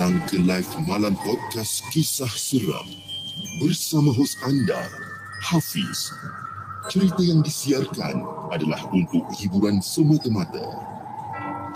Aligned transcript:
Datang 0.00 0.24
ke 0.32 0.40
live 0.40 0.72
malam 0.88 1.12
podcast 1.12 1.84
kisah 1.92 2.32
seram 2.32 2.88
bersama 3.60 4.08
hos 4.16 4.32
anda, 4.48 4.80
Hafiz. 5.44 6.08
Cerita 6.88 7.20
yang 7.20 7.44
disiarkan 7.44 8.24
adalah 8.48 8.80
untuk 8.96 9.28
hiburan 9.36 9.84
semata-mata. 9.84 10.64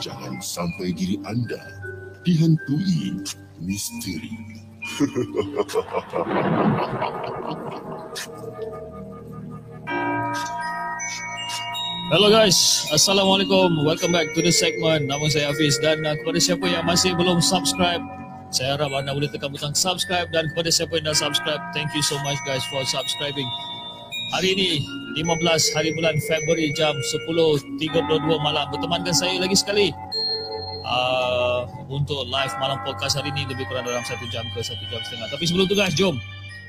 Jangan 0.00 0.40
sampai 0.40 0.96
diri 0.96 1.20
anda 1.28 1.60
dihantui 2.24 3.28
misteri. 3.60 4.32
Hello 12.12 12.28
guys, 12.28 12.84
Assalamualaikum. 12.92 13.80
Welcome 13.80 14.12
back 14.12 14.28
to 14.36 14.44
the 14.44 14.52
segment. 14.52 15.08
Nama 15.08 15.24
saya 15.24 15.48
Hafiz 15.48 15.80
dan 15.80 16.04
uh, 16.04 16.12
kepada 16.20 16.36
siapa 16.36 16.68
yang 16.68 16.84
masih 16.84 17.16
belum 17.16 17.40
subscribe, 17.40 18.04
saya 18.52 18.76
harap 18.76 18.92
anda 18.92 19.16
boleh 19.16 19.24
tekan 19.32 19.48
butang 19.48 19.72
subscribe 19.72 20.28
dan 20.28 20.52
kepada 20.52 20.68
siapa 20.68 21.00
yang 21.00 21.08
dah 21.08 21.16
subscribe, 21.16 21.64
thank 21.72 21.88
you 21.96 22.04
so 22.04 22.20
much 22.20 22.36
guys 22.44 22.60
for 22.68 22.84
subscribing. 22.84 23.48
Hari 24.36 24.52
ini 24.52 24.84
15 25.16 25.32
hari 25.72 25.96
bulan 25.96 26.20
Februari 26.28 26.76
jam 26.76 26.92
10.32 26.92 27.80
malam 28.36 28.68
bertemankan 28.68 29.16
saya 29.16 29.40
lagi 29.40 29.56
sekali 29.56 29.88
uh, 30.84 31.64
untuk 31.88 32.28
live 32.28 32.52
malam 32.60 32.84
podcast 32.84 33.16
hari 33.16 33.32
ini 33.32 33.48
lebih 33.48 33.64
kurang 33.64 33.88
dalam 33.88 34.04
satu 34.04 34.28
jam 34.28 34.44
ke 34.52 34.60
satu 34.60 34.84
jam 34.92 35.00
setengah. 35.08 35.32
Tapi 35.32 35.48
sebelum 35.48 35.72
tu 35.72 35.72
guys, 35.72 35.96
jom 35.96 36.20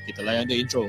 kita 0.08 0.24
layan 0.24 0.48
the 0.48 0.56
intro. 0.56 0.88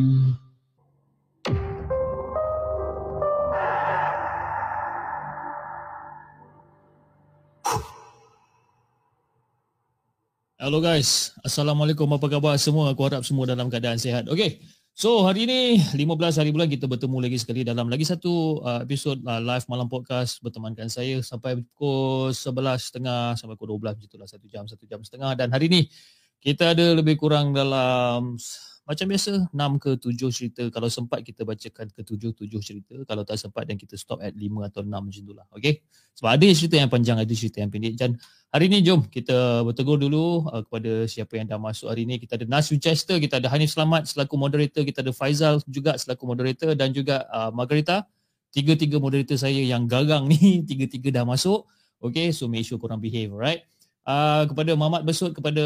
Hello 10.61 10.77
guys, 10.77 11.33
Assalamualaikum. 11.41 12.05
Apa 12.13 12.29
khabar 12.29 12.53
semua? 12.61 12.93
Aku 12.93 13.01
harap 13.09 13.25
semua 13.25 13.49
dalam 13.49 13.65
keadaan 13.65 13.97
sihat. 13.97 14.29
Okay, 14.29 14.61
so 14.93 15.25
hari 15.25 15.49
ini 15.49 15.81
15 15.97 16.37
hari 16.37 16.53
bulan 16.53 16.69
kita 16.69 16.85
bertemu 16.85 17.17
lagi 17.17 17.41
sekali 17.41 17.65
dalam 17.65 17.89
lagi 17.89 18.05
satu 18.05 18.61
uh, 18.61 18.85
episod 18.85 19.17
uh, 19.25 19.41
live 19.41 19.65
malam 19.65 19.89
podcast 19.89 20.37
bertemankan 20.45 20.85
saya 20.85 21.17
sampai 21.25 21.57
pukul 21.65 22.29
11.30 22.29 23.41
sampai 23.41 23.57
pukul 23.57 23.73
12 23.73 23.89
macam 23.89 24.05
itulah 24.05 24.29
satu 24.29 24.45
jam, 24.45 24.69
satu 24.69 24.85
jam 24.85 25.01
setengah. 25.01 25.33
Dan 25.33 25.49
hari 25.49 25.65
ini 25.65 25.81
kita 26.37 26.77
ada 26.77 26.93
lebih 26.93 27.17
kurang 27.17 27.57
dalam 27.57 28.37
macam 28.91 29.07
biasa 29.07 29.31
6 29.55 29.83
ke 29.83 29.91
7 29.95 30.35
cerita. 30.35 30.63
Kalau 30.67 30.91
sempat 30.91 31.23
kita 31.23 31.47
bacakan 31.47 31.87
ke 31.95 32.03
7 32.03 32.35
7 32.35 32.59
cerita. 32.59 32.95
Kalau 33.07 33.23
tak 33.23 33.39
sempat 33.39 33.63
dan 33.63 33.79
kita 33.79 33.95
stop 33.95 34.19
at 34.19 34.35
5 34.35 34.67
atau 34.67 34.83
6 34.83 34.91
macam 34.91 35.07
itulah 35.07 35.47
okey 35.55 35.79
sebab 36.11 36.35
ada 36.35 36.45
cerita 36.51 36.75
yang 36.75 36.91
panjang 36.91 37.15
ada 37.15 37.31
cerita 37.31 37.63
yang 37.63 37.71
pendek. 37.71 37.95
Dan 37.95 38.19
hari 38.51 38.67
ini 38.67 38.83
jom 38.83 39.07
kita 39.07 39.63
bertegur 39.63 39.95
dulu 39.95 40.43
uh, 40.51 40.61
kepada 40.67 41.07
siapa 41.07 41.39
yang 41.39 41.47
dah 41.47 41.55
masuk 41.55 41.87
hari 41.87 42.03
ini 42.03 42.19
kita 42.19 42.35
ada 42.35 42.45
Nas 42.51 42.67
Winchester 42.67 43.15
kita 43.15 43.39
ada 43.39 43.47
Hanif 43.47 43.71
Selamat 43.71 44.11
selaku 44.11 44.35
moderator 44.35 44.83
kita 44.83 44.99
ada 44.99 45.15
Faizal 45.15 45.63
juga 45.71 45.95
selaku 45.95 46.27
moderator 46.27 46.75
dan 46.75 46.91
juga 46.91 47.23
uh, 47.31 47.49
Margarita. 47.55 48.03
Tiga-tiga 48.51 48.99
moderator 48.99 49.39
saya 49.39 49.63
yang 49.63 49.87
garang 49.87 50.27
ni 50.27 50.59
tiga-tiga 50.69 51.23
dah 51.23 51.23
masuk. 51.23 51.63
Okey 52.03 52.35
so 52.35 52.51
make 52.51 52.67
sure 52.67 52.75
korang 52.75 52.99
behave 52.99 53.31
alright 53.31 53.63
Uh, 54.01 54.49
kepada 54.49 54.73
Mamat 54.73 55.05
Besut 55.05 55.29
kepada 55.29 55.61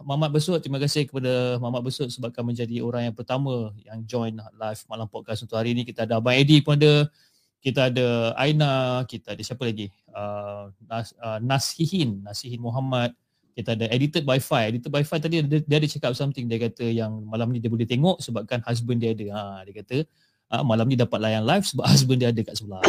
Mamat 0.00 0.32
Besut 0.32 0.56
terima 0.56 0.80
kasih 0.80 1.04
kepada 1.04 1.60
Mamat 1.60 1.84
Besut 1.84 2.08
sebabkan 2.08 2.40
menjadi 2.40 2.80
orang 2.80 3.12
yang 3.12 3.16
pertama 3.16 3.76
yang 3.84 4.00
join 4.08 4.40
live 4.56 4.80
malam 4.88 5.04
podcast 5.04 5.44
untuk 5.44 5.60
hari 5.60 5.76
ini. 5.76 5.84
Kita 5.84 6.08
ada 6.08 6.16
Abang 6.16 6.32
Eddie 6.32 6.64
pun 6.64 6.80
ada 6.80 7.12
kita 7.60 7.92
ada 7.92 8.32
Aina 8.40 9.04
kita 9.04 9.36
ada 9.36 9.42
siapa 9.44 9.68
lagi? 9.68 9.92
Uh, 10.08 10.72
Nas, 10.88 11.12
uh, 11.20 11.36
Nasihin 11.44 12.24
Nasihin 12.24 12.64
Muhammad. 12.64 13.12
Kita 13.52 13.76
ada 13.76 13.84
edited 13.92 14.24
by 14.24 14.40
Fi 14.40 14.72
edited 14.72 14.88
by 14.88 15.04
Fi 15.04 15.20
tadi 15.20 15.44
dia, 15.44 15.60
dia 15.60 15.76
ada 15.76 15.84
cakap 15.84 16.16
something. 16.16 16.48
Dia 16.48 16.64
kata 16.64 16.88
yang 16.88 17.20
malam 17.28 17.52
ni 17.52 17.60
dia 17.60 17.68
boleh 17.68 17.84
tengok 17.84 18.16
sebabkan 18.24 18.64
husband 18.64 19.04
dia 19.04 19.12
ada. 19.12 19.26
Ha, 19.28 19.40
dia 19.68 19.84
kata 19.84 20.08
uh, 20.56 20.64
malam 20.64 20.88
ni 20.88 20.96
dapat 20.96 21.20
layan 21.20 21.44
live 21.44 21.68
sebab 21.68 21.84
husband 21.92 22.16
dia 22.16 22.32
ada 22.32 22.40
kat 22.40 22.56
sebelah. 22.56 22.80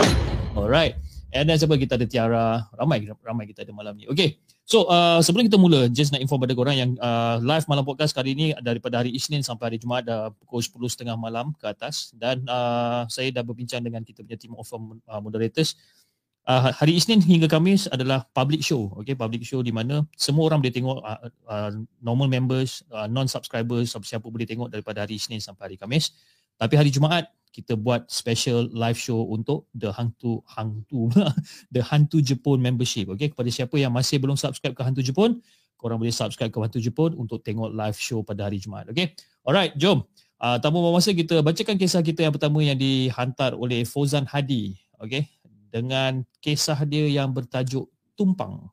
Alright 0.55 0.95
and 1.33 1.49
then 1.49 1.57
siapa 1.57 1.79
kita 1.79 1.97
ada 1.97 2.05
Tiara. 2.05 2.67
Ramai 2.75 3.07
ramai 3.23 3.45
kita 3.49 3.65
ada 3.65 3.73
malam 3.73 3.97
ni. 3.97 4.05
Okay. 4.09 4.37
So 4.65 4.89
uh, 4.89 5.21
sebelum 5.21 5.45
kita 5.45 5.61
mula, 5.61 5.85
just 5.93 6.09
nak 6.09 6.25
inform 6.25 6.41
pada 6.41 6.57
korang 6.57 6.73
yang 6.73 6.91
uh, 6.97 7.37
live 7.37 7.69
malam 7.69 7.85
podcast 7.85 8.17
kali 8.17 8.33
ini 8.33 8.49
daripada 8.65 8.97
hari 9.05 9.13
Isnin 9.13 9.45
sampai 9.45 9.69
hari 9.69 9.77
Jumaat 9.77 10.09
dah 10.09 10.33
pukul 10.41 10.65
10.30 10.65 11.05
malam 11.21 11.53
ke 11.61 11.69
atas. 11.69 12.09
Dan 12.17 12.41
uh, 12.49 13.05
saya 13.05 13.29
dah 13.29 13.45
berbincang 13.45 13.85
dengan 13.85 14.01
kita 14.01 14.25
punya 14.25 14.41
team 14.41 14.57
of 14.57 14.65
uh, 14.73 15.21
moderators. 15.21 15.77
Uh, 16.45 16.69
hari 16.77 16.97
Isnin 16.97 17.21
hingga 17.21 17.49
Kamis 17.49 17.89
adalah 17.89 18.25
public 18.33 18.61
show, 18.61 18.93
okay, 19.01 19.17
public 19.17 19.41
show 19.41 19.65
di 19.65 19.73
mana 19.73 20.05
semua 20.13 20.45
orang 20.45 20.61
boleh 20.61 20.73
tengok 20.73 20.97
uh, 21.01 21.29
uh, 21.49 21.71
normal 22.01 22.29
members, 22.29 22.85
uh, 22.93 23.09
non-subscribers, 23.09 23.97
siapa 24.05 24.29
boleh 24.29 24.45
tengok 24.45 24.69
daripada 24.69 25.05
hari 25.05 25.17
Isnin 25.17 25.41
sampai 25.41 25.73
hari 25.73 25.77
Kamis. 25.81 26.13
Tapi 26.57 26.77
hari 26.77 26.93
Jumaat 26.93 27.33
kita 27.55 27.79
buat 27.79 28.11
special 28.11 28.67
live 28.75 28.99
show 28.99 29.23
untuk 29.31 29.71
The 29.71 29.95
Hantu 29.95 30.43
Hantu 30.43 31.07
The 31.73 31.79
Hantu 31.79 32.19
Jepun 32.19 32.59
membership. 32.59 33.15
Okay, 33.15 33.31
kepada 33.31 33.47
siapa 33.47 33.79
yang 33.79 33.95
masih 33.95 34.19
belum 34.19 34.35
subscribe 34.35 34.75
ke 34.75 34.83
Hantu 34.83 34.99
Jepun, 34.99 35.39
korang 35.79 35.95
boleh 35.95 36.11
subscribe 36.11 36.51
ke 36.51 36.59
Hantu 36.59 36.83
Jepun 36.83 37.15
untuk 37.15 37.39
tengok 37.39 37.71
live 37.71 37.95
show 37.95 38.19
pada 38.27 38.51
hari 38.51 38.59
Jumaat. 38.59 38.91
Okay, 38.91 39.15
alright, 39.47 39.71
jom. 39.79 40.03
Uh, 40.35 40.59
tanpa 40.59 40.83
masa 40.83 41.15
kita 41.15 41.39
bacakan 41.39 41.79
kisah 41.79 42.03
kita 42.03 42.27
yang 42.27 42.35
pertama 42.35 42.59
yang 42.59 42.75
dihantar 42.75 43.55
oleh 43.55 43.87
Fozan 43.87 44.27
Hadi. 44.27 44.75
Okay, 44.99 45.31
dengan 45.71 46.27
kisah 46.43 46.83
dia 46.83 47.07
yang 47.07 47.31
bertajuk 47.31 47.87
Tumpang. 48.19 48.67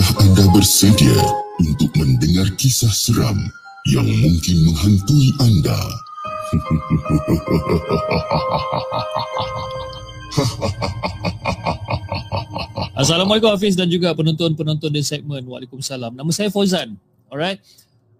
Adakah 0.00 0.32
anda 0.32 0.48
bersedia 0.56 1.12
untuk 1.60 1.92
mendengar 1.92 2.48
kisah 2.56 2.88
seram 2.88 3.36
yang 3.84 4.08
mungkin 4.08 4.64
menghantui 4.64 5.28
anda? 5.44 5.76
Assalamualaikum 12.96 13.52
Hafiz 13.52 13.76
dan 13.76 13.92
juga 13.92 14.16
penonton-penonton 14.16 14.88
di 14.88 15.04
segmen 15.04 15.44
Waalaikumsalam. 15.44 16.16
Nama 16.16 16.32
saya 16.32 16.48
Fauzan. 16.48 16.96
Alright. 17.28 17.60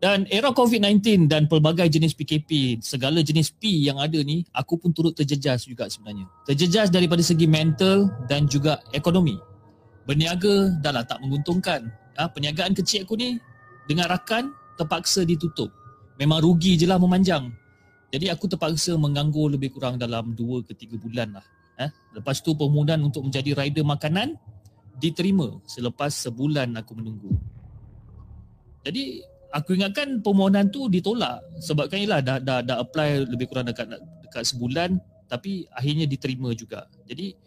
Dan 0.04 0.28
era 0.28 0.52
COVID-19 0.52 1.32
dan 1.32 1.48
pelbagai 1.48 1.88
jenis 1.88 2.12
PKP, 2.12 2.84
segala 2.84 3.24
jenis 3.24 3.56
P 3.56 3.88
yang 3.88 3.96
ada 3.96 4.20
ni, 4.20 4.44
aku 4.52 4.76
pun 4.76 4.92
turut 4.92 5.16
terjejas 5.16 5.64
juga 5.64 5.88
sebenarnya. 5.88 6.28
Terjejas 6.44 6.92
daripada 6.92 7.24
segi 7.24 7.48
mental 7.48 8.12
dan 8.28 8.44
juga 8.44 8.84
ekonomi. 8.92 9.40
Berniaga 10.10 10.74
dah 10.82 10.90
lah 10.90 11.06
tak 11.06 11.22
menguntungkan. 11.22 11.86
Ha, 12.18 12.26
perniagaan 12.26 12.74
kecil 12.74 13.06
aku 13.06 13.14
ni 13.14 13.38
dengan 13.86 14.10
rakan 14.10 14.50
terpaksa 14.74 15.22
ditutup. 15.22 15.70
Memang 16.18 16.42
rugi 16.42 16.74
je 16.74 16.90
lah 16.90 16.98
memanjang. 16.98 17.46
Jadi 18.10 18.26
aku 18.26 18.50
terpaksa 18.50 18.98
menganggur 18.98 19.54
lebih 19.54 19.70
kurang 19.70 20.02
dalam 20.02 20.34
2 20.34 20.66
ke 20.66 20.74
3 20.74 20.98
bulan 20.98 21.38
lah. 21.38 21.46
Ha? 21.78 21.86
Lepas 22.18 22.42
tu 22.42 22.58
permohonan 22.58 23.06
untuk 23.06 23.22
menjadi 23.22 23.54
rider 23.54 23.86
makanan 23.86 24.34
diterima 24.98 25.62
selepas 25.70 26.10
sebulan 26.10 26.74
aku 26.74 26.98
menunggu. 26.98 27.30
Jadi 28.82 29.22
aku 29.54 29.78
ingatkan 29.78 30.18
permohonan 30.26 30.74
tu 30.74 30.90
ditolak 30.90 31.38
sebab 31.62 31.86
kan 31.86 32.02
ialah 32.02 32.18
dah, 32.18 32.38
dah, 32.42 32.58
dah 32.66 32.82
apply 32.82 33.30
lebih 33.30 33.46
kurang 33.46 33.70
dekat 33.70 33.86
dekat 34.26 34.42
sebulan 34.42 34.98
tapi 35.30 35.70
akhirnya 35.70 36.10
diterima 36.10 36.50
juga. 36.50 36.90
Jadi 37.06 37.38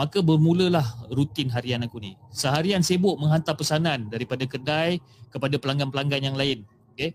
maka 0.00 0.24
bermulalah 0.24 1.12
rutin 1.12 1.52
harian 1.52 1.84
aku 1.84 2.00
ni. 2.00 2.16
Seharian 2.32 2.80
sibuk 2.80 3.20
menghantar 3.20 3.52
pesanan 3.52 4.08
daripada 4.08 4.48
kedai 4.48 4.96
kepada 5.28 5.60
pelanggan-pelanggan 5.60 6.32
yang 6.32 6.36
lain. 6.40 6.64
Okay. 6.96 7.12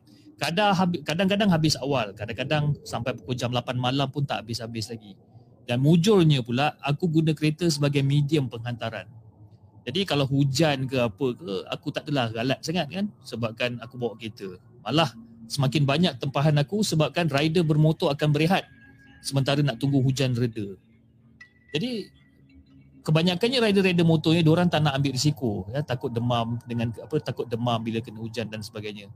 Kadang-kadang 1.01 1.49
habis 1.49 1.73
awal, 1.81 2.13
kadang-kadang 2.13 2.77
sampai 2.85 3.17
pukul 3.17 3.33
jam 3.33 3.49
8 3.49 3.73
malam 3.73 4.05
pun 4.13 4.21
tak 4.21 4.45
habis-habis 4.45 4.93
lagi. 4.93 5.17
Dan 5.65 5.81
mujurnya 5.81 6.45
pula 6.45 6.77
aku 6.77 7.09
guna 7.09 7.33
kereta 7.33 7.65
sebagai 7.73 8.05
medium 8.05 8.45
penghantaran. 8.45 9.09
Jadi 9.81 10.05
kalau 10.05 10.29
hujan 10.29 10.85
ke 10.85 11.01
apa 11.01 11.25
ke, 11.33 11.53
aku 11.73 11.89
tak 11.89 12.05
adalah 12.05 12.29
galat 12.29 12.61
sangat 12.61 12.85
kan 12.93 13.09
sebabkan 13.25 13.81
aku 13.81 13.97
bawa 13.97 14.13
kereta. 14.13 14.61
Malah 14.85 15.09
semakin 15.49 15.89
banyak 15.89 16.13
tempahan 16.21 16.53
aku 16.61 16.85
sebabkan 16.85 17.33
rider 17.33 17.65
bermotor 17.65 18.13
akan 18.13 18.29
berehat 18.29 18.69
sementara 19.25 19.65
nak 19.65 19.81
tunggu 19.81 20.05
hujan 20.05 20.37
reda. 20.37 20.77
Jadi 21.73 22.09
kebanyakannya 23.05 23.61
rider-rider 23.61 24.01
motor 24.01 24.33
ni 24.33 24.41
orang 24.49 24.65
tak 24.65 24.81
nak 24.81 24.97
ambil 24.97 25.13
risiko 25.13 25.69
ya 25.69 25.85
takut 25.85 26.09
demam 26.09 26.57
dengan 26.65 26.89
apa 26.97 27.21
takut 27.21 27.45
demam 27.45 27.77
bila 27.79 28.01
kena 28.01 28.17
hujan 28.19 28.49
dan 28.49 28.65
sebagainya. 28.65 29.07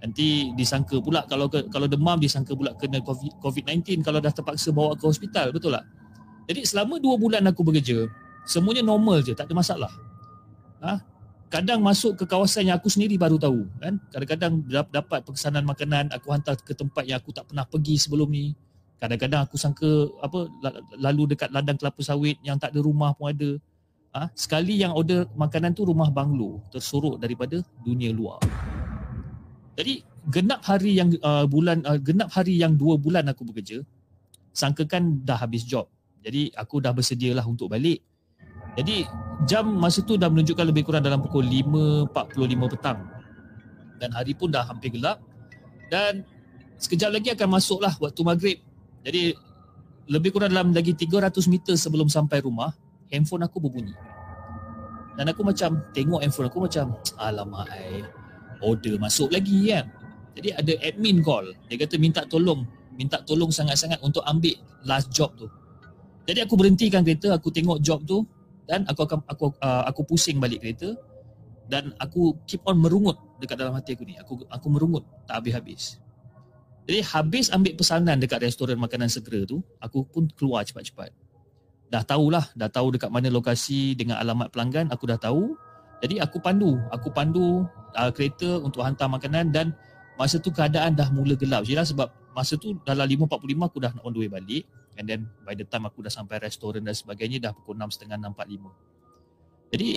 Nanti 0.00 0.52
disangka 0.56 1.00
pula 1.00 1.24
kalau 1.24 1.48
kalau 1.48 1.88
demam 1.88 2.20
disangka 2.20 2.52
pula 2.52 2.76
kena 2.76 3.00
COVID-19 3.40 4.04
kalau 4.04 4.20
dah 4.20 4.32
terpaksa 4.32 4.70
bawa 4.70 4.92
ke 4.96 5.04
hospital 5.08 5.56
betul 5.56 5.72
tak? 5.72 5.88
Jadi 6.52 6.68
selama 6.68 7.00
dua 7.00 7.16
bulan 7.16 7.42
aku 7.48 7.64
bekerja 7.64 8.04
semuanya 8.44 8.82
normal 8.84 9.20
je 9.24 9.36
tak 9.36 9.48
ada 9.48 9.54
masalah 9.56 9.92
ha? 10.80 11.00
kadang 11.50 11.82
masuk 11.82 12.16
ke 12.16 12.24
kawasan 12.24 12.70
yang 12.70 12.76
aku 12.78 12.88
sendiri 12.88 13.18
baru 13.20 13.36
tahu 13.36 13.66
kan 13.78 13.98
kadang-kadang 14.10 14.52
dapat 14.88 15.20
pesanan 15.26 15.64
makanan 15.66 16.08
aku 16.14 16.30
hantar 16.32 16.56
ke 16.58 16.72
tempat 16.72 17.04
yang 17.04 17.18
aku 17.18 17.34
tak 17.34 17.46
pernah 17.50 17.66
pergi 17.66 17.94
sebelum 18.00 18.30
ni 18.30 18.54
kadang-kadang 19.00 19.48
aku 19.48 19.56
sangka 19.56 19.90
apa 20.20 20.46
lalu 21.00 21.32
dekat 21.34 21.48
ladang 21.50 21.80
kelapa 21.80 22.00
sawit 22.04 22.36
yang 22.44 22.60
tak 22.60 22.76
ada 22.76 22.80
rumah 22.84 23.16
pun 23.16 23.32
ada 23.32 23.50
ha? 24.12 24.28
sekali 24.36 24.76
yang 24.76 24.92
order 24.92 25.24
makanan 25.34 25.72
tu 25.72 25.88
rumah 25.88 26.12
banglo 26.12 26.60
tersorok 26.68 27.16
daripada 27.16 27.64
dunia 27.80 28.12
luar 28.12 28.38
jadi 29.74 30.04
genap 30.28 30.60
hari 30.68 31.00
yang 31.00 31.16
uh, 31.24 31.48
bulan 31.48 31.80
uh, 31.88 31.96
genap 31.96 32.28
hari 32.28 32.60
yang 32.60 32.76
dua 32.76 33.00
bulan 33.00 33.24
aku 33.32 33.48
bekerja 33.48 33.80
sangkakan 34.52 35.24
dah 35.24 35.40
habis 35.40 35.64
job 35.64 35.88
jadi 36.20 36.52
aku 36.52 36.84
dah 36.84 36.92
bersedialah 36.92 37.42
untuk 37.48 37.72
balik 37.72 38.04
jadi 38.78 39.02
jam 39.50 39.66
masa 39.66 40.04
tu 40.04 40.14
dah 40.14 40.30
menunjukkan 40.30 40.66
lebih 40.70 40.86
kurang 40.86 41.02
dalam 41.02 41.18
pukul 41.18 41.42
5.45 41.42 42.72
petang. 42.76 42.98
Dan 43.98 44.10
hari 44.14 44.32
pun 44.32 44.48
dah 44.48 44.64
hampir 44.64 44.94
gelap. 44.94 45.18
Dan 45.90 46.22
sekejap 46.78 47.10
lagi 47.10 47.28
akan 47.34 47.48
masuklah 47.58 47.92
waktu 47.98 48.20
maghrib. 48.22 48.58
Jadi 49.04 49.32
lebih 50.10 50.30
kurang 50.34 50.52
dalam 50.52 50.74
lagi 50.74 50.92
300 50.92 51.32
meter 51.46 51.74
sebelum 51.78 52.10
sampai 52.10 52.42
rumah, 52.42 52.74
handphone 53.08 53.46
aku 53.46 53.62
berbunyi. 53.62 53.94
Dan 55.16 55.28
aku 55.30 55.44
macam 55.44 55.84
tengok 55.92 56.20
handphone 56.24 56.48
aku 56.48 56.58
macam 56.64 56.96
alamak 57.26 57.68
ai 57.70 58.04
order 58.60 58.96
masuk 59.00 59.32
lagi 59.32 59.72
kan. 59.72 59.86
Jadi 60.36 60.48
ada 60.54 60.72
admin 60.86 61.20
call. 61.20 61.52
Dia 61.66 61.76
kata 61.80 61.96
minta 61.98 62.22
tolong, 62.24 62.64
minta 62.94 63.18
tolong 63.24 63.50
sangat-sangat 63.50 63.98
untuk 64.00 64.22
ambil 64.24 64.54
last 64.86 65.10
job 65.10 65.32
tu. 65.36 65.50
Jadi 66.28 66.46
aku 66.46 66.54
berhentikan 66.54 67.02
kereta, 67.02 67.34
aku 67.34 67.50
tengok 67.50 67.82
job 67.82 68.06
tu, 68.06 68.22
dan 68.70 68.86
aku 68.86 69.02
akan 69.02 69.18
aku 69.26 69.50
uh, 69.58 69.82
aku 69.90 70.06
pusing 70.06 70.38
balik 70.38 70.62
kereta 70.62 70.94
dan 71.66 71.90
aku 71.98 72.38
keep 72.46 72.62
on 72.70 72.78
merungut 72.78 73.18
dekat 73.42 73.58
dalam 73.58 73.74
hati 73.74 73.98
aku 73.98 74.06
ni 74.06 74.14
aku 74.14 74.46
aku 74.46 74.66
merungut 74.70 75.02
tak 75.26 75.42
habis-habis 75.42 75.98
jadi 76.90 77.06
habis 77.06 77.54
ambil 77.54 77.78
pesanan 77.78 78.18
dekat 78.18 78.42
restoran 78.42 78.74
makanan 78.74 79.06
segera 79.06 79.46
tu 79.46 79.62
aku 79.78 80.02
pun 80.10 80.26
keluar 80.34 80.66
cepat-cepat. 80.66 81.14
Dah 81.86 82.02
tahulah 82.02 82.50
dah 82.58 82.66
tahu 82.66 82.98
dekat 82.98 83.14
mana 83.14 83.30
lokasi 83.30 83.94
dengan 83.94 84.18
alamat 84.18 84.50
pelanggan 84.50 84.90
aku 84.90 85.06
dah 85.06 85.14
tahu. 85.14 85.54
Jadi 86.02 86.18
aku 86.18 86.42
pandu 86.42 86.82
aku 86.90 87.14
pandu 87.14 87.62
uh, 87.94 88.10
kereta 88.10 88.58
untuk 88.58 88.82
hantar 88.82 89.06
makanan 89.06 89.54
dan 89.54 89.70
masa 90.18 90.42
tu 90.42 90.50
keadaan 90.50 90.98
dah 90.98 91.06
mula 91.14 91.38
gelap 91.38 91.62
jelas 91.62 91.94
sebab 91.94 92.10
masa 92.34 92.58
tu 92.58 92.74
dalam 92.82 93.06
5.45 93.06 93.38
aku 93.70 93.78
dah 93.78 93.94
on 94.02 94.10
the 94.10 94.26
way 94.26 94.30
balik 94.30 94.66
and 94.98 95.06
then 95.06 95.30
by 95.46 95.54
the 95.54 95.62
time 95.62 95.86
aku 95.86 96.02
dah 96.02 96.10
sampai 96.10 96.42
restoran 96.42 96.82
dan 96.82 96.92
sebagainya 96.92 97.38
dah 97.38 97.52
pukul 97.54 97.78
6.30 97.78 98.18
6.45 98.34 99.72
jadi 99.72 99.88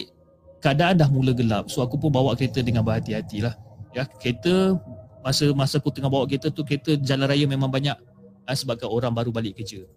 keadaan 0.63 0.95
dah 0.95 1.09
mula 1.11 1.35
gelap 1.35 1.67
so 1.67 1.83
aku 1.83 1.99
pun 1.99 2.07
bawa 2.07 2.39
kereta 2.39 2.63
dengan 2.63 2.87
berhati-hati 2.87 3.43
lah 3.43 3.53
ya 3.91 4.07
kereta 4.07 4.79
masa 5.23 5.49
masa 5.55 5.79
aku 5.79 5.89
tengah 5.89 6.11
bawa 6.11 6.27
kereta 6.27 6.51
tu 6.51 6.67
kereta 6.67 6.99
jalan 6.99 7.25
raya 7.25 7.47
memang 7.47 7.71
banyak 7.71 7.95
ha, 8.43 8.51
sebabkan 8.51 8.91
orang 8.91 9.15
baru 9.15 9.31
balik 9.31 9.57
kerja. 9.57 9.87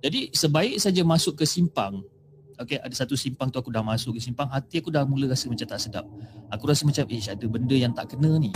Jadi 0.00 0.32
sebaik 0.32 0.76
saja 0.80 1.00
masuk 1.04 1.40
ke 1.40 1.44
simpang 1.44 2.04
Okay, 2.54 2.78
ada 2.78 2.94
satu 2.94 3.18
simpang 3.18 3.50
tu 3.50 3.58
aku 3.58 3.66
dah 3.74 3.82
masuk 3.82 4.14
ke 4.14 4.22
simpang 4.22 4.46
Hati 4.46 4.78
aku 4.78 4.86
dah 4.86 5.02
mula 5.02 5.26
rasa 5.26 5.50
macam 5.50 5.66
tak 5.66 5.74
sedap. 5.74 6.06
Aku 6.54 6.70
rasa 6.70 6.86
macam, 6.86 7.02
eh 7.10 7.18
ada 7.18 7.46
benda 7.50 7.74
yang 7.74 7.90
tak 7.90 8.14
kena 8.14 8.30
ni. 8.38 8.54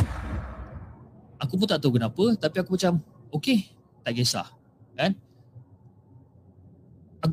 Aku 1.42 1.58
pun 1.58 1.66
tak 1.66 1.82
tahu 1.82 1.98
kenapa 1.98 2.38
Tapi 2.38 2.62
aku 2.62 2.78
macam, 2.78 3.02
okay, 3.34 3.74
tak 4.06 4.14
kisah 4.14 4.46
kan? 4.94 5.18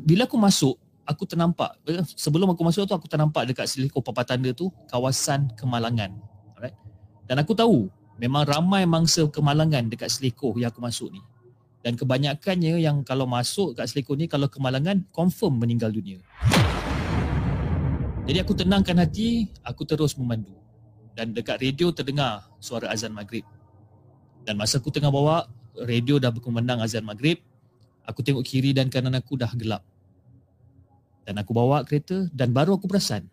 Bila 0.02 0.26
aku 0.26 0.34
masuk 0.34 0.74
aku 1.06 1.22
ternampak 1.22 1.78
eh, 1.86 2.02
sebelum 2.18 2.50
aku 2.50 2.62
masuk 2.66 2.82
tu 2.86 2.94
aku 2.94 3.06
ternampak 3.06 3.46
dekat 3.46 3.70
selikor 3.70 4.02
papan 4.02 4.26
tanda 4.26 4.50
tu 4.50 4.74
kawasan 4.90 5.46
kemalangan 5.54 6.10
dan 7.26 7.42
aku 7.42 7.52
tahu 7.52 7.90
memang 8.16 8.46
ramai 8.48 8.88
mangsa 8.88 9.28
kemalangan 9.28 9.90
dekat 9.90 10.08
selikor 10.08 10.56
yang 10.56 10.72
aku 10.72 10.80
masuk 10.80 11.12
ni 11.12 11.20
dan 11.84 11.94
kebanyakannya 11.94 12.80
yang 12.82 13.02
kalau 13.06 13.28
masuk 13.28 13.76
kat 13.76 13.86
selikor 13.90 14.16
ni 14.16 14.26
kalau 14.26 14.48
kemalangan 14.48 15.04
confirm 15.12 15.60
meninggal 15.60 15.92
dunia 15.92 16.22
jadi 18.26 18.42
aku 18.42 18.56
tenangkan 18.58 19.02
hati 19.02 19.50
aku 19.62 19.84
terus 19.84 20.16
memandu 20.16 20.54
dan 21.12 21.36
dekat 21.36 21.60
radio 21.60 21.92
terdengar 21.92 22.46
suara 22.58 22.88
azan 22.90 23.12
maghrib 23.12 23.44
dan 24.48 24.56
masa 24.56 24.78
aku 24.80 24.88
tengah 24.88 25.10
bawa 25.10 25.44
radio 25.84 26.16
dah 26.16 26.32
berkumandang 26.32 26.80
azan 26.80 27.04
maghrib 27.04 27.38
Aku 28.06 28.22
tengok 28.22 28.46
kiri 28.46 28.70
dan 28.70 28.86
kanan 28.86 29.18
aku 29.18 29.34
dah 29.34 29.50
gelap. 29.58 29.82
Dan 31.26 31.42
aku 31.42 31.50
bawa 31.50 31.82
kereta 31.82 32.30
dan 32.30 32.54
baru 32.54 32.78
aku 32.78 32.86
perasan. 32.86 33.26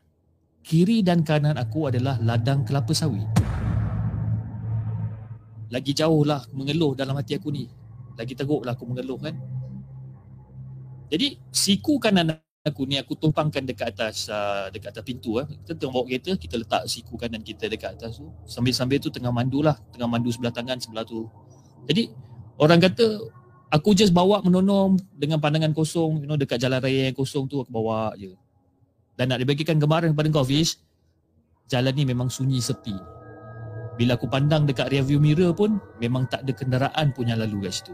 Kiri 0.65 1.05
dan 1.05 1.21
kanan 1.21 1.61
aku 1.61 1.93
adalah 1.93 2.17
ladang 2.17 2.65
kelapa 2.65 2.89
sawit. 2.97 3.42
Lagi 5.73 5.97
jauh 5.97 6.21
lah 6.21 6.45
mengeluh 6.53 6.93
dalam 6.93 7.17
hati 7.17 7.41
aku 7.41 7.49
ni. 7.49 7.65
Lagi 8.13 8.37
teruk 8.37 8.61
lah 8.61 8.77
aku 8.77 8.85
mengeluh 8.85 9.17
kan. 9.17 9.33
Jadi 11.09 11.41
siku 11.49 11.97
kanan 11.97 12.37
aku 12.61 12.85
ni 12.85 13.01
aku 13.01 13.17
tumpangkan 13.17 13.65
dekat 13.65 13.97
atas 13.97 14.29
uh, 14.29 14.69
dekat 14.69 14.93
atas 14.93 15.01
pintu 15.01 15.41
eh. 15.41 15.49
Kita 15.49 15.73
tengah 15.73 15.97
bawa 15.97 16.05
kereta, 16.05 16.37
kita 16.37 16.61
letak 16.61 16.85
siku 16.85 17.17
kanan 17.17 17.41
kita 17.41 17.65
dekat 17.65 17.97
atas 17.97 18.21
tu. 18.21 18.29
Sambil-sambil 18.45 19.01
tu 19.01 19.09
tengah 19.09 19.33
mandu 19.33 19.65
lah, 19.65 19.73
tengah 19.89 20.05
mandu 20.05 20.29
sebelah 20.29 20.53
tangan 20.53 20.77
sebelah 20.77 21.01
tu. 21.01 21.25
Jadi 21.89 22.13
orang 22.61 22.77
kata 22.77 23.05
aku 23.73 23.97
just 23.97 24.13
bawa 24.13 24.45
menonom 24.45 25.01
dengan 25.17 25.41
pandangan 25.41 25.73
kosong 25.73 26.21
you 26.21 26.29
know 26.29 26.37
dekat 26.37 26.61
jalan 26.61 26.77
raya 26.77 27.09
yang 27.09 27.17
kosong 27.17 27.49
tu 27.49 27.65
aku 27.65 27.73
bawa 27.73 28.13
je 28.13 28.37
dan 29.17 29.33
nak 29.33 29.41
dibagikan 29.41 29.81
gambaran 29.81 30.13
kepada 30.13 30.29
kau 30.29 30.45
Fish 30.45 30.77
jalan 31.65 31.93
ni 31.97 32.05
memang 32.05 32.29
sunyi 32.29 32.61
sepi 32.61 32.93
bila 33.93 34.17
aku 34.17 34.25
pandang 34.25 34.65
dekat 34.65 34.89
rear 34.89 35.05
view 35.05 35.21
mirror 35.21 35.53
pun 35.53 35.77
memang 36.01 36.25
tak 36.25 36.41
ada 36.45 36.51
kenderaan 36.53 37.13
pun 37.13 37.29
yang 37.29 37.37
lalu 37.37 37.69
kat 37.69 37.73
situ 37.81 37.93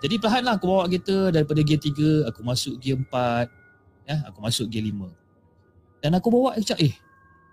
jadi 0.00 0.14
perlahan 0.20 0.42
lah 0.44 0.54
aku 0.56 0.66
bawa 0.68 0.88
kereta 0.88 1.32
daripada 1.32 1.60
gear 1.60 1.80
3 1.80 2.28
aku 2.30 2.40
masuk 2.44 2.74
gear 2.80 2.96
4 3.00 4.08
ya, 4.08 4.16
aku 4.28 4.38
masuk 4.40 4.66
gear 4.72 4.84
5 4.88 6.02
dan 6.04 6.10
aku 6.16 6.28
bawa 6.32 6.56
macam 6.56 6.76
eh 6.80 6.94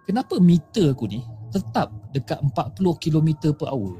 kenapa 0.07 0.35
meter 0.39 0.91
aku 0.95 1.05
ni 1.07 1.19
tetap 1.51 1.91
dekat 2.15 2.39
40 2.39 3.03
km 3.03 3.29
per 3.55 3.67
hour 3.71 3.99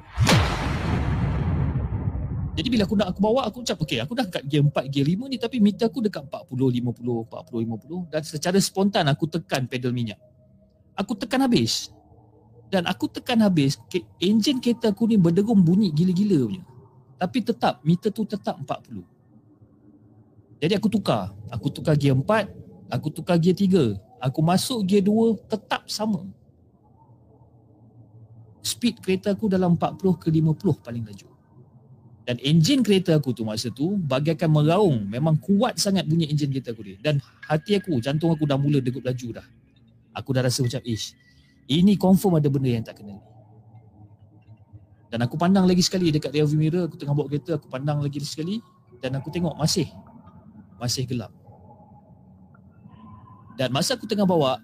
jadi 2.54 2.68
bila 2.70 2.86
aku 2.86 2.94
nak 2.94 3.08
aku 3.10 3.20
bawa 3.22 3.50
aku 3.50 3.66
cakap 3.66 3.82
okey 3.82 3.98
aku 3.98 4.14
dah 4.14 4.26
dekat 4.30 4.44
gear 4.46 4.62
4 4.62 4.94
gear 4.94 5.06
5 5.10 5.26
ni 5.26 5.38
tapi 5.42 5.58
meter 5.58 5.90
aku 5.90 6.06
dekat 6.06 6.22
40 6.30 6.54
50 6.54 7.30
40 7.34 7.66
50 7.66 8.14
dan 8.14 8.22
secara 8.22 8.58
spontan 8.62 9.06
aku 9.10 9.26
tekan 9.26 9.66
pedal 9.66 9.90
minyak. 9.90 10.22
Aku 10.94 11.18
tekan 11.18 11.42
habis. 11.42 11.90
Dan 12.74 12.90
aku 12.90 13.06
tekan 13.06 13.38
habis 13.46 13.78
enjin 14.18 14.58
kereta 14.58 14.90
aku 14.90 15.06
ni 15.06 15.14
berderum 15.14 15.62
bunyi 15.62 15.94
gila-gila 15.94 16.50
punya. 16.50 16.66
Tapi 17.22 17.38
tetap 17.46 17.86
meter 17.86 18.10
tu 18.10 18.26
tetap 18.26 18.58
40. 18.58 19.06
Jadi 20.58 20.74
aku 20.74 20.90
tukar. 20.90 21.38
Aku 21.54 21.70
tukar 21.70 21.94
gear 21.94 22.18
4, 22.18 22.50
aku 22.90 23.14
tukar 23.14 23.38
gear 23.38 23.54
3. 23.54 23.94
Aku 24.26 24.42
masuk 24.42 24.82
gear 24.90 25.06
2 25.06 25.38
tetap 25.46 25.86
sama. 25.86 26.26
Speed 28.66 29.06
kereta 29.06 29.38
aku 29.38 29.46
dalam 29.46 29.78
40 29.78 30.18
ke 30.18 30.34
50 30.34 30.82
paling 30.82 31.06
laju. 31.06 31.30
Dan 32.26 32.42
enjin 32.42 32.82
kereta 32.82 33.22
aku 33.22 33.38
tu 33.38 33.46
masa 33.46 33.70
tu 33.70 34.02
bagaikan 34.02 34.50
meraung. 34.50 35.06
Memang 35.06 35.38
kuat 35.38 35.78
sangat 35.78 36.10
bunyi 36.10 36.26
enjin 36.26 36.50
kereta 36.50 36.74
aku 36.74 36.82
ni. 36.82 36.98
Dan 36.98 37.22
hati 37.46 37.78
aku, 37.78 38.02
jantung 38.02 38.34
aku 38.34 38.50
dah 38.50 38.58
mula 38.58 38.82
degup 38.82 39.06
laju 39.06 39.44
dah. 39.44 39.48
Aku 40.18 40.34
dah 40.34 40.42
rasa 40.42 40.66
macam, 40.66 40.82
ish, 40.82 41.14
Ini 41.68 41.96
confirm 41.96 42.40
ada 42.40 42.50
benda 42.52 42.70
yang 42.70 42.84
tak 42.84 43.00
kena 43.00 43.16
ni. 43.16 43.24
Dan 45.14 45.22
aku 45.22 45.38
pandang 45.38 45.70
lagi 45.70 45.86
sekali 45.86 46.10
dekat 46.10 46.34
rearview 46.34 46.58
mirror, 46.58 46.90
aku 46.90 46.98
tengah 46.98 47.14
bawa 47.14 47.30
kereta, 47.30 47.62
aku 47.62 47.70
pandang 47.70 48.02
lagi 48.02 48.18
sekali 48.26 48.58
dan 48.98 49.14
aku 49.14 49.30
tengok 49.30 49.54
masih 49.54 49.86
masih 50.82 51.06
gelap. 51.06 51.30
Dan 53.54 53.70
masa 53.70 53.94
aku 53.94 54.10
tengah 54.10 54.26
bawa 54.26 54.58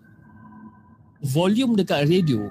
volume 1.21 1.77
dekat 1.77 2.09
radio 2.09 2.49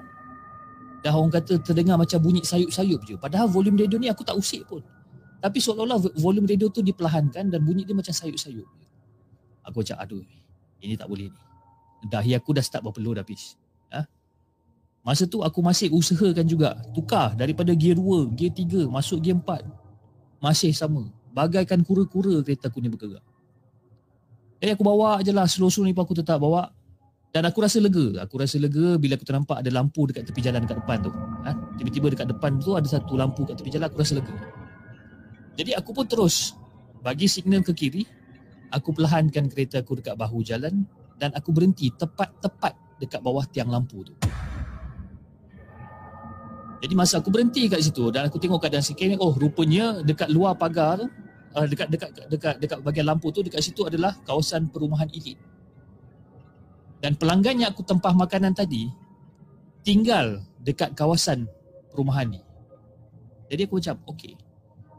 dah 1.03 1.15
orang 1.15 1.31
kata 1.31 1.59
terdengar 1.59 1.99
macam 1.99 2.19
bunyi 2.23 2.39
sayup-sayup 2.43 3.03
je. 3.03 3.15
Padahal 3.19 3.51
volume 3.51 3.75
radio 3.75 3.99
ni 3.99 4.07
aku 4.07 4.23
tak 4.23 4.39
usik 4.39 4.63
pun. 4.67 4.79
Tapi 5.39 5.59
seolah-olah 5.59 5.99
volume 6.19 6.47
radio 6.47 6.71
tu 6.71 6.79
diperlahankan 6.79 7.51
dan 7.51 7.59
bunyi 7.63 7.83
dia 7.83 7.95
macam 7.95 8.11
sayup-sayup. 8.11 8.67
Aku 9.67 9.83
cakap 9.83 10.07
aduh 10.07 10.23
ini 10.79 10.95
tak 10.95 11.11
boleh 11.11 11.27
ni. 11.31 11.39
Dahi 12.07 12.31
aku 12.35 12.55
dah 12.55 12.63
start 12.63 12.83
berpeluh 12.83 13.11
dah 13.11 13.27
habis. 13.27 13.59
Masa 14.99 15.23
tu 15.23 15.39
aku 15.39 15.63
masih 15.63 15.87
usahakan 15.95 16.43
juga 16.43 16.75
tukar 16.91 17.31
daripada 17.33 17.71
gear 17.71 17.95
2, 17.95 18.35
gear 18.35 18.51
3 18.51 18.91
masuk 18.91 19.23
gear 19.23 19.39
4. 19.39 19.63
Masih 20.43 20.75
sama. 20.75 21.07
Bagaikan 21.31 21.79
kura-kura 21.87 22.43
kereta 22.43 22.67
aku 22.67 22.83
ni 22.83 22.91
bergerak. 22.91 23.23
Jadi 24.59 24.75
aku 24.75 24.83
bawa 24.83 25.23
je 25.23 25.31
lah 25.31 25.47
slow-slow 25.47 25.87
ni 25.87 25.95
pun 25.95 26.03
aku 26.03 26.19
tetap 26.19 26.43
bawa. 26.43 26.67
Dan 27.29 27.45
aku 27.45 27.61
rasa 27.63 27.77
lega. 27.79 28.25
Aku 28.25 28.41
rasa 28.41 28.57
lega 28.59 28.97
bila 28.99 29.15
aku 29.15 29.23
ternampak 29.23 29.61
ada 29.61 29.69
lampu 29.71 30.09
dekat 30.09 30.27
tepi 30.27 30.41
jalan 30.43 30.65
dekat 30.65 30.83
depan 30.83 30.97
tu. 31.05 31.11
Ha? 31.45 31.51
Tiba-tiba 31.77 32.07
dekat 32.11 32.27
depan 32.35 32.57
tu 32.59 32.75
ada 32.75 32.87
satu 32.89 33.15
lampu 33.15 33.47
kat 33.47 33.55
tepi 33.55 33.69
jalan 33.71 33.87
aku 33.87 34.01
rasa 34.01 34.19
lega. 34.19 34.33
Jadi 35.55 35.71
aku 35.77 35.95
pun 35.95 36.05
terus 36.09 36.57
bagi 36.99 37.29
signal 37.29 37.63
ke 37.63 37.71
kiri. 37.71 38.03
Aku 38.69 38.93
perlahankan 38.93 39.49
kereta 39.49 39.81
aku 39.81 39.97
dekat 39.97 40.13
bahu 40.13 40.45
jalan 40.45 40.85
dan 41.17 41.33
aku 41.33 41.49
berhenti 41.49 41.89
tepat-tepat 41.89 43.01
dekat 43.01 43.17
bawah 43.23 43.41
tiang 43.47 43.71
lampu 43.71 44.05
tu. 44.05 44.13
Jadi 46.79 46.93
masa 46.95 47.19
aku 47.19 47.27
berhenti 47.27 47.67
kat 47.67 47.83
situ 47.83 48.07
dan 48.07 48.31
aku 48.31 48.39
tengok 48.39 48.63
keadaan 48.63 48.83
sikit 48.83 49.03
ni, 49.03 49.15
oh 49.19 49.35
rupanya 49.35 49.99
dekat 49.99 50.31
luar 50.31 50.55
pagar 50.55 51.03
uh, 51.55 51.65
dekat 51.67 51.91
dekat 51.91 52.09
dekat 52.31 52.55
dekat 52.63 52.79
bahagian 52.79 53.07
lampu 53.07 53.35
tu 53.35 53.43
dekat 53.43 53.59
situ 53.59 53.83
adalah 53.83 54.15
kawasan 54.23 54.71
perumahan 54.71 55.11
elit. 55.11 55.35
Dan 56.99 57.15
pelanggan 57.15 57.63
yang 57.63 57.69
aku 57.71 57.83
tempah 57.83 58.11
makanan 58.11 58.51
tadi 58.55 58.91
tinggal 59.83 60.43
dekat 60.63 60.91
kawasan 60.95 61.47
perumahan 61.91 62.27
ni. 62.27 62.41
Jadi 63.49 63.65
aku 63.65 63.81
macam, 63.81 63.95
okey. 64.13 64.35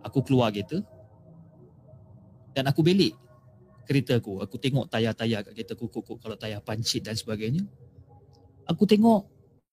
Aku 0.00 0.24
keluar 0.24 0.48
kereta 0.48 0.80
dan 2.56 2.64
aku 2.66 2.80
belik 2.80 3.14
kereta 3.84 4.16
aku. 4.16 4.40
Aku 4.40 4.56
tengok 4.56 4.88
tayar-tayar 4.88 5.44
kat 5.44 5.52
kereta 5.54 5.72
aku, 5.76 5.92
kuk, 5.92 6.18
kalau 6.18 6.34
tayar 6.40 6.64
pancit 6.64 7.04
dan 7.04 7.14
sebagainya. 7.14 7.62
Aku 8.64 8.88
tengok 8.88 9.28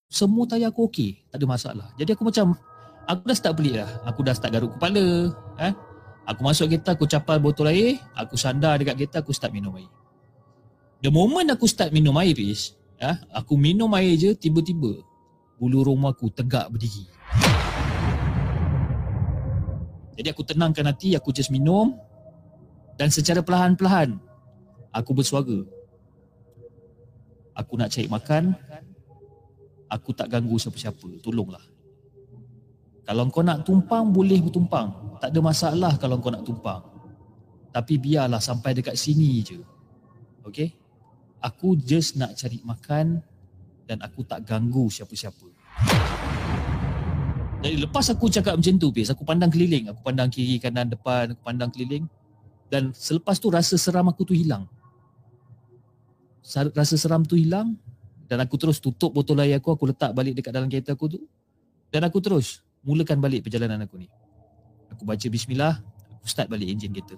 semua 0.08 0.48
tayar 0.48 0.72
aku 0.72 0.88
okey, 0.88 1.20
tak 1.28 1.44
ada 1.44 1.46
masalah. 1.48 1.88
Jadi 2.00 2.16
aku 2.16 2.24
macam 2.24 2.56
aku 3.04 3.22
dah 3.28 3.36
start 3.36 3.54
pelik 3.60 3.76
lah. 3.84 3.92
Aku 4.08 4.20
dah 4.24 4.34
start 4.36 4.52
garuk 4.56 4.72
kepala, 4.80 5.36
eh. 5.60 5.74
Aku 6.28 6.44
masuk 6.44 6.68
kereta, 6.68 6.92
aku 6.92 7.08
capal 7.08 7.40
botol 7.40 7.72
air, 7.72 8.04
aku 8.12 8.36
sandar 8.36 8.76
dekat 8.76 9.00
kereta, 9.00 9.24
aku 9.24 9.32
start 9.32 9.56
minum 9.56 9.72
air. 9.80 9.88
The 11.00 11.08
moment 11.08 11.48
aku 11.48 11.68
start 11.72 11.96
minum 11.96 12.16
air, 12.20 12.36
Fiz, 12.36 12.76
eh, 13.00 13.16
aku 13.32 13.56
minum 13.56 13.88
air 13.96 14.16
je, 14.20 14.36
tiba-tiba 14.36 15.04
bulu 15.56 15.88
roma 15.88 16.12
aku 16.12 16.28
tegak 16.32 16.68
berdiri. 16.68 17.08
Jadi 20.18 20.28
aku 20.34 20.44
tenangkan 20.44 20.90
hati, 20.90 21.14
aku 21.16 21.30
just 21.32 21.54
minum 21.54 21.96
dan 22.98 23.14
secara 23.14 23.40
perlahan-perlahan 23.46 24.18
aku 24.90 25.12
bersuara. 25.14 25.64
Aku 27.58 27.74
nak 27.78 27.90
cari 27.90 28.10
makan, 28.10 28.54
aku 29.88 30.12
tak 30.14 30.32
ganggu 30.32 30.56
siapa-siapa. 30.60 31.24
Tolonglah. 31.24 31.64
Kalau 33.08 33.24
kau 33.32 33.40
nak 33.40 33.64
tumpang, 33.64 34.12
boleh 34.12 34.44
bertumpang. 34.44 35.20
Tak 35.24 35.32
ada 35.32 35.40
masalah 35.40 35.94
kalau 35.96 36.20
kau 36.20 36.28
nak 36.28 36.44
tumpang. 36.44 36.84
Tapi 37.72 37.96
biarlah 37.96 38.44
sampai 38.44 38.76
dekat 38.76 39.00
sini 39.00 39.40
je. 39.40 39.60
Okay? 40.44 40.76
Aku 41.40 41.80
just 41.80 42.20
nak 42.20 42.36
cari 42.36 42.60
makan 42.68 43.24
dan 43.88 44.04
aku 44.04 44.28
tak 44.28 44.44
ganggu 44.44 44.92
siapa-siapa. 44.92 45.48
Jadi 47.64 47.76
lepas 47.80 48.06
aku 48.12 48.28
cakap 48.28 48.60
macam 48.60 48.76
tu, 48.76 48.92
Pis, 48.92 49.10
aku 49.10 49.24
pandang 49.24 49.50
keliling. 49.50 49.88
Aku 49.90 50.04
pandang 50.04 50.28
kiri, 50.28 50.60
kanan, 50.60 50.92
depan, 50.92 51.32
aku 51.32 51.42
pandang 51.42 51.72
keliling. 51.72 52.06
Dan 52.68 52.92
selepas 52.92 53.40
tu 53.40 53.48
rasa 53.48 53.80
seram 53.80 54.12
aku 54.12 54.28
tu 54.28 54.36
hilang. 54.36 54.68
Rasa 56.76 57.00
seram 57.00 57.24
tu 57.24 57.40
hilang 57.40 57.80
dan 58.28 58.44
aku 58.44 58.60
terus 58.60 58.84
tutup 58.84 59.16
botol 59.16 59.40
air 59.40 59.58
aku, 59.58 59.72
aku 59.72 59.88
letak 59.88 60.12
balik 60.12 60.36
dekat 60.36 60.52
dalam 60.52 60.68
kereta 60.68 60.92
aku 60.92 61.16
tu. 61.16 61.20
Dan 61.88 62.04
aku 62.04 62.20
terus 62.20 62.60
mulakan 62.84 63.24
balik 63.24 63.48
perjalanan 63.48 63.88
aku 63.88 64.04
ni. 64.04 64.12
Aku 64.92 65.08
baca 65.08 65.24
bismillah, 65.32 65.80
aku 66.20 66.28
start 66.28 66.52
balik 66.52 66.68
enjin 66.68 66.92
kereta. 66.92 67.16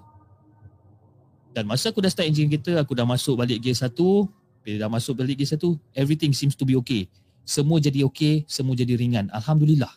Dan 1.50 1.66
masa 1.66 1.90
aku 1.90 1.98
dah 1.98 2.10
start 2.10 2.30
enjin 2.30 2.46
kereta, 2.46 2.78
aku 2.78 2.94
dah 2.94 3.02
masuk 3.02 3.34
balik 3.34 3.58
gear 3.58 3.74
satu. 3.74 4.30
Bila 4.62 4.86
dah 4.86 4.90
masuk 4.90 5.18
balik 5.18 5.42
gear 5.42 5.50
satu, 5.50 5.74
everything 5.98 6.30
seems 6.30 6.54
to 6.54 6.62
be 6.62 6.78
okay. 6.78 7.10
Semua 7.42 7.82
jadi 7.82 8.06
okay, 8.06 8.46
semua 8.46 8.78
jadi 8.78 8.94
ringan. 8.94 9.26
Alhamdulillah. 9.34 9.90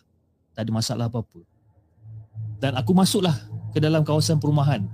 Tak 0.58 0.66
ada 0.66 0.72
masalah 0.74 1.06
apa-apa. 1.10 1.46
Dan 2.58 2.74
aku 2.74 2.98
masuklah 2.98 3.38
ke 3.70 3.78
dalam 3.78 4.02
kawasan 4.02 4.42
perumahan. 4.42 4.90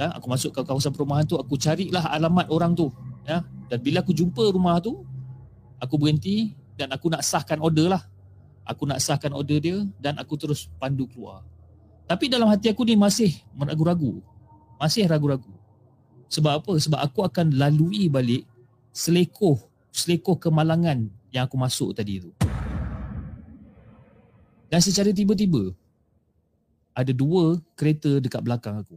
Dan 0.00 0.16
aku 0.16 0.32
masuk 0.32 0.56
ke 0.56 0.60
kawasan 0.64 0.96
perumahan 0.96 1.28
tu, 1.28 1.36
aku 1.36 1.60
carilah 1.60 2.08
alamat 2.08 2.48
orang 2.48 2.72
tu. 2.72 2.88
Ya, 3.28 3.44
dan 3.68 3.78
bila 3.80 4.04
aku 4.04 4.12
jumpa 4.12 4.44
rumah 4.52 4.76
tu, 4.80 5.04
aku 5.80 5.96
berhenti 5.96 6.52
dan 6.76 6.92
aku 6.92 7.08
nak 7.08 7.24
sahkan 7.24 7.60
order 7.60 7.88
lah. 7.88 8.02
Aku 8.64 8.88
nak 8.88 9.00
sahkan 9.00 9.32
order 9.32 9.60
dia 9.60 9.76
dan 10.00 10.16
aku 10.16 10.40
terus 10.40 10.72
pandu 10.80 11.04
keluar. 11.08 11.44
Tapi 12.04 12.28
dalam 12.32 12.48
hati 12.48 12.72
aku 12.72 12.84
ni 12.84 12.96
masih 12.96 13.32
meragu-ragu. 13.56 14.20
Masih 14.80 15.04
ragu-ragu. 15.08 15.52
Sebab 16.28 16.64
apa? 16.64 16.72
Sebab 16.80 17.00
aku 17.00 17.24
akan 17.24 17.56
lalui 17.56 18.08
balik 18.08 18.44
selekoh, 18.92 19.60
selekoh 19.92 20.36
kemalangan 20.40 21.08
yang 21.32 21.44
aku 21.44 21.56
masuk 21.60 21.92
tadi 21.96 22.24
tu. 22.24 22.32
Dan 24.68 24.80
secara 24.80 25.12
tiba-tiba, 25.12 25.72
ada 26.96 27.12
dua 27.12 27.60
kereta 27.76 28.16
dekat 28.20 28.40
belakang 28.40 28.80
aku. 28.80 28.96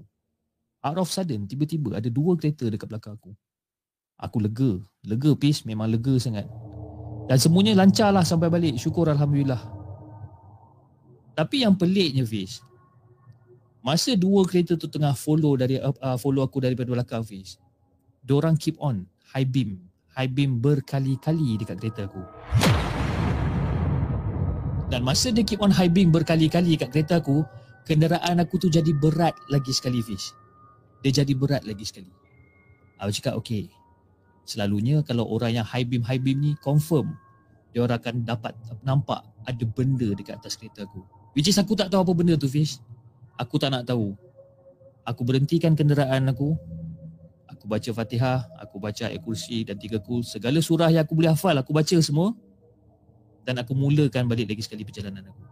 Out 0.84 0.98
of 1.04 1.12
sudden, 1.12 1.44
tiba-tiba 1.46 2.00
ada 2.00 2.08
dua 2.08 2.40
kereta 2.40 2.72
dekat 2.72 2.88
belakang 2.88 3.20
aku 3.20 3.36
aku 4.18 4.42
lega. 4.42 4.82
Lega 5.06 5.32
pis 5.38 5.64
memang 5.64 5.88
lega 5.88 6.18
sangat. 6.18 6.50
Dan 7.28 7.38
semuanya 7.38 7.78
lancar 7.78 8.10
lah 8.12 8.26
sampai 8.26 8.50
balik. 8.50 8.76
Syukur 8.82 9.08
Alhamdulillah. 9.08 9.60
Tapi 11.38 11.62
yang 11.62 11.78
peliknya 11.78 12.26
Fiz. 12.26 12.66
Masa 13.86 14.18
dua 14.18 14.44
kereta 14.44 14.74
tu 14.74 14.90
tengah 14.90 15.14
follow 15.14 15.54
dari 15.54 15.78
uh, 15.80 16.18
follow 16.18 16.42
aku 16.42 16.60
daripada 16.60 16.90
belakang 16.90 17.22
Fiz. 17.22 17.62
Diorang 18.26 18.58
keep 18.58 18.76
on 18.82 19.06
high 19.32 19.46
beam. 19.48 19.80
High 20.18 20.34
beam 20.34 20.58
berkali-kali 20.58 21.62
dekat 21.62 21.78
kereta 21.78 22.10
aku. 22.10 22.24
Dan 24.88 25.04
masa 25.04 25.30
dia 25.30 25.46
keep 25.46 25.62
on 25.62 25.70
high 25.70 25.92
beam 25.92 26.10
berkali-kali 26.10 26.74
dekat 26.80 26.90
kereta 26.90 27.20
aku, 27.22 27.46
kenderaan 27.86 28.40
aku 28.40 28.58
tu 28.58 28.68
jadi 28.72 28.90
berat 28.98 29.36
lagi 29.52 29.70
sekali 29.76 30.02
Fiz. 30.02 30.34
Dia 31.06 31.22
jadi 31.22 31.38
berat 31.38 31.68
lagi 31.68 31.86
sekali. 31.86 32.10
Aku 32.98 33.14
cakap 33.14 33.38
okay, 33.38 33.70
selalunya 34.48 35.04
kalau 35.04 35.28
orang 35.28 35.60
yang 35.60 35.68
high 35.68 35.84
beam 35.84 36.02
high 36.08 36.18
beam 36.18 36.40
ni 36.40 36.56
confirm 36.64 37.12
dia 37.76 37.84
orang 37.84 38.00
akan 38.00 38.16
dapat 38.26 38.58
nampak 38.82 39.22
ada 39.46 39.64
benda 39.70 40.10
dekat 40.18 40.42
atas 40.42 40.58
kereta 40.58 40.88
aku. 40.88 41.04
Which 41.38 41.46
is 41.46 41.62
aku 41.62 41.78
tak 41.78 41.94
tahu 41.94 42.02
apa 42.02 42.14
benda 42.18 42.34
tu 42.34 42.50
Fish. 42.50 42.82
Aku 43.38 43.62
tak 43.62 43.70
nak 43.70 43.86
tahu. 43.86 44.18
Aku 45.06 45.22
berhentikan 45.22 45.78
kenderaan 45.78 46.26
aku. 46.26 46.58
Aku 47.46 47.70
baca 47.70 47.90
fatihah 47.94 48.50
aku 48.58 48.82
baca 48.82 49.06
ayat 49.06 49.22
kursi 49.22 49.62
dan 49.62 49.78
tiga 49.78 50.02
kul. 50.02 50.26
Segala 50.26 50.58
surah 50.58 50.90
yang 50.90 51.06
aku 51.06 51.14
boleh 51.14 51.32
hafal 51.38 51.54
aku 51.54 51.70
baca 51.70 51.98
semua. 52.02 52.34
Dan 53.46 53.62
aku 53.62 53.78
mulakan 53.78 54.26
balik 54.26 54.50
lagi 54.50 54.66
sekali 54.66 54.82
perjalanan 54.82 55.30
aku. 55.30 55.44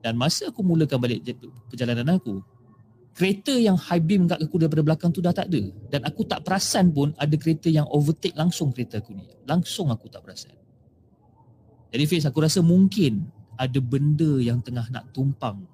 Dan 0.00 0.14
masa 0.14 0.54
aku 0.54 0.62
mulakan 0.62 1.02
balik 1.02 1.26
perjalanan 1.66 2.14
aku 2.14 2.40
kereta 3.18 3.50
yang 3.50 3.74
high 3.74 3.98
beam 3.98 4.30
kat 4.30 4.38
aku 4.38 4.62
daripada 4.62 4.86
belakang 4.86 5.10
tu 5.10 5.18
dah 5.18 5.34
tak 5.34 5.50
ada 5.50 5.58
dan 5.90 6.06
aku 6.06 6.22
tak 6.22 6.46
perasan 6.46 6.94
pun 6.94 7.10
ada 7.18 7.34
kereta 7.34 7.66
yang 7.66 7.82
overtake 7.90 8.38
langsung 8.38 8.70
kereta 8.70 9.02
aku 9.02 9.10
ni. 9.10 9.26
Langsung 9.42 9.90
aku 9.90 10.06
tak 10.06 10.22
perasan. 10.22 10.54
Jadi 11.90 12.04
Fiz 12.06 12.22
aku 12.22 12.38
rasa 12.38 12.62
mungkin 12.62 13.26
ada 13.58 13.82
benda 13.82 14.38
yang 14.38 14.62
tengah 14.62 14.86
nak 14.94 15.10
tumpang. 15.10 15.66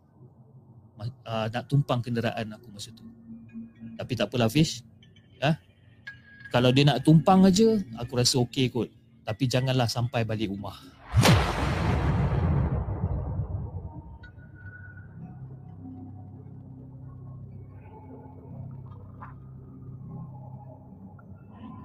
Uh, 0.96 1.52
nak 1.52 1.68
tumpang 1.68 2.00
kenderaan 2.00 2.56
aku 2.56 2.72
masa 2.72 2.88
tu. 2.96 3.04
Tapi 4.00 4.12
tak 4.16 4.32
apalah 4.32 4.48
Fiz. 4.48 4.80
Ha? 5.44 5.52
kalau 6.48 6.72
dia 6.72 6.86
nak 6.86 7.04
tumpang 7.04 7.44
aja 7.44 7.76
aku 8.00 8.16
rasa 8.16 8.40
okey 8.40 8.72
kot. 8.72 8.88
Tapi 9.20 9.44
janganlah 9.44 9.84
sampai 9.84 10.24
balik 10.24 10.48
rumah 10.48 10.80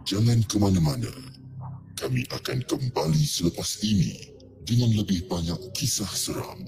jangan 0.10 0.42
ke 0.50 0.58
mana-mana. 0.58 1.14
Kami 1.94 2.26
akan 2.34 2.66
kembali 2.66 3.22
selepas 3.22 3.78
ini 3.86 4.34
dengan 4.66 4.90
lebih 4.98 5.30
banyak 5.30 5.70
kisah 5.78 6.10
seram. 6.10 6.66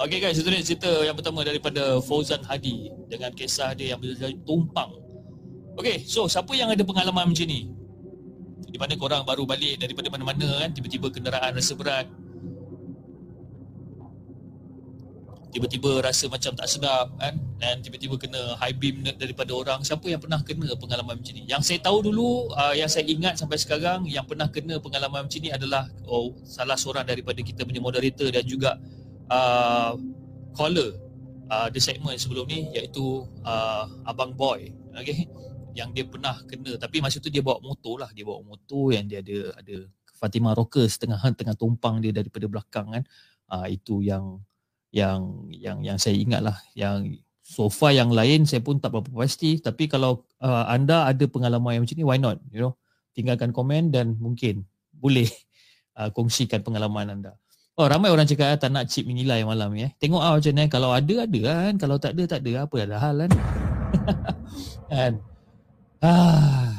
Okay 0.00 0.18
guys, 0.18 0.40
itu 0.42 0.48
dia 0.48 0.64
cerita 0.64 0.90
yang 1.06 1.14
pertama 1.14 1.44
daripada 1.46 2.02
Fauzan 2.02 2.42
Hadi 2.42 2.90
dengan 3.06 3.30
kisah 3.36 3.76
dia 3.78 3.94
yang 3.94 4.00
berjaya 4.02 4.34
tumpang. 4.42 4.90
Okay, 5.78 6.02
so 6.02 6.26
siapa 6.26 6.50
yang 6.58 6.72
ada 6.72 6.82
pengalaman 6.82 7.30
macam 7.30 7.46
ni? 7.46 7.70
Di 8.66 8.78
mana 8.80 8.96
korang 8.98 9.22
baru 9.22 9.46
balik 9.46 9.78
daripada 9.78 10.10
mana-mana 10.10 10.66
kan, 10.66 10.72
tiba-tiba 10.74 11.12
kenderaan 11.14 11.52
rasa 11.54 11.78
berat. 11.78 12.10
Tiba-tiba 15.50 15.98
rasa 15.98 16.30
macam 16.30 16.54
tak 16.54 16.66
sedap 16.70 17.10
kan? 17.18 17.34
Dan 17.58 17.82
tiba-tiba 17.82 18.14
kena 18.16 18.54
high 18.56 18.74
beam 18.74 19.02
daripada 19.02 19.50
orang. 19.52 19.82
Siapa 19.82 20.06
yang 20.06 20.22
pernah 20.22 20.40
kena 20.46 20.70
pengalaman 20.78 21.18
macam 21.18 21.34
ni? 21.34 21.42
Yang 21.50 21.62
saya 21.66 21.78
tahu 21.82 22.06
dulu, 22.06 22.54
uh, 22.54 22.74
yang 22.74 22.86
saya 22.86 23.04
ingat 23.04 23.34
sampai 23.34 23.58
sekarang 23.58 24.06
Yang 24.06 24.30
pernah 24.30 24.46
kena 24.46 24.78
pengalaman 24.78 25.26
macam 25.26 25.40
ni 25.42 25.50
adalah 25.50 25.90
oh, 26.06 26.32
Salah 26.46 26.78
seorang 26.78 27.02
daripada 27.02 27.42
kita 27.42 27.66
punya 27.66 27.82
moderator 27.82 28.30
dan 28.30 28.46
juga 28.46 28.78
uh, 29.26 29.98
caller 30.54 30.94
uh, 31.50 31.68
the 31.74 31.82
segment 31.82 32.16
sebelum 32.16 32.46
ni 32.46 32.70
iaitu 32.72 33.26
uh, 33.42 33.84
Abang 34.06 34.32
Boy. 34.38 34.70
Okay? 34.94 35.26
yang 35.74 35.90
dia 35.94 36.04
pernah 36.06 36.34
kena. 36.46 36.76
Tapi 36.76 37.02
masa 37.02 37.22
tu 37.22 37.30
dia 37.30 37.42
bawa 37.42 37.62
motor 37.62 38.02
lah. 38.02 38.10
Dia 38.14 38.26
bawa 38.26 38.42
motor 38.42 38.94
yang 38.94 39.06
dia 39.06 39.22
ada 39.22 39.54
ada 39.58 39.76
Fatimah 40.18 40.52
Rocker 40.52 40.84
setengah 40.84 41.16
tengah 41.32 41.56
tumpang 41.56 42.02
dia 42.02 42.12
daripada 42.12 42.44
belakang 42.50 42.92
kan? 42.92 43.04
Uh, 43.50 43.66
itu 43.66 44.04
yang 44.04 44.38
yang 44.90 45.46
yang 45.50 45.78
yang 45.86 45.98
saya 45.98 46.18
ingat 46.18 46.42
lah 46.42 46.58
yang 46.74 47.06
sofa 47.42 47.94
yang 47.94 48.10
lain 48.10 48.46
saya 48.46 48.62
pun 48.62 48.78
tak 48.78 48.94
berapa 48.94 49.10
pasti 49.10 49.58
tapi 49.58 49.86
kalau 49.86 50.26
uh, 50.42 50.66
anda 50.66 51.06
ada 51.06 51.24
pengalaman 51.30 51.78
yang 51.78 51.82
macam 51.86 51.96
ni 51.98 52.06
why 52.06 52.18
not 52.18 52.38
you 52.50 52.62
know 52.62 52.74
tinggalkan 53.14 53.50
komen 53.54 53.90
dan 53.94 54.18
mungkin 54.18 54.66
boleh 54.94 55.26
uh, 55.98 56.10
kongsikan 56.10 56.62
pengalaman 56.62 57.18
anda 57.18 57.34
Oh 57.80 57.88
ramai 57.88 58.12
orang 58.12 58.28
cakap 58.28 58.44
ah, 58.52 58.58
tak 58.60 58.76
nak 58.76 58.92
chip 58.92 59.08
menilai 59.08 59.40
malam 59.40 59.72
ni 59.72 59.88
eh. 59.88 59.90
Tengok 59.96 60.20
ah 60.20 60.36
macam 60.36 60.52
ni 60.52 60.68
kalau 60.68 60.92
ada 60.92 61.14
ada 61.24 61.40
kan, 61.40 61.74
kalau 61.80 61.96
tak 61.96 62.12
ada 62.12 62.36
tak 62.36 62.44
ada 62.44 62.68
apa 62.68 62.76
dah 62.84 63.00
hal 63.00 63.16
kan. 63.24 63.30
kan. 64.92 65.12
Ah. 66.04 66.76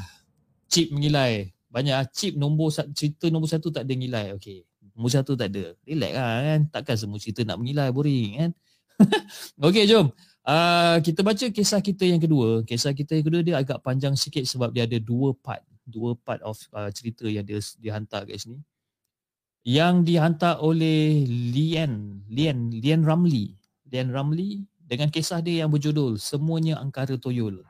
Chip 0.70 0.94
menilai. 0.94 1.50
Banyak 1.74 1.94
ah, 1.98 2.06
chip 2.06 2.38
nombor 2.38 2.70
cerita 2.70 3.26
nombor 3.34 3.50
satu 3.50 3.74
tak 3.74 3.82
ada 3.82 3.94
nilai. 3.98 4.30
Okey. 4.38 4.62
Nombor 4.92 5.10
satu 5.12 5.32
tak 5.34 5.52
ada. 5.52 5.72
Relax 5.84 6.12
lah 6.12 6.32
kan. 6.42 6.60
Takkan 6.70 6.96
semua 6.98 7.18
cerita 7.18 7.40
nak 7.42 7.58
menilai 7.58 7.88
boring 7.90 8.30
kan. 8.38 8.50
Okey 9.66 9.88
jom. 9.88 10.12
Uh, 10.42 10.98
kita 11.00 11.20
baca 11.22 11.46
kisah 11.48 11.80
kita 11.80 12.04
yang 12.04 12.20
kedua. 12.20 12.66
Kisah 12.66 12.92
kita 12.92 13.16
yang 13.16 13.26
kedua 13.26 13.42
dia 13.42 13.56
agak 13.58 13.80
panjang 13.80 14.14
sikit 14.14 14.42
sebab 14.44 14.74
dia 14.74 14.84
ada 14.84 14.98
dua 15.00 15.32
part. 15.32 15.64
Dua 15.82 16.14
part 16.14 16.38
of 16.46 16.58
uh, 16.76 16.90
cerita 16.94 17.26
yang 17.26 17.42
dia 17.42 17.58
dihantar 17.80 18.26
kat 18.28 18.38
sini 18.38 18.62
yang 19.62 20.02
dihantar 20.02 20.58
oleh 20.58 21.22
Lian 21.26 22.26
Lian 22.26 22.74
Lian 22.74 23.06
Ramli 23.06 23.54
Lian 23.86 24.10
Ramli 24.10 24.66
dengan 24.82 25.06
kisah 25.08 25.38
dia 25.38 25.64
yang 25.64 25.70
berjudul 25.70 26.18
Semuanya 26.18 26.82
Angkara 26.82 27.16
Toyol. 27.16 27.62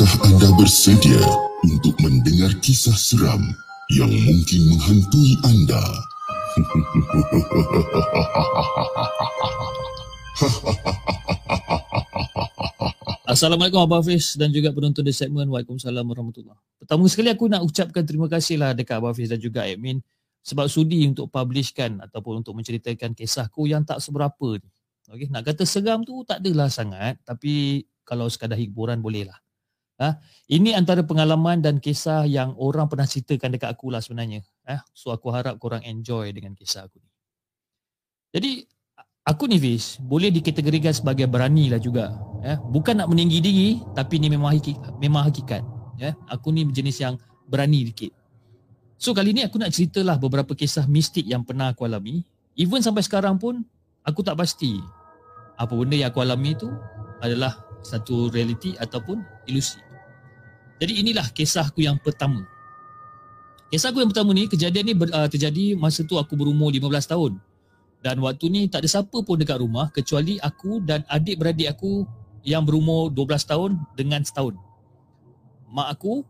Adakah 0.00 0.32
anda 0.32 0.48
bersedia 0.56 1.20
untuk 1.60 1.92
mendengar 2.00 2.48
kisah 2.64 2.96
seram 2.96 3.52
yang 3.92 4.08
mungkin 4.08 4.72
menghantui 4.72 5.36
anda. 5.44 5.76
Assalamualaikum 13.28 13.84
Abah 13.84 14.00
Hafiz 14.00 14.40
dan 14.40 14.48
juga 14.56 14.72
penonton 14.72 15.04
di 15.04 15.12
segmen 15.12 15.44
Waalaikumsalam 15.52 16.08
Warahmatullahi 16.08 16.56
Pertama 16.80 17.04
sekali 17.04 17.28
aku 17.28 17.52
nak 17.52 17.60
ucapkan 17.60 18.00
terima 18.00 18.24
kasih 18.32 18.56
lah 18.56 18.72
dekat 18.72 19.04
Abah 19.04 19.12
Hafiz 19.12 19.28
dan 19.28 19.36
juga 19.36 19.68
admin 19.68 20.00
sebab 20.40 20.64
sudi 20.72 21.04
untuk 21.04 21.28
publishkan 21.28 22.00
ataupun 22.08 22.40
untuk 22.40 22.56
menceritakan 22.56 23.12
kisahku 23.12 23.68
yang 23.68 23.84
tak 23.84 24.00
seberapa 24.00 24.56
ni. 24.56 24.64
Okay, 25.12 25.28
nak 25.28 25.44
kata 25.44 25.68
seram 25.68 26.08
tu 26.08 26.24
tak 26.24 26.40
adalah 26.40 26.72
sangat 26.72 27.20
tapi 27.20 27.84
kalau 28.00 28.32
sekadar 28.32 28.56
hiburan 28.56 29.04
boleh 29.04 29.28
lah. 29.28 29.36
Ha? 30.00 30.16
Ini 30.48 30.72
antara 30.72 31.04
pengalaman 31.04 31.60
dan 31.60 31.76
kisah 31.76 32.24
yang 32.24 32.56
orang 32.56 32.88
pernah 32.88 33.04
ceritakan 33.04 33.52
dekat 33.52 33.68
aku 33.68 33.92
lah 33.92 34.00
sebenarnya. 34.00 34.40
Ha? 34.64 34.80
So 34.96 35.12
aku 35.12 35.28
harap 35.28 35.60
korang 35.60 35.84
enjoy 35.84 36.32
dengan 36.32 36.56
kisah 36.56 36.88
aku 36.88 36.96
ni. 36.96 37.10
Jadi 38.32 38.64
aku 39.28 39.44
ni 39.44 39.60
Fiz 39.60 40.00
boleh 40.00 40.32
dikategorikan 40.32 40.96
sebagai 40.96 41.28
berani 41.28 41.68
lah 41.68 41.76
juga. 41.76 42.16
Ya? 42.40 42.56
Bukan 42.56 42.96
nak 42.96 43.12
meninggi 43.12 43.44
diri 43.44 43.68
tapi 43.92 44.16
ni 44.16 44.32
memang 44.32 44.56
hakikat. 44.56 44.96
Memang 44.96 45.28
hakikat. 45.28 45.60
Ya? 46.00 46.16
Aku 46.32 46.48
ni 46.48 46.64
jenis 46.72 46.96
yang 46.96 47.20
berani 47.44 47.92
dikit. 47.92 48.16
So 48.96 49.12
kali 49.12 49.36
ni 49.36 49.44
aku 49.44 49.60
nak 49.60 49.76
ceritalah 49.76 50.16
beberapa 50.16 50.56
kisah 50.56 50.88
mistik 50.88 51.28
yang 51.28 51.44
pernah 51.44 51.76
aku 51.76 51.84
alami. 51.84 52.24
Even 52.56 52.80
sampai 52.80 53.04
sekarang 53.04 53.36
pun 53.36 53.68
aku 54.00 54.24
tak 54.24 54.40
pasti 54.40 54.80
apa 55.60 55.76
benda 55.76 55.92
yang 55.92 56.08
aku 56.08 56.24
alami 56.24 56.56
tu 56.56 56.72
adalah 57.20 57.52
satu 57.84 58.32
realiti 58.32 58.76
ataupun 58.80 59.20
ilusi. 59.48 59.89
Jadi 60.80 60.92
inilah 61.04 61.28
kisahku 61.36 61.84
yang 61.84 62.00
pertama. 62.00 62.48
Kisahku 63.68 64.00
yang 64.00 64.10
pertama 64.10 64.32
ni, 64.32 64.48
kejadian 64.48 64.84
ni 64.88 64.94
uh, 64.96 65.28
terjadi 65.28 65.76
masa 65.76 66.02
tu 66.02 66.16
aku 66.16 66.34
berumur 66.34 66.72
15 66.72 66.88
tahun. 67.04 67.32
Dan 68.00 68.16
waktu 68.24 68.48
ni 68.48 68.64
tak 68.66 68.82
ada 68.82 68.88
siapa 68.88 69.20
pun 69.20 69.36
dekat 69.36 69.60
rumah 69.60 69.92
kecuali 69.92 70.40
aku 70.40 70.80
dan 70.80 71.04
adik-beradik 71.04 71.68
aku 71.68 72.08
yang 72.40 72.64
berumur 72.64 73.12
12 73.12 73.44
tahun 73.44 73.70
dengan 73.92 74.24
setahun. 74.24 74.56
Mak 75.68 75.88
aku, 76.00 76.24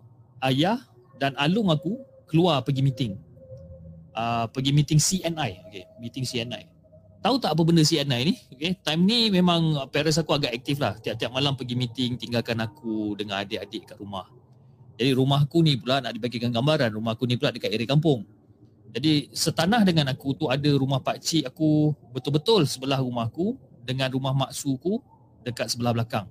ayah 0.51 0.83
dan 1.23 1.33
alung 1.39 1.71
aku 1.71 2.03
keluar 2.27 2.61
pergi 2.67 2.83
meeting. 2.83 3.13
Uh, 4.11 4.51
pergi 4.51 4.75
meeting 4.75 4.99
CNI. 4.99 5.51
Okay, 5.71 5.85
meeting 6.03 6.27
CNI. 6.27 6.70
Tahu 7.21 7.37
tak 7.37 7.53
apa 7.53 7.63
benda 7.69 7.85
CNI 7.85 8.33
ni? 8.33 8.35
Okay, 8.57 8.81
time 8.81 9.05
ni 9.05 9.29
memang 9.29 9.77
parents 9.93 10.17
aku 10.17 10.41
agak 10.41 10.57
aktif 10.57 10.81
lah. 10.81 10.97
Tiap-tiap 10.97 11.29
malam 11.29 11.53
pergi 11.53 11.77
meeting, 11.77 12.17
tinggalkan 12.17 12.57
aku 12.65 13.13
dengan 13.13 13.45
adik-adik 13.45 13.93
kat 13.93 14.01
rumah. 14.01 14.25
Jadi 14.97 15.13
rumahku 15.13 15.61
ni 15.61 15.77
pula 15.77 16.01
nak 16.01 16.17
dibagikan 16.17 16.49
gambaran 16.49 16.97
rumahku 16.97 17.29
ni 17.29 17.37
pula 17.37 17.53
dekat 17.53 17.73
area 17.77 17.85
kampung. 17.85 18.25
Jadi 18.91 19.29
setanah 19.37 19.85
dengan 19.85 20.09
aku 20.09 20.33
tu 20.33 20.49
ada 20.49 20.67
rumah 20.75 20.99
pak 20.99 21.21
cik 21.21 21.53
aku 21.53 21.93
betul-betul 22.11 22.65
sebelah 22.65 22.99
rumahku 23.05 23.55
dengan 23.85 24.09
rumah 24.09 24.33
maksuku 24.33 25.01
dekat 25.45 25.73
sebelah 25.73 25.93
belakang. 25.93 26.25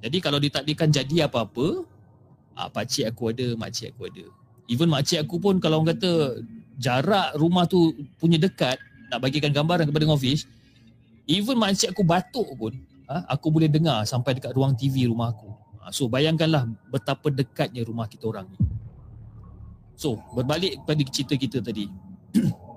Jadi 0.00 0.18
kalau 0.24 0.40
ditakdirkan 0.40 0.88
jadi 0.88 1.28
apa-apa, 1.28 1.84
ah, 2.56 2.68
pak 2.72 2.88
cik 2.88 3.12
aku 3.12 3.30
ada, 3.30 3.46
mak 3.60 3.76
cik 3.76 3.92
aku 3.92 4.08
ada. 4.08 4.24
Even 4.72 4.88
mak 4.88 5.04
cik 5.04 5.28
aku 5.28 5.36
pun 5.36 5.60
kalau 5.60 5.84
orang 5.84 5.96
kata 5.96 6.40
jarak 6.80 7.36
rumah 7.36 7.68
tu 7.68 7.92
punya 8.16 8.40
dekat 8.40 8.80
nak 9.08 9.18
bagikan 9.24 9.52
gambaran 9.52 9.88
kepada 9.88 10.04
Ngofish, 10.08 10.44
even 11.28 11.56
mak 11.56 11.76
aku 11.88 12.04
batuk 12.04 12.48
pun, 12.56 12.72
ah, 13.08 13.24
aku 13.28 13.48
boleh 13.48 13.66
dengar 13.66 14.04
sampai 14.04 14.36
dekat 14.36 14.52
ruang 14.52 14.76
TV 14.76 15.08
rumah 15.08 15.32
aku. 15.32 15.48
Ah, 15.80 15.92
so 15.92 16.06
bayangkanlah 16.06 16.68
betapa 16.92 17.32
dekatnya 17.32 17.82
rumah 17.82 18.04
kita 18.04 18.28
orang 18.28 18.48
ni. 18.52 18.58
So 19.98 20.20
berbalik 20.36 20.84
pada 20.86 21.02
cerita 21.08 21.34
kita 21.34 21.58
tadi. 21.64 21.88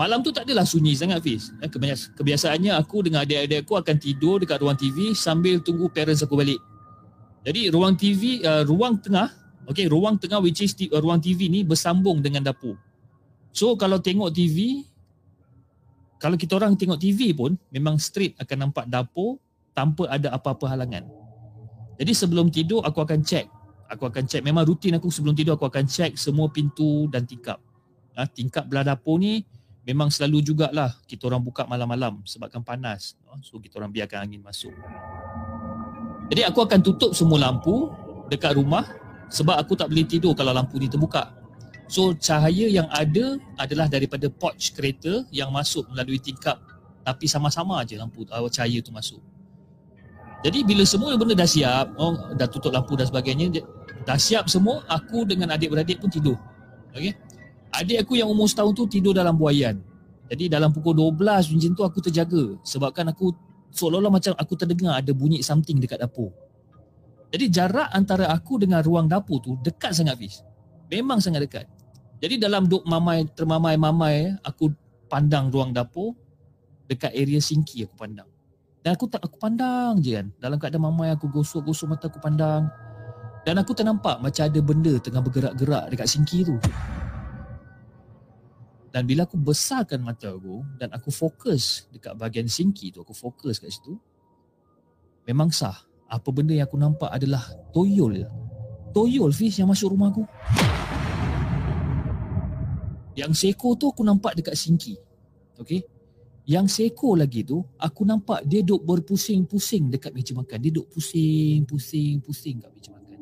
Malam 0.00 0.24
tu 0.24 0.32
tak 0.32 0.48
adalah 0.48 0.64
sunyi 0.64 0.96
sangat 0.96 1.20
Fiz. 1.20 1.52
Eh, 1.60 1.68
kebiasaannya 2.16 2.72
aku 2.80 3.04
dengan 3.04 3.28
adik-adik 3.28 3.68
aku 3.68 3.76
akan 3.76 3.96
tidur 4.00 4.40
dekat 4.40 4.56
ruang 4.64 4.78
TV 4.78 5.12
sambil 5.12 5.60
tunggu 5.60 5.92
parents 5.92 6.24
aku 6.24 6.32
balik. 6.32 6.56
Jadi 7.42 7.68
ruang 7.68 7.98
TV, 7.98 8.40
uh, 8.46 8.62
ruang 8.64 9.02
tengah, 9.02 9.28
okay, 9.68 9.90
ruang 9.90 10.16
tengah 10.16 10.38
which 10.40 10.62
is 10.62 10.72
uh, 10.88 11.02
ruang 11.02 11.18
TV 11.18 11.50
ni 11.50 11.66
bersambung 11.66 12.22
dengan 12.22 12.40
dapur. 12.46 12.78
So 13.52 13.76
kalau 13.76 14.00
tengok 14.00 14.32
TV, 14.32 14.86
kalau 16.22 16.38
kita 16.38 16.54
orang 16.54 16.78
tengok 16.78 17.02
TV 17.02 17.34
pun 17.34 17.58
memang 17.74 17.98
straight 17.98 18.38
akan 18.38 18.70
nampak 18.70 18.86
dapur 18.86 19.42
tanpa 19.74 20.06
ada 20.06 20.30
apa-apa 20.30 20.70
halangan. 20.70 21.02
Jadi 21.98 22.12
sebelum 22.14 22.46
tidur 22.46 22.78
aku 22.86 23.02
akan 23.02 23.26
check. 23.26 23.50
Aku 23.90 24.06
akan 24.06 24.30
check 24.30 24.38
memang 24.46 24.62
rutin 24.62 24.94
aku 24.94 25.10
sebelum 25.10 25.34
tidur 25.34 25.58
aku 25.58 25.66
akan 25.66 25.82
check 25.90 26.14
semua 26.14 26.46
pintu 26.46 27.10
dan 27.10 27.26
tingkap. 27.26 27.58
Ha, 28.14 28.30
tingkap 28.30 28.70
belah 28.70 28.86
dapur 28.86 29.18
ni 29.18 29.42
memang 29.82 30.14
selalu 30.14 30.46
jugalah 30.46 30.94
kita 31.10 31.26
orang 31.26 31.42
buka 31.42 31.66
malam-malam 31.66 32.22
sebabkan 32.22 32.62
panas. 32.62 33.18
Ha, 33.26 33.42
so 33.42 33.58
kita 33.58 33.82
orang 33.82 33.90
biarkan 33.90 34.22
angin 34.22 34.46
masuk. 34.46 34.70
Jadi 36.30 36.46
aku 36.46 36.62
akan 36.62 36.86
tutup 36.86 37.18
semua 37.18 37.50
lampu 37.50 37.90
dekat 38.30 38.54
rumah 38.54 38.86
sebab 39.26 39.58
aku 39.58 39.74
tak 39.74 39.90
boleh 39.90 40.06
tidur 40.06 40.38
kalau 40.38 40.54
lampu 40.54 40.78
ni 40.78 40.86
terbuka. 40.86 41.41
So 41.92 42.16
cahaya 42.16 42.72
yang 42.72 42.88
ada 42.88 43.36
adalah 43.60 43.84
daripada 43.84 44.32
porch 44.32 44.72
kereta 44.72 45.28
yang 45.28 45.52
masuk 45.52 45.84
melalui 45.92 46.16
tingkap 46.16 46.56
tapi 47.04 47.28
sama-sama 47.28 47.84
aja 47.84 48.00
lampu 48.00 48.24
uh, 48.32 48.48
cahaya 48.48 48.80
tu 48.80 48.88
masuk. 48.88 49.20
Jadi 50.40 50.64
bila 50.64 50.88
semua 50.88 51.12
benda 51.20 51.36
dah 51.36 51.44
siap, 51.44 51.92
oh, 52.00 52.32
dah 52.32 52.48
tutup 52.48 52.72
lampu 52.72 52.96
dan 52.96 53.04
sebagainya, 53.04 53.60
dah 54.08 54.16
siap 54.16 54.48
semua, 54.48 54.80
aku 54.88 55.28
dengan 55.28 55.52
adik-beradik 55.52 56.00
pun 56.00 56.08
tidur. 56.08 56.40
Okey. 56.96 57.12
Adik 57.76 58.08
aku 58.08 58.16
yang 58.16 58.32
umur 58.32 58.48
setahun 58.48 58.72
tu 58.72 58.88
tidur 58.88 59.12
dalam 59.12 59.36
buaian. 59.36 59.76
Jadi 60.32 60.48
dalam 60.48 60.72
pukul 60.72 60.96
12 60.96 61.20
macam 61.52 61.70
tu 61.76 61.84
aku 61.84 61.98
terjaga 62.00 62.56
sebabkan 62.64 63.12
aku 63.12 63.36
seolah-olah 63.68 64.08
macam 64.08 64.32
aku 64.40 64.56
terdengar 64.56 64.96
ada 64.96 65.12
bunyi 65.12 65.44
something 65.44 65.76
dekat 65.76 66.00
dapur. 66.00 66.32
Jadi 67.28 67.52
jarak 67.52 67.92
antara 67.92 68.32
aku 68.32 68.56
dengan 68.56 68.80
ruang 68.80 69.12
dapur 69.12 69.44
tu 69.44 69.60
dekat 69.60 69.92
sangat 69.92 70.16
Fiz. 70.16 70.40
Memang 70.88 71.20
sangat 71.20 71.44
dekat. 71.44 71.68
Jadi 72.22 72.38
dalam 72.38 72.70
duk 72.70 72.86
mamai 72.86 73.26
termamai-mamai 73.34 74.38
aku 74.46 74.70
pandang 75.10 75.50
ruang 75.50 75.74
dapur 75.74 76.14
dekat 76.86 77.10
area 77.18 77.42
sinki 77.42 77.82
aku 77.82 77.98
pandang. 77.98 78.30
Dan 78.86 78.94
aku 78.94 79.10
tak 79.10 79.26
aku 79.26 79.42
pandang 79.42 79.98
je 79.98 80.14
kan. 80.14 80.30
Dalam 80.38 80.54
keadaan 80.62 80.86
mamai 80.86 81.10
aku 81.10 81.26
gosok-gosok 81.26 81.86
mata 81.90 82.06
aku 82.06 82.22
pandang. 82.22 82.70
Dan 83.42 83.58
aku 83.58 83.74
ternampak 83.74 84.22
macam 84.22 84.42
ada 84.46 84.60
benda 84.62 84.94
tengah 85.02 85.18
bergerak-gerak 85.18 85.90
dekat 85.90 86.06
sinki 86.06 86.46
tu. 86.46 86.54
Dan 88.94 89.02
bila 89.02 89.26
aku 89.26 89.34
besarkan 89.34 90.06
mata 90.06 90.30
aku 90.30 90.62
dan 90.78 90.94
aku 90.94 91.10
fokus 91.10 91.90
dekat 91.90 92.14
bahagian 92.14 92.46
sinki 92.46 92.94
tu, 92.94 93.02
aku 93.02 93.10
fokus 93.16 93.58
kat 93.58 93.74
situ. 93.74 93.98
Memang 95.26 95.50
sah. 95.50 95.74
Apa 96.06 96.28
benda 96.30 96.54
yang 96.54 96.70
aku 96.70 96.78
nampak 96.78 97.10
adalah 97.10 97.40
toyol. 97.74 98.30
Toyol 98.94 99.32
fish 99.34 99.58
yang 99.58 99.72
masuk 99.72 99.90
rumah 99.90 100.14
aku. 100.14 100.22
Yang 103.12 103.32
seekor 103.44 103.76
tu 103.76 103.92
aku 103.92 104.02
nampak 104.04 104.32
dekat 104.36 104.56
sinki. 104.56 104.96
Okey. 105.60 105.84
Yang 106.48 106.66
seekor 106.74 107.20
lagi 107.20 107.46
tu 107.46 107.62
aku 107.78 108.02
nampak 108.02 108.42
dia 108.48 108.64
duk 108.64 108.82
berpusing-pusing 108.82 109.92
dekat 109.92 110.10
meja 110.10 110.32
makan. 110.34 110.58
Dia 110.58 110.72
duk 110.74 110.88
pusing-pusing-pusing 110.90 112.56
kat 112.58 112.70
meja 112.72 112.90
makan. 112.90 113.20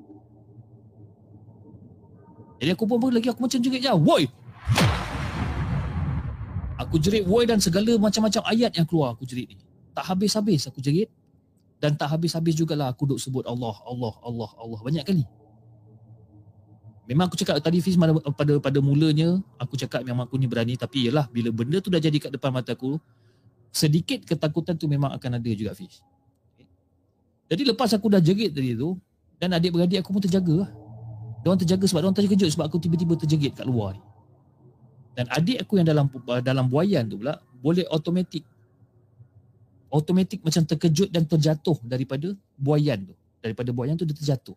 Jadi 2.60 2.70
aku 2.76 2.84
pun 2.84 3.10
lagi 3.12 3.28
aku 3.28 3.40
macam 3.44 3.58
jerit 3.60 3.80
je. 3.80 3.92
Woi! 3.92 4.24
Aku 6.80 6.96
jerit 6.96 7.28
woi 7.28 7.44
dan 7.44 7.60
segala 7.60 7.92
macam-macam 8.00 8.40
ayat 8.48 8.72
yang 8.72 8.88
keluar 8.88 9.12
aku 9.12 9.28
jerit 9.28 9.52
ni. 9.52 9.60
Tak 9.92 10.10
habis-habis 10.10 10.64
aku 10.64 10.80
jerit 10.80 11.12
dan 11.76 11.92
tak 11.92 12.08
habis-habis 12.08 12.56
jugalah 12.56 12.88
aku 12.92 13.04
duk 13.04 13.20
sebut 13.20 13.44
Allah, 13.44 13.76
Allah, 13.84 14.14
Allah, 14.24 14.50
Allah 14.56 14.80
banyak 14.80 15.04
kali. 15.04 15.24
Memang 17.08 17.26
aku 17.26 17.36
cakap 17.40 17.58
tadi 17.58 17.82
Fiz 17.82 17.98
pada, 17.98 18.14
pada 18.16 18.52
pada 18.60 18.78
mulanya 18.78 19.40
aku 19.58 19.74
cakap 19.74 20.06
memang 20.06 20.28
aku 20.28 20.38
ni 20.38 20.46
berani 20.46 20.78
tapi 20.78 21.10
yalah 21.10 21.26
bila 21.32 21.50
benda 21.50 21.82
tu 21.82 21.90
dah 21.90 21.98
jadi 21.98 22.16
kat 22.16 22.30
depan 22.30 22.54
mata 22.54 22.76
aku 22.76 23.00
sedikit 23.74 24.22
ketakutan 24.26 24.78
tu 24.78 24.86
memang 24.86 25.10
akan 25.14 25.38
ada 25.38 25.50
juga 25.50 25.74
Fiz. 25.74 26.02
Jadi 27.50 27.66
lepas 27.66 27.90
aku 27.90 28.06
dah 28.06 28.22
jerit 28.22 28.54
tadi 28.54 28.78
tu 28.78 28.94
dan 29.42 29.56
adik-beradik 29.58 30.04
aku 30.04 30.14
pun 30.14 30.22
terjaga 30.22 30.66
lah. 30.66 30.70
Diorang 31.42 31.58
terjaga 31.58 31.84
sebab 31.88 32.00
diorang 32.04 32.18
terkejut 32.18 32.50
sebab 32.52 32.64
aku 32.68 32.78
tiba-tiba 32.78 33.16
terjerit 33.16 33.56
kat 33.56 33.66
luar 33.66 33.96
ni. 33.98 34.02
Dan 35.18 35.26
adik 35.34 35.66
aku 35.66 35.82
yang 35.82 35.86
dalam 35.88 36.06
dalam 36.46 36.70
buaian 36.70 37.02
tu 37.08 37.18
pula 37.18 37.42
boleh 37.58 37.82
automatik 37.90 38.46
automatik 39.90 40.38
macam 40.46 40.62
terkejut 40.62 41.10
dan 41.10 41.26
terjatuh 41.26 41.74
daripada 41.82 42.30
buaian 42.54 43.02
tu. 43.02 43.14
Daripada 43.42 43.74
buaian 43.74 43.98
tu 43.98 44.06
dia 44.06 44.14
terjatuh. 44.14 44.54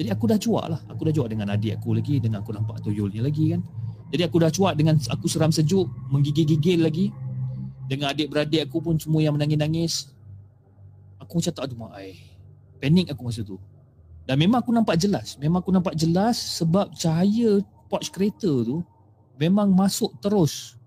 Jadi 0.00 0.08
aku 0.08 0.24
dah 0.32 0.40
cuak 0.40 0.64
lah. 0.72 0.80
Aku 0.88 1.04
dah 1.04 1.12
cuak 1.12 1.28
dengan 1.28 1.52
adik 1.52 1.76
aku 1.76 1.92
lagi 1.92 2.16
dengan 2.24 2.40
aku 2.40 2.56
nampak 2.56 2.80
tuyul 2.80 3.12
ni 3.12 3.20
lagi 3.20 3.52
kan. 3.52 3.60
Jadi 4.08 4.22
aku 4.24 4.40
dah 4.40 4.48
cuak 4.48 4.72
dengan 4.80 4.96
aku 4.96 5.28
seram 5.28 5.52
sejuk, 5.52 5.92
menggigil-gigil 6.08 6.80
lagi. 6.80 7.12
Dengan 7.84 8.16
adik-beradik 8.16 8.64
aku 8.64 8.80
pun 8.80 8.96
semua 8.96 9.20
yang 9.20 9.36
menangis-nangis. 9.36 10.08
Aku 11.20 11.36
macam 11.36 11.52
tak 11.52 11.76
mak 11.76 11.92
ai. 12.00 12.16
Panik 12.80 13.12
aku 13.12 13.28
masa 13.28 13.44
tu. 13.44 13.60
Dan 14.24 14.40
memang 14.40 14.64
aku 14.64 14.72
nampak 14.72 14.96
jelas. 14.96 15.36
Memang 15.36 15.60
aku 15.60 15.68
nampak 15.68 15.92
jelas 15.92 16.40
sebab 16.56 16.96
cahaya 16.96 17.60
porch 17.92 18.08
kereta 18.08 18.48
tu 18.48 18.80
memang 19.36 19.68
masuk 19.68 20.16
terus. 20.24 20.80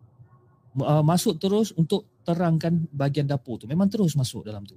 Uh, 0.73 1.06
masuk 1.06 1.38
terus 1.38 1.69
untuk 1.78 2.10
terangkan 2.26 2.89
bahagian 2.89 3.30
dapur 3.30 3.62
tu. 3.62 3.69
Memang 3.69 3.93
terus 3.93 4.17
masuk 4.17 4.41
dalam 4.41 4.65
tu. 4.65 4.73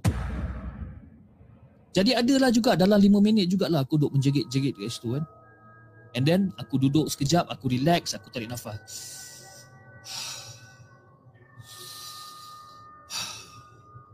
Jadi 1.95 2.11
adalah 2.13 2.49
juga 2.53 2.75
dalam 2.75 2.99
5 2.99 3.19
minit 3.19 3.47
jugalah 3.49 3.81
aku 3.83 3.97
duduk 3.97 4.19
menjerit-jerit 4.19 4.75
kat 4.77 4.91
situ 4.91 5.17
kan. 5.17 5.23
And 6.15 6.23
then 6.25 6.41
aku 6.57 6.81
duduk 6.81 7.07
sekejap, 7.11 7.45
aku 7.51 7.69
relax, 7.69 8.17
aku 8.17 8.33
tarik 8.33 8.49
nafas. 8.49 8.79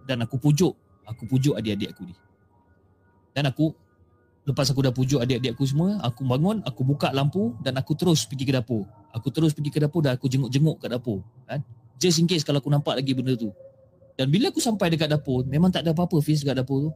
Dan 0.04 0.20
aku 0.20 0.36
pujuk, 0.36 0.76
aku 1.08 1.24
pujuk 1.28 1.56
adik-adik 1.56 1.96
aku 1.96 2.04
ni. 2.12 2.16
Dan 3.32 3.48
aku 3.48 3.72
lepas 4.44 4.68
aku 4.68 4.84
dah 4.84 4.92
pujuk 4.92 5.24
adik-adik 5.24 5.56
aku 5.56 5.64
semua, 5.64 5.96
aku 6.04 6.28
bangun, 6.28 6.60
aku 6.68 6.84
buka 6.84 7.10
lampu 7.16 7.56
dan 7.64 7.80
aku 7.80 7.96
terus 7.96 8.28
pergi 8.28 8.44
ke 8.44 8.54
dapur. 8.54 8.84
Aku 9.16 9.32
terus 9.32 9.56
pergi 9.56 9.72
ke 9.72 9.80
dapur 9.80 10.04
dan 10.04 10.20
aku 10.20 10.28
jenguk-jenguk 10.28 10.84
kat 10.84 10.92
dapur, 10.92 11.24
kan? 11.48 11.64
Just 12.02 12.20
in 12.20 12.28
case 12.28 12.44
kalau 12.44 12.60
aku 12.60 12.68
nampak 12.68 13.00
lagi 13.00 13.16
benda 13.16 13.40
tu. 13.40 13.54
Dan 14.20 14.28
bila 14.28 14.52
aku 14.52 14.60
sampai 14.60 14.92
dekat 14.92 15.08
dapur, 15.08 15.48
memang 15.48 15.72
tak 15.72 15.88
ada 15.88 15.96
apa-apa 15.96 16.20
Fiz 16.20 16.44
dekat 16.44 16.60
dapur 16.60 16.90
tu. 16.90 16.92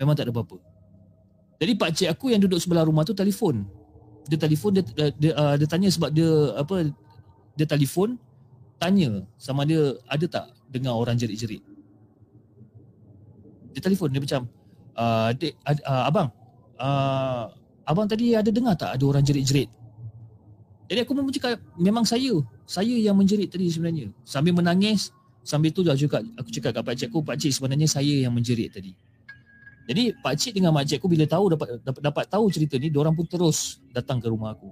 Memang 0.00 0.16
tak 0.16 0.26
ada 0.26 0.32
apa-apa. 0.32 0.56
Jadi 1.60 1.72
pak 1.76 1.90
cik 1.92 2.08
aku 2.08 2.32
yang 2.32 2.40
duduk 2.40 2.56
sebelah 2.56 2.88
rumah 2.88 3.04
tu 3.04 3.12
telefon. 3.12 3.68
Dia 4.24 4.40
telefon 4.40 4.80
dia 4.80 4.84
dia, 4.96 5.12
dia, 5.12 5.32
uh, 5.36 5.54
dia 5.60 5.68
tanya 5.68 5.92
sebab 5.92 6.08
dia 6.08 6.56
apa 6.56 6.88
dia 7.52 7.66
telefon 7.68 8.16
tanya 8.80 9.28
sama 9.36 9.68
dia 9.68 9.92
ada 10.08 10.24
tak 10.24 10.44
dengar 10.72 10.96
orang 10.96 11.20
jerit-jerit. 11.20 11.60
Dia 13.76 13.80
telefon 13.84 14.08
dia 14.08 14.24
macam 14.24 14.48
uh, 14.96 15.36
dek, 15.36 15.52
uh, 15.68 16.04
abang 16.08 16.32
uh, 16.80 17.52
abang 17.84 18.08
tadi 18.08 18.32
ada 18.32 18.48
dengar 18.48 18.80
tak 18.80 18.96
ada 18.96 19.04
orang 19.04 19.20
jerit-jerit? 19.20 19.68
Jadi 20.90 21.06
aku 21.06 21.14
pun 21.14 21.30
cakap 21.30 21.60
memang 21.78 22.02
saya, 22.02 22.34
saya 22.66 22.90
yang 22.98 23.14
menjerit 23.14 23.46
tadi 23.46 23.70
sebenarnya. 23.70 24.10
Sambil 24.26 24.58
menangis, 24.58 25.14
sambil 25.46 25.70
tu 25.70 25.86
juga 25.86 26.18
aku 26.34 26.50
cakap 26.50 26.74
kat 26.74 26.82
pak 26.82 26.94
cik 26.98 27.08
aku, 27.14 27.18
pak 27.22 27.36
cik 27.38 27.52
sebenarnya 27.54 27.86
saya 27.86 28.26
yang 28.26 28.34
menjerit 28.34 28.74
tadi. 28.74 28.90
Jadi 29.88 30.14
pak 30.18 30.34
cik 30.36 30.52
dengan 30.60 30.74
mak 30.74 30.84
cik 30.86 31.00
aku 31.00 31.08
bila 31.08 31.24
tahu 31.24 31.56
dapat 31.56 31.80
dapat, 31.80 32.02
dapat 32.02 32.24
tahu 32.28 32.44
cerita 32.52 32.76
ni, 32.76 32.92
orang 32.94 33.14
pun 33.16 33.26
terus 33.26 33.80
datang 33.90 34.20
ke 34.20 34.28
rumah 34.28 34.54
aku. 34.54 34.70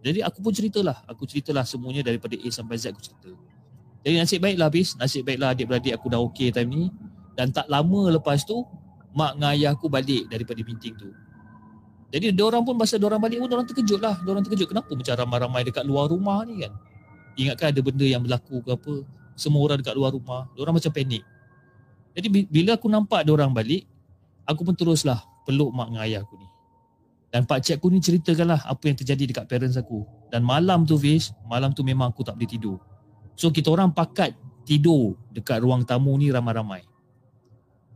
Jadi 0.00 0.24
aku 0.24 0.40
pun 0.40 0.52
ceritalah, 0.54 1.04
aku 1.04 1.28
ceritalah 1.28 1.62
semuanya 1.68 2.00
daripada 2.00 2.32
A 2.34 2.48
sampai 2.48 2.80
Z 2.80 2.96
aku 2.96 3.04
cerita. 3.04 3.30
Jadi 4.00 4.14
nasib 4.16 4.40
baiklah 4.40 4.72
habis, 4.72 4.96
nasib 4.96 5.28
baiklah 5.28 5.52
adik-beradik 5.52 5.92
aku 5.92 6.08
dah 6.08 6.20
okey 6.24 6.48
time 6.48 6.72
ni 6.72 6.84
dan 7.36 7.52
tak 7.52 7.68
lama 7.68 8.08
lepas 8.16 8.42
tu 8.48 8.64
mak 9.12 9.36
dengan 9.36 9.52
ayah 9.52 9.70
aku 9.76 9.92
balik 9.92 10.24
daripada 10.32 10.60
meeting 10.64 10.96
tu. 10.96 11.12
Jadi 12.10 12.34
orang 12.42 12.66
pun 12.66 12.74
masa 12.74 12.98
orang 12.98 13.22
balik 13.22 13.38
pun 13.38 13.50
orang 13.54 13.66
terkejut 13.70 14.02
lah. 14.02 14.18
Orang 14.26 14.42
terkejut 14.42 14.66
kenapa 14.66 14.90
macam 14.90 15.14
ramai-ramai 15.14 15.62
dekat 15.62 15.86
luar 15.86 16.10
rumah 16.10 16.42
ni 16.42 16.66
kan. 16.66 16.74
Ingatkan 17.38 17.70
ada 17.70 17.80
benda 17.86 18.02
yang 18.02 18.26
berlaku 18.26 18.58
ke 18.66 18.70
apa. 18.74 18.94
Semua 19.38 19.62
orang 19.70 19.78
dekat 19.78 19.94
luar 19.94 20.10
rumah. 20.10 20.50
Orang 20.58 20.74
macam 20.74 20.90
panik. 20.90 21.22
Jadi 22.18 22.50
bila 22.50 22.74
aku 22.74 22.90
nampak 22.90 23.22
orang 23.30 23.54
balik, 23.54 23.86
aku 24.50 24.66
pun 24.66 24.74
teruslah 24.74 25.22
peluk 25.46 25.70
mak 25.70 25.94
dengan 25.94 26.02
ayah 26.02 26.20
aku 26.26 26.34
ni. 26.34 26.48
Dan 27.30 27.46
pak 27.46 27.62
cik 27.62 27.78
aku 27.78 27.94
ni 27.94 28.02
ceritakanlah 28.02 28.66
apa 28.66 28.82
yang 28.90 28.98
terjadi 28.98 29.22
dekat 29.30 29.44
parents 29.46 29.78
aku. 29.78 30.02
Dan 30.34 30.42
malam 30.42 30.82
tu 30.82 30.98
Fish, 30.98 31.30
malam 31.46 31.70
tu 31.70 31.86
memang 31.86 32.10
aku 32.10 32.26
tak 32.26 32.34
boleh 32.34 32.50
tidur. 32.50 32.78
So 33.38 33.54
kita 33.54 33.70
orang 33.70 33.94
pakat 33.94 34.34
tidur 34.66 35.14
dekat 35.30 35.62
ruang 35.62 35.86
tamu 35.86 36.18
ni 36.18 36.34
ramai-ramai. 36.34 36.82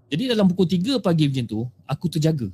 Jadi 0.07 0.31
dalam 0.31 0.47
pukul 0.47 0.71
3 0.71 1.03
pagi 1.03 1.27
macam 1.27 1.45
tu, 1.51 1.61
aku 1.91 2.07
terjaga 2.07 2.47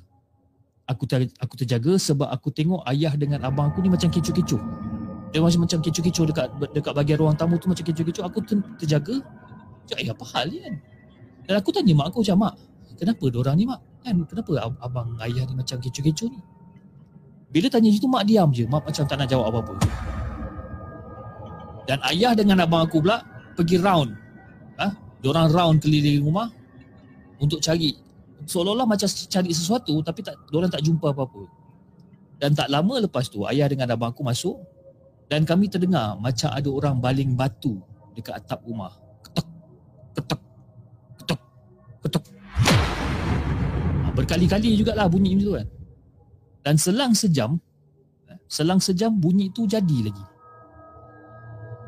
aku 0.91 1.07
ter, 1.07 1.31
aku 1.39 1.55
terjaga 1.55 1.95
sebab 1.95 2.27
aku 2.27 2.51
tengok 2.51 2.83
ayah 2.91 3.15
dengan 3.15 3.47
abang 3.47 3.71
aku 3.71 3.79
ni 3.79 3.87
macam 3.87 4.11
kecoh-kecoh. 4.11 4.59
Dia 5.31 5.39
macam 5.39 5.63
macam 5.63 5.79
kecoh-kecoh 5.79 6.25
dekat 6.35 6.47
dekat 6.75 6.93
bahagian 6.93 7.19
ruang 7.23 7.37
tamu 7.39 7.55
tu 7.63 7.71
macam 7.71 7.87
kecoh-kecoh. 7.87 8.27
Aku 8.27 8.43
ter, 8.43 8.59
terjaga. 8.83 9.23
Cakap, 9.87 10.03
eh 10.03 10.11
apa 10.11 10.25
hal 10.35 10.47
ni 10.51 10.59
kan? 10.59 10.75
Dan 11.47 11.55
aku 11.63 11.71
tanya 11.71 11.93
mak 11.95 12.07
aku 12.11 12.27
macam, 12.27 12.37
mak, 12.43 12.55
kenapa 12.99 13.25
orang 13.31 13.57
ni 13.57 13.65
mak? 13.71 13.81
Kan, 14.01 14.25
kenapa 14.25 14.53
abang 14.81 15.13
ayah 15.21 15.45
ni 15.45 15.55
macam 15.55 15.77
kecoh-kecoh 15.77 16.29
ni? 16.33 16.41
Bila 17.51 17.67
tanya 17.67 17.91
situ, 17.91 18.07
mak 18.07 18.25
diam 18.25 18.49
je. 18.55 18.65
Mak 18.65 18.87
macam 18.87 19.05
tak 19.05 19.17
nak 19.19 19.29
jawab 19.29 19.51
apa-apa. 19.51 19.75
Dan 21.91 21.99
ayah 22.15 22.33
dengan 22.39 22.63
abang 22.63 22.87
aku 22.87 23.03
pula 23.03 23.19
pergi 23.59 23.77
round. 23.83 24.15
Ha? 24.79 24.87
Diorang 25.21 25.51
round 25.51 25.77
keliling 25.83 26.23
rumah 26.23 26.47
untuk 27.43 27.59
cari 27.59 27.93
seolah-olah 28.47 28.87
macam 28.89 29.09
cari 29.09 29.51
sesuatu 29.53 29.99
tapi 30.01 30.21
tak 30.25 30.39
orang 30.55 30.71
tak 30.71 30.87
jumpa 30.87 31.13
apa-apa. 31.13 31.43
Dan 32.41 32.57
tak 32.57 32.73
lama 32.73 33.05
lepas 33.05 33.29
tu 33.29 33.45
ayah 33.45 33.69
dengan 33.69 33.91
abang 33.93 34.15
aku 34.15 34.25
masuk 34.25 34.57
dan 35.29 35.45
kami 35.45 35.69
terdengar 35.69 36.17
macam 36.17 36.49
ada 36.55 36.69
orang 36.71 36.97
baling 36.97 37.37
batu 37.37 37.77
dekat 38.17 38.39
atap 38.41 38.65
rumah. 38.65 38.95
Ketuk, 39.27 39.47
ketuk, 40.17 40.41
ketuk, 41.21 41.41
ketuk. 42.07 42.25
Berkali-kali 44.21 44.77
jugalah 44.77 45.09
bunyi 45.09 45.33
macam 45.33 45.47
tu 45.49 45.53
kan. 45.57 45.67
Dan 46.61 46.75
selang 46.77 47.17
sejam 47.17 47.57
selang 48.51 48.83
sejam 48.83 49.15
bunyi 49.15 49.49
tu 49.55 49.65
jadi 49.65 50.11
lagi. 50.11 50.25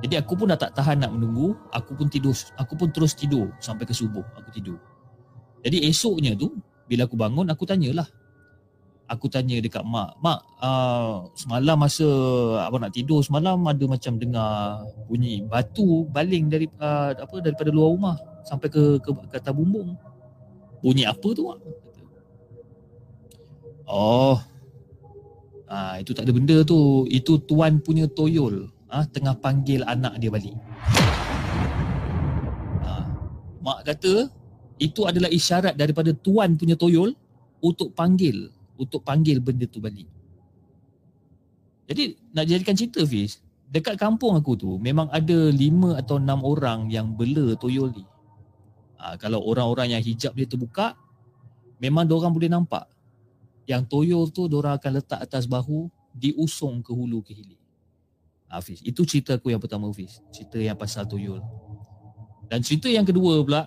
Jadi 0.02 0.14
aku 0.18 0.32
pun 0.34 0.50
dah 0.50 0.58
tak 0.58 0.74
tahan 0.74 1.02
nak 1.02 1.14
menunggu, 1.14 1.54
aku 1.70 1.94
pun 1.94 2.06
tidur, 2.10 2.34
aku 2.58 2.74
pun 2.74 2.88
terus 2.90 3.14
tidur 3.14 3.50
sampai 3.58 3.86
ke 3.86 3.94
subuh 3.94 4.22
aku 4.38 4.48
tidur. 4.54 4.78
Jadi 5.62 5.86
esoknya 5.86 6.34
tu 6.38 6.54
bila 6.86 7.04
aku 7.06 7.18
bangun 7.18 7.50
aku 7.50 7.66
tanyalah. 7.66 8.06
Aku 9.10 9.28
tanya 9.28 9.60
dekat 9.60 9.84
mak, 9.84 10.16
"Mak, 10.24 10.40
uh, 10.62 11.28
semalam 11.36 11.76
masa 11.76 12.06
abang 12.64 12.80
nak 12.80 12.96
tidur 12.96 13.20
semalam 13.20 13.60
ada 13.68 13.84
macam 13.84 14.16
dengar 14.16 14.88
bunyi 15.04 15.44
batu 15.44 16.08
baling 16.08 16.48
dari 16.48 16.64
uh, 16.80 17.12
apa 17.12 17.44
daripada 17.44 17.68
luar 17.68 17.92
rumah 17.92 18.16
sampai 18.48 18.72
ke 18.72 18.96
ke, 19.04 19.10
ke 19.12 19.36
atas 19.36 19.52
bumbung. 19.52 20.00
Bunyi 20.80 21.04
apa 21.04 21.28
tu, 21.36 21.44
mak?" 21.44 21.60
Oh. 23.92 24.40
Ah 25.68 26.00
itu 26.00 26.16
tak 26.16 26.24
ada 26.24 26.32
benda 26.32 26.64
tu. 26.64 27.04
Itu 27.12 27.36
tuan 27.44 27.76
punya 27.84 28.08
toyol. 28.08 28.72
Ah 28.88 29.04
tengah 29.04 29.36
panggil 29.36 29.84
anak 29.84 30.16
dia 30.16 30.32
balik. 30.32 30.56
Ah 32.80 33.04
mak 33.60 33.84
kata 33.84 34.32
itu 34.80 35.04
adalah 35.04 35.28
isyarat 35.28 35.76
daripada 35.76 36.16
tuan 36.16 36.56
punya 36.56 36.74
toyol 36.74 37.12
untuk 37.60 37.92
panggil 37.92 38.48
untuk 38.80 39.04
panggil 39.04 39.38
benda 39.38 39.68
tu 39.68 39.78
balik. 39.78 40.08
Jadi 41.86 42.16
nak 42.32 42.44
jadikan 42.48 42.74
cerita 42.74 43.04
Fiz, 43.04 43.44
dekat 43.68 44.00
kampung 44.00 44.32
aku 44.34 44.56
tu 44.56 44.70
memang 44.80 45.12
ada 45.12 45.52
lima 45.52 46.00
atau 46.00 46.16
enam 46.16 46.40
orang 46.42 46.88
yang 46.88 47.12
bela 47.12 47.52
toyol 47.60 47.92
ni. 47.92 48.04
Ha, 48.96 49.18
kalau 49.18 49.42
orang-orang 49.44 49.98
yang 49.98 50.02
hijab 50.02 50.32
dia 50.32 50.46
terbuka, 50.46 50.94
memang 51.82 52.06
orang 52.08 52.32
boleh 52.32 52.48
nampak. 52.48 52.86
Yang 53.66 53.82
toyol 53.86 54.24
tu 54.34 54.46
orang 54.50 54.74
akan 54.76 54.98
letak 54.98 55.20
atas 55.22 55.46
bahu, 55.46 55.86
diusung 56.12 56.82
ke 56.82 56.90
hulu 56.90 57.22
ke 57.22 57.32
hilir. 57.32 57.60
Hafiz, 58.52 58.84
itu 58.84 59.00
cerita 59.08 59.40
aku 59.40 59.48
yang 59.48 59.62
pertama 59.62 59.88
Hafiz. 59.88 60.20
Cerita 60.28 60.60
yang 60.60 60.76
pasal 60.76 61.08
toyol. 61.08 61.40
Dan 62.52 62.60
cerita 62.60 62.90
yang 62.92 63.06
kedua 63.08 63.40
pula, 63.40 63.64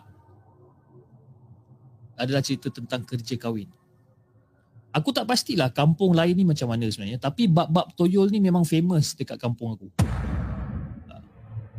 adalah 2.16 2.42
cerita 2.44 2.72
tentang 2.72 3.04
kerja 3.04 3.36
kahwin. 3.36 3.68
Aku 4.96 5.12
tak 5.12 5.28
pastilah 5.28 5.68
kampung 5.76 6.16
lain 6.16 6.32
ni 6.32 6.48
macam 6.48 6.72
mana 6.72 6.88
sebenarnya 6.88 7.20
tapi 7.20 7.52
bab-bab 7.52 7.92
toyol 8.00 8.32
ni 8.32 8.40
memang 8.40 8.64
famous 8.64 9.12
dekat 9.12 9.36
kampung 9.36 9.76
aku. 9.76 9.88
Ha. 11.12 11.20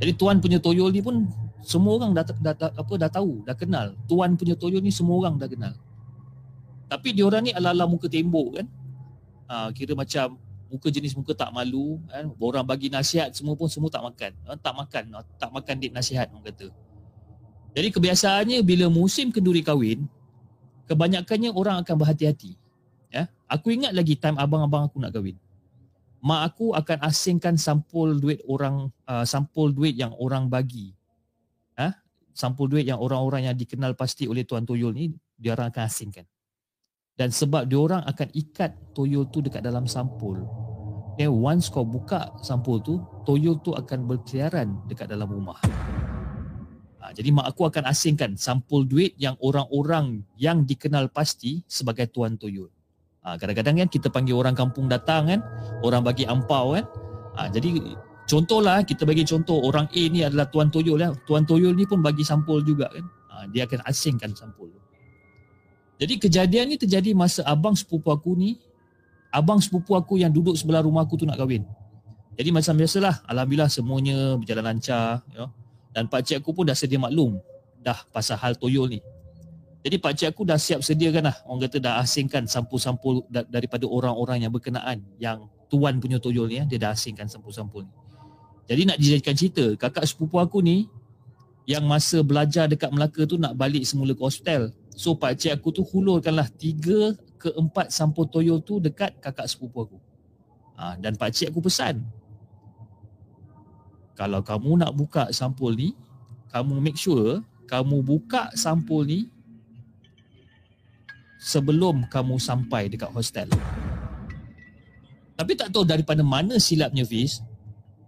Jadi 0.04 0.12
tuan 0.20 0.36
punya 0.36 0.60
toyol 0.60 0.92
ni 0.92 1.00
pun 1.00 1.24
semua 1.64 1.96
orang 1.96 2.12
dah, 2.12 2.28
dah, 2.28 2.52
dah 2.52 2.70
apa 2.76 2.92
dah 3.00 3.08
tahu, 3.08 3.40
dah 3.48 3.56
kenal. 3.56 3.96
Tuan 4.04 4.36
punya 4.36 4.52
toyol 4.52 4.84
ni 4.84 4.92
semua 4.92 5.16
orang 5.16 5.40
dah 5.40 5.48
kenal. 5.48 5.72
Tapi 6.86 7.08
diorang 7.14 7.42
ni 7.42 7.50
ala-ala 7.50 7.86
muka 7.90 8.06
tembok 8.06 8.62
kan. 8.62 8.66
Ha, 9.46 9.70
kira 9.74 9.94
macam 9.98 10.38
muka 10.66 10.90
jenis 10.90 11.14
muka 11.14 11.34
tak 11.34 11.50
malu 11.50 11.98
kan. 12.06 12.30
Orang 12.38 12.66
bagi 12.66 12.90
nasihat 12.90 13.34
semua 13.34 13.58
pun 13.58 13.66
semua 13.66 13.90
tak 13.90 14.02
makan. 14.06 14.32
Ha, 14.46 14.54
tak 14.58 14.74
makan, 14.74 15.04
ha, 15.18 15.22
tak 15.38 15.50
makan 15.50 15.74
dik 15.82 15.92
nasihat 15.94 16.30
orang 16.30 16.46
kata. 16.46 16.68
Jadi 17.76 17.88
kebiasaannya 17.92 18.58
bila 18.64 18.88
musim 18.88 19.28
kenduri 19.28 19.60
kahwin, 19.60 20.08
kebanyakannya 20.88 21.52
orang 21.52 21.84
akan 21.84 21.94
berhati-hati. 22.00 22.56
Ya, 23.12 23.28
aku 23.50 23.74
ingat 23.74 23.92
lagi 23.92 24.16
time 24.16 24.40
abang-abang 24.40 24.88
aku 24.88 24.96
nak 25.02 25.12
kahwin. 25.12 25.36
Mak 26.24 26.42
aku 26.42 26.72
akan 26.72 26.98
asingkan 27.06 27.54
sampul 27.60 28.16
duit 28.18 28.40
orang 28.48 28.90
uh, 29.06 29.22
sampul 29.22 29.70
duit 29.70 29.94
yang 29.94 30.10
orang 30.16 30.48
bagi. 30.48 30.96
Ha? 31.76 31.92
Sampul 32.32 32.72
duit 32.72 32.88
yang 32.88 32.98
orang-orang 32.98 33.46
yang 33.46 33.54
dikenal 33.54 33.94
pasti 33.94 34.26
oleh 34.26 34.42
tuan 34.42 34.64
toyol 34.64 34.96
ni 34.96 35.12
dia 35.36 35.52
orang 35.52 35.68
akan 35.68 35.84
asingkan. 35.86 36.24
Dan 37.16 37.32
sebab 37.32 37.64
dia 37.64 37.80
orang 37.80 38.04
akan 38.04 38.28
ikat 38.36 38.92
toyol 38.92 39.24
tu 39.32 39.40
dekat 39.40 39.64
dalam 39.64 39.88
sampul. 39.88 40.36
Then 41.16 41.32
once 41.32 41.72
kau 41.72 41.88
buka 41.88 42.28
sampul 42.44 42.84
tu, 42.84 43.00
toyol 43.24 43.56
tu 43.64 43.72
akan 43.72 44.04
berkeliaran 44.04 44.84
dekat 44.84 45.08
dalam 45.08 45.32
rumah. 45.32 45.56
Ha, 47.00 47.16
jadi 47.16 47.32
mak 47.32 47.56
aku 47.56 47.72
akan 47.72 47.88
asingkan 47.88 48.36
sampul 48.36 48.84
duit 48.84 49.16
yang 49.16 49.32
orang-orang 49.40 50.28
yang 50.36 50.68
dikenal 50.68 51.08
pasti 51.08 51.64
sebagai 51.64 52.12
tuan 52.12 52.36
toyol. 52.36 52.68
Ha, 53.24 53.40
kadang-kadang 53.40 53.80
kan 53.80 53.88
kita 53.88 54.12
panggil 54.12 54.36
orang 54.36 54.52
kampung 54.52 54.92
datang 54.92 55.32
kan, 55.32 55.40
orang 55.80 56.04
bagi 56.04 56.28
ampau 56.28 56.76
kan. 56.76 56.84
Ha, 57.40 57.48
jadi 57.48 57.96
contohlah 58.28 58.84
kita 58.84 59.08
bagi 59.08 59.24
contoh 59.24 59.64
orang 59.64 59.88
A 59.88 60.02
ni 60.12 60.20
adalah 60.20 60.52
tuan 60.52 60.68
toyol 60.68 61.00
ya. 61.00 61.16
Tuan 61.24 61.48
toyol 61.48 61.72
ni 61.72 61.88
pun 61.88 62.04
bagi 62.04 62.28
sampul 62.28 62.60
juga 62.60 62.92
kan. 62.92 63.08
Ha, 63.32 63.34
dia 63.48 63.64
akan 63.64 63.88
asingkan 63.88 64.36
sampul. 64.36 64.68
Jadi 65.96 66.14
kejadian 66.20 66.68
ni 66.68 66.76
terjadi 66.76 67.16
masa 67.16 67.40
abang 67.48 67.72
sepupu 67.72 68.12
aku 68.12 68.36
ni, 68.36 68.60
abang 69.32 69.60
sepupu 69.60 69.96
aku 69.96 70.20
yang 70.20 70.28
duduk 70.28 70.56
sebelah 70.56 70.84
rumah 70.84 71.04
aku 71.04 71.16
tu 71.16 71.24
nak 71.24 71.40
kahwin. 71.40 71.64
Jadi 72.36 72.52
macam 72.52 72.76
biasalah, 72.76 73.24
alhamdulillah 73.24 73.70
semuanya 73.72 74.36
berjalan 74.36 74.76
lancar, 74.76 75.24
ya. 75.32 75.48
Dan 75.96 76.12
pak 76.12 76.28
cik 76.28 76.44
aku 76.44 76.52
pun 76.52 76.68
dah 76.68 76.76
sedia 76.76 77.00
maklum 77.00 77.40
dah 77.80 77.96
pasal 78.12 78.36
hal 78.36 78.52
toyol 78.60 78.92
ni. 78.92 79.00
Jadi 79.80 79.96
pak 79.96 80.12
cik 80.12 80.28
aku 80.36 80.44
dah 80.44 80.60
siap 80.60 80.84
sediakan 80.84 81.32
lah. 81.32 81.36
Orang 81.48 81.64
kata 81.64 81.80
dah 81.80 82.04
asingkan 82.04 82.44
sampul-sampul 82.44 83.24
daripada 83.30 83.88
orang-orang 83.88 84.44
yang 84.44 84.52
berkenaan 84.52 85.00
yang 85.16 85.48
tuan 85.72 85.96
punya 85.96 86.20
toyol 86.20 86.52
ni. 86.52 86.60
Ya. 86.60 86.64
Dia 86.68 86.78
dah 86.84 86.90
asingkan 86.92 87.30
sampul-sampul 87.30 87.88
ni. 87.88 87.92
Jadi 88.66 88.82
nak 88.82 88.96
dijadikan 89.00 89.34
cerita, 89.38 89.64
kakak 89.78 90.04
sepupu 90.04 90.36
aku 90.36 90.60
ni 90.60 90.90
yang 91.64 91.86
masa 91.86 92.20
belajar 92.20 92.68
dekat 92.68 92.90
Melaka 92.92 93.24
tu 93.24 93.40
nak 93.40 93.54
balik 93.56 93.86
semula 93.86 94.12
ke 94.12 94.20
hostel. 94.20 94.74
So 94.96 95.12
pak 95.12 95.36
cik 95.36 95.60
aku 95.60 95.76
tu 95.76 95.84
hulurkanlah 95.84 96.48
tiga 96.56 97.12
ke 97.36 97.52
empat 97.52 97.92
sampul 97.92 98.24
toyol 98.24 98.64
tu 98.64 98.80
dekat 98.80 99.12
kakak 99.20 99.44
sepupu 99.44 99.84
aku. 99.84 99.98
Ha, 100.80 100.96
dan 100.96 101.20
pak 101.20 101.36
cik 101.36 101.52
aku 101.52 101.68
pesan, 101.68 102.00
kalau 104.16 104.40
kamu 104.40 104.80
nak 104.80 104.96
buka 104.96 105.28
sampul 105.36 105.76
ni, 105.76 105.92
kamu 106.48 106.80
make 106.80 106.96
sure 106.96 107.44
kamu 107.68 108.00
buka 108.00 108.48
sampul 108.56 109.04
ni 109.04 109.28
sebelum 111.36 112.08
kamu 112.08 112.40
sampai 112.40 112.88
dekat 112.88 113.12
hostel. 113.12 113.52
Tapi 115.36 115.52
tak 115.52 115.68
tahu 115.68 115.84
daripada 115.84 116.24
mana 116.24 116.56
silapnya 116.56 117.04
Fiz, 117.04 117.44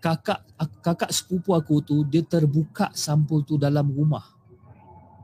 kakak 0.01 0.40
kakak 0.81 1.12
sepupu 1.12 1.53
aku 1.53 1.85
tu 1.85 2.01
dia 2.09 2.24
terbuka 2.24 2.88
sampul 2.96 3.44
tu 3.44 3.61
dalam 3.61 3.92
rumah. 3.92 4.38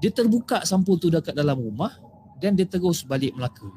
Dia 0.03 0.11
terbuka 0.11 0.63
sampul 0.67 0.99
tu 0.99 1.13
dekat 1.13 1.35
dalam 1.35 1.59
rumah 1.59 1.95
dan 2.41 2.59
dia 2.59 2.67
terus 2.67 3.07
balik 3.07 3.35
Melaka. 3.35 3.69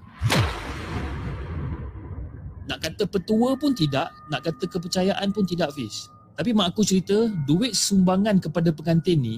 Nak 2.67 2.79
kata 2.83 3.03
petua 3.07 3.55
pun 3.55 3.71
tidak, 3.71 4.11
nak 4.27 4.43
kata 4.43 4.67
kepercayaan 4.67 5.31
pun 5.31 5.47
tidak 5.47 5.71
Fiz. 5.71 6.11
Tapi 6.35 6.53
mak 6.53 6.75
aku 6.75 6.85
cerita 6.85 7.15
duit 7.47 7.73
sumbangan 7.73 8.37
kepada 8.37 8.69
pengantin 8.69 9.17
ni 9.17 9.37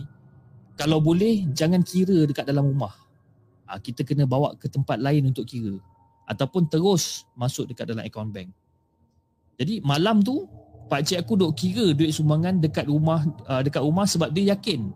kalau 0.76 1.00
boleh 1.00 1.48
jangan 1.56 1.80
kira 1.84 2.28
dekat 2.28 2.44
dalam 2.48 2.68
rumah. 2.68 2.92
Ha, 3.70 3.78
kita 3.78 4.02
kena 4.02 4.26
bawa 4.26 4.58
ke 4.58 4.66
tempat 4.66 4.98
lain 4.98 5.30
untuk 5.30 5.46
kira 5.46 5.78
ataupun 6.26 6.70
terus 6.70 7.26
masuk 7.34 7.70
dekat 7.70 7.90
dalam 7.90 8.02
account 8.06 8.30
bank. 8.34 8.50
Jadi 9.60 9.84
malam 9.84 10.22
tu 10.24 10.48
pak 10.90 11.06
cik 11.06 11.22
aku 11.22 11.38
duk 11.38 11.52
kira 11.54 11.94
duit 11.94 12.16
sumbangan 12.16 12.58
dekat 12.58 12.90
rumah 12.90 13.22
uh, 13.46 13.62
dekat 13.62 13.84
rumah 13.84 14.10
sebab 14.10 14.34
dia 14.34 14.56
yakin. 14.56 14.90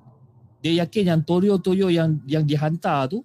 Dia 0.63 0.88
yakin 0.88 1.12
yang 1.12 1.21
toyo-toyo 1.28 1.91
yang 1.91 2.23
yang 2.23 2.47
dihantar 2.47 3.12
tu 3.12 3.19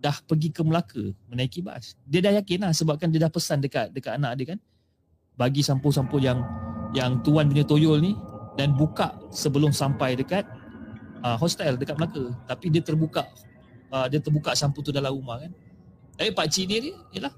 dah 0.00 0.16
pergi 0.24 0.48
ke 0.48 0.64
Melaka 0.64 1.12
menaiki 1.28 1.60
bas. 1.60 1.92
Dia 2.08 2.24
dah 2.24 2.32
yakin 2.40 2.64
lah 2.64 2.72
sebabkan 2.72 3.12
dia 3.12 3.28
dah 3.28 3.28
pesan 3.28 3.60
dekat 3.60 3.92
dekat 3.92 4.16
anak 4.16 4.40
dia 4.40 4.56
kan. 4.56 4.58
Bagi 5.36 5.60
sampul-sampul 5.60 6.16
yang 6.24 6.40
yang 6.96 7.20
tuan 7.20 7.52
punya 7.52 7.68
toyol 7.68 8.00
ni 8.00 8.16
dan 8.56 8.72
buka 8.72 9.20
sebelum 9.28 9.68
sampai 9.68 10.16
dekat 10.16 10.48
uh, 11.20 11.36
hostel 11.36 11.76
dekat 11.76 12.00
Melaka. 12.00 12.32
Tapi 12.48 12.72
dia 12.72 12.80
terbuka 12.80 13.28
uh, 13.92 14.08
dia 14.08 14.24
terbuka 14.24 14.56
sampul 14.56 14.80
tu 14.80 14.88
dalam 14.88 15.12
rumah 15.12 15.44
kan. 15.44 15.52
Tapi 16.16 16.32
pak 16.32 16.48
cik 16.48 16.64
dia 16.72 16.78
ni 16.88 16.96
yalah 17.12 17.36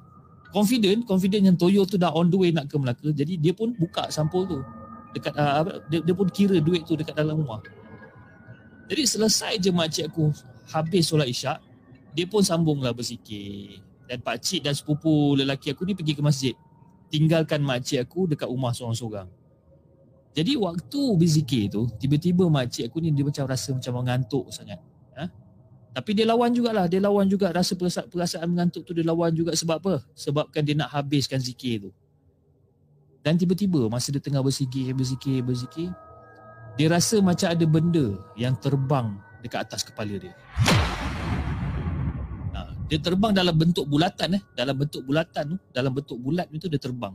confident 0.55 1.03
confident 1.11 1.43
yang 1.51 1.59
toyol 1.59 1.83
tu 1.91 1.99
dah 1.99 2.15
on 2.15 2.31
the 2.31 2.39
way 2.39 2.55
nak 2.55 2.71
ke 2.71 2.79
Melaka. 2.79 3.11
Jadi 3.11 3.35
dia 3.35 3.51
pun 3.51 3.75
buka 3.75 4.15
sampul 4.15 4.47
tu 4.47 4.63
dekat 5.11 5.35
uh, 5.35 5.83
dia, 5.91 6.07
dia 6.07 6.15
pun 6.15 6.31
kira 6.31 6.63
duit 6.63 6.87
tu 6.87 6.95
dekat 6.95 7.19
dalam 7.19 7.43
rumah 7.43 7.59
jadi 8.91 9.03
selesai 9.07 9.63
je 9.63 9.71
makcik 9.71 10.11
aku 10.11 10.35
habis 10.75 11.07
solat 11.07 11.31
isyak 11.31 11.63
dia 12.11 12.27
pun 12.27 12.43
sambunglah 12.43 12.91
berzikir 12.91 13.79
dan 14.11 14.19
pak 14.19 14.43
cik 14.43 14.67
dan 14.67 14.75
sepupu 14.75 15.39
lelaki 15.39 15.71
aku 15.71 15.87
ni 15.87 15.95
pergi 15.95 16.19
ke 16.19 16.23
masjid 16.27 16.55
tinggalkan 17.07 17.63
makcik 17.63 18.03
aku 18.03 18.27
dekat 18.27 18.51
rumah 18.51 18.75
seorang-seorang 18.75 19.31
jadi 20.31 20.55
waktu 20.55 21.03
berzikir 21.19 21.67
tu, 21.67 21.91
tiba-tiba 21.99 22.47
makcik 22.47 22.87
aku 22.87 23.03
ni 23.03 23.11
dia 23.11 23.27
macam 23.27 23.51
rasa 23.51 23.75
macam 23.75 23.93
mengantuk 23.99 24.47
sangat. 24.55 24.79
Ha? 25.19 25.27
Tapi 25.91 26.11
dia 26.15 26.23
lawan 26.23 26.55
jugalah, 26.55 26.87
dia 26.87 27.03
lawan 27.03 27.27
juga 27.27 27.51
rasa 27.51 27.75
perasaan, 27.75 28.07
perasaan 28.07 28.47
mengantuk 28.47 28.87
tu 28.87 28.95
dia 28.95 29.03
lawan 29.03 29.35
juga 29.35 29.51
sebab 29.59 29.83
apa? 29.83 29.95
Sebabkan 30.15 30.63
dia 30.63 30.79
nak 30.79 30.95
habiskan 30.95 31.43
zikir 31.43 31.83
tu. 31.83 31.91
Dan 33.27 33.37
tiba-tiba 33.37 33.91
masa 33.91 34.15
dia 34.15 34.23
tengah 34.23 34.41
berzikir, 34.41 34.95
berzikir, 34.95 35.43
berzikir, 35.43 35.91
dia 36.81 36.89
rasa 36.89 37.21
macam 37.21 37.45
ada 37.45 37.65
benda 37.69 38.17
yang 38.41 38.57
terbang 38.57 39.21
dekat 39.45 39.69
atas 39.69 39.85
kepala 39.85 40.17
dia. 40.17 40.33
Ha, 42.57 42.73
dia 42.89 42.97
terbang 42.97 43.37
dalam 43.37 43.53
bentuk 43.53 43.85
bulatan 43.85 44.41
eh, 44.41 44.43
dalam 44.57 44.81
bentuk 44.81 45.05
bulatan 45.05 45.45
tu, 45.53 45.57
dalam 45.77 45.93
bentuk 45.93 46.17
bulat 46.17 46.49
tu 46.49 46.73
dia 46.73 46.81
terbang. 46.81 47.13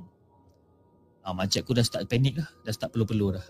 Ha, 1.25 1.34
makcik 1.34 1.65
aku 1.65 1.82
dah 1.82 1.82
start 1.82 2.06
panik 2.06 2.38
lah, 2.38 2.45
dah 2.62 2.69
start 2.78 2.93
perlu-perlu 2.93 3.41
dah. 3.41 3.45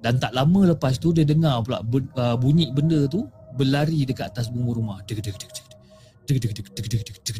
Dan 0.00 0.16
tak 0.16 0.32
lama 0.32 0.72
lepas 0.72 0.96
tu 0.96 1.12
dia 1.12 1.28
dengar 1.28 1.60
pula 1.60 1.84
bunyi 2.40 2.72
benda 2.72 3.04
tu 3.04 3.28
berlari 3.60 4.08
dekat 4.08 4.32
atas 4.32 4.48
bumbung 4.48 4.80
rumah. 4.80 5.04
Deg 5.04 5.20
deg 5.20 5.36
deg 5.36 5.52
deg 5.52 5.64
deg 6.24 6.38
deg 6.40 6.64
deg 6.64 6.64
deg 6.64 7.00
deg 7.04 7.16
deg 7.28 7.33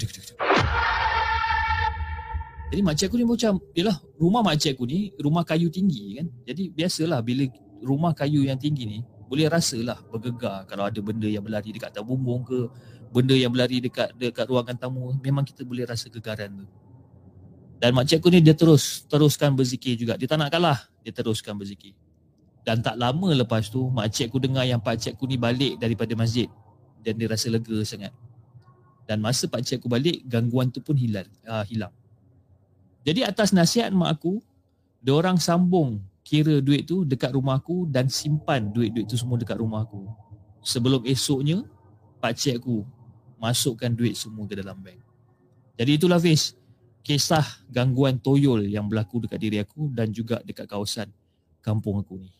jadi 2.73 2.81
makcik 2.81 3.07
aku 3.13 3.17
ni 3.21 3.27
macam, 3.29 3.53
yalah 3.77 3.97
rumah 4.17 4.43
makcik 4.43 4.75
aku 4.75 4.85
ni 4.89 5.13
rumah 5.21 5.45
kayu 5.45 5.69
tinggi 5.69 6.21
kan. 6.21 6.27
Jadi 6.49 6.73
biasalah 6.73 7.21
bila 7.21 7.45
rumah 7.85 8.17
kayu 8.17 8.43
yang 8.47 8.57
tinggi 8.57 8.89
ni, 8.89 8.99
boleh 9.29 9.49
rasalah 9.49 10.01
bergegar 10.09 10.65
kalau 10.69 10.85
ada 10.87 11.01
benda 11.01 11.29
yang 11.29 11.45
berlari 11.45 11.73
dekat 11.73 11.93
atas 11.93 12.05
bumbung 12.05 12.43
ke, 12.45 12.69
benda 13.13 13.37
yang 13.37 13.53
berlari 13.53 13.79
dekat 13.79 14.11
dekat 14.17 14.47
ruangan 14.49 14.75
tamu, 14.75 15.15
memang 15.23 15.45
kita 15.47 15.63
boleh 15.63 15.85
rasa 15.87 16.11
gegaran 16.11 16.65
tu. 16.65 16.67
Dan 17.79 17.93
makcik 17.93 18.25
aku 18.25 18.33
ni 18.33 18.41
dia 18.41 18.57
terus 18.57 19.05
teruskan 19.07 19.53
berzikir 19.53 19.95
juga. 19.95 20.17
Dia 20.17 20.25
tak 20.25 20.41
nak 20.41 20.49
kalah, 20.49 20.89
dia 21.05 21.13
teruskan 21.13 21.55
berzikir. 21.55 21.93
Dan 22.65 22.81
tak 22.81 22.97
lama 22.97 23.29
lepas 23.37 23.69
tu, 23.69 23.93
makcik 23.93 24.33
aku 24.33 24.41
dengar 24.41 24.65
yang 24.65 24.81
pakcik 24.81 25.21
aku 25.21 25.29
ni 25.29 25.37
balik 25.37 25.77
daripada 25.77 26.17
masjid. 26.17 26.49
Dan 27.05 27.21
dia 27.21 27.29
rasa 27.29 27.53
lega 27.53 27.77
sangat. 27.85 28.11
Dan 29.05 29.21
masa 29.21 29.45
pakcik 29.45 29.85
aku 29.85 29.93
balik, 29.93 30.25
gangguan 30.25 30.73
tu 30.73 30.81
pun 30.81 30.97
hilang. 30.97 31.29
Uh, 31.45 31.61
hilang. 31.69 31.93
Jadi 33.05 33.21
atas 33.21 33.53
nasihat 33.53 33.93
mak 33.93 34.17
aku, 34.17 34.41
orang 35.13 35.37
sambung 35.37 36.01
kira 36.25 36.65
duit 36.65 36.89
tu 36.89 37.05
dekat 37.05 37.37
rumah 37.37 37.61
aku 37.61 37.85
dan 37.85 38.09
simpan 38.09 38.73
duit-duit 38.73 39.05
tu 39.05 39.21
semua 39.21 39.37
dekat 39.37 39.61
rumah 39.61 39.85
aku. 39.85 40.09
Sebelum 40.65 41.05
esoknya, 41.05 41.61
pakcik 42.25 42.65
aku 42.65 42.81
masukkan 43.37 43.93
duit 43.93 44.17
semua 44.17 44.49
ke 44.49 44.57
dalam 44.57 44.81
bank. 44.81 44.97
Jadi 45.77 46.01
itulah 46.01 46.17
Fiz, 46.17 46.57
kisah 47.05 47.45
gangguan 47.69 48.17
toyol 48.17 48.65
yang 48.65 48.89
berlaku 48.89 49.21
dekat 49.21 49.37
diri 49.37 49.61
aku 49.61 49.93
dan 49.93 50.09
juga 50.09 50.41
dekat 50.41 50.65
kawasan 50.65 51.13
kampung 51.61 52.01
aku 52.01 52.17
ni. 52.17 52.33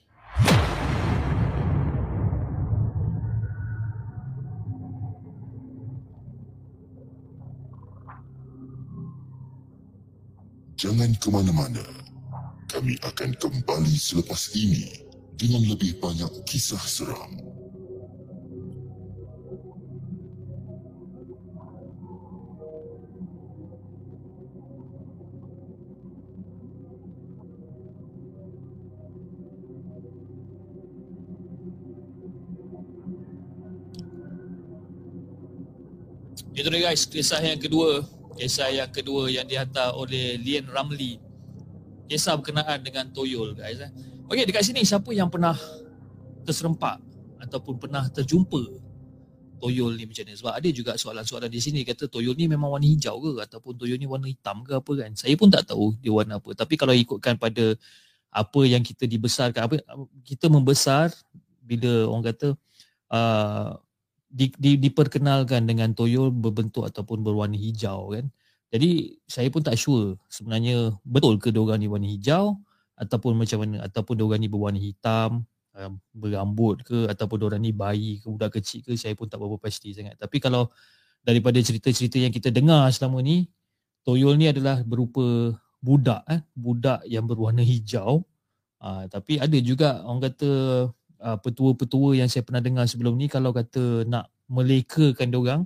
Jangan 10.85 11.17
ke 11.17 11.33
mana-mana. 11.33 11.81
Kami 12.69 13.01
akan 13.01 13.33
kembali 13.41 13.97
selepas 13.97 14.53
ini 14.53 15.01
dengan 15.33 15.65
lebih 15.65 15.97
banyak 15.97 16.29
kisah 16.45 16.77
seram. 16.77 17.41
Itu 36.53 36.69
dia 36.69 36.93
guys, 36.93 37.09
kisah 37.09 37.41
yang 37.41 37.57
kedua 37.57 38.05
Kisah 38.35 38.69
yang 38.75 38.91
kedua 38.91 39.31
yang 39.31 39.47
dihantar 39.47 39.95
oleh 39.95 40.35
Lian 40.43 40.67
Ramli. 40.67 41.23
Kisah 42.11 42.37
berkenaan 42.37 42.83
dengan 42.85 43.09
toyol 43.15 43.57
guys 43.57 43.81
eh. 43.81 43.91
Okey 44.29 44.45
dekat 44.45 44.65
sini 44.67 44.85
siapa 44.85 45.09
yang 45.17 45.33
pernah 45.33 45.57
terserempak 46.45 47.01
Ataupun 47.41 47.81
pernah 47.81 48.05
terjumpa 48.13 48.61
toyol 49.57 49.97
ni 49.97 50.05
macam 50.05 50.25
ni? 50.29 50.37
Sebab 50.37 50.53
ada 50.53 50.69
juga 50.69 51.01
soalan-soalan 51.01 51.49
di 51.49 51.61
sini 51.65 51.81
Kata 51.81 52.05
toyol 52.09 52.37
ni 52.37 52.45
memang 52.45 52.77
warna 52.77 52.85
hijau 52.85 53.21
ke 53.25 53.41
Ataupun 53.49 53.81
toyol 53.81 53.97
ni 53.97 54.05
warna 54.05 54.29
hitam 54.29 54.61
ke 54.69 54.77
apa 54.77 54.93
kan? 55.01 55.11
Saya 55.17 55.33
pun 55.41 55.49
tak 55.49 55.65
tahu 55.65 55.97
dia 55.97 56.13
warna 56.13 56.37
apa. 56.37 56.53
Tapi 56.53 56.75
kalau 56.77 56.93
ikutkan 56.93 57.41
pada 57.41 57.73
apa 58.35 58.61
yang 58.69 58.85
kita 58.85 59.09
dibesarkan 59.09 59.61
apa 59.65 59.75
Kita 60.27 60.53
membesar 60.53 61.09
bila 61.65 62.05
orang 62.13 62.25
kata 62.29 62.49
uh, 63.09 63.81
di, 64.35 64.51
di, 64.59 64.75
diperkenalkan 64.83 65.63
dengan 65.63 65.95
toyol 65.95 66.35
berbentuk 66.35 66.83
ataupun 66.83 67.23
berwarna 67.23 67.55
hijau 67.55 68.11
kan. 68.11 68.27
Jadi 68.75 69.15
saya 69.31 69.47
pun 69.55 69.63
tak 69.63 69.79
sure 69.79 70.19
sebenarnya 70.27 70.99
betul 71.07 71.39
ke 71.39 71.55
diorang 71.55 71.79
ni 71.79 71.87
warna 71.87 72.11
hijau 72.11 72.59
ataupun 72.99 73.39
macam 73.39 73.63
mana 73.63 73.87
ataupun 73.87 74.19
diorang 74.19 74.43
ni 74.43 74.51
berwarna 74.51 74.83
hitam 74.83 75.47
um, 75.79 75.95
berambut 76.11 76.83
ke 76.83 77.07
ataupun 77.07 77.37
diorang 77.39 77.63
ni 77.63 77.71
bayi 77.71 78.19
ke 78.19 78.27
budak 78.27 78.59
kecil 78.59 78.83
ke 78.83 78.99
saya 78.99 79.15
pun 79.15 79.31
tak 79.31 79.39
berapa 79.39 79.55
pasti 79.63 79.95
sangat. 79.95 80.19
Tapi 80.19 80.43
kalau 80.43 80.75
daripada 81.23 81.63
cerita-cerita 81.63 82.19
yang 82.19 82.35
kita 82.35 82.51
dengar 82.51 82.91
selama 82.91 83.23
ni 83.23 83.47
toyol 84.03 84.35
ni 84.35 84.51
adalah 84.51 84.83
berupa 84.83 85.55
budak 85.79 86.27
eh 86.27 86.43
budak 86.59 87.07
yang 87.07 87.31
berwarna 87.31 87.63
hijau. 87.63 88.27
Uh, 88.83 89.07
tapi 89.07 89.39
ada 89.39 89.55
juga 89.63 90.03
orang 90.03 90.29
kata 90.29 90.51
uh, 91.21 91.39
petua-petua 91.39 92.19
yang 92.19 92.29
saya 92.31 92.43
pernah 92.43 92.63
dengar 92.65 92.89
sebelum 92.89 93.15
ni 93.15 93.31
kalau 93.31 93.55
kata 93.55 94.09
nak 94.09 94.31
melekakan 94.51 95.31
dia 95.31 95.39
orang 95.39 95.61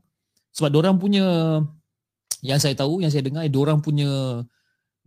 sebab 0.52 0.68
dia 0.72 0.78
orang 0.82 0.96
punya 0.98 1.24
yang 2.42 2.58
saya 2.62 2.74
tahu 2.74 3.02
yang 3.02 3.10
saya 3.10 3.26
dengar 3.26 3.46
dia 3.46 3.60
orang 3.60 3.78
punya 3.82 4.42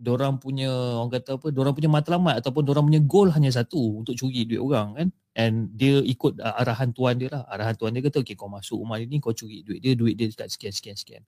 dia 0.02 0.12
orang 0.18 0.42
punya 0.42 0.70
orang 0.98 1.14
kata 1.14 1.38
apa 1.38 1.48
dia 1.54 1.60
orang 1.62 1.76
punya 1.78 1.90
matlamat 1.94 2.36
ataupun 2.42 2.66
dia 2.66 2.72
orang 2.74 2.86
punya 2.90 3.02
goal 3.06 3.28
hanya 3.30 3.54
satu 3.54 4.02
untuk 4.02 4.18
curi 4.18 4.50
duit 4.50 4.58
orang 4.58 4.88
kan? 4.98 5.08
And 5.38 5.72
dia 5.78 6.02
ikut 6.02 6.42
uh, 6.42 6.58
arahan 6.58 6.90
tuan 6.92 7.22
dia 7.22 7.30
lah. 7.30 7.46
Arahan 7.46 7.78
tuan 7.78 7.94
dia 7.94 8.02
kata 8.02 8.26
okey 8.26 8.34
kau 8.34 8.50
masuk 8.50 8.82
rumah 8.82 8.98
ni 8.98 9.22
kau 9.22 9.30
curi 9.30 9.62
duit 9.62 9.78
dia 9.78 9.94
duit 9.94 10.18
dia 10.18 10.26
dekat 10.26 10.50
sekian 10.50 10.74
sekian 10.74 10.98
sekian. 10.98 11.24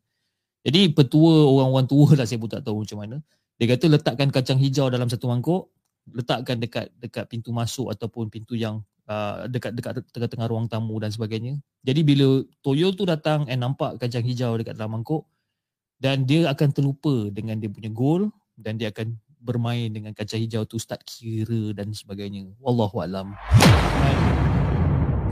Jadi 0.65 0.89
petua 0.89 1.45
orang-orang 1.45 1.85
tua 1.85 2.07
lah 2.17 2.25
saya 2.25 2.41
pun 2.41 2.49
tak 2.49 2.65
tahu 2.65 2.81
macam 2.81 2.97
mana. 2.97 3.17
Dia 3.61 3.77
kata 3.77 3.85
letakkan 3.93 4.29
kacang 4.33 4.57
hijau 4.57 4.89
dalam 4.89 5.05
satu 5.05 5.29
mangkuk 5.29 5.69
letakkan 6.11 6.59
dekat 6.59 6.91
dekat 6.99 7.29
pintu 7.29 7.55
masuk 7.55 7.87
ataupun 7.93 8.27
pintu 8.27 8.57
yang 8.57 8.83
uh, 9.07 9.47
dekat 9.49 9.75
dekat 9.75 10.03
tengah-tengah 10.11 10.47
ruang 10.47 10.67
tamu 10.67 10.95
dan 10.99 11.11
sebagainya. 11.11 11.59
Jadi 11.83 12.01
bila 12.03 12.43
toyol 12.63 12.95
tu 12.95 13.03
datang 13.03 13.47
and 13.51 13.59
nampak 13.59 13.99
kacang 13.99 14.23
hijau 14.23 14.55
dekat 14.59 14.75
dalam 14.75 14.99
mangkuk 14.99 15.27
dan 15.99 16.27
dia 16.27 16.51
akan 16.51 16.69
terlupa 16.71 17.31
dengan 17.31 17.59
dia 17.59 17.71
punya 17.71 17.91
goal 17.91 18.31
dan 18.59 18.75
dia 18.75 18.91
akan 18.91 19.15
bermain 19.43 19.91
dengan 19.91 20.15
kacang 20.15 20.39
hijau 20.39 20.63
tu 20.63 20.79
start 20.79 21.03
kira 21.03 21.75
dan 21.75 21.91
sebagainya. 21.91 22.51
Wallahu 22.63 23.03
alam. 23.03 23.35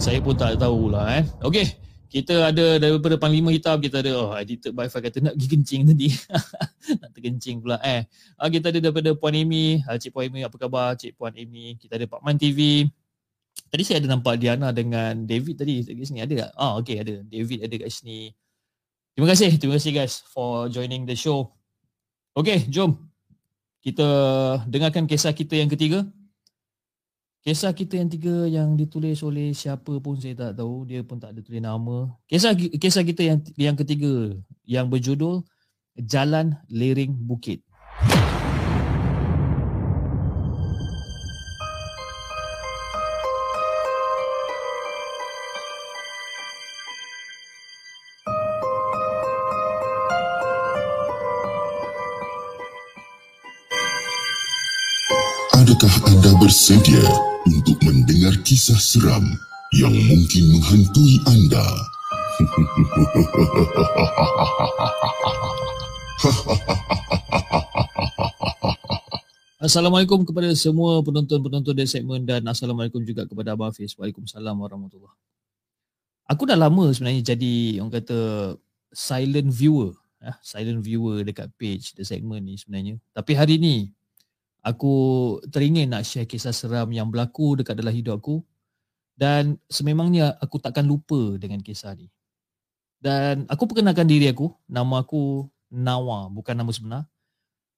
Saya 0.02 0.20
pun 0.20 0.34
tak 0.36 0.58
tahulah 0.58 1.22
eh. 1.22 1.24
Okey, 1.46 1.68
kita 2.12 2.52
ada 2.52 2.76
daripada 2.76 3.16
Panglima 3.16 3.56
Hitam 3.56 3.80
kita 3.80 4.04
ada 4.04 4.12
oh 4.20 4.36
edited 4.36 4.76
by 4.76 4.92
Fai 4.92 5.00
kata 5.00 5.24
nak 5.24 5.40
pergi 5.40 5.48
kencing 5.48 5.82
tadi 5.88 6.12
nak 7.00 7.10
terkencing 7.16 7.64
pula 7.64 7.80
eh 7.80 8.04
uh, 8.36 8.52
kita 8.52 8.68
ada 8.68 8.84
daripada 8.84 9.16
Puan 9.16 9.32
Amy 9.32 9.80
uh, 9.88 9.96
Cik 9.96 10.12
Puan 10.12 10.28
Amy 10.28 10.44
apa 10.44 10.60
khabar 10.60 11.00
Cik 11.00 11.16
Puan 11.16 11.32
Amy 11.40 11.80
kita 11.80 11.96
ada 11.96 12.04
Pak 12.12 12.20
Man 12.20 12.36
TV 12.36 12.92
tadi 13.72 13.84
saya 13.88 14.04
ada 14.04 14.12
nampak 14.12 14.36
Diana 14.38 14.76
dengan 14.76 15.24
David 15.24 15.56
tadi 15.64 15.82
dekat 15.82 16.06
sini. 16.12 16.20
Ada 16.22 16.34
tak? 16.36 16.52
Ah 16.60 16.76
okey 16.84 16.98
ada. 17.00 17.16
David 17.24 17.60
ada 17.64 17.76
kat 17.80 17.90
sini. 17.90 18.36
Terima 19.16 19.28
kasih. 19.32 19.52
Terima 19.56 19.74
kasih 19.80 19.92
guys 19.96 20.14
for 20.28 20.68
joining 20.68 21.08
the 21.08 21.16
show. 21.16 21.56
Okey 22.36 22.68
jom. 22.68 23.00
Kita 23.82 24.06
dengarkan 24.70 25.10
kisah 25.10 25.34
kita 25.34 25.58
yang 25.58 25.72
ketiga. 25.72 26.06
Kisah 27.42 27.74
kita 27.74 27.98
yang 27.98 28.06
tiga 28.06 28.46
yang 28.46 28.78
ditulis 28.78 29.18
oleh 29.26 29.50
siapa 29.58 29.98
pun 29.98 30.14
saya 30.14 30.38
tak 30.38 30.62
tahu, 30.62 30.86
dia 30.86 31.02
pun 31.02 31.18
tak 31.18 31.34
ada 31.34 31.42
tulis 31.42 31.58
nama. 31.58 32.14
Kisah 32.30 32.54
kisah 32.54 33.02
kita 33.02 33.26
yang 33.26 33.40
yang 33.58 33.74
ketiga 33.74 34.38
yang 34.62 34.86
berjudul 34.86 35.42
Jalan 35.98 36.54
Lering 36.70 37.18
Bukit. 37.18 37.66
Bersedia 56.52 57.00
untuk 57.48 57.80
mendengar 57.80 58.36
kisah 58.44 58.76
seram 58.76 59.24
yang 59.72 59.96
mungkin 60.12 60.52
menghantui 60.52 61.16
anda. 61.24 61.64
Assalamualaikum 69.64 70.28
kepada 70.28 70.52
semua 70.52 71.00
penonton-penonton 71.00 71.72
di 71.72 71.88
segmen 71.88 72.28
dan 72.28 72.44
Assalamualaikum 72.44 73.00
juga 73.08 73.24
kepada 73.24 73.56
Abang 73.56 73.72
Hafiz. 73.72 73.96
Waalaikumsalam 73.96 74.52
warahmatullahi 74.52 75.16
Aku 76.36 76.44
dah 76.44 76.60
lama 76.60 76.92
sebenarnya 76.92 77.32
jadi 77.32 77.80
orang 77.80 77.96
kata 77.96 78.20
silent 78.92 79.56
viewer. 79.56 79.96
Ya, 80.20 80.36
silent 80.44 80.84
viewer 80.84 81.24
dekat 81.24 81.48
page 81.56 81.96
the 81.96 82.04
segment 82.04 82.44
ni 82.44 82.60
sebenarnya. 82.60 83.00
Tapi 83.16 83.40
hari 83.40 83.56
ni 83.56 83.96
aku 84.62 84.94
teringin 85.50 85.94
nak 85.94 86.06
share 86.06 86.30
kisah 86.30 86.54
seram 86.54 86.90
yang 86.94 87.10
berlaku 87.10 87.58
dekat 87.60 87.78
dalam 87.78 87.94
hidup 87.94 88.22
aku 88.22 88.42
dan 89.18 89.58
sememangnya 89.70 90.38
aku 90.42 90.58
takkan 90.58 90.86
lupa 90.86 91.38
dengan 91.38 91.62
kisah 91.62 91.94
ni. 91.94 92.10
Dan 93.02 93.50
aku 93.50 93.66
perkenalkan 93.66 94.06
diri 94.06 94.30
aku, 94.30 94.54
nama 94.70 95.02
aku 95.02 95.50
Nawa, 95.74 96.30
bukan 96.30 96.54
nama 96.54 96.70
sebenar. 96.70 97.04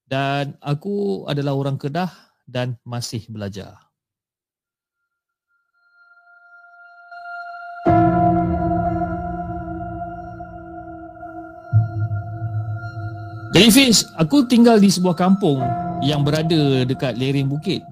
Dan 0.04 0.60
aku 0.60 1.24
adalah 1.30 1.56
orang 1.56 1.80
Kedah 1.80 2.12
dan 2.44 2.76
masih 2.84 3.24
belajar. 3.32 3.93
Jadi 13.54 13.70
Fiz, 13.70 14.02
aku 14.18 14.50
tinggal 14.50 14.82
di 14.82 14.90
sebuah 14.90 15.14
kampung 15.14 15.62
yang 16.02 16.26
berada 16.26 16.82
dekat 16.90 17.14
lereng 17.22 17.46
bukit. 17.46 17.86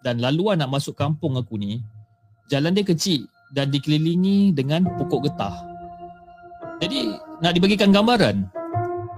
Dan 0.00 0.16
laluan 0.24 0.56
nak 0.56 0.72
masuk 0.72 0.96
kampung 0.96 1.36
aku 1.36 1.60
ni, 1.60 1.84
jalan 2.48 2.72
dia 2.72 2.88
kecil 2.88 3.28
dan 3.52 3.68
dikelilingi 3.68 4.56
dengan 4.56 4.88
pokok 4.96 5.28
getah. 5.28 5.52
Jadi 6.80 7.12
nak 7.44 7.52
dibagikan 7.52 7.92
gambaran, 7.92 8.48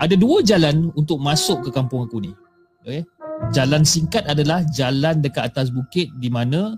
ada 0.03 0.15
dua 0.19 0.43
jalan 0.43 0.91
untuk 0.99 1.23
masuk 1.23 1.63
ke 1.63 1.71
kampung 1.71 2.03
aku 2.03 2.19
ni. 2.19 2.35
Okay? 2.83 3.07
Jalan 3.55 3.87
singkat 3.87 4.27
adalah 4.27 4.67
jalan 4.75 5.23
dekat 5.23 5.55
atas 5.55 5.71
bukit 5.71 6.11
di 6.19 6.27
mana 6.27 6.75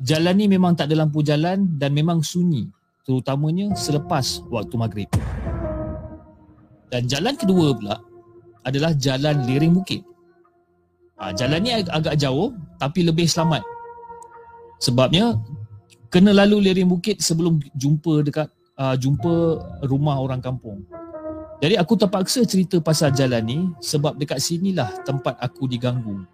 jalan 0.00 0.40
ni 0.40 0.48
memang 0.48 0.72
tak 0.72 0.88
ada 0.88 1.04
lampu 1.04 1.20
jalan 1.20 1.76
dan 1.76 1.92
memang 1.92 2.24
sunyi 2.24 2.72
terutamanya 3.04 3.76
selepas 3.76 4.40
waktu 4.48 4.74
maghrib. 4.80 5.10
Dan 6.88 7.04
jalan 7.04 7.36
kedua 7.36 7.76
pula 7.76 7.96
adalah 8.64 8.92
jalan 8.96 9.44
lereng 9.48 9.76
bukit. 9.76 10.04
Ha, 11.20 11.36
jalan 11.36 11.60
ni 11.60 11.70
ag- 11.76 11.92
agak 11.92 12.16
jauh 12.16 12.56
tapi 12.80 13.04
lebih 13.04 13.28
selamat. 13.28 13.60
Sebabnya 14.80 15.36
kena 16.08 16.32
lalu 16.32 16.72
lereng 16.72 16.88
bukit 16.88 17.20
sebelum 17.20 17.60
jumpa 17.76 18.24
dekat 18.24 18.48
uh, 18.80 18.96
jumpa 18.96 19.34
rumah 19.84 20.16
orang 20.16 20.40
kampung. 20.40 20.80
Jadi 21.60 21.76
aku 21.76 21.92
terpaksa 21.92 22.40
cerita 22.48 22.80
pasal 22.80 23.12
jalan 23.12 23.44
ni 23.44 23.58
sebab 23.84 24.16
dekat 24.16 24.40
sinilah 24.40 24.88
tempat 25.04 25.36
aku 25.36 25.68
diganggu. 25.68 26.24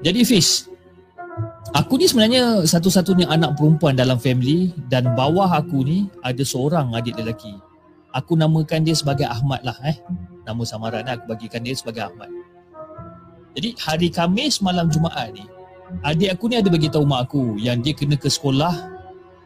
Jadi 0.00 0.24
Fish, 0.24 0.64
aku 1.76 2.00
ni 2.00 2.08
sebenarnya 2.08 2.64
satu-satunya 2.64 3.28
anak 3.28 3.60
perempuan 3.60 3.92
dalam 3.92 4.16
family 4.16 4.72
dan 4.88 5.12
bawah 5.12 5.60
aku 5.60 5.84
ni 5.84 6.08
ada 6.24 6.40
seorang 6.40 6.96
adik 6.96 7.20
lelaki. 7.20 7.52
Aku 8.16 8.32
namakan 8.32 8.80
dia 8.80 8.96
sebagai 8.96 9.28
Ahmad 9.28 9.60
lah 9.60 9.76
eh. 9.84 10.00
Nama 10.48 10.62
samaran 10.64 11.04
aku 11.04 11.36
bagikan 11.36 11.60
dia 11.60 11.76
sebagai 11.76 12.08
Ahmad. 12.08 12.32
Jadi 13.52 13.76
hari 13.76 14.08
Khamis 14.08 14.64
malam 14.64 14.88
Jumaat 14.88 15.36
ni, 15.36 15.44
adik 16.00 16.32
aku 16.32 16.48
ni 16.48 16.56
ada 16.56 16.72
bagi 16.72 16.88
tahu 16.88 17.04
mak 17.04 17.28
aku 17.28 17.60
yang 17.60 17.84
dia 17.84 17.92
kena 17.92 18.16
ke 18.16 18.32
sekolah 18.32 18.72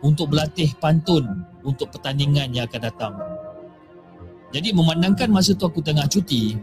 untuk 0.07 0.31
berlatih 0.31 0.71
pantun 0.79 1.47
untuk 1.67 1.91
pertandingan 1.91 2.55
yang 2.55 2.71
akan 2.71 2.83
datang. 2.87 3.15
Jadi 4.51 4.75
memandangkan 4.75 5.31
masa 5.31 5.55
tu 5.55 5.67
aku 5.67 5.83
tengah 5.83 6.07
cuti, 6.11 6.59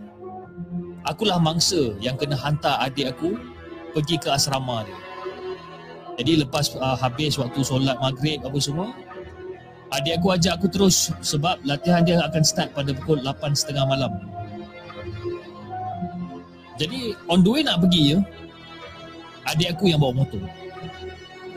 akulah 1.08 1.40
mangsa 1.40 1.96
yang 2.04 2.20
kena 2.20 2.36
hantar 2.36 2.84
adik 2.84 3.16
aku 3.16 3.36
pergi 3.96 4.16
ke 4.20 4.28
asrama 4.32 4.84
dia. 4.84 5.00
Jadi 6.20 6.44
lepas 6.44 6.74
uh, 6.76 6.98
habis 7.00 7.40
waktu 7.40 7.64
solat 7.64 7.96
maghrib 8.04 8.44
apa 8.44 8.58
semua, 8.60 8.92
adik 9.94 10.20
aku 10.20 10.28
ajak 10.36 10.60
aku 10.60 10.68
terus 10.68 11.12
sebab 11.24 11.60
latihan 11.64 12.04
dia 12.04 12.20
akan 12.24 12.44
start 12.44 12.72
pada 12.76 12.92
pukul 12.92 13.24
8.30 13.24 13.78
malam. 13.88 14.12
Jadi 16.78 17.18
on 17.26 17.42
the 17.42 17.50
way 17.50 17.62
nak 17.66 17.82
pergi 17.82 18.14
ya, 18.14 18.18
adik 19.50 19.78
aku 19.78 19.90
yang 19.90 20.00
bawa 20.02 20.24
motor. 20.24 20.44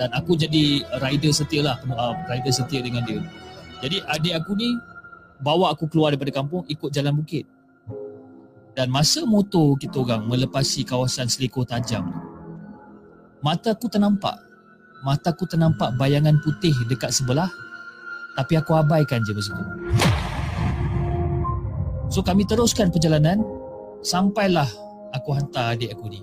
Dan 0.01 0.09
aku 0.17 0.33
jadi 0.33 0.81
rider 1.03 1.29
setia 1.29 1.61
lah, 1.61 1.77
uh, 1.93 2.17
rider 2.25 2.53
setia 2.55 2.81
dengan 2.81 3.05
dia. 3.05 3.21
Jadi 3.85 4.01
adik 4.09 4.35
aku 4.41 4.57
ni 4.57 4.73
bawa 5.45 5.77
aku 5.77 5.91
keluar 5.93 6.17
daripada 6.17 6.33
kampung 6.33 6.65
ikut 6.73 6.89
jalan 6.89 7.13
bukit. 7.21 7.45
Dan 8.73 8.89
masa 8.89 9.29
motor 9.29 9.77
kita 9.77 10.01
orang 10.01 10.25
melepasi 10.25 10.87
kawasan 10.89 11.29
Selikoh 11.29 11.69
Tajam 11.69 12.31
mata 13.41 13.73
aku 13.73 13.89
ternampak. 13.89 14.37
Mata 15.01 15.33
aku 15.33 15.49
ternampak 15.49 15.97
bayangan 15.97 16.37
putih 16.45 16.77
dekat 16.89 17.09
sebelah 17.09 17.49
tapi 18.39 18.59
aku 18.59 18.77
abaikan 18.77 19.23
je 19.27 19.33
masa 19.35 19.53
tu. 19.57 19.65
So 22.11 22.27
kami 22.27 22.43
teruskan 22.43 22.91
perjalanan 22.91 23.39
sampailah 24.03 24.67
aku 25.15 25.31
hantar 25.35 25.79
adik 25.79 25.95
aku 25.95 26.11
ni. 26.11 26.21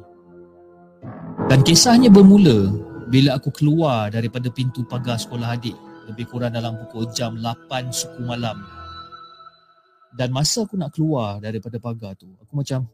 Dan 1.47 1.63
kisahnya 1.63 2.11
bermula 2.11 2.75
bila 3.07 3.39
aku 3.39 3.55
keluar 3.55 4.11
daripada 4.11 4.51
pintu 4.51 4.83
pagar 4.83 5.15
sekolah 5.15 5.55
adik 5.55 5.75
lebih 6.11 6.27
kurang 6.27 6.55
dalam 6.55 6.75
pukul 6.75 7.07
jam 7.11 7.39
8 7.39 7.91
suku 7.91 8.23
malam. 8.23 8.59
Dan 10.11 10.33
masa 10.33 10.65
aku 10.65 10.75
nak 10.75 10.95
keluar 10.95 11.37
daripada 11.39 11.77
pagar 11.77 12.17
tu, 12.17 12.27
aku 12.41 12.51
macam 12.57 12.89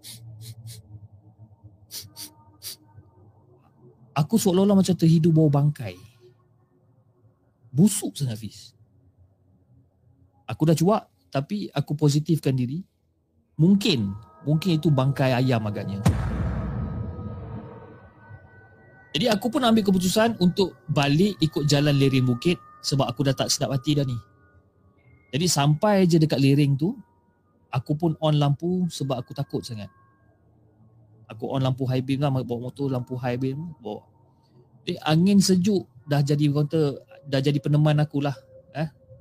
aku 4.13 4.35
seolah-olah 4.37 4.77
macam 4.77 4.95
terhidu 4.97 5.33
bau 5.33 5.49
bangkai. 5.49 5.95
Busuk 7.73 8.13
sangat 8.13 8.37
Fiz. 8.37 8.72
Aku 10.47 10.67
dah 10.67 10.75
cuak 10.75 11.07
tapi 11.33 11.71
aku 11.73 11.97
positifkan 11.97 12.53
diri. 12.53 12.83
Mungkin, 13.57 14.13
mungkin 14.45 14.77
itu 14.77 14.89
bangkai 14.93 15.33
ayam 15.33 15.65
agaknya. 15.65 16.01
Jadi 19.13 19.29
aku 19.29 19.45
pun 19.53 19.61
ambil 19.61 19.85
keputusan 19.85 20.41
untuk 20.41 20.73
balik 20.89 21.37
ikut 21.37 21.69
jalan 21.69 21.93
lereng 21.93 22.25
bukit 22.25 22.57
sebab 22.81 23.05
aku 23.05 23.29
dah 23.29 23.37
tak 23.37 23.53
sedap 23.53 23.69
hati 23.69 23.93
dah 23.93 24.05
ni. 24.05 24.17
Jadi 25.29 25.45
sampai 25.45 26.09
je 26.09 26.17
dekat 26.17 26.41
lereng 26.41 26.73
tu, 26.73 26.97
aku 27.69 27.93
pun 27.93 28.11
on 28.21 28.37
lampu 28.37 28.89
sebab 28.89 29.21
aku 29.21 29.33
takut 29.37 29.61
sangat. 29.61 29.89
Aku 31.29 31.49
on 31.49 31.61
lampu 31.61 31.85
high 31.85 32.01
beam 32.01 32.21
lah, 32.21 32.29
bawa 32.29 32.69
motor 32.69 32.89
lampu 32.89 33.17
high 33.17 33.37
beam, 33.37 33.73
bawa. 33.81 34.01
Jadi 34.85 34.97
angin 35.05 35.39
sejuk 35.41 35.85
dah 36.09 36.21
jadi 36.21 36.49
kata 36.49 36.81
dah 37.29 37.41
jadi 37.41 37.57
peneman 37.61 38.01
aku 38.01 38.21
lah. 38.21 38.35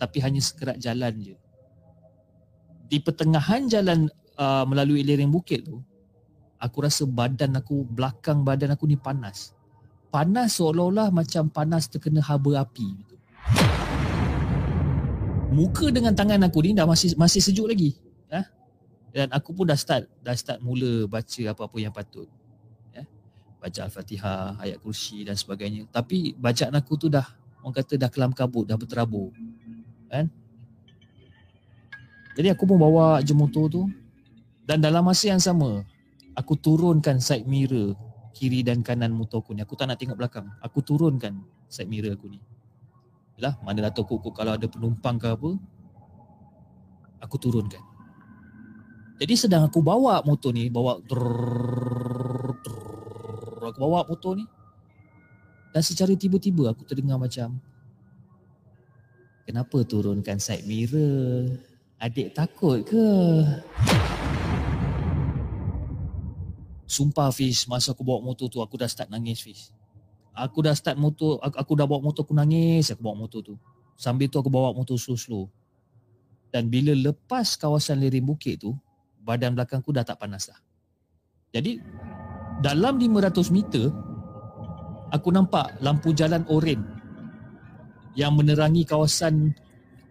Tapi 0.02 0.18
hanya 0.18 0.42
sekerat 0.42 0.82
jalan 0.82 1.14
je. 1.22 1.38
Di 2.90 2.98
pertengahan 2.98 3.70
jalan 3.70 4.10
uh, 4.34 4.66
melalui 4.66 5.06
lereng 5.06 5.30
bukit 5.30 5.62
tu, 5.62 5.78
aku 6.58 6.82
rasa 6.82 7.06
badan 7.06 7.54
aku, 7.54 7.86
belakang 7.86 8.42
badan 8.42 8.74
aku 8.74 8.90
ni 8.90 8.98
panas 8.98 9.54
panas 10.12 10.60
seolah-olah 10.60 11.08
macam 11.08 11.48
panas 11.48 11.88
terkena 11.88 12.20
haba 12.20 12.60
api. 12.60 12.92
Muka 15.56 15.88
dengan 15.88 16.12
tangan 16.12 16.44
aku 16.44 16.60
ni 16.60 16.76
dah 16.76 16.84
masih 16.84 17.16
masih 17.16 17.40
sejuk 17.40 17.72
lagi. 17.72 17.96
Ha? 18.28 18.44
Dan 19.16 19.32
aku 19.32 19.56
pun 19.56 19.64
dah 19.64 19.76
start 19.76 20.04
dah 20.20 20.36
start 20.36 20.60
mula 20.60 21.08
baca 21.08 21.42
apa-apa 21.48 21.76
yang 21.80 21.92
patut. 21.92 22.28
Ya? 22.92 23.08
Baca 23.56 23.80
Al-Fatihah, 23.88 24.60
ayat 24.60 24.76
kursi 24.84 25.24
dan 25.24 25.36
sebagainya. 25.36 25.88
Tapi 25.88 26.36
bacaan 26.36 26.76
aku 26.76 26.92
tu 27.00 27.08
dah 27.08 27.24
orang 27.64 27.72
kata 27.80 27.96
dah 27.96 28.12
kelam 28.12 28.36
kabut, 28.36 28.68
dah 28.68 28.76
berterabur. 28.76 29.32
Kan? 30.12 30.28
Jadi 32.36 32.52
aku 32.52 32.68
pun 32.68 32.76
bawa 32.76 33.24
je 33.24 33.32
motor 33.32 33.72
tu 33.72 33.88
dan 34.68 34.84
dalam 34.84 35.08
masa 35.08 35.32
yang 35.32 35.40
sama 35.40 35.84
aku 36.36 36.56
turunkan 36.56 37.16
side 37.20 37.48
mirror 37.48 37.96
kiri 38.36 38.64
dan 38.64 38.84
kanan 38.84 39.12
motor 39.12 39.40
aku 39.40 39.56
ni. 39.56 39.64
Aku 39.64 39.76
tak 39.76 39.88
nak 39.88 40.00
tengok 40.00 40.20
belakang. 40.20 40.48
Aku 40.60 40.84
turunkan 40.84 41.40
side 41.68 41.88
mirror 41.88 42.16
aku 42.16 42.28
ni. 42.28 42.40
Yalah, 43.40 43.56
mana 43.64 43.88
dah 43.88 43.92
tahu 43.92 44.20
kok 44.20 44.32
kalau 44.36 44.52
ada 44.56 44.68
penumpang 44.68 45.16
ke 45.16 45.32
apa, 45.32 45.56
aku 47.20 47.36
turunkan. 47.40 47.80
Jadi 49.16 49.34
sedang 49.38 49.64
aku 49.64 49.80
bawa 49.80 50.20
motor 50.26 50.50
ni, 50.50 50.66
bawa 50.68 50.98
trrrr, 51.06 52.58
trrrr, 52.60 53.60
aku 53.70 53.78
bawa 53.80 54.04
motor 54.04 54.36
ni. 54.36 54.44
Dan 55.72 55.80
secara 55.80 56.12
tiba-tiba 56.12 56.68
aku 56.68 56.84
terdengar 56.84 57.16
macam 57.16 57.56
Kenapa 59.42 59.82
turunkan 59.82 60.38
side 60.38 60.62
mirror? 60.70 61.58
Adik 61.98 62.30
takut 62.34 62.86
ke? 62.86 63.08
Sumpah 66.86 67.34
Fiz, 67.34 67.66
masa 67.66 67.90
aku 67.90 68.06
bawa 68.06 68.22
motor 68.22 68.46
tu 68.46 68.62
aku 68.62 68.78
dah 68.78 68.86
start 68.86 69.10
nangis 69.10 69.42
Fiz. 69.42 69.74
Aku 70.30 70.62
dah 70.62 70.74
start 70.78 70.94
motor, 70.94 71.42
aku, 71.42 71.58
aku 71.58 71.72
dah 71.74 71.86
bawa 71.90 72.00
motor 72.06 72.22
aku 72.22 72.34
nangis 72.38 72.94
aku 72.94 73.02
bawa 73.02 73.26
motor 73.26 73.42
tu. 73.42 73.54
Sambil 73.98 74.30
tu 74.30 74.38
aku 74.38 74.46
bawa 74.46 74.70
motor 74.70 74.94
slow-slow. 74.94 75.50
Dan 76.54 76.70
bila 76.70 76.94
lepas 76.94 77.58
kawasan 77.58 77.98
lereng 77.98 78.28
bukit 78.28 78.62
tu, 78.62 78.78
badan 79.26 79.58
belakangku 79.58 79.90
dah 79.90 80.06
tak 80.06 80.22
panas 80.22 80.52
dah. 80.52 80.58
Jadi 81.50 81.82
dalam 82.62 82.94
500 83.00 83.50
meter 83.50 83.90
aku 85.10 85.28
nampak 85.34 85.82
lampu 85.82 86.14
jalan 86.14 86.46
oren 86.46 87.01
yang 88.12 88.36
menerangi 88.36 88.84
kawasan 88.84 89.56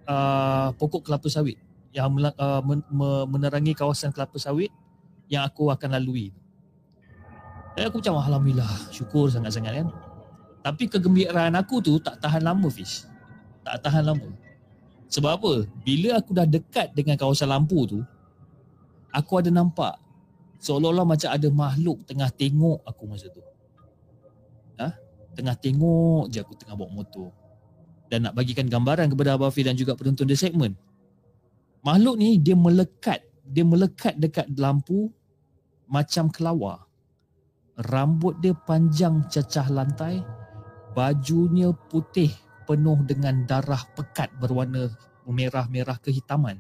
uh, 0.10 0.74
pokok 0.78 1.06
kelapa 1.10 1.28
sawit 1.30 1.58
yang 1.92 2.12
uh, 2.18 2.62
menerangi 3.28 3.76
kawasan 3.76 4.16
kelapa 4.16 4.40
sawit 4.40 4.72
yang 5.28 5.44
aku 5.48 5.72
akan 5.72 6.00
lalui. 6.00 6.32
Dan 7.76 7.88
aku 7.88 8.04
macam 8.04 8.20
Alhamdulillah 8.20 8.72
syukur 8.92 9.32
sangat-sangat 9.32 9.84
kan. 9.84 9.88
Tapi 10.62 10.84
kegembiraan 10.92 11.56
aku 11.56 11.80
tu 11.80 11.98
tak 12.04 12.20
tahan 12.20 12.44
lama 12.44 12.68
Fish. 12.68 13.08
Tak 13.64 13.80
tahan 13.84 14.04
lama. 14.08 14.28
Sebab 15.12 15.32
apa? 15.36 15.54
Bila 15.84 16.20
aku 16.20 16.32
dah 16.32 16.48
dekat 16.48 16.96
dengan 16.96 17.20
kawasan 17.20 17.52
lampu 17.52 17.84
tu, 17.84 18.00
aku 19.12 19.44
ada 19.44 19.52
nampak 19.52 20.00
seolah-olah 20.62 21.04
macam 21.04 21.30
ada 21.34 21.48
makhluk 21.52 22.06
tengah 22.08 22.30
tengok 22.32 22.80
aku 22.88 23.04
masa 23.10 23.28
tu. 23.28 23.44
Ha? 24.80 24.96
Tengah 25.36 25.56
tengok 25.60 26.32
je 26.32 26.40
aku 26.40 26.56
tengah 26.56 26.80
bawa 26.80 26.92
motor. 27.04 27.34
Dan 28.12 28.28
nak 28.28 28.36
bagikan 28.36 28.68
gambaran 28.68 29.08
kepada 29.16 29.40
Abang 29.40 29.56
Fir 29.56 29.64
dan 29.64 29.80
juga 29.80 29.96
penonton 29.96 30.28
The 30.28 30.36
Segment. 30.36 30.76
Makhluk 31.88 32.20
ni 32.20 32.36
dia 32.36 32.60
melekat, 32.60 33.24
dia 33.48 33.64
melekat 33.64 34.20
dekat 34.20 34.52
lampu 34.60 35.08
macam 35.88 36.28
kelawar. 36.28 36.84
Rambut 37.88 38.36
dia 38.44 38.52
panjang 38.52 39.24
cacah 39.32 39.72
lantai, 39.72 40.20
bajunya 40.92 41.72
putih 41.88 42.30
penuh 42.68 43.00
dengan 43.08 43.48
darah 43.48 43.82
pekat 43.96 44.28
berwarna 44.38 44.92
merah-merah 45.24 45.96
kehitaman. 46.04 46.60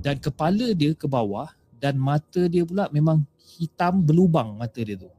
Dan 0.00 0.16
kepala 0.22 0.72
dia 0.72 0.96
ke 0.96 1.04
bawah 1.04 1.50
dan 1.76 2.00
mata 2.00 2.48
dia 2.48 2.64
pula 2.64 2.88
memang 2.88 3.26
hitam 3.58 4.00
berlubang 4.00 4.56
mata 4.56 4.80
dia 4.80 4.96
tu. 4.96 5.12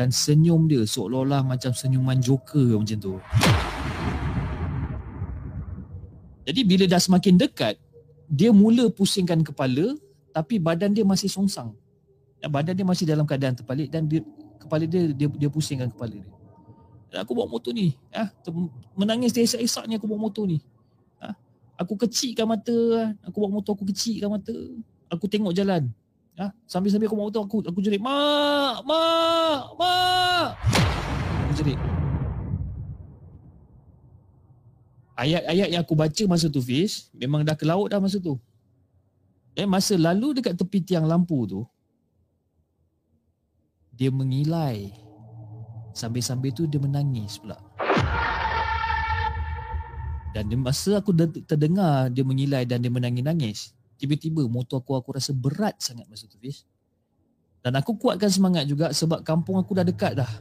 Dan 0.00 0.08
senyum 0.08 0.64
dia 0.64 0.80
seolah-olah 0.80 1.44
macam 1.44 1.76
senyuman 1.76 2.16
joker 2.24 2.80
macam 2.80 2.96
tu. 2.96 3.20
Jadi 6.48 6.60
bila 6.64 6.88
dah 6.88 6.96
semakin 6.96 7.36
dekat, 7.36 7.76
dia 8.32 8.48
mula 8.48 8.88
pusingkan 8.88 9.44
kepala 9.44 9.92
tapi 10.32 10.56
badan 10.56 10.96
dia 10.96 11.04
masih 11.04 11.28
songsang. 11.28 11.76
Dan 12.40 12.48
badan 12.48 12.72
dia 12.72 12.86
masih 12.88 13.04
dalam 13.04 13.28
keadaan 13.28 13.52
terpalit 13.52 13.92
dan 13.92 14.08
dia, 14.08 14.24
kepala 14.56 14.88
dia, 14.88 15.12
dia 15.12 15.28
dia 15.28 15.52
pusingkan 15.52 15.92
kepala 15.92 16.16
dia. 16.16 16.24
Dan 17.12 17.20
aku 17.20 17.36
bawa 17.36 17.52
motor 17.52 17.76
ni, 17.76 17.92
ah, 18.16 18.32
menangis 18.96 19.36
dia 19.36 19.44
esak-esak 19.44 19.84
ni 19.84 20.00
aku 20.00 20.08
bawa 20.08 20.32
motor 20.32 20.48
ni. 20.48 20.64
Ah, 21.20 21.36
aku 21.76 22.00
kecilkan 22.00 22.48
mata, 22.48 23.12
aku 23.20 23.36
bawa 23.36 23.60
motor 23.60 23.76
aku 23.76 23.84
kecilkan 23.92 24.32
mata. 24.32 24.56
Aku 25.12 25.28
tengok 25.28 25.52
jalan. 25.52 25.92
Ah, 26.40 26.56
sambil-sambil 26.64 27.04
aku 27.04 27.20
bawa 27.20 27.28
motor 27.28 27.44
aku 27.44 27.60
aku 27.68 27.84
jerit, 27.84 28.00
"Mak, 28.00 28.80
mak, 28.88 29.76
mak." 29.76 30.56
Aku 31.44 31.52
jerit. 31.60 31.76
Ayat-ayat 35.20 35.68
yang 35.68 35.84
aku 35.84 35.92
baca 35.92 36.24
masa 36.24 36.48
tu 36.48 36.64
Fiz 36.64 37.12
Memang 37.12 37.44
dah 37.44 37.52
ke 37.52 37.68
laut 37.68 37.92
dah 37.92 38.00
masa 38.00 38.16
tu. 38.16 38.40
Eh 39.52 39.68
masa 39.68 40.00
lalu 40.00 40.40
dekat 40.40 40.56
tepi 40.56 40.80
tiang 40.80 41.04
lampu 41.04 41.44
tu 41.44 41.60
Dia 43.92 44.08
mengilai. 44.08 44.96
Sambil-sambil 45.92 46.56
tu 46.56 46.64
dia 46.64 46.80
menangis 46.80 47.36
pula. 47.36 47.60
Dan 50.32 50.48
masa 50.64 51.04
aku 51.04 51.12
de- 51.12 51.44
terdengar 51.44 52.08
dia 52.08 52.24
mengilai 52.24 52.64
dan 52.64 52.80
dia 52.80 52.88
menangis-nangis 52.88 53.76
Tiba-tiba 54.00 54.48
motor 54.48 54.80
aku 54.80 54.96
aku 54.96 55.12
rasa 55.12 55.36
berat 55.36 55.76
sangat 55.76 56.08
masa 56.08 56.24
tu 56.24 56.40
Fiz 56.40 56.64
Dan 57.60 57.76
aku 57.76 58.00
kuatkan 58.00 58.32
semangat 58.32 58.64
juga 58.64 58.88
sebab 58.96 59.20
kampung 59.20 59.60
aku 59.60 59.76
dah 59.76 59.84
dekat 59.84 60.16
dah 60.16 60.32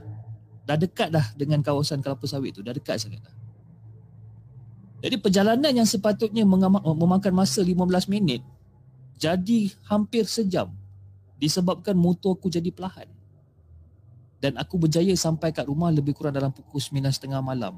Dah 0.63 0.79
dekat 0.79 1.11
dah 1.11 1.35
dengan 1.35 1.59
kawasan 1.59 1.99
kelapa 1.99 2.23
sawit 2.23 2.55
tu 2.55 2.63
Dah 2.63 2.71
dekat 2.71 2.95
sangat 2.97 3.19
dah 3.19 3.35
jadi 4.99 5.15
perjalanan 5.15 5.71
yang 5.71 5.87
sepatutnya 5.87 6.43
memakan 6.43 7.31
masa 7.31 7.63
15 7.63 8.11
minit 8.11 8.43
jadi 9.19 9.67
hampir 9.91 10.23
sejam 10.23 10.71
disebabkan 11.35 11.91
motor 11.95 12.39
aku 12.39 12.47
jadi 12.47 12.71
perlahan. 12.71 13.07
Dan 14.39 14.55
aku 14.55 14.79
berjaya 14.79 15.11
sampai 15.19 15.51
kat 15.51 15.67
rumah 15.67 15.91
lebih 15.91 16.15
kurang 16.15 16.31
dalam 16.31 16.55
pukul 16.55 16.79
9.30 16.79 17.27
malam. 17.43 17.75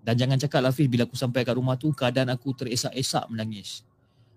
Dan 0.00 0.16
jangan 0.16 0.40
cakap 0.40 0.64
Lafiz 0.64 0.88
bila 0.88 1.04
aku 1.04 1.12
sampai 1.12 1.44
kat 1.44 1.52
rumah 1.52 1.76
tu 1.76 1.92
keadaan 1.92 2.32
aku 2.32 2.56
teresak-esak 2.56 3.28
menangis. 3.28 3.84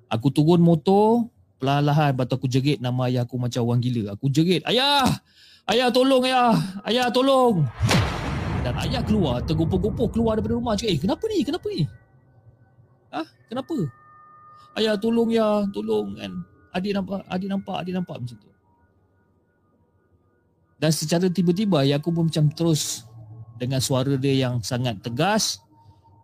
Aku 0.10 0.30
turun 0.30 0.62
motor, 0.62 1.28
perlahan-lahan 1.58 2.14
batu 2.14 2.38
aku 2.38 2.45
jerit 2.45 2.78
nama 2.78 3.10
ayah 3.10 3.26
aku 3.26 3.41
macam 3.41 3.66
orang 3.66 3.82
gila. 3.82 4.14
Aku 4.14 4.30
jerit, 4.30 4.62
"Ayah! 4.70 5.06
Ayah 5.66 5.89
tolong 5.89 6.22
ayah! 6.30 6.53
Ayah 6.86 7.10
tolong!" 7.10 7.66
Dan 8.62 8.74
ayah 8.82 9.01
keluar, 9.06 9.41
tergopoh-gopoh 9.45 10.10
keluar 10.10 10.38
daripada 10.38 10.58
rumah. 10.58 10.74
Cakap, 10.74 10.89
eh 10.93 10.99
kenapa 11.01 11.24
ni? 11.30 11.39
Kenapa 11.45 11.66
ni? 11.70 11.86
Ah, 13.14 13.28
Kenapa? 13.45 13.76
Ayah 14.76 14.99
tolong 14.99 15.30
ya, 15.32 15.64
tolong 15.72 16.18
kan. 16.20 16.32
Adik 16.76 16.91
nampak, 16.91 17.24
adik 17.32 17.47
nampak, 17.47 17.76
adik 17.80 17.93
nampak 17.95 18.16
macam 18.20 18.36
tu. 18.36 18.49
Dan 20.76 20.91
secara 20.91 21.32
tiba-tiba 21.32 21.88
ayah 21.88 22.03
aku 22.03 22.12
pun 22.12 22.28
macam 22.28 22.51
terus 22.51 23.08
dengan 23.56 23.80
suara 23.80 24.20
dia 24.20 24.36
yang 24.36 24.60
sangat 24.60 24.99
tegas. 24.99 25.64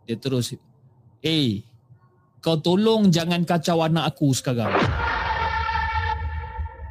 Dia 0.03 0.19
terus, 0.19 0.51
eh 1.23 1.63
kau 2.41 2.57
tolong 2.57 3.13
jangan 3.13 3.45
kacau 3.45 3.85
anak 3.85 4.17
aku 4.17 4.33
sekarang. 4.33 4.73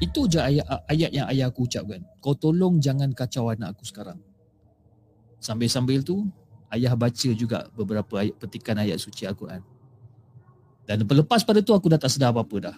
Itu 0.01 0.25
je 0.31 0.41
ayat, 0.41 0.65
ayat 0.89 1.11
yang 1.13 1.27
ayah 1.29 1.53
aku 1.53 1.69
ucapkan. 1.69 2.01
Kau 2.25 2.33
tolong 2.33 2.81
jangan 2.81 3.13
kacau 3.13 3.53
anak 3.53 3.77
aku 3.77 3.85
sekarang. 3.85 4.17
Sambil-sambil 5.43 6.01
tu 6.01 6.25
ayah 6.73 6.95
baca 6.95 7.31
juga 7.37 7.69
beberapa 7.75 8.23
ayat 8.23 8.39
petikan 8.41 8.79
ayat 8.79 8.97
suci 8.97 9.29
Al-Quran. 9.29 9.61
Dan 10.89 11.05
lepas 11.05 11.45
pada 11.45 11.61
tu 11.61 11.77
aku 11.77 11.93
dah 11.93 12.01
tak 12.01 12.15
sedar 12.15 12.33
apa-apa 12.33 12.73
dah. 12.73 12.77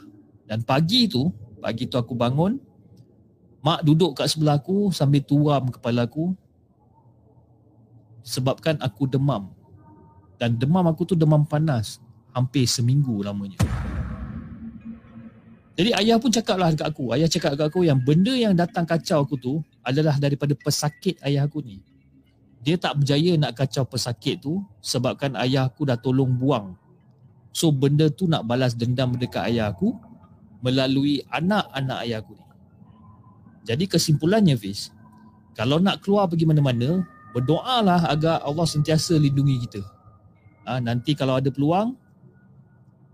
Dan 0.48 0.66
pagi 0.66 1.06
tu, 1.06 1.30
pagi 1.62 1.86
tu 1.86 1.94
aku 1.94 2.18
bangun, 2.18 2.58
mak 3.62 3.86
duduk 3.86 4.18
kat 4.18 4.26
sebelah 4.26 4.58
aku 4.58 4.90
sambil 4.90 5.22
tuam 5.22 5.70
kepala 5.70 6.10
aku 6.10 6.34
sebabkan 8.26 8.80
aku 8.82 9.06
demam. 9.06 9.54
Dan 10.42 10.58
demam 10.58 10.82
aku 10.90 11.06
tu 11.06 11.14
demam 11.14 11.46
panas 11.46 12.01
hampir 12.32 12.64
seminggu 12.68 13.20
lamanya. 13.24 13.60
Jadi 15.72 15.90
ayah 15.96 16.20
pun 16.20 16.28
cakap 16.28 16.60
lah 16.60 16.68
dekat 16.68 16.88
aku. 16.92 17.16
Ayah 17.16 17.28
cakap 17.28 17.56
dekat 17.56 17.68
aku 17.72 17.80
yang 17.88 17.96
benda 18.00 18.32
yang 18.36 18.52
datang 18.52 18.84
kacau 18.84 19.24
aku 19.24 19.40
tu 19.40 19.54
adalah 19.80 20.20
daripada 20.20 20.52
pesakit 20.52 21.16
ayah 21.24 21.48
aku 21.48 21.64
ni 21.64 21.80
dia 22.62 22.78
tak 22.78 23.02
berjaya 23.02 23.34
nak 23.34 23.58
kacau 23.58 23.82
pesakit 23.82 24.38
tu 24.38 24.62
sebabkan 24.78 25.34
ayah 25.42 25.66
aku 25.66 25.82
dah 25.82 25.98
tolong 25.98 26.30
buang. 26.30 26.78
So 27.50 27.74
benda 27.74 28.06
tu 28.08 28.30
nak 28.30 28.46
balas 28.46 28.78
dendam 28.78 29.18
dekat 29.18 29.50
ayah 29.50 29.74
aku 29.74 29.98
melalui 30.62 31.26
anak-anak 31.26 31.98
ayah 32.06 32.22
aku 32.22 32.38
ni. 32.38 32.46
Jadi 33.66 33.84
kesimpulannya 33.90 34.54
Fiz, 34.54 34.94
kalau 35.58 35.82
nak 35.82 36.06
keluar 36.06 36.30
pergi 36.30 36.46
mana-mana, 36.46 37.02
berdoalah 37.34 38.06
agar 38.14 38.46
Allah 38.46 38.66
sentiasa 38.66 39.18
lindungi 39.18 39.66
kita. 39.66 39.82
Ha, 40.62 40.78
nanti 40.78 41.18
kalau 41.18 41.42
ada 41.42 41.50
peluang, 41.50 41.98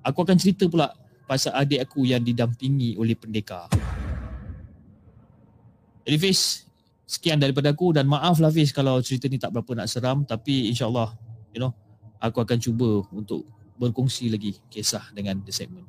aku 0.09 0.25
akan 0.25 0.37
cerita 0.41 0.65
pula 0.73 0.89
pasal 1.29 1.53
adik 1.53 1.85
aku 1.85 2.09
yang 2.09 2.25
didampingi 2.25 2.97
oleh 2.97 3.13
pendekar. 3.13 3.69
Jadi 6.09 6.17
Fiz, 6.17 6.65
sekian 7.05 7.37
daripada 7.37 7.69
aku 7.77 7.93
dan 7.93 8.09
maaf 8.09 8.41
lah 8.41 8.49
Fiz 8.49 8.73
kalau 8.73 9.05
cerita 9.05 9.29
ni 9.29 9.37
tak 9.37 9.53
berapa 9.53 9.85
nak 9.85 9.93
seram 9.93 10.25
tapi 10.25 10.73
insyaAllah 10.73 11.13
you 11.53 11.61
know 11.61 11.77
aku 12.17 12.41
akan 12.41 12.57
cuba 12.57 13.05
untuk 13.13 13.45
berkongsi 13.77 14.33
lagi 14.33 14.57
kisah 14.73 15.05
dengan 15.13 15.45
the 15.45 15.53
segment. 15.53 15.85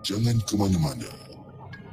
Jangan 0.00 0.36
ke 0.42 0.54
mana-mana. 0.58 1.29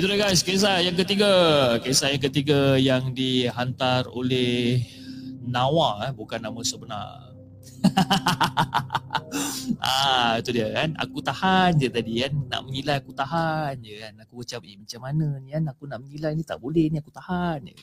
Itu 0.00 0.08
dia 0.08 0.16
guys, 0.16 0.40
kisah 0.40 0.80
yang 0.80 0.96
ketiga. 0.96 1.28
Kisah 1.76 2.08
yang 2.08 2.24
ketiga 2.24 2.80
yang 2.80 3.12
dihantar 3.12 4.08
oleh 4.08 4.80
Nawa, 5.44 6.08
eh, 6.08 6.12
bukan 6.16 6.40
nama 6.40 6.56
sebenar. 6.64 7.36
ah, 9.84 10.40
itu 10.40 10.56
dia 10.56 10.72
kan. 10.72 10.96
Aku 11.04 11.20
tahan 11.20 11.76
je 11.76 11.92
tadi 11.92 12.24
kan. 12.24 12.32
Nak 12.32 12.64
mengilai 12.64 12.96
aku 12.96 13.12
tahan 13.12 13.76
je 13.84 14.00
kan. 14.00 14.16
Aku 14.24 14.40
macam, 14.40 14.60
eh 14.64 14.76
macam 14.80 15.00
mana 15.04 15.26
ni 15.36 15.52
kan. 15.52 15.68
Aku 15.68 15.84
nak 15.84 16.00
mengilai 16.00 16.32
ni 16.32 16.48
tak 16.48 16.64
boleh 16.64 16.88
ni. 16.88 16.96
Aku 16.96 17.12
tahan 17.12 17.68
je. 17.68 17.76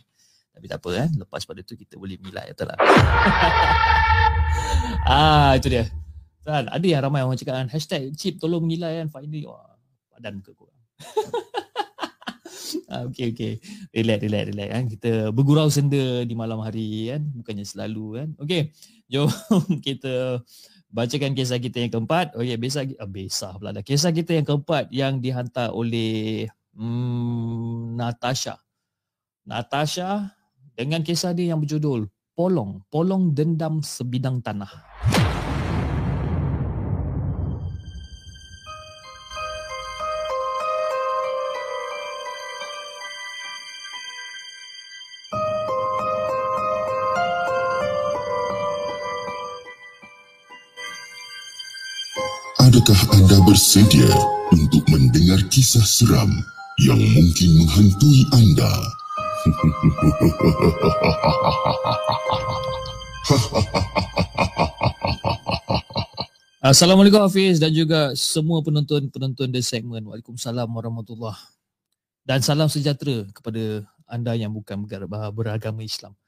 Tapi 0.57 0.65
tak 0.65 0.81
apa 0.81 0.89
kan. 1.05 1.09
Lepas 1.21 1.45
pada 1.45 1.61
tu 1.61 1.77
kita 1.77 2.01
boleh 2.01 2.17
mengilai. 2.17 2.49
Betul 2.49 2.73
lah. 2.73 2.81
ah, 5.13 5.53
itu 5.53 5.69
dia. 5.69 5.85
Kan, 6.41 6.65
ada 6.65 6.81
yang 6.81 7.05
ramai 7.05 7.21
orang 7.21 7.37
cakap 7.37 7.61
kan. 7.61 7.69
Hashtag 7.69 8.09
chip 8.17 8.41
tolong 8.41 8.65
mengilai 8.65 9.05
kan. 9.05 9.13
Finally, 9.13 9.45
wah, 9.45 9.77
padan 10.17 10.41
ke 10.41 10.49
korang. 10.57 10.73
Ah, 12.91 13.03
okay, 13.07 13.35
okay. 13.35 13.53
Relax, 13.91 14.19
relax, 14.23 14.43
relax 14.51 14.69
kan. 14.71 14.85
Kita 14.87 15.11
bergurau 15.35 15.67
senda 15.67 16.23
di 16.23 16.35
malam 16.35 16.63
hari 16.63 17.11
kan. 17.11 17.21
Bukannya 17.35 17.65
selalu 17.67 18.05
kan. 18.19 18.29
Okay. 18.41 18.71
Jom 19.11 19.31
kita 19.87 20.43
bacakan 20.91 21.31
kisah 21.35 21.59
kita 21.59 21.83
yang 21.83 21.91
keempat. 21.91 22.35
Oh 22.35 22.43
ya, 22.43 22.59
besar 22.59 22.87
ah, 22.99 23.07
besar 23.07 23.55
pula 23.59 23.71
dah. 23.71 23.83
Kisah 23.83 24.11
kita 24.11 24.35
yang 24.35 24.47
keempat 24.47 24.91
yang 24.91 25.19
dihantar 25.19 25.71
oleh 25.71 26.47
hmm, 26.75 27.95
Natasha. 27.95 28.59
Natasha 29.47 30.35
dengan 30.75 31.01
kisah 31.01 31.31
dia 31.31 31.55
yang 31.55 31.63
berjudul 31.63 32.11
Polong, 32.37 32.85
Polong 32.91 33.33
Dendam 33.33 33.81
Sebidang 33.81 34.43
Tanah. 34.43 34.69
Bersedia 53.47 54.11
untuk 54.51 54.83
mendengar 54.91 55.39
kisah 55.47 55.87
seram 55.87 56.27
yang 56.83 56.99
mungkin 56.99 57.63
menghantui 57.63 58.27
anda? 58.35 58.67
Assalamualaikum 66.59 67.23
Hafiz 67.23 67.63
dan 67.63 67.71
juga 67.71 68.11
semua 68.19 68.59
penonton-penonton 68.59 69.55
The 69.55 69.63
Segment. 69.63 70.11
Waalaikumsalam 70.11 70.67
warahmatullahi 70.67 71.39
Dan 72.27 72.43
salam 72.43 72.67
sejahtera 72.67 73.23
kepada 73.31 73.87
anda 74.11 74.35
yang 74.35 74.51
bukan 74.51 74.83
beragama 75.31 75.87
Islam. 75.87 76.19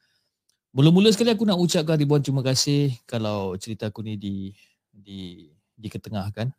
Mula-mula 0.72 1.12
sekali 1.12 1.36
aku 1.36 1.44
nak 1.44 1.60
ucapkan 1.60 2.00
ribuan 2.00 2.24
terima 2.24 2.48
kasih 2.48 2.96
kalau 3.04 3.60
cerita 3.60 3.92
aku 3.92 4.08
ni 4.08 4.16
di 4.16 4.56
di 4.96 5.52
diketengahkan. 5.76 6.56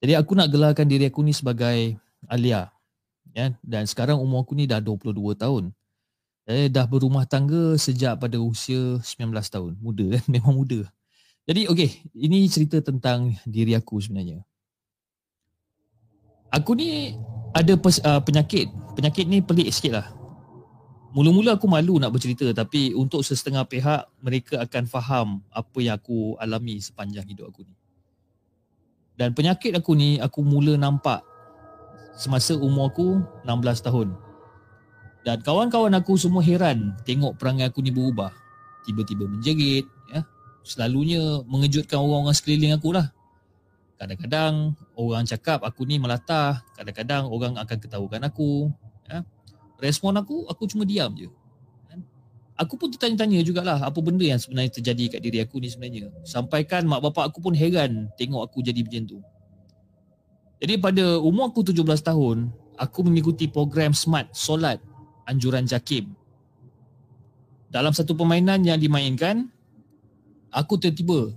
Jadi 0.00 0.16
aku 0.16 0.32
nak 0.32 0.48
gelarkan 0.48 0.88
diri 0.88 1.06
aku 1.12 1.20
ni 1.20 1.36
sebagai 1.36 2.00
Alia. 2.24 2.72
Ya, 3.30 3.54
dan 3.62 3.86
sekarang 3.86 4.18
umur 4.18 4.42
aku 4.42 4.56
ni 4.56 4.66
dah 4.66 4.82
22 4.82 5.14
tahun. 5.38 5.70
Saya 6.48 6.66
dah 6.66 6.82
berumah 6.88 7.28
tangga 7.28 7.78
sejak 7.78 8.18
pada 8.18 8.40
usia 8.42 8.98
19 8.98 9.06
tahun. 9.46 9.72
Muda 9.78 10.18
kan? 10.18 10.24
Memang 10.34 10.56
muda. 10.56 10.82
Jadi 11.46 11.70
okey, 11.70 11.90
ini 12.16 12.48
cerita 12.50 12.82
tentang 12.82 13.36
diri 13.46 13.76
aku 13.76 14.00
sebenarnya. 14.02 14.42
Aku 16.50 16.74
ni 16.74 17.14
ada 17.54 17.78
pes, 17.78 18.02
uh, 18.02 18.18
penyakit. 18.18 18.66
Penyakit 18.98 19.30
ni 19.30 19.38
pelik 19.44 19.70
sikit 19.70 20.02
lah. 20.02 20.08
Mula-mula 21.10 21.58
aku 21.58 21.66
malu 21.66 21.98
nak 21.98 22.14
bercerita 22.14 22.46
tapi 22.54 22.94
untuk 22.94 23.26
sesetengah 23.26 23.66
pihak 23.66 24.06
mereka 24.22 24.62
akan 24.62 24.84
faham 24.86 25.28
apa 25.50 25.78
yang 25.82 25.98
aku 25.98 26.38
alami 26.38 26.78
sepanjang 26.78 27.26
hidup 27.26 27.50
aku 27.50 27.66
ni. 27.66 27.74
Dan 29.20 29.36
penyakit 29.36 29.76
aku 29.76 29.92
ni 29.92 30.16
aku 30.16 30.40
mula 30.40 30.80
nampak 30.80 31.20
semasa 32.16 32.56
umur 32.56 32.88
aku 32.88 33.20
16 33.44 33.84
tahun. 33.84 34.08
Dan 35.20 35.44
kawan-kawan 35.44 35.92
aku 35.92 36.16
semua 36.16 36.40
heran 36.40 36.96
tengok 37.04 37.36
perangai 37.36 37.68
aku 37.68 37.84
ni 37.84 37.92
berubah. 37.92 38.32
Tiba-tiba 38.88 39.28
menjerit, 39.28 39.84
ya, 40.08 40.24
selalunya 40.64 41.44
mengejutkan 41.44 42.00
orang-orang 42.00 42.32
sekeliling 42.32 42.72
aku 42.72 42.96
lah. 42.96 43.12
Kadang-kadang 44.00 44.72
orang 44.96 45.28
cakap 45.28 45.60
aku 45.68 45.84
ni 45.84 46.00
melatah, 46.00 46.64
kadang-kadang 46.72 47.28
orang 47.28 47.60
akan 47.60 47.76
ketahukan 47.76 48.24
aku. 48.24 48.72
Ya. 49.04 49.20
Respon 49.76 50.16
aku, 50.16 50.48
aku 50.48 50.64
cuma 50.64 50.88
diam 50.88 51.12
je. 51.12 51.28
Aku 52.60 52.76
pun 52.76 52.92
tertanya-tanya 52.92 53.40
jugalah 53.40 53.80
apa 53.80 53.96
benda 54.04 54.20
yang 54.20 54.36
sebenarnya 54.36 54.68
terjadi 54.76 55.16
kat 55.16 55.20
diri 55.24 55.40
aku 55.40 55.56
ni 55.64 55.72
sebenarnya. 55.72 56.12
Sampaikan 56.28 56.84
mak 56.84 57.00
bapak 57.00 57.32
aku 57.32 57.40
pun 57.40 57.56
heran 57.56 58.12
tengok 58.20 58.44
aku 58.44 58.60
jadi 58.60 58.84
macam 58.84 59.16
tu. 59.16 59.18
Jadi 60.60 60.76
pada 60.76 61.16
umur 61.24 61.48
aku 61.48 61.64
17 61.64 61.80
tahun, 62.04 62.52
aku 62.76 63.00
mengikuti 63.00 63.48
program 63.48 63.96
Smart 63.96 64.28
Solat 64.36 64.76
Anjuran 65.24 65.64
Jakim. 65.64 66.12
Dalam 67.72 67.96
satu 67.96 68.12
permainan 68.12 68.60
yang 68.60 68.76
dimainkan, 68.76 69.48
aku 70.52 70.76
tiba-tiba 70.76 71.32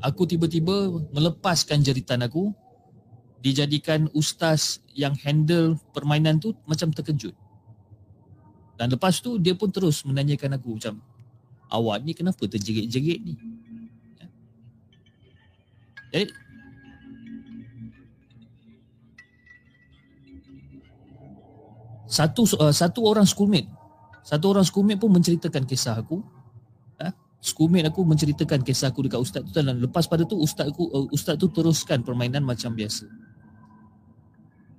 aku 0.00 0.24
tiba-tiba 0.24 1.04
melepaskan 1.12 1.84
jeritan 1.84 2.24
aku 2.24 2.48
dijadikan 3.44 4.08
ustaz 4.16 4.80
yang 4.96 5.12
handle 5.20 5.76
permainan 5.92 6.40
tu 6.40 6.56
macam 6.64 6.88
terkejut. 6.94 7.34
Dan 8.82 8.98
lepas 8.98 9.22
tu 9.22 9.38
dia 9.38 9.54
pun 9.54 9.70
terus 9.70 10.02
menanyakan 10.02 10.58
aku 10.58 10.74
macam 10.74 10.98
awak 11.70 12.02
ni 12.02 12.18
kenapa 12.18 12.42
terjerit-jerit 12.50 13.22
ni? 13.22 13.38
Ya. 14.18 14.26
Jadi 16.10 16.34
satu 22.10 22.42
uh, 22.58 22.74
satu 22.74 23.06
orang 23.06 23.22
schoolmate 23.22 23.70
satu 24.26 24.50
orang 24.50 24.66
schoolmate 24.66 24.98
pun 24.98 25.14
menceritakan 25.14 25.62
kisah 25.62 26.02
aku 26.02 26.18
schoolmate 27.42 27.90
aku 27.90 28.06
menceritakan 28.06 28.62
kisah 28.62 28.94
aku 28.94 29.06
dekat 29.06 29.22
ustaz 29.22 29.42
tu 29.46 29.50
dan 29.54 29.78
lepas 29.78 30.06
pada 30.06 30.22
tu 30.22 30.38
ustaz 30.38 30.70
aku 30.70 30.90
uh, 30.90 31.06
ustaz 31.10 31.34
tu 31.38 31.50
teruskan 31.50 32.06
permainan 32.06 32.46
macam 32.46 32.70
biasa. 32.74 33.10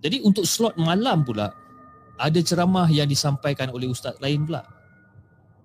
Jadi 0.04 0.24
untuk 0.24 0.47
slot 0.47 0.76
malam 0.80 1.28
pula 1.28 1.51
ada 2.18 2.39
ceramah 2.41 2.88
yang 2.89 3.09
disampaikan 3.09 3.74
oleh 3.74 3.89
ustaz 3.89 4.14
lain 4.22 4.45
pula. 4.45 4.66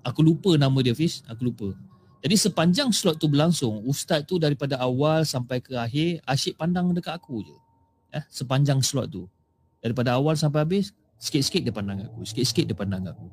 Aku 0.06 0.24
lupa 0.24 0.56
nama 0.56 0.78
dia 0.80 0.96
Fiz, 0.96 1.20
aku 1.28 1.52
lupa. 1.52 1.68
Jadi 2.18 2.34
sepanjang 2.34 2.90
slot 2.90 3.22
tu 3.22 3.30
berlangsung, 3.30 3.84
ustaz 3.86 4.26
tu 4.26 4.42
daripada 4.42 4.80
awal 4.82 5.22
sampai 5.22 5.62
ke 5.62 5.76
akhir 5.78 6.24
asyik 6.26 6.58
pandang 6.58 6.90
dekat 6.90 7.14
aku 7.14 7.46
je. 7.46 7.56
Eh, 8.16 8.24
sepanjang 8.32 8.82
slot 8.82 9.12
tu. 9.12 9.28
Daripada 9.78 10.18
awal 10.18 10.34
sampai 10.34 10.66
habis, 10.66 10.90
sikit-sikit 11.20 11.62
dia 11.62 11.74
pandang 11.74 12.02
aku, 12.02 12.26
sikit-sikit 12.26 12.66
dia 12.66 12.74
pandang 12.74 13.06
aku. 13.06 13.28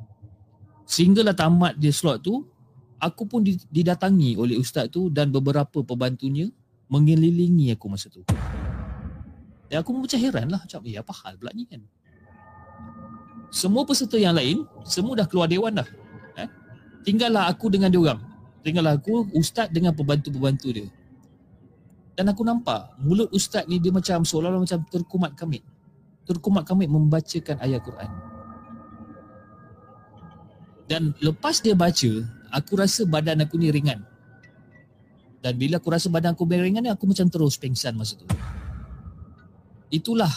Sehinggalah 0.85 1.33
tamat 1.33 1.73
dia 1.81 1.89
slot 1.89 2.21
tu, 2.21 2.45
aku 3.01 3.25
pun 3.25 3.41
didatangi 3.45 4.37
oleh 4.37 4.59
ustaz 4.59 4.85
tu 4.93 5.09
dan 5.09 5.33
beberapa 5.33 5.81
pembantunya 5.81 6.53
mengelilingi 6.85 7.73
aku 7.73 7.89
masa 7.89 8.13
tu. 8.13 8.21
Dan 9.65 9.81
aku 9.81 9.97
macam 9.97 10.19
heran 10.21 10.45
lah 10.53 10.61
macam 10.61 10.79
eh 10.85 10.97
apa 11.01 11.13
hal 11.25 11.33
pula 11.41 11.51
ni 11.57 11.65
kan. 11.65 11.81
Semua 13.55 13.87
peserta 13.87 14.19
yang 14.19 14.35
lain 14.35 14.67
semua 14.83 15.15
dah 15.15 15.23
keluar 15.23 15.47
dewan 15.47 15.79
dah. 15.79 15.87
Eh? 16.35 16.49
Tinggallah 17.07 17.47
aku 17.47 17.71
dengan 17.71 17.87
dia 17.87 18.03
orang. 18.03 18.19
Tinggallah 18.67 18.99
aku 18.99 19.31
ustaz 19.31 19.71
dengan 19.71 19.95
pembantu-pembantu 19.95 20.75
dia. 20.75 20.91
Dan 22.19 22.27
aku 22.27 22.43
nampak 22.43 22.99
mulut 22.99 23.31
ustaz 23.31 23.63
ni 23.71 23.79
dia 23.79 23.95
macam 23.95 24.27
seolah-olah 24.27 24.59
macam 24.59 24.83
terkumat 24.91 25.39
kamit. 25.39 25.63
Terkumat 26.27 26.67
kamit 26.67 26.91
membacakan 26.91 27.55
ayat 27.63 27.79
Quran. 27.79 28.11
Dan 30.91 31.15
lepas 31.23 31.63
dia 31.63 31.79
baca, 31.79 32.11
aku 32.51 32.71
rasa 32.75 33.07
badan 33.07 33.39
aku 33.39 33.55
ni 33.55 33.71
ringan. 33.71 34.03
Dan 35.39 35.55
bila 35.55 35.79
aku 35.79 35.95
rasa 35.95 36.11
badan 36.11 36.35
aku 36.35 36.43
ringan 36.43 36.83
ni, 36.83 36.91
aku 36.91 37.07
macam 37.07 37.31
terus 37.31 37.55
pengsan 37.55 37.95
masa 37.95 38.19
tu. 38.19 38.27
Itulah 39.87 40.31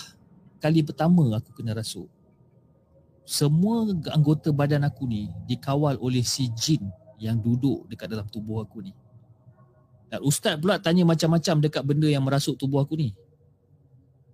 kali 0.63 0.87
pertama 0.87 1.35
aku 1.35 1.51
kena 1.51 1.75
rasuk. 1.75 2.07
Semua 3.29 3.85
anggota 4.09 4.49
badan 4.57 4.89
aku 4.89 5.05
ni 5.05 5.29
dikawal 5.45 6.01
oleh 6.01 6.25
si 6.25 6.49
jin 6.57 6.81
yang 7.21 7.37
duduk 7.37 7.85
dekat 7.93 8.09
dalam 8.09 8.25
tubuh 8.33 8.65
aku 8.65 8.81
ni. 8.81 8.97
Dan 10.09 10.25
ustaz 10.25 10.57
pula 10.57 10.81
tanya 10.81 11.05
macam-macam 11.05 11.61
dekat 11.61 11.85
benda 11.85 12.09
yang 12.09 12.25
merasuk 12.25 12.57
tubuh 12.57 12.81
aku 12.81 12.97
ni. 12.97 13.13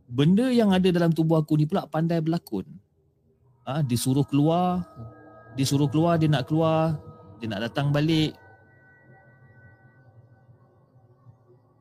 Benda 0.06 0.46
yang 0.54 0.70
ada 0.70 0.86
dalam 0.94 1.10
tubuh 1.10 1.42
aku 1.42 1.58
ni 1.58 1.66
pula 1.66 1.90
pandai 1.90 2.22
berlakon. 2.22 2.70
Ah, 3.66 3.80
ha, 3.80 3.82
disuruh 3.82 4.22
keluar, 4.22 4.86
disuruh 5.58 5.90
keluar, 5.90 6.14
dia 6.14 6.30
nak 6.30 6.46
keluar, 6.46 6.94
dia 7.42 7.50
nak 7.50 7.66
datang 7.66 7.90
balik 7.90 8.38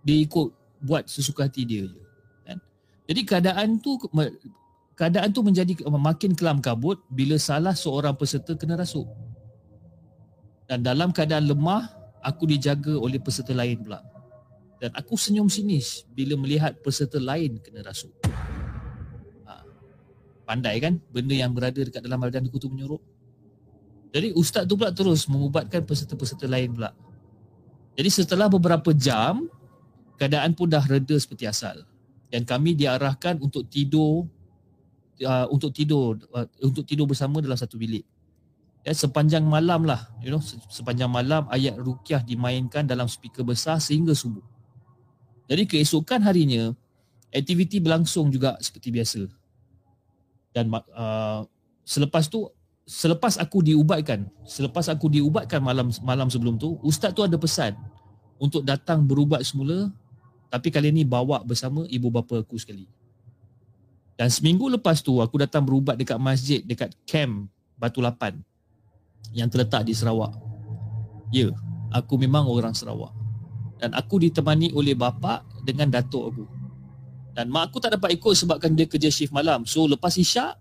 dia 0.03 0.17
ikut 0.19 0.51
buat 0.83 1.07
sesuka 1.07 1.47
hati 1.47 1.63
dia 1.63 1.87
je 1.87 2.01
kan 2.43 2.59
jadi 3.07 3.21
keadaan 3.23 3.79
tu 3.79 3.95
keadaan 4.93 5.29
tu 5.33 5.41
menjadi 5.41 5.73
makin 5.89 6.37
kelam 6.37 6.61
kabut 6.61 7.01
bila 7.09 7.37
salah 7.41 7.73
seorang 7.73 8.13
peserta 8.13 8.53
kena 8.53 8.77
rasuk 8.77 9.09
dan 10.69 10.85
dalam 10.85 11.09
keadaan 11.09 11.49
lemah 11.49 11.89
aku 12.21 12.47
dijaga 12.49 12.95
oleh 12.95 13.17
peserta 13.17 13.51
lain 13.51 13.81
pula 13.81 13.99
dan 14.77 14.91
aku 14.93 15.17
senyum 15.17 15.47
sinis 15.49 16.05
bila 16.13 16.37
melihat 16.37 16.77
peserta 16.83 17.17
lain 17.17 17.57
kena 17.59 17.81
rasuk 17.83 18.13
ha. 19.49 19.65
pandai 20.45 20.77
kan 20.77 21.01
benda 21.09 21.33
yang 21.33 21.51
berada 21.51 21.81
dekat 21.81 22.01
dalam 22.05 22.21
badan 22.21 22.45
aku 22.47 22.61
tu 22.61 22.69
menyuruh 22.69 23.01
jadi 24.13 24.29
ustaz 24.37 24.69
tu 24.69 24.77
pula 24.77 24.93
terus 24.93 25.25
mengubatkan 25.25 25.81
peserta-peserta 25.89 26.45
lain 26.45 26.69
pula. 26.77 26.93
Jadi 27.97 28.09
setelah 28.13 28.45
beberapa 28.45 28.93
jam, 28.93 29.49
keadaan 30.21 30.53
pun 30.53 30.69
dah 30.69 30.85
reda 30.85 31.17
seperti 31.17 31.49
asal. 31.49 31.81
Dan 32.29 32.45
kami 32.45 32.77
diarahkan 32.77 33.41
untuk 33.41 33.65
tidur 33.73 34.29
uh, 35.21 35.45
untuk 35.53 35.69
tidur 35.69 36.17
uh, 36.33 36.47
untuk 36.63 36.87
tidur 36.87 37.05
bersama 37.05 37.43
dalam 37.43 37.57
satu 37.59 37.77
bilik. 37.77 38.01
Ya, 38.83 38.91
sepanjang 38.91 39.47
malam 39.47 39.87
lah, 39.87 40.11
you 40.19 40.27
know, 40.27 40.43
sepanjang 40.67 41.07
malam 41.07 41.47
ayat 41.47 41.79
rukyah 41.79 42.19
dimainkan 42.19 42.83
dalam 42.83 43.07
speaker 43.07 43.47
besar 43.47 43.79
sehingga 43.79 44.11
subuh. 44.11 44.43
Jadi 45.47 45.63
keesokan 45.63 46.19
harinya 46.19 46.75
aktiviti 47.31 47.79
berlangsung 47.79 48.27
juga 48.27 48.59
seperti 48.59 48.91
biasa. 48.91 49.21
Dan 50.51 50.67
uh, 50.69 51.47
selepas 51.87 52.27
tu 52.27 52.51
selepas 52.83 53.39
aku 53.39 53.63
diubatkan, 53.63 54.27
selepas 54.43 54.91
aku 54.91 55.07
diubatkan 55.07 55.63
malam 55.63 55.87
malam 56.03 56.27
sebelum 56.27 56.59
tu, 56.59 56.75
ustaz 56.83 57.15
tu 57.15 57.23
ada 57.23 57.39
pesan 57.39 57.79
untuk 58.35 58.67
datang 58.67 59.07
berubat 59.07 59.39
semula 59.47 59.87
tapi 60.53 60.69
kali 60.69 60.93
ni 60.93 61.01
bawa 61.01 61.41
bersama 61.41 61.81
ibu 61.89 62.13
bapa 62.13 62.45
aku 62.45 62.61
sekali. 62.61 62.85
Dan 64.13 64.29
seminggu 64.29 64.69
lepas 64.69 65.01
tu 65.01 65.17
aku 65.17 65.41
datang 65.41 65.65
berubat 65.65 65.97
dekat 65.97 66.21
masjid 66.21 66.61
dekat 66.61 66.93
camp 67.09 67.49
Batu 67.77 67.99
Lapan 67.99 68.37
yang 69.33 69.49
terletak 69.49 69.89
di 69.89 69.97
Sarawak. 69.97 70.37
Ya, 71.33 71.49
aku 71.89 72.21
memang 72.21 72.45
orang 72.45 72.77
Sarawak. 72.77 73.09
Dan 73.81 73.91
aku 73.97 74.21
ditemani 74.21 74.71
oleh 74.71 74.93
bapa 74.93 75.41
dengan 75.65 75.89
datuk 75.89 76.23
aku. 76.29 76.45
Dan 77.33 77.49
mak 77.49 77.73
aku 77.73 77.81
tak 77.81 77.97
dapat 77.97 78.13
ikut 78.13 78.37
sebabkan 78.37 78.77
dia 78.77 78.85
kerja 78.85 79.09
shift 79.09 79.33
malam. 79.33 79.65
So 79.65 79.89
lepas 79.89 80.13
isyak, 80.13 80.53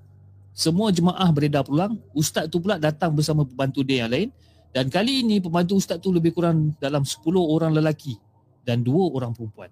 semua 0.56 0.88
jemaah 0.88 1.28
beredar 1.28 1.68
pulang. 1.68 2.00
Ustaz 2.16 2.48
tu 2.48 2.58
pula 2.64 2.80
datang 2.80 3.12
bersama 3.12 3.44
pembantu 3.44 3.84
dia 3.84 4.08
yang 4.08 4.10
lain. 4.10 4.28
Dan 4.72 4.88
kali 4.88 5.20
ini 5.20 5.36
pembantu 5.36 5.76
ustaz 5.76 6.00
tu 6.00 6.08
lebih 6.08 6.32
kurang 6.32 6.72
dalam 6.80 7.04
10 7.04 7.20
orang 7.36 7.76
lelaki 7.76 8.16
dan 8.64 8.80
dua 8.80 9.12
orang 9.12 9.36
perempuan. 9.36 9.68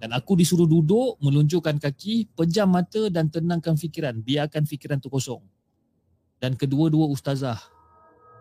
Dan 0.00 0.16
aku 0.16 0.32
disuruh 0.32 0.64
duduk, 0.64 1.20
melunjukkan 1.20 1.76
kaki, 1.76 2.32
pejam 2.32 2.72
mata 2.72 3.12
dan 3.12 3.28
tenangkan 3.28 3.76
fikiran. 3.76 4.16
Biarkan 4.16 4.64
fikiran 4.64 4.96
tu 4.96 5.12
kosong. 5.12 5.44
Dan 6.40 6.56
kedua-dua 6.56 7.04
ustazah 7.12 7.60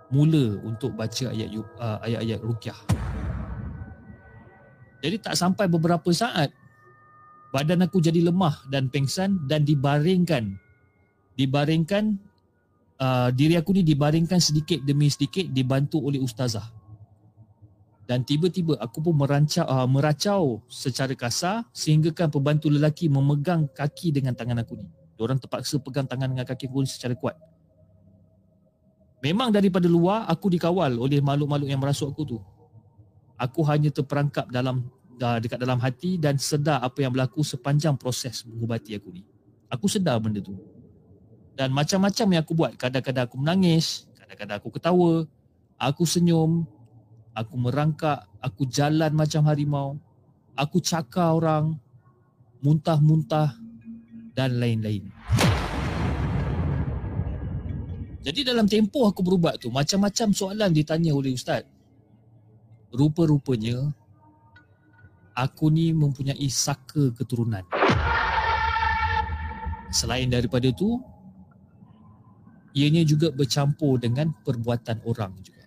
mula 0.07 0.55
untuk 0.63 0.95
baca 0.95 1.35
ayat 1.35 1.51
uh, 1.51 1.99
ayat-ayat 1.99 2.39
rukyah. 2.39 2.79
Jadi 5.03 5.15
tak 5.19 5.35
sampai 5.35 5.67
beberapa 5.67 6.07
saat, 6.15 6.47
badan 7.51 7.83
aku 7.83 7.99
jadi 7.99 8.23
lemah 8.23 8.63
dan 8.71 8.87
pengsan 8.87 9.43
dan 9.51 9.67
dibaringkan. 9.67 10.55
Dibaringkan 11.35 12.19
uh, 13.03 13.35
diri 13.35 13.59
aku 13.59 13.75
ni 13.75 13.83
dibaringkan 13.83 14.39
sedikit 14.39 14.79
demi 14.83 15.11
sedikit 15.11 15.43
dibantu 15.51 16.03
oleh 16.03 16.23
ustazah. 16.23 16.78
Dan 18.09 18.25
tiba-tiba 18.25 18.73
aku 18.81 19.05
pun 19.05 19.13
merancau, 19.13 19.69
uh, 19.69 19.85
meracau 19.85 20.65
secara 20.65 21.13
kasar 21.13 21.61
sehingga 21.69 22.09
kan 22.09 22.33
pembantu 22.33 22.65
lelaki 22.65 23.05
memegang 23.05 23.69
kaki 23.69 24.09
dengan 24.09 24.33
tangan 24.33 24.65
aku 24.65 24.81
ni. 24.81 24.89
Diorang 25.13 25.37
terpaksa 25.37 25.77
pegang 25.77 26.09
tangan 26.09 26.33
dengan 26.33 26.41
kaki 26.41 26.65
aku 26.65 26.81
ni 26.81 26.89
secara 26.89 27.13
kuat. 27.13 27.37
Memang 29.21 29.53
daripada 29.53 29.85
luar 29.85 30.25
aku 30.25 30.49
dikawal 30.49 30.97
oleh 30.97 31.21
makhluk-makhluk 31.21 31.69
yang 31.69 31.77
merasuk 31.77 32.09
aku 32.09 32.25
tu. 32.25 32.37
Aku 33.37 33.61
hanya 33.69 33.93
terperangkap 33.93 34.49
dalam 34.49 34.89
uh, 35.21 35.37
dekat 35.37 35.61
dalam 35.61 35.77
hati 35.77 36.17
dan 36.17 36.41
sedar 36.41 36.81
apa 36.81 37.05
yang 37.05 37.13
berlaku 37.13 37.45
sepanjang 37.45 37.93
proses 37.93 38.41
mengubati 38.41 38.97
aku 38.97 39.13
ni. 39.13 39.21
Aku 39.69 39.85
sedar 39.85 40.17
benda 40.17 40.41
tu. 40.41 40.57
Dan 41.53 41.69
macam-macam 41.77 42.25
yang 42.33 42.41
aku 42.41 42.57
buat. 42.57 42.73
Kadang-kadang 42.73 43.29
aku 43.29 43.37
menangis, 43.37 44.09
kadang-kadang 44.17 44.57
aku 44.57 44.69
ketawa, 44.73 45.29
aku 45.77 46.09
senyum, 46.09 46.65
aku 47.39 47.55
merangkak, 47.55 48.27
aku 48.43 48.67
jalan 48.67 49.15
macam 49.15 49.47
harimau, 49.47 49.95
aku 50.59 50.83
cakar 50.83 51.39
orang, 51.39 51.79
muntah-muntah 52.59 53.55
dan 54.35 54.59
lain-lain. 54.59 55.07
Jadi 58.19 58.43
dalam 58.43 58.67
tempoh 58.67 59.07
aku 59.07 59.23
berubat 59.23 59.63
tu, 59.63 59.71
macam-macam 59.71 60.35
soalan 60.35 60.75
ditanya 60.75 61.15
oleh 61.15 61.31
ustaz. 61.31 61.63
Rupa-rupanya 62.91 63.95
aku 65.31 65.71
ni 65.71 65.95
mempunyai 65.95 66.51
saka 66.51 67.15
keturunan. 67.15 67.63
Selain 69.89 70.27
daripada 70.27 70.67
tu, 70.75 70.99
ianya 72.75 73.07
juga 73.07 73.31
bercampur 73.31 73.97
dengan 73.97 74.35
perbuatan 74.43 74.99
orang 75.07 75.31
juga. 75.39 75.58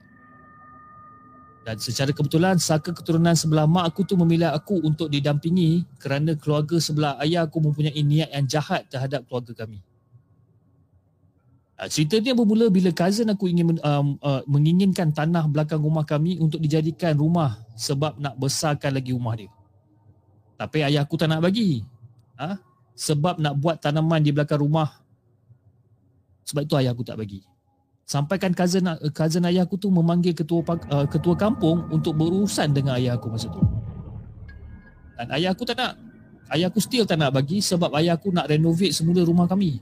Dan 1.63 1.79
secara 1.79 2.11
kebetulan 2.11 2.59
saka 2.59 2.91
keturunan 2.91 3.39
sebelah 3.39 3.71
mak 3.71 3.95
aku 3.95 4.03
tu 4.03 4.19
memilih 4.19 4.51
aku 4.51 4.83
untuk 4.83 5.07
didampingi 5.07 5.87
kerana 6.03 6.35
keluarga 6.35 6.83
sebelah 6.83 7.15
ayah 7.23 7.47
aku 7.47 7.63
mempunyai 7.63 8.03
niat 8.03 8.35
yang 8.35 8.47
jahat 8.51 8.83
terhadap 8.91 9.23
keluarga 9.31 9.55
kami. 9.67 9.79
Cerita 11.91 12.15
ni 12.23 12.31
bermula 12.31 12.71
bila 12.71 12.95
cousin 12.95 13.27
aku 13.27 13.51
ingin 13.51 13.75
um, 13.83 14.15
uh, 14.23 14.43
menginginkan 14.47 15.11
tanah 15.11 15.51
belakang 15.51 15.83
rumah 15.83 16.07
kami 16.07 16.39
untuk 16.39 16.63
dijadikan 16.63 17.19
rumah 17.19 17.59
sebab 17.75 18.23
nak 18.23 18.39
besarkan 18.39 18.95
lagi 18.95 19.11
rumah 19.11 19.35
dia. 19.35 19.51
Tapi 20.55 20.87
ayah 20.87 21.03
aku 21.03 21.19
tak 21.19 21.27
nak 21.27 21.43
bagi. 21.43 21.83
Ha? 22.39 22.55
Sebab 22.95 23.43
nak 23.43 23.59
buat 23.59 23.83
tanaman 23.83 24.23
di 24.23 24.31
belakang 24.31 24.63
rumah 24.63 25.03
sebab 26.47 26.63
itu 26.67 26.75
ayah 26.79 26.95
aku 26.95 27.03
tak 27.03 27.19
bagi. 27.19 27.43
Sampaikan 28.03 28.51
cousin 28.51 28.83
cousin 29.15 29.47
ayah 29.47 29.63
aku 29.63 29.79
tu 29.79 29.89
memanggil 29.89 30.35
ketua 30.35 30.61
uh, 30.91 31.07
ketua 31.07 31.39
kampung 31.39 31.87
untuk 31.89 32.19
berurusan 32.19 32.75
dengan 32.75 32.99
ayah 32.99 33.15
aku 33.15 33.31
masa 33.31 33.49
tu. 33.49 33.63
Dan 35.15 35.31
ayah 35.39 35.55
aku 35.55 35.63
tak 35.63 35.79
nak. 35.79 35.95
Ayah 36.53 36.69
aku 36.69 36.83
still 36.83 37.09
tak 37.09 37.17
nak 37.17 37.33
bagi 37.33 37.63
sebab 37.63 37.95
ayah 37.97 38.19
aku 38.19 38.29
nak 38.35 38.51
renovate 38.51 38.93
semula 38.93 39.23
rumah 39.25 39.49
kami. 39.49 39.81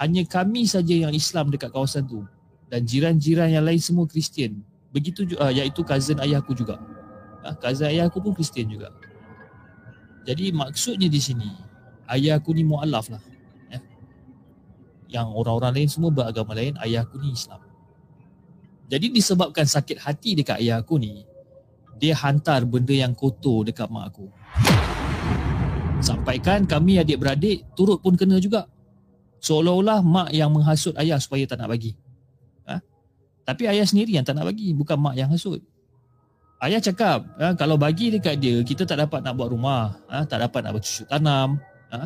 Hanya 0.00 0.24
kami 0.24 0.64
saja 0.64 0.96
yang 0.96 1.12
Islam 1.12 1.52
dekat 1.52 1.70
kawasan 1.70 2.08
tu. 2.08 2.24
Dan 2.72 2.88
jiran-jiran 2.88 3.52
yang 3.52 3.62
lain 3.68 3.78
semua 3.78 4.08
Kristian. 4.08 4.64
Begitu 4.90 5.28
juga, 5.28 5.46
uh, 5.46 5.52
iaitu 5.52 5.84
cousin 5.86 6.18
ayah 6.24 6.40
aku 6.40 6.56
juga. 6.56 6.80
Uh, 7.44 7.54
cousin 7.60 7.92
ayah 7.92 8.08
aku 8.08 8.18
pun 8.18 8.32
Kristian 8.32 8.66
juga. 8.66 8.90
Jadi 10.24 10.50
maksudnya 10.50 11.06
di 11.06 11.20
sini, 11.20 11.52
ayah 12.10 12.40
aku 12.40 12.56
ni 12.56 12.66
mu'alaf 12.66 13.12
lah 13.12 13.22
yang 15.10 15.34
orang-orang 15.34 15.82
lain 15.82 15.88
semua 15.90 16.14
beragama 16.14 16.54
lain, 16.54 16.78
ayah 16.86 17.02
aku 17.02 17.18
ni 17.18 17.34
Islam. 17.34 17.58
Jadi 18.90 19.06
disebabkan 19.10 19.66
sakit 19.66 19.98
hati 20.02 20.38
dekat 20.38 20.62
ayah 20.62 20.78
aku 20.82 20.98
ni, 21.02 21.26
dia 21.98 22.14
hantar 22.16 22.64
benda 22.64 22.94
yang 22.94 23.12
kotor 23.12 23.66
dekat 23.66 23.90
mak 23.90 24.14
aku. 24.14 24.30
Sampaikan 26.00 26.64
kami 26.64 26.96
adik-beradik 26.96 27.66
turut 27.76 28.00
pun 28.00 28.16
kena 28.16 28.40
juga. 28.40 28.64
Seolah-olah 29.44 30.00
mak 30.00 30.28
yang 30.32 30.48
menghasut 30.48 30.96
ayah 30.96 31.20
supaya 31.20 31.44
tak 31.44 31.60
nak 31.60 31.68
bagi. 31.68 31.92
Ha? 32.64 32.80
Tapi 33.44 33.68
ayah 33.68 33.84
sendiri 33.84 34.16
yang 34.16 34.24
tak 34.24 34.38
nak 34.38 34.48
bagi, 34.48 34.72
bukan 34.72 34.96
mak 34.96 35.14
yang 35.18 35.28
hasut. 35.28 35.60
Ayah 36.60 36.80
cakap, 36.80 37.24
ha, 37.40 37.56
kalau 37.56 37.80
bagi 37.80 38.12
dekat 38.12 38.36
dia, 38.36 38.60
kita 38.60 38.84
tak 38.84 39.00
dapat 39.00 39.24
nak 39.24 39.32
buat 39.32 39.48
rumah. 39.48 39.96
Ha, 40.12 40.28
tak 40.28 40.44
dapat 40.44 40.60
nak 40.60 40.72
bercucuk 40.76 41.08
tanam. 41.08 41.56
Ha? 41.88 42.04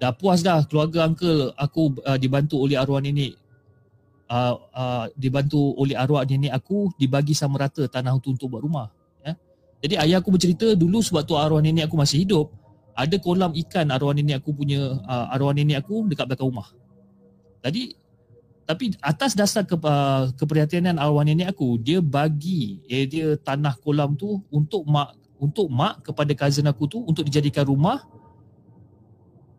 Dah 0.00 0.16
puas 0.16 0.40
dah 0.40 0.64
keluarga 0.64 1.04
uncle 1.04 1.52
aku 1.60 2.00
uh, 2.08 2.16
dibantu 2.16 2.56
oleh 2.64 2.80
arwah 2.80 3.04
nenek. 3.04 3.36
Uh, 4.30 4.54
uh, 4.72 5.04
dibantu 5.18 5.74
oleh 5.76 5.98
arwah 5.98 6.24
nenek 6.24 6.54
aku 6.56 6.88
dibagi 6.96 7.36
sama 7.36 7.66
rata 7.66 7.84
tanah 7.84 8.16
itu 8.16 8.32
untuk 8.32 8.48
buat 8.56 8.62
rumah 8.64 8.88
ya. 9.20 9.36
Jadi 9.84 9.94
ayah 10.00 10.22
aku 10.22 10.32
bercerita 10.32 10.72
dulu 10.72 11.04
sebab 11.04 11.22
tu 11.28 11.36
arwah 11.36 11.60
nenek 11.60 11.90
aku 11.90 12.00
masih 12.00 12.24
hidup 12.24 12.48
ada 12.96 13.16
kolam 13.20 13.52
ikan 13.66 13.92
arwah 13.92 14.16
nenek 14.16 14.40
aku 14.40 14.56
punya 14.56 14.80
uh, 15.04 15.34
arwah 15.34 15.52
nenek 15.52 15.84
aku 15.84 16.08
dekat 16.08 16.24
belakang 16.30 16.48
rumah. 16.48 16.68
Jadi 17.60 17.98
tapi 18.64 18.94
atas 19.02 19.34
dasar 19.34 19.66
ke, 19.66 19.74
uh, 19.74 20.30
keperhatianan 20.38 20.96
arwah 20.96 21.26
nenek 21.26 21.50
aku 21.50 21.76
dia 21.82 21.98
bagi 21.98 22.80
eh, 22.86 23.04
dia 23.04 23.34
tanah 23.34 23.74
kolam 23.82 24.14
tu 24.14 24.40
untuk 24.48 24.86
mak 24.86 25.12
untuk 25.42 25.66
mak 25.66 26.06
kepada 26.06 26.32
cousin 26.38 26.70
aku 26.70 26.86
tu 26.86 26.98
untuk 27.02 27.26
dijadikan 27.26 27.66
rumah 27.66 28.06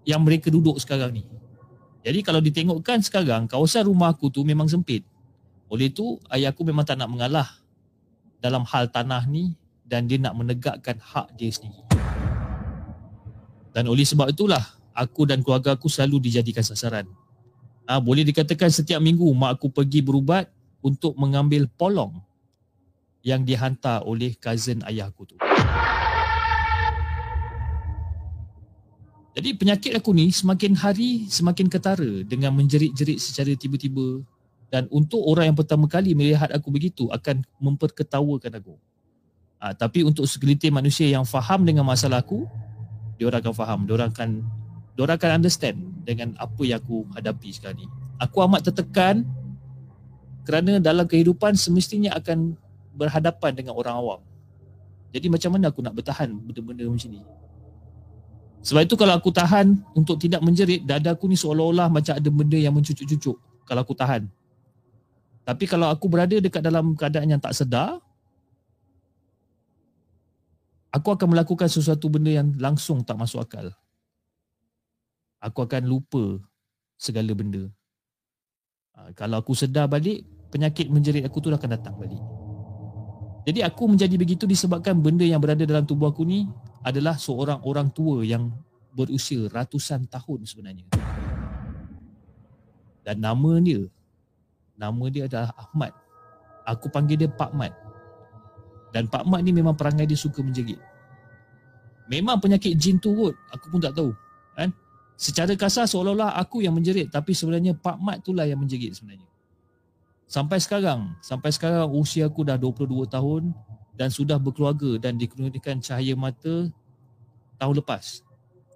yang 0.08 0.22
mereka 0.26 0.50
duduk 0.50 0.78
sekarang 0.82 1.14
ni. 1.14 1.24
Jadi 2.02 2.26
kalau 2.26 2.42
ditengokkan 2.42 3.02
sekarang, 3.06 3.46
kawasan 3.46 3.86
rumah 3.86 4.10
aku 4.10 4.34
tu 4.34 4.42
memang 4.42 4.66
sempit. 4.66 5.06
Oleh 5.70 5.94
itu, 5.94 6.18
ayah 6.34 6.50
aku 6.50 6.66
memang 6.66 6.84
tak 6.84 6.98
nak 6.98 7.08
mengalah 7.08 7.48
dalam 8.42 8.66
hal 8.66 8.90
tanah 8.90 9.24
ni 9.30 9.54
dan 9.86 10.10
dia 10.10 10.18
nak 10.18 10.34
menegakkan 10.34 10.98
hak 10.98 11.30
dia 11.38 11.54
sendiri. 11.54 11.78
Dan 13.72 13.88
oleh 13.88 14.04
sebab 14.04 14.34
itulah, 14.34 14.62
aku 14.92 15.30
dan 15.30 15.46
keluarga 15.46 15.78
aku 15.78 15.88
selalu 15.88 16.28
dijadikan 16.28 16.66
sasaran. 16.66 17.06
Ha, 17.86 18.02
boleh 18.02 18.26
dikatakan 18.26 18.74
setiap 18.74 19.00
minggu 19.00 19.26
mak 19.38 19.62
aku 19.62 19.70
pergi 19.70 20.02
berubat 20.02 20.50
untuk 20.82 21.14
mengambil 21.16 21.70
polong 21.70 22.20
yang 23.22 23.46
dihantar 23.46 24.02
oleh 24.02 24.34
cousin 24.42 24.82
ayah 24.90 25.08
aku 25.08 25.30
tu. 25.30 25.38
Jadi 29.32 29.56
penyakit 29.56 29.96
aku 29.96 30.12
ni 30.12 30.28
semakin 30.28 30.76
hari 30.76 31.24
semakin 31.32 31.72
ketara 31.72 32.28
dengan 32.28 32.52
menjerit-jerit 32.52 33.16
secara 33.16 33.56
tiba-tiba 33.56 34.20
dan 34.68 34.92
untuk 34.92 35.24
orang 35.24 35.52
yang 35.52 35.58
pertama 35.60 35.88
kali 35.88 36.12
melihat 36.12 36.52
aku 36.52 36.68
begitu 36.72 37.08
akan 37.12 37.44
memperketawakan 37.60 38.60
aku. 38.60 38.76
Ha, 39.62 39.72
tapi 39.72 40.04
untuk 40.04 40.28
segelintir 40.28 40.72
manusia 40.72 41.08
yang 41.08 41.24
faham 41.24 41.64
dengan 41.64 41.88
masalah 41.88 42.24
aku, 42.24 42.44
dia 43.16 43.28
orang 43.28 43.40
akan 43.40 43.56
faham, 43.56 43.80
dia 43.88 43.94
orang 43.96 44.10
akan 44.12 44.30
dia 44.96 45.02
orang 45.08 45.16
akan 45.16 45.32
understand 45.40 45.78
dengan 46.04 46.36
apa 46.36 46.62
yang 46.68 46.80
aku 46.84 47.08
hadapi 47.16 47.50
sekarang 47.56 47.84
ni. 47.84 47.88
Aku 48.20 48.44
amat 48.44 48.68
tertekan 48.68 49.24
kerana 50.44 50.80
dalam 50.84 51.08
kehidupan 51.08 51.56
semestinya 51.56 52.12
akan 52.20 52.60
berhadapan 52.96 53.52
dengan 53.56 53.80
orang 53.80 53.96
awam. 53.96 54.20
Jadi 55.12 55.28
macam 55.28 55.56
mana 55.56 55.72
aku 55.72 55.80
nak 55.84 55.96
bertahan 55.96 56.32
benda-benda 56.32 56.88
macam 56.88 57.10
ni? 57.12 57.22
Sebab 58.62 58.86
itu 58.86 58.94
kalau 58.94 59.18
aku 59.18 59.34
tahan 59.34 59.74
untuk 59.98 60.22
tidak 60.22 60.46
menjerit, 60.46 60.86
dada 60.86 61.18
aku 61.18 61.26
ni 61.26 61.34
seolah-olah 61.34 61.90
macam 61.90 62.14
ada 62.14 62.30
benda 62.30 62.58
yang 62.62 62.78
mencucuk-cucuk 62.78 63.38
kalau 63.66 63.82
aku 63.82 63.98
tahan. 63.98 64.30
Tapi 65.42 65.66
kalau 65.66 65.90
aku 65.90 66.06
berada 66.06 66.38
dekat 66.38 66.62
dalam 66.62 66.94
keadaan 66.94 67.34
yang 67.34 67.42
tak 67.42 67.58
sedar, 67.58 67.98
aku 70.94 71.10
akan 71.10 71.34
melakukan 71.34 71.66
sesuatu 71.66 72.06
benda 72.06 72.30
yang 72.30 72.54
langsung 72.62 73.02
tak 73.02 73.18
masuk 73.18 73.42
akal. 73.42 73.74
Aku 75.42 75.66
akan 75.66 75.90
lupa 75.90 76.38
segala 77.02 77.34
benda. 77.34 77.66
Ha, 78.94 79.10
kalau 79.18 79.42
aku 79.42 79.58
sedar 79.58 79.90
balik, 79.90 80.22
penyakit 80.54 80.86
menjerit 80.94 81.26
aku 81.26 81.42
tu 81.42 81.50
akan 81.50 81.70
datang 81.74 81.98
balik. 81.98 82.22
Jadi 83.42 83.66
aku 83.66 83.90
menjadi 83.90 84.16
begitu 84.22 84.46
disebabkan 84.46 84.94
benda 85.02 85.26
yang 85.26 85.42
berada 85.42 85.66
dalam 85.66 85.82
tubuh 85.82 86.14
aku 86.14 86.22
ni 86.22 86.46
adalah 86.82 87.18
seorang 87.18 87.62
orang 87.62 87.94
tua 87.94 88.26
yang 88.26 88.50
berusia 88.92 89.48
ratusan 89.48 90.10
tahun 90.10 90.46
sebenarnya. 90.46 90.86
Dan 93.02 93.18
nama 93.22 93.58
dia, 93.62 93.82
nama 94.78 95.06
dia 95.10 95.26
adalah 95.26 95.54
Ahmad. 95.58 95.94
Aku 96.66 96.90
panggil 96.94 97.18
dia 97.18 97.30
Pak 97.30 97.52
Mat. 97.58 97.74
Dan 98.94 99.10
Pak 99.10 99.26
Mat 99.26 99.42
ni 99.42 99.56
memang 99.56 99.74
perangai 99.74 100.06
dia 100.06 100.20
suka 100.20 100.44
menjerit. 100.44 100.78
Memang 102.12 102.38
penyakit 102.44 102.76
jin 102.76 103.00
tu 103.00 103.16
kot, 103.16 103.34
aku 103.50 103.72
pun 103.72 103.80
tak 103.80 103.96
tahu. 103.96 104.12
Kan? 104.54 104.70
Secara 105.16 105.54
kasar 105.56 105.88
seolah-olah 105.88 106.36
aku 106.38 106.66
yang 106.66 106.76
menjerit 106.76 107.08
tapi 107.08 107.32
sebenarnya 107.32 107.78
Pak 107.78 107.98
Mat 108.02 108.26
itulah 108.26 108.46
yang 108.46 108.60
menjerit 108.60 108.94
sebenarnya. 108.98 109.30
Sampai 110.32 110.64
sekarang, 110.64 111.12
sampai 111.20 111.52
sekarang 111.52 111.92
usia 111.92 112.28
aku 112.28 112.48
dah 112.48 112.56
22 112.56 112.88
tahun 113.06 113.52
dan 114.02 114.10
sudah 114.10 114.42
berkeluarga 114.42 114.98
dan 114.98 115.14
dikurniakan 115.14 115.78
cahaya 115.78 116.18
mata 116.18 116.74
tahun 117.62 117.76
lepas. 117.86 118.26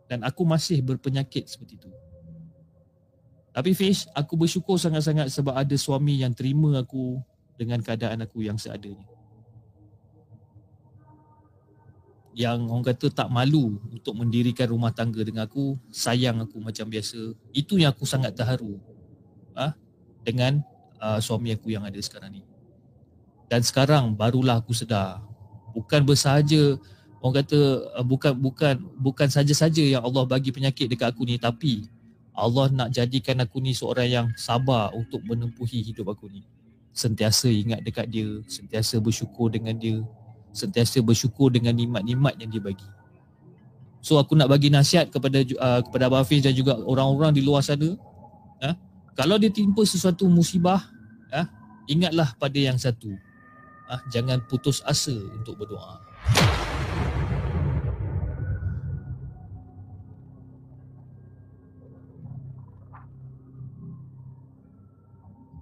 Dan 0.05 0.21
aku 0.21 0.45
masih 0.45 0.85
berpenyakit 0.85 1.49
seperti 1.49 1.81
itu. 1.81 1.89
Tapi 3.49 3.73
Fish, 3.73 4.05
aku 4.13 4.37
bersyukur 4.37 4.77
sangat-sangat 4.77 5.33
sebab 5.33 5.57
ada 5.57 5.73
suami 5.73 6.21
yang 6.21 6.29
terima 6.37 6.77
aku 6.77 7.17
dengan 7.57 7.81
keadaan 7.81 8.21
aku 8.21 8.45
yang 8.45 8.61
seadanya. 8.61 9.01
Yang 12.37 12.69
orang 12.69 12.85
kata 12.85 13.07
tak 13.09 13.29
malu 13.33 13.81
untuk 13.89 14.13
mendirikan 14.13 14.69
rumah 14.69 14.93
tangga 14.93 15.25
dengan 15.25 15.49
aku, 15.49 15.73
sayang 15.89 16.45
aku 16.45 16.61
macam 16.61 16.85
biasa. 16.85 17.33
Itu 17.49 17.81
yang 17.81 17.97
aku 17.97 18.05
sangat 18.05 18.37
terharu. 18.37 18.77
Ha? 19.57 19.73
dengan 20.25 20.65
uh, 20.97 21.21
suami 21.21 21.53
aku 21.53 21.69
yang 21.69 21.85
ada 21.85 22.01
sekarang 22.01 22.41
ni. 22.41 22.41
Dan 23.45 23.61
sekarang 23.61 24.17
barulah 24.17 24.57
aku 24.61 24.73
sedar 24.73 25.21
bukan 25.75 26.07
bersahaja 26.07 26.79
orang 27.19 27.43
kata 27.43 27.59
uh, 27.99 28.05
bukan 28.07 28.31
bukan 28.39 28.75
bukan 28.95 29.27
saja-saja 29.27 29.83
yang 29.83 30.01
Allah 30.07 30.23
bagi 30.23 30.55
penyakit 30.55 30.87
dekat 30.87 31.11
aku 31.11 31.27
ni 31.27 31.35
tapi 31.35 31.83
Allah 32.31 32.71
nak 32.71 32.89
jadikan 32.95 33.43
aku 33.43 33.59
ni 33.59 33.75
seorang 33.75 34.07
yang 34.07 34.27
sabar 34.35 34.91
untuk 34.91 35.23
menempuhi 35.23 35.83
hidup 35.83 36.11
aku 36.11 36.27
ni. 36.27 36.43
Sentiasa 36.91 37.47
ingat 37.47 37.79
dekat 37.83 38.11
dia, 38.11 38.27
sentiasa 38.47 38.99
bersyukur 38.99 39.47
dengan 39.51 39.75
dia, 39.75 40.03
sentiasa 40.51 40.99
bersyukur 40.99 41.47
dengan 41.51 41.75
nikmat-nikmat 41.75 42.35
yang 42.39 42.51
dia 42.51 42.59
bagi. 42.59 42.87
So 44.03 44.19
aku 44.19 44.35
nak 44.35 44.51
bagi 44.51 44.67
nasihat 44.67 45.11
kepada 45.15 45.47
uh, 45.47 45.79
kepada 45.87 46.11
Abang 46.11 46.27
Hafiz 46.27 46.43
dan 46.43 46.51
juga 46.51 46.75
orang-orang 46.75 47.31
di 47.35 47.41
luar 47.43 47.63
sana, 47.63 47.95
uh, 48.63 48.75
kalau 49.15 49.39
dia 49.39 49.47
timpa 49.47 49.87
sesuatu 49.87 50.27
musibah, 50.27 50.91
ah 51.31 51.47
ingatlah 51.87 52.35
pada 52.35 52.59
yang 52.59 52.75
satu 52.75 53.15
ah 53.89 54.01
jangan 54.09 54.41
putus 54.49 54.81
asa 54.85 55.13
untuk 55.13 55.61
berdoa 55.61 56.01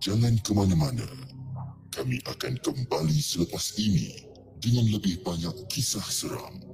Jangan 0.04 0.36
ke 0.44 0.52
mana-mana. 0.52 1.08
Kami 1.88 2.20
akan 2.28 2.60
kembali 2.60 3.20
selepas 3.24 3.80
ini 3.80 4.28
dengan 4.60 4.92
lebih 4.92 5.24
banyak 5.24 5.56
kisah 5.72 6.04
seram. 6.04 6.73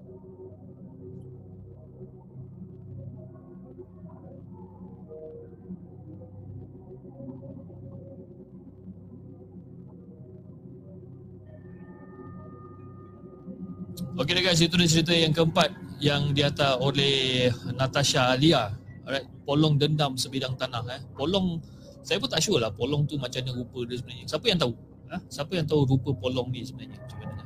Okey 14.20 14.44
guys, 14.44 14.60
itu 14.60 14.76
dia 14.76 14.84
cerita 14.84 15.16
yang 15.16 15.32
keempat 15.32 15.72
yang 16.04 16.36
dihantar 16.36 16.76
oleh 16.84 17.48
Natasha 17.72 18.36
Alia. 18.36 18.68
Alright, 19.08 19.24
polong 19.48 19.80
dendam 19.80 20.20
sebidang 20.20 20.60
tanah 20.60 20.84
eh. 20.92 21.00
Polong 21.16 21.64
saya 22.04 22.20
pun 22.20 22.28
tak 22.28 22.44
sure 22.44 22.60
lah 22.60 22.68
polong 22.68 23.08
tu 23.08 23.16
macam 23.16 23.40
mana 23.40 23.56
rupa 23.56 23.80
dia 23.88 23.96
sebenarnya. 23.96 24.28
Siapa 24.28 24.46
yang 24.52 24.60
tahu? 24.60 24.76
Ha? 25.08 25.18
Siapa 25.24 25.52
yang 25.56 25.64
tahu 25.72 25.88
rupa 25.88 26.12
polong 26.20 26.52
ni 26.52 26.68
sebenarnya? 26.68 27.00
Mana? 27.16 27.44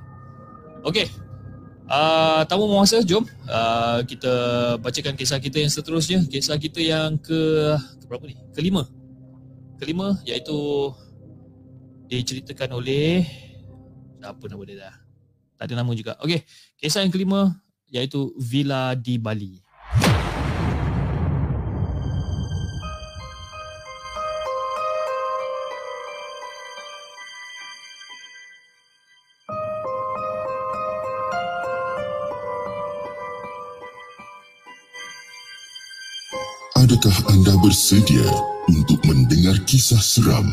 Okey. 0.90 1.14
Uh, 1.86 2.42
tamu 2.50 2.66
menguasa, 2.66 3.06
jom 3.06 3.22
uh, 3.46 4.02
kita 4.10 4.34
bacakan 4.82 5.14
kisah 5.14 5.38
kita 5.38 5.62
yang 5.62 5.70
seterusnya. 5.70 6.26
Kisah 6.26 6.58
kita 6.58 6.82
yang 6.82 7.22
ke, 7.22 7.38
ke 8.02 8.06
berapa 8.10 8.26
ni? 8.26 8.34
Kelima. 8.50 8.82
Kelima 9.78 10.18
iaitu 10.26 10.90
diceritakan 12.10 12.82
oleh 12.82 13.30
siapa 14.18 14.42
nama 14.50 14.64
dia 14.66 14.78
dah? 14.90 15.03
Tak 15.58 15.72
ada 15.72 15.80
nama 15.80 15.92
juga. 15.94 16.18
Okey, 16.24 16.42
kisah 16.78 17.06
yang 17.06 17.14
kelima 17.14 17.54
iaitu 17.94 18.34
Villa 18.42 18.98
di 18.98 19.22
Bali. 19.22 19.62
Adakah 36.84 37.16
anda 37.32 37.56
bersedia 37.64 38.28
untuk 38.68 39.00
mendengar 39.08 39.56
kisah 39.64 40.02
seram 40.04 40.46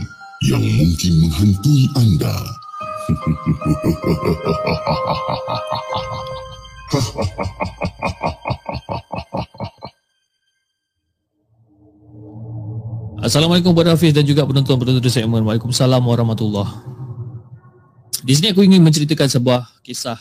yang 0.47 0.63
mungkin 0.63 1.27
menghantui 1.27 1.91
anda? 1.99 2.60
Assalamualaikum 13.21 13.77
kepada 13.77 13.93
Hafiz 13.97 14.13
dan 14.17 14.25
juga 14.25 14.49
penonton-penonton 14.49 15.05
di 15.05 15.13
segmen. 15.13 15.45
Waalaikumsalam 15.45 16.01
warahmatullahi 16.01 16.73
Di 18.25 18.33
sini 18.37 18.53
aku 18.53 18.63
ingin 18.65 18.83
menceritakan 18.85 19.29
sebuah 19.29 19.67
kisah 19.85 20.19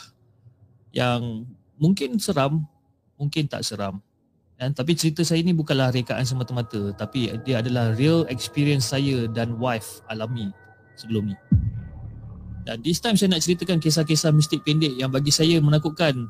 yang 0.92 1.48
mungkin 1.80 2.20
seram, 2.20 2.68
mungkin 3.16 3.48
tak 3.48 3.64
seram. 3.64 4.04
Dan 4.60 4.76
tapi 4.76 4.92
cerita 5.00 5.24
saya 5.24 5.40
ini 5.40 5.56
bukanlah 5.56 5.96
rekaan 5.96 6.28
semata-mata 6.28 6.92
tapi 6.92 7.32
dia 7.48 7.64
adalah 7.64 7.96
real 7.96 8.28
experience 8.28 8.92
saya 8.92 9.24
dan 9.32 9.56
wife 9.56 10.04
alami 10.12 10.52
sebelum 11.00 11.32
ni. 11.32 11.36
Dan 12.64 12.84
this 12.84 12.99
time 12.99 13.16
saya 13.16 13.32
nak 13.32 13.41
ceritakan 13.43 13.80
kisah-kisah 13.80 14.36
mistik 14.36 14.62
pendek 14.68 14.93
yang 14.99 15.10
bagi 15.10 15.32
saya 15.32 15.57
menakutkan. 15.64 16.28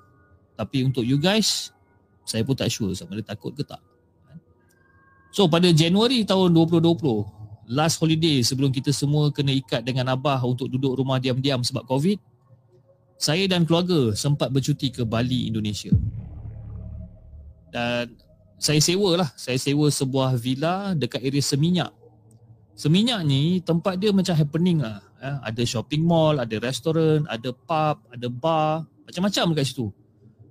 Tapi 0.54 0.86
untuk 0.86 1.02
you 1.08 1.18
guys, 1.18 1.74
saya 2.28 2.46
pun 2.46 2.54
tak 2.54 2.70
sure 2.70 2.94
sama 2.94 3.18
ada 3.18 3.26
takut 3.34 3.56
ke 3.56 3.66
tak. 3.66 3.82
So 5.34 5.46
pada 5.50 5.70
Januari 5.70 6.26
tahun 6.26 6.54
2020, 6.54 7.70
last 7.70 8.02
holiday 8.02 8.42
sebelum 8.42 8.74
kita 8.74 8.90
semua 8.90 9.30
kena 9.30 9.54
ikat 9.54 9.86
dengan 9.86 10.10
Abah 10.14 10.42
untuk 10.42 10.70
duduk 10.70 10.98
rumah 10.98 11.22
diam-diam 11.22 11.62
sebab 11.62 11.86
COVID, 11.86 12.18
saya 13.20 13.46
dan 13.46 13.68
keluarga 13.68 14.16
sempat 14.16 14.50
bercuti 14.50 14.90
ke 14.90 15.06
Bali, 15.06 15.50
Indonesia. 15.50 15.92
Dan 17.70 18.16
saya 18.58 18.82
sewa 18.82 19.22
lah, 19.22 19.30
saya 19.38 19.60
sewa 19.60 19.92
sebuah 19.92 20.40
villa 20.40 20.96
dekat 20.98 21.22
area 21.22 21.44
Seminyak. 21.44 21.92
Seminyak 22.80 23.22
ni 23.28 23.60
tempat 23.60 24.00
dia 24.00 24.16
macam 24.16 24.34
happening 24.34 24.80
lah 24.80 25.09
eh, 25.20 25.38
ada 25.44 25.62
shopping 25.68 26.04
mall, 26.04 26.40
ada 26.40 26.56
restoran, 26.60 27.28
ada 27.28 27.52
pub, 27.52 27.96
ada 28.10 28.28
bar, 28.32 28.88
macam-macam 29.06 29.56
dekat 29.56 29.66
situ. 29.70 29.88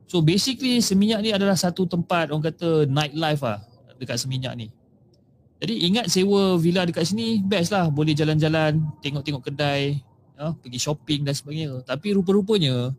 So 0.08 0.24
basically 0.24 0.80
Seminyak 0.80 1.20
ni 1.20 1.30
adalah 1.36 1.52
satu 1.52 1.84
tempat 1.84 2.32
orang 2.32 2.48
kata 2.48 2.88
night 2.88 3.12
life 3.12 3.44
lah 3.44 3.60
dekat 4.00 4.16
Seminyak 4.16 4.54
ni. 4.56 4.72
Jadi 5.58 5.74
ingat 5.90 6.06
sewa 6.06 6.54
villa 6.54 6.86
dekat 6.86 7.02
sini 7.02 7.42
best 7.42 7.74
lah 7.74 7.90
boleh 7.90 8.14
jalan-jalan, 8.14 8.78
tengok-tengok 9.02 9.42
kedai, 9.50 9.98
ya, 10.38 10.54
pergi 10.54 10.78
shopping 10.78 11.26
dan 11.26 11.34
sebagainya. 11.34 11.82
Tapi 11.82 12.14
rupa-rupanya 12.14 12.94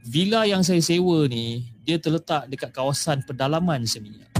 villa 0.00 0.48
yang 0.48 0.64
saya 0.64 0.80
sewa 0.80 1.28
ni 1.28 1.68
dia 1.84 2.00
terletak 2.00 2.48
dekat 2.48 2.72
kawasan 2.72 3.22
pedalaman 3.28 3.84
Seminyak. 3.84 4.35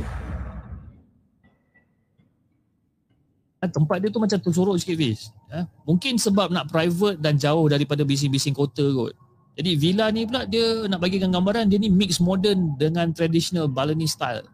Tempat 3.65 4.05
dia 4.05 4.13
tu 4.13 4.21
macam 4.21 4.37
tersorok 4.37 4.77
sikit 4.77 4.97
Fiz. 5.01 5.33
Ya? 5.49 5.65
Mungkin 5.89 6.21
sebab 6.21 6.53
nak 6.53 6.69
private 6.69 7.19
dan 7.19 7.41
jauh 7.41 7.67
daripada 7.67 8.05
bising-bising 8.05 8.53
kota 8.53 8.85
kot. 8.93 9.17
Jadi 9.57 9.73
villa 9.81 10.13
ni 10.13 10.29
pula 10.29 10.45
dia 10.45 10.85
nak 10.85 11.01
bagikan 11.01 11.33
gambaran 11.33 11.73
dia 11.73 11.81
ni 11.81 11.89
mix 11.89 12.21
modern 12.21 12.77
dengan 12.77 13.09
traditional 13.17 13.73
Balinese 13.73 14.13
style. 14.13 14.45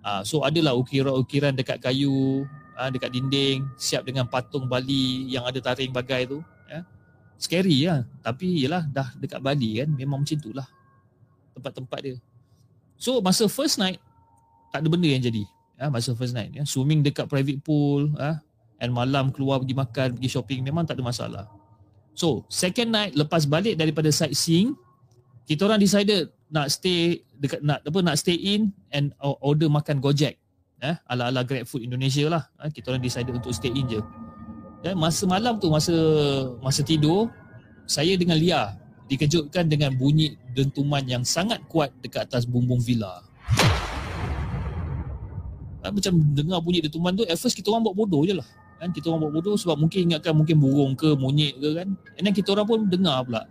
Ah, 0.00 0.24
so 0.24 0.40
adalah 0.42 0.72
ukiran-ukiran 0.74 1.52
dekat 1.52 1.78
kayu, 1.78 2.48
ah, 2.74 2.88
dekat 2.88 3.12
dinding, 3.12 3.68
siap 3.76 4.08
dengan 4.08 4.24
patung 4.24 4.66
Bali 4.66 5.28
yang 5.28 5.44
ada 5.44 5.60
taring 5.60 5.92
bagai 5.92 6.32
tu. 6.32 6.40
Ya. 6.66 6.82
Scary 7.36 7.84
lah. 7.84 8.08
Tapi 8.24 8.64
yelah 8.64 8.88
dah 8.88 9.12
dekat 9.20 9.38
Bali 9.44 9.84
kan, 9.84 9.92
memang 9.92 10.24
macam 10.24 10.38
tu 10.40 10.50
lah 10.56 10.66
tempat-tempat 11.52 12.00
dia. 12.00 12.16
So 12.96 13.20
masa 13.20 13.46
first 13.46 13.76
night, 13.76 14.00
tak 14.72 14.82
ada 14.82 14.88
benda 14.88 15.08
yang 15.08 15.22
jadi. 15.22 15.44
Ya, 15.82 15.90
masa 15.90 16.14
first 16.14 16.30
night. 16.30 16.54
Ya. 16.54 16.62
Swimming 16.62 17.02
dekat 17.02 17.26
private 17.26 17.58
pool, 17.58 18.14
ah, 18.22 18.38
and 18.78 18.94
malam 18.94 19.34
keluar 19.34 19.58
pergi 19.58 19.74
makan, 19.74 20.08
pergi 20.14 20.30
shopping, 20.30 20.62
memang 20.62 20.86
tak 20.86 20.94
ada 20.94 21.02
masalah. 21.02 21.44
So, 22.14 22.46
second 22.46 22.94
night 22.94 23.18
lepas 23.18 23.50
balik 23.50 23.74
daripada 23.74 24.06
sightseeing, 24.14 24.78
kita 25.50 25.66
orang 25.66 25.82
decided 25.82 26.30
nak 26.54 26.70
stay 26.70 27.26
dekat 27.34 27.66
nak 27.66 27.82
apa 27.82 27.98
nak 27.98 28.14
stay 28.14 28.38
in 28.38 28.70
and 28.94 29.10
order 29.42 29.66
makan 29.66 29.98
Gojek. 29.98 30.38
Eh, 30.78 30.94
ala-ala 31.10 31.42
Grab 31.42 31.66
Food 31.66 31.82
Indonesia 31.82 32.30
lah. 32.30 32.46
Eh, 32.62 32.70
kita 32.70 32.94
orang 32.94 33.02
decided 33.02 33.34
untuk 33.34 33.50
stay 33.50 33.74
in 33.74 33.90
je. 33.90 33.98
Dan 34.86 34.98
masa 35.02 35.26
malam 35.26 35.58
tu 35.58 35.66
masa 35.66 35.94
masa 36.62 36.86
tidur, 36.86 37.26
saya 37.90 38.14
dengan 38.14 38.38
Lia 38.38 38.78
dikejutkan 39.10 39.66
dengan 39.66 39.98
bunyi 39.98 40.38
dentuman 40.54 41.02
yang 41.02 41.26
sangat 41.26 41.58
kuat 41.66 41.90
dekat 42.06 42.30
atas 42.30 42.46
bumbung 42.46 42.78
villa. 42.78 43.18
Eh, 45.82 45.90
macam 45.90 46.12
dengar 46.30 46.62
bunyi 46.62 46.78
dentuman 46.78 47.10
tu, 47.10 47.26
at 47.26 47.34
first 47.34 47.58
kita 47.58 47.74
orang 47.74 47.82
buat 47.82 47.96
bodoh 47.98 48.22
je 48.22 48.38
lah. 48.38 48.46
Kan? 48.78 48.94
Kita 48.94 49.10
orang 49.10 49.26
buat 49.26 49.34
bodoh 49.42 49.54
sebab 49.58 49.74
mungkin 49.78 50.10
ingatkan 50.10 50.34
mungkin 50.34 50.56
burung 50.62 50.94
ke 50.94 51.14
monyet 51.18 51.58
ke 51.58 51.70
kan? 51.82 51.88
And 52.18 52.22
then 52.22 52.34
kita 52.34 52.54
orang 52.54 52.66
pun 52.66 52.80
dengar 52.86 53.26
pula. 53.26 53.42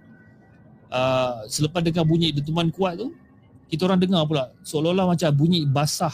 Uh, 0.91 1.47
selepas 1.47 1.79
dengar 1.83 2.03
bunyi 2.03 2.35
dentuman 2.35 2.67
kuat 2.67 2.99
tu 2.99 3.15
kita 3.71 3.87
orang 3.87 3.99
dengar 3.99 4.27
pula. 4.27 4.51
Seolah-olah 4.63 5.15
macam 5.15 5.31
bunyi 5.31 5.63
basah 5.63 6.11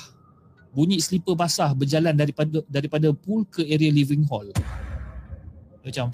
bunyi 0.78 1.02
slipper 1.02 1.34
basah 1.34 1.74
berjalan 1.74 2.14
daripada 2.14 2.62
daripada 2.70 3.10
pool 3.10 3.42
ke 3.50 3.66
area 3.66 3.90
living 3.90 4.22
hall. 4.30 4.46
Macam 5.82 6.14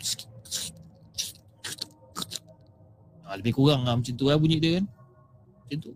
uh, 3.27 3.35
lebih 3.35 3.51
kurang 3.51 3.83
lah 3.83 3.99
macam 3.99 4.13
tu 4.15 4.31
lah 4.31 4.39
bunyi 4.39 4.63
dia 4.63 4.79
kan? 4.79 4.85
Macam 5.67 5.77
tu. 5.83 5.91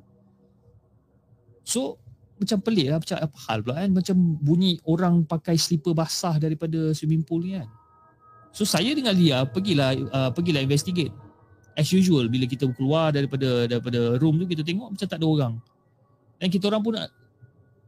So 1.63 1.95
macam 2.37 2.57
pelik 2.61 2.87
lah 2.93 2.97
macam 3.01 3.17
apa 3.17 3.37
hal 3.49 3.59
pula 3.65 3.73
kan? 3.81 3.89
Macam 3.97 4.15
bunyi 4.39 4.77
orang 4.85 5.25
pakai 5.25 5.57
slipper 5.57 5.97
basah 5.97 6.37
daripada 6.37 6.93
swimming 6.93 7.25
pool 7.25 7.41
ni 7.41 7.57
kan? 7.57 7.69
So 8.53 8.65
saya 8.65 8.93
dengan 8.93 9.13
Lia 9.17 9.45
pergilah 9.45 9.97
uh, 10.13 10.29
pergilah 10.33 10.61
investigate. 10.61 11.13
As 11.77 11.89
usual 11.93 12.29
bila 12.29 12.49
kita 12.49 12.65
keluar 12.73 13.13
daripada 13.13 13.69
daripada 13.69 14.17
room 14.17 14.41
tu 14.41 14.45
kita 14.49 14.61
tengok 14.61 14.93
macam 14.93 15.07
tak 15.09 15.17
ada 15.17 15.27
orang. 15.27 15.53
Dan 16.37 16.47
kita 16.53 16.69
orang 16.69 16.81
pun 16.85 16.93
nak 16.97 17.09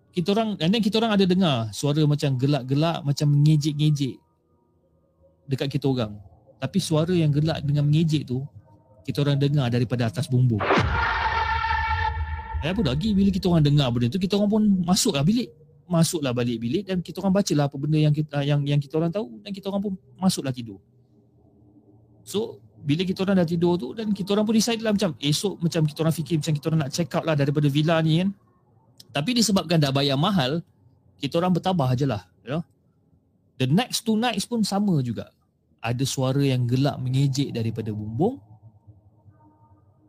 kita 0.10 0.34
orang 0.34 0.58
dan 0.58 0.74
then 0.74 0.82
kita 0.82 0.98
orang 0.98 1.14
ada 1.14 1.26
dengar 1.30 1.58
suara 1.70 2.02
macam 2.10 2.34
gelak-gelak 2.34 3.06
macam 3.06 3.28
mengejek-ngejek 3.30 4.18
dekat 5.46 5.68
kita 5.78 5.86
orang. 5.90 6.18
Tapi 6.58 6.78
suara 6.82 7.14
yang 7.14 7.30
gelak 7.30 7.62
dengan 7.62 7.86
mengejek 7.86 8.26
tu 8.26 8.42
kita 9.06 9.22
orang 9.26 9.38
dengar 9.38 9.70
daripada 9.70 10.10
atas 10.10 10.30
bumbung 10.30 10.62
Eh 12.60 12.70
apa 12.76 12.82
lagi 12.84 13.16
bila 13.16 13.30
kita 13.32 13.48
orang 13.48 13.64
dengar 13.64 13.88
benda 13.88 14.12
tu 14.12 14.20
kita 14.20 14.36
orang 14.36 14.52
pun 14.52 14.64
masuklah 14.84 15.24
bilik 15.24 15.48
masuklah 15.90 16.32
balik 16.36 16.62
bilik 16.62 16.86
dan 16.86 17.02
kita 17.02 17.18
orang 17.24 17.34
bacalah 17.34 17.66
apa 17.66 17.76
benda 17.82 17.98
yang 17.98 18.14
kita 18.14 18.46
yang 18.46 18.62
yang 18.62 18.78
kita 18.78 19.02
orang 19.02 19.10
tahu 19.10 19.42
dan 19.42 19.50
kita 19.50 19.66
orang 19.74 19.82
pun 19.90 19.94
masuklah 20.22 20.54
tidur. 20.54 20.78
So 22.22 22.62
bila 22.80 23.02
kita 23.04 23.26
orang 23.26 23.42
dah 23.42 23.48
tidur 23.50 23.74
tu 23.76 23.98
dan 23.98 24.14
kita 24.14 24.38
orang 24.38 24.46
pun 24.46 24.54
decide 24.54 24.86
lah 24.86 24.94
macam 24.94 25.18
esok 25.18 25.58
macam 25.60 25.82
kita 25.90 26.00
orang 26.06 26.16
fikir 26.16 26.36
macam 26.38 26.54
kita 26.54 26.66
orang 26.70 26.80
nak 26.86 26.92
check 26.94 27.10
out 27.18 27.26
lah 27.26 27.34
daripada 27.34 27.68
villa 27.68 27.98
ni 28.06 28.22
kan. 28.22 28.30
Tapi 29.10 29.42
disebabkan 29.42 29.82
dah 29.82 29.90
bayar 29.90 30.16
mahal 30.16 30.62
kita 31.18 31.42
orang 31.42 31.58
bertabah 31.58 31.90
je 31.98 32.06
lah. 32.06 32.22
You 32.46 32.62
know? 32.62 32.64
The 33.58 33.66
next 33.66 34.06
two 34.06 34.16
nights 34.16 34.46
pun 34.46 34.62
sama 34.62 35.02
juga. 35.02 35.34
Ada 35.82 36.06
suara 36.06 36.44
yang 36.46 36.70
gelak 36.70 37.02
mengejek 37.02 37.50
daripada 37.56 37.90
bumbung 37.90 38.38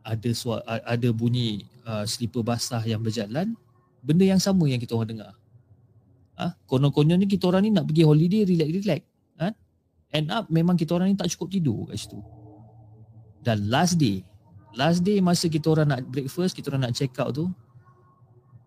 ada 0.01 0.29
suara, 0.33 0.61
ada 0.81 1.09
bunyi 1.13 1.65
uh, 1.85 2.03
slipper 2.05 2.41
basah 2.45 2.81
yang 2.85 3.01
berjalan 3.01 3.53
benda 4.01 4.25
yang 4.25 4.41
sama 4.41 4.65
yang 4.65 4.81
kita 4.81 4.97
orang 4.97 5.09
dengar 5.17 5.33
ha? 6.37 6.53
konon-konon 6.65 7.21
ni 7.21 7.29
kita 7.29 7.49
orang 7.49 7.67
ni 7.67 7.71
nak 7.73 7.85
pergi 7.85 8.03
holiday 8.05 8.41
relax-relax 8.45 9.01
ha? 9.37 9.53
end 10.13 10.27
up 10.33 10.49
memang 10.49 10.73
kita 10.77 10.97
orang 10.97 11.13
ni 11.13 11.15
tak 11.17 11.29
cukup 11.37 11.53
tidur 11.53 11.79
kat 11.89 11.97
situ 12.01 12.19
dan 13.41 13.69
last 13.69 13.97
day 13.97 14.25
last 14.73 15.05
day 15.05 15.21
masa 15.21 15.45
kita 15.49 15.69
orang 15.69 15.87
nak 15.93 16.01
breakfast 16.09 16.57
kita 16.57 16.73
orang 16.73 16.89
nak 16.89 16.93
check 16.97 17.13
out 17.21 17.33
tu 17.33 17.45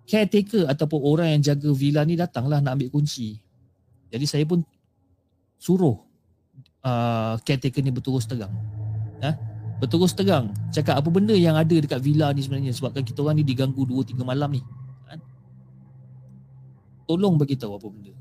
caretaker 0.04 0.68
ataupun 0.68 1.00
orang 1.00 1.28
yang 1.38 1.42
jaga 1.54 1.70
villa 1.72 2.04
ni 2.04 2.14
datanglah 2.14 2.60
nak 2.62 2.78
ambil 2.78 2.92
kunci 2.94 3.40
jadi 4.12 4.26
saya 4.28 4.44
pun 4.46 4.62
suruh 5.58 5.96
uh, 6.84 7.34
caretaker 7.42 7.80
ni 7.80 7.90
berterus 7.90 8.28
terang 8.28 8.52
ha? 9.24 9.53
Berterus 9.84 10.16
terang 10.16 10.48
cakap 10.72 10.96
apa 10.96 11.08
benda 11.12 11.36
yang 11.36 11.60
ada 11.60 11.76
dekat 11.76 12.00
villa 12.00 12.32
ni 12.32 12.40
sebenarnya. 12.40 12.72
Sebabkan 12.72 13.04
kita 13.04 13.20
orang 13.20 13.36
ni 13.36 13.44
diganggu 13.44 13.84
2 13.84 14.16
3 14.16 14.24
malam 14.24 14.48
ni 14.56 14.64
kan? 15.04 15.20
Tolong 17.04 17.36
bagi 17.36 17.60
tahu 17.60 17.76
apa 17.76 17.86
benda. 17.92 18.16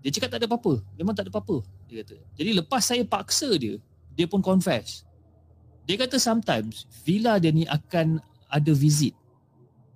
Dia 0.00 0.10
cakap 0.16 0.32
tak 0.32 0.38
ada 0.40 0.48
apa-apa. 0.48 0.80
Memang 0.96 1.12
tak 1.12 1.28
ada 1.28 1.30
apa-apa 1.36 1.60
dia 1.84 2.00
kata. 2.00 2.16
Jadi 2.40 2.50
lepas 2.56 2.80
saya 2.80 3.04
paksa 3.04 3.52
dia 3.60 3.76
dia 4.16 4.24
pun 4.24 4.40
confess. 4.40 5.04
Dia 5.84 6.00
kata 6.00 6.16
sometimes 6.16 6.88
villa 7.04 7.36
dia 7.36 7.52
ni 7.52 7.68
akan 7.68 8.16
ada 8.48 8.72
visit. 8.72 9.12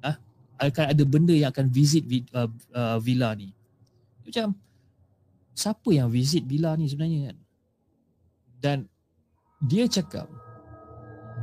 Ha? 0.04 0.12
akan 0.60 0.84
ada 0.92 1.04
benda 1.08 1.32
yang 1.32 1.48
akan 1.48 1.72
visit 1.72 2.04
uh, 2.36 2.52
uh, 2.76 3.00
villa 3.00 3.32
ni. 3.32 3.56
Macam 4.28 4.52
siapa 5.56 5.88
yang 5.88 6.12
visit 6.12 6.44
villa 6.44 6.76
ni 6.76 6.84
sebenarnya 6.84 7.32
kan? 7.32 7.38
Dan 8.58 8.78
dia 9.64 9.88
cakap 9.88 10.28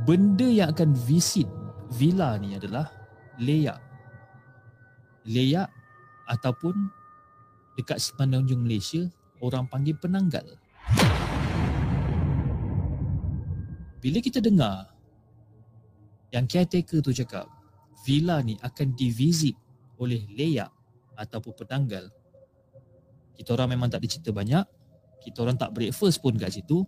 benda 0.06 0.46
yang 0.46 0.70
akan 0.70 0.94
visit 0.94 1.50
villa 1.98 2.38
ni 2.38 2.54
adalah 2.54 2.86
leyak. 3.42 3.82
Leyak 5.26 5.66
ataupun 6.30 6.78
dekat 7.74 7.98
semenanjung 7.98 8.62
Malaysia 8.62 9.02
orang 9.42 9.66
panggil 9.66 9.98
penanggal. 9.98 10.46
Bila 13.98 14.22
kita 14.22 14.38
dengar 14.38 14.94
yang 16.30 16.46
caretaker 16.46 17.02
tu 17.02 17.10
cakap 17.10 17.50
villa 18.06 18.38
ni 18.46 18.54
akan 18.62 18.94
divisit 18.94 19.58
oleh 19.98 20.22
leyak 20.30 20.70
ataupun 21.18 21.66
penanggal. 21.66 22.06
Kita 23.34 23.58
orang 23.58 23.74
memang 23.74 23.90
tak 23.90 24.06
ada 24.06 24.08
cerita 24.08 24.30
banyak. 24.30 24.62
Kita 25.26 25.42
orang 25.42 25.58
tak 25.58 25.74
breakfast 25.74 26.22
pun 26.22 26.38
kat 26.38 26.54
situ. 26.54 26.86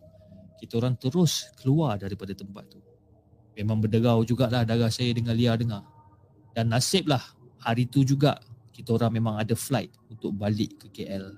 Kita 0.62 0.78
orang 0.78 0.94
terus 0.94 1.50
keluar 1.58 1.98
daripada 1.98 2.30
tempat 2.38 2.66
tu 2.70 2.87
memang 3.58 3.82
berderau 3.82 4.22
jugalah 4.22 4.62
darah 4.62 4.86
saya 4.86 5.10
dengan 5.10 5.34
Lia 5.34 5.58
dengar. 5.58 5.82
Dan 6.54 6.70
nasiblah 6.70 7.22
hari 7.58 7.90
tu 7.90 8.06
juga 8.06 8.38
kita 8.70 8.94
orang 8.94 9.18
memang 9.18 9.34
ada 9.34 9.58
flight 9.58 9.90
untuk 10.06 10.30
balik 10.38 10.78
ke 10.78 11.02
KL. 11.02 11.34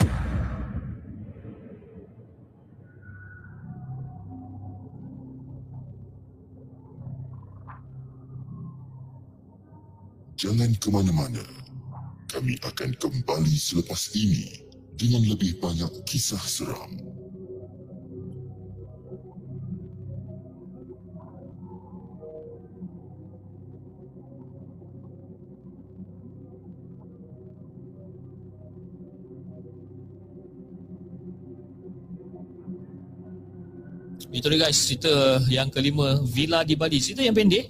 Jangan 10.36 10.72
ke 10.80 10.88
mana-mana. 10.88 11.44
Kami 12.32 12.56
akan 12.64 12.96
kembali 12.96 13.56
selepas 13.60 14.16
ini 14.16 14.64
dengan 14.96 15.20
lebih 15.28 15.60
banyak 15.60 16.04
kisah 16.08 16.40
seram. 16.40 17.09
Itu 34.40 34.48
dia 34.48 34.64
guys, 34.64 34.80
cerita 34.88 35.12
yang 35.52 35.68
kelima 35.68 36.16
Villa 36.24 36.64
di 36.64 36.72
Bali. 36.72 36.96
Cerita 36.96 37.20
yang 37.20 37.36
pendek. 37.36 37.68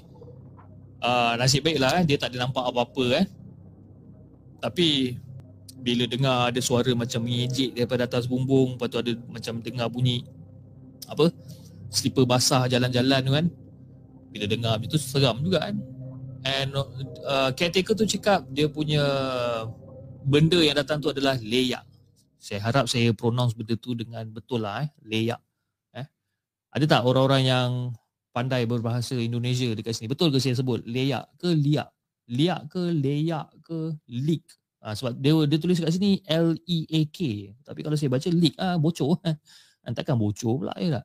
Uh, 1.02 1.34
nasib 1.34 1.66
baiklah 1.66 1.98
eh, 1.98 2.04
dia 2.06 2.14
tak 2.14 2.30
ada 2.30 2.46
nampak 2.46 2.62
apa-apa 2.62 3.24
eh. 3.24 3.26
Tapi 4.62 5.18
bila 5.82 6.06
dengar 6.06 6.54
ada 6.54 6.60
suara 6.62 6.94
macam 6.94 7.26
mengejek 7.26 7.74
daripada 7.74 8.06
atas 8.06 8.30
bumbung, 8.30 8.78
lepas 8.78 8.86
tu 8.86 9.02
ada 9.02 9.10
macam 9.26 9.58
dengar 9.58 9.90
bunyi 9.90 10.22
apa? 11.10 11.34
Slipper 11.90 12.22
basah 12.22 12.70
jalan-jalan 12.70 13.20
tu 13.26 13.32
kan. 13.34 13.46
Bila 14.30 14.44
dengar 14.46 14.78
itu 14.78 14.94
seram 14.94 15.42
juga 15.42 15.66
kan. 15.66 15.74
And 16.46 16.70
uh, 17.26 17.50
caretaker 17.50 17.98
tu 17.98 18.06
cakap 18.06 18.46
dia 18.46 18.70
punya 18.70 19.02
benda 20.22 20.62
yang 20.62 20.78
datang 20.78 21.02
tu 21.02 21.10
adalah 21.10 21.34
leyak. 21.42 21.82
Saya 22.38 22.62
harap 22.62 22.86
saya 22.86 23.10
pronounce 23.10 23.58
benda 23.58 23.74
tu 23.74 23.98
dengan 23.98 24.22
betul 24.30 24.62
lah 24.62 24.86
eh. 24.86 24.88
Leyak. 25.02 25.42
Ada 26.70 26.84
tak 26.86 27.02
orang-orang 27.02 27.42
yang 27.46 27.70
pandai 28.30 28.62
berbahasa 28.66 29.18
Indonesia 29.18 29.74
dekat 29.74 29.98
sini. 29.98 30.06
Betul 30.06 30.30
ke 30.30 30.38
saya 30.38 30.54
sebut 30.54 30.86
leyak 30.86 31.26
ke 31.38 31.50
liak? 31.50 31.90
Liak 32.30 32.70
ke 32.70 32.82
leyak 32.94 33.50
ke 33.66 33.94
leak? 34.06 34.46
Ha, 34.80 34.94
sebab 34.96 35.18
dia 35.18 35.34
dia 35.50 35.58
tulis 35.60 35.76
kat 35.82 35.92
sini 35.92 36.22
L 36.30 36.54
E 36.64 36.86
A 36.88 37.00
K. 37.10 37.50
Tapi 37.66 37.80
kalau 37.82 37.98
saya 37.98 38.08
baca 38.08 38.28
leak 38.30 38.54
ah 38.56 38.78
bocor. 38.78 39.18
Takkan 39.98 40.14
bocor 40.14 40.62
pula 40.62 40.74
ya 40.78 41.02
tak? 41.02 41.04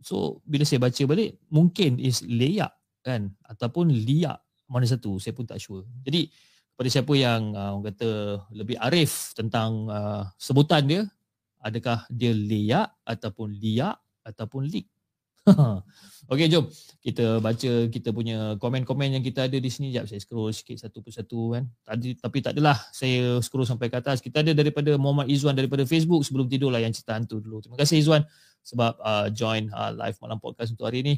So 0.00 0.40
bila 0.46 0.62
saya 0.62 0.78
baca 0.78 1.02
balik 1.04 1.42
mungkin 1.50 1.98
is 1.98 2.22
leyak 2.22 2.70
kan 3.02 3.34
ataupun 3.44 3.90
liak 3.90 4.38
mana 4.70 4.86
satu 4.86 5.18
saya 5.18 5.34
pun 5.34 5.44
tak 5.44 5.58
sure. 5.58 5.82
Jadi 6.06 6.30
kepada 6.72 6.88
siapa 6.92 7.12
yang 7.18 7.56
uh, 7.56 7.74
orang 7.74 7.90
kata 7.90 8.10
lebih 8.54 8.78
arif 8.78 9.34
tentang 9.34 9.90
uh, 9.90 10.22
sebutan 10.38 10.86
dia 10.86 11.02
adakah 11.60 12.06
dia 12.12 12.30
leyak 12.30 12.88
ataupun 13.02 13.50
liak 13.58 13.98
ataupun 14.26 14.66
leak 14.66 14.90
Okey 16.32 16.50
jom 16.50 16.66
kita 16.98 17.38
baca 17.38 17.70
kita 17.86 18.10
punya 18.10 18.58
komen-komen 18.58 19.14
yang 19.14 19.22
kita 19.22 19.46
ada 19.46 19.54
di 19.54 19.70
sini. 19.70 19.94
Jap 19.94 20.10
saya 20.10 20.18
scroll 20.18 20.50
sikit 20.50 20.74
satu 20.74 20.98
persatu 20.98 21.54
kan. 21.54 21.70
Tadi 21.86 22.18
tapi 22.18 22.42
tak 22.42 22.58
adalah 22.58 22.74
saya 22.90 23.38
scroll 23.38 23.62
sampai 23.62 23.86
ke 23.86 24.02
atas. 24.02 24.18
Kita 24.18 24.42
ada 24.42 24.50
daripada 24.50 24.90
Muhammad 24.98 25.30
Izwan 25.30 25.54
daripada 25.54 25.86
Facebook 25.86 26.26
sebelum 26.26 26.50
tidur 26.50 26.74
lah 26.74 26.82
yang 26.82 26.90
cerita 26.90 27.14
hantu 27.14 27.38
dulu. 27.38 27.62
Terima 27.62 27.78
kasih 27.78 28.02
Izwan 28.02 28.26
sebab 28.66 28.98
uh, 28.98 29.30
join 29.30 29.70
uh, 29.70 29.94
live 29.94 30.18
malam 30.18 30.42
podcast 30.42 30.74
untuk 30.74 30.90
hari 30.90 31.06
ini. 31.06 31.14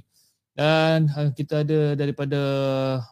Dan 0.53 1.09
uh, 1.09 1.33
kita 1.33 1.65
ada 1.65 1.97
daripada 1.97 2.41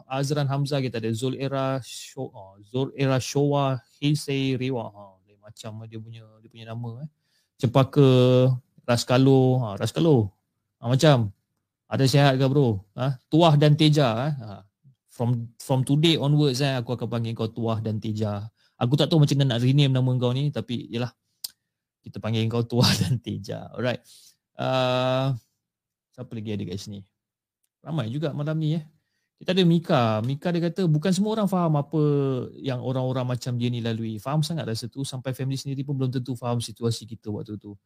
Azran 0.05 0.53
Hamzah 0.53 0.85
kita 0.85 1.01
ada 1.01 1.09
Zul 1.17 1.41
Era 1.41 1.81
Show 1.81 2.29
oh, 2.29 2.61
Zul 2.61 2.93
Era 2.93 3.17
Showa 3.17 3.81
Hisei 4.05 4.61
Riwa. 4.61 4.93
Ha, 4.93 5.17
macam 5.41 5.87
dia 5.89 5.97
punya 5.97 6.29
dia 6.45 6.51
punya 6.53 6.67
nama 6.77 7.07
eh. 7.07 7.11
Cepaka 7.57 8.05
Raskalo, 8.87 9.61
ha, 9.61 9.69
Raskalo 9.77 10.37
Ha, 10.81 10.93
macam 10.93 11.33
ada 11.89 12.05
sihat 12.05 12.37
ke 12.37 12.47
bro? 12.51 12.83
Ha? 12.99 13.17
Tuah 13.31 13.55
dan 13.57 13.79
Teja. 13.79 14.29
Eh? 14.29 14.33
Ha. 14.43 14.61
From 15.09 15.49
from 15.57 15.81
today 15.81 16.21
onwards 16.21 16.61
eh, 16.61 16.77
aku 16.77 16.93
akan 16.93 17.09
panggil 17.09 17.33
kau 17.33 17.49
Tuah 17.49 17.81
dan 17.81 17.97
Teja. 17.97 18.45
Aku 18.77 18.93
tak 19.01 19.09
tahu 19.09 19.25
macam 19.25 19.41
mana 19.41 19.57
nak 19.57 19.65
rename 19.65 19.89
nama 19.89 20.11
kau 20.21 20.33
ni 20.37 20.53
tapi 20.53 20.85
yalah 20.93 21.09
kita 22.05 22.21
panggil 22.21 22.45
kau 22.53 22.61
Tuah 22.67 22.91
dan 23.01 23.17
Teja. 23.17 23.73
Alright. 23.73 24.05
Uh, 24.57 25.33
siapa 26.13 26.33
lagi 26.37 26.53
ada 26.53 26.65
kat 26.69 26.77
sini? 26.77 27.01
Ramai 27.81 28.13
juga 28.13 28.37
malam 28.37 28.61
ni 28.61 28.77
eh. 28.77 28.85
Kita 29.37 29.53
ada 29.53 29.65
Mika. 29.65 30.21
Mika 30.25 30.49
dia 30.53 30.69
kata 30.69 30.89
bukan 30.89 31.13
semua 31.13 31.37
orang 31.37 31.49
faham 31.49 31.77
apa 31.77 32.01
yang 32.57 32.81
orang-orang 32.81 33.37
macam 33.37 33.53
dia 33.57 33.69
ni 33.69 33.85
lalui. 33.85 34.17
Faham 34.17 34.41
sangat 34.41 34.65
rasa 34.69 34.89
tu 34.89 35.05
sampai 35.05 35.33
family 35.37 35.61
sendiri 35.61 35.85
pun 35.85 35.97
belum 35.97 36.09
tentu 36.09 36.37
faham 36.37 36.61
situasi 36.61 37.05
kita 37.05 37.29
waktu 37.29 37.57
tu. 37.61 37.77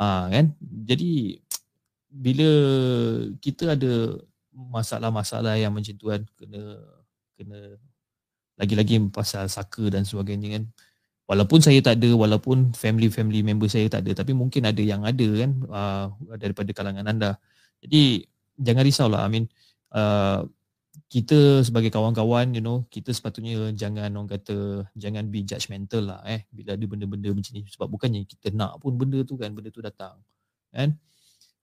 Ha, 0.00 0.32
kan? 0.32 0.56
Jadi 0.88 1.36
bila 2.10 2.48
kita 3.38 3.78
ada 3.78 4.18
masalah-masalah 4.50 5.54
yang 5.60 5.70
macam 5.70 5.94
tu 5.94 6.10
kan 6.10 6.26
kena 6.34 6.62
kena 7.38 7.78
lagi-lagi 8.58 8.98
pasal 9.14 9.46
saka 9.46 9.88
dan 9.88 10.02
sebagainya 10.02 10.58
kan 10.58 10.64
walaupun 11.30 11.62
saya 11.62 11.78
tak 11.80 12.02
ada 12.02 12.10
walaupun 12.18 12.74
family-family 12.74 13.46
member 13.46 13.70
saya 13.70 13.86
tak 13.86 14.04
ada 14.04 14.20
tapi 14.20 14.34
mungkin 14.34 14.66
ada 14.66 14.82
yang 14.82 15.06
ada 15.06 15.28
kan 15.38 15.50
uh, 15.70 16.06
daripada 16.36 16.74
kalangan 16.74 17.06
anda 17.06 17.38
jadi 17.80 18.26
jangan 18.58 18.82
risaulah 18.84 19.22
I 19.22 19.30
mean 19.30 19.46
uh, 19.94 20.44
kita 21.06 21.64
sebagai 21.64 21.88
kawan-kawan 21.88 22.52
you 22.52 22.60
know 22.60 22.84
kita 22.90 23.14
sepatutnya 23.14 23.72
jangan 23.72 24.10
orang 24.12 24.28
kata 24.28 24.84
jangan 24.98 25.30
be 25.30 25.46
judgemental 25.46 26.02
lah 26.02 26.20
eh 26.26 26.44
bila 26.50 26.74
ada 26.76 26.84
benda-benda 26.84 27.30
macam 27.30 27.52
ni 27.56 27.62
sebab 27.70 27.88
bukannya 27.88 28.26
kita 28.26 28.52
nak 28.52 28.82
pun 28.82 28.98
benda 28.98 29.22
tu 29.22 29.38
kan 29.38 29.54
benda 29.54 29.70
tu 29.72 29.80
datang 29.80 30.18
kan 30.74 30.98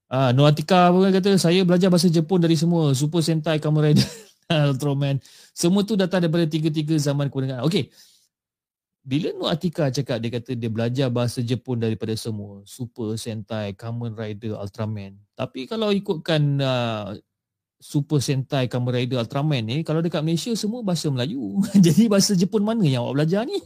Ah, 0.07 0.31
Noatika 0.31 0.87
pun 0.95 1.11
kata 1.11 1.35
saya 1.35 1.67
belajar 1.67 1.91
bahasa 1.91 2.07
Jepun 2.07 2.39
dari 2.39 2.55
semua 2.55 2.95
Super 2.95 3.19
Sentai, 3.19 3.59
Kamen 3.59 3.91
Rider, 3.91 4.07
Ultraman. 4.71 5.19
Semua 5.51 5.83
tu 5.83 5.99
datang 5.99 6.23
daripada 6.23 6.47
tiga-tiga 6.47 6.95
zaman 6.95 7.27
kemudian. 7.27 7.59
Okey. 7.67 7.91
Bila 9.03 9.35
Noatika 9.35 9.91
cakap 9.91 10.23
dia 10.23 10.31
kata 10.39 10.55
dia 10.55 10.71
belajar 10.71 11.07
bahasa 11.11 11.43
Jepun 11.43 11.83
daripada 11.83 12.15
semua 12.15 12.63
Super 12.63 13.19
Sentai, 13.19 13.75
Kamen 13.75 14.15
Rider, 14.15 14.55
Ultraman. 14.55 15.19
Tapi 15.35 15.67
kalau 15.67 15.91
ikutkan 15.91 16.55
uh, 16.63 17.11
Super 17.77 18.17
Sentai, 18.17 18.65
Kamen 18.65 18.89
Rider, 18.89 19.21
Ultraman 19.21 19.61
ni 19.61 19.85
kalau 19.85 20.01
dekat 20.01 20.25
Malaysia 20.25 20.49
semua 20.57 20.81
bahasa 20.81 21.13
Melayu. 21.13 21.61
Jadi 21.85 22.09
bahasa 22.09 22.33
Jepun 22.33 22.65
mana 22.65 22.81
yang 22.81 23.05
awak 23.05 23.21
belajar 23.21 23.45
ni? 23.45 23.61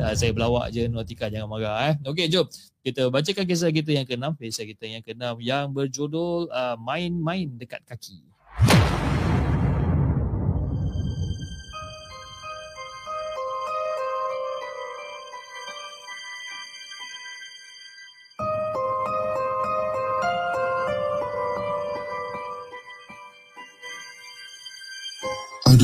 uh, 0.00 0.14
saya 0.18 0.30
belawak 0.34 0.72
je 0.72 0.88
Notika 0.88 1.32
jangan 1.32 1.48
marah 1.48 1.92
eh. 1.92 1.94
Okey 2.04 2.26
jom 2.28 2.46
kita 2.80 3.12
bacakan 3.12 3.44
kisah 3.44 3.68
kita 3.68 3.90
yang 3.92 4.06
keenam, 4.08 4.32
kisah 4.36 4.64
kita 4.64 4.88
yang 4.88 5.04
keenam 5.04 5.36
yang 5.40 5.68
berjudul 5.68 6.48
uh, 6.48 6.76
main-main 6.80 7.44
dekat 7.60 7.84
kaki. 7.84 8.24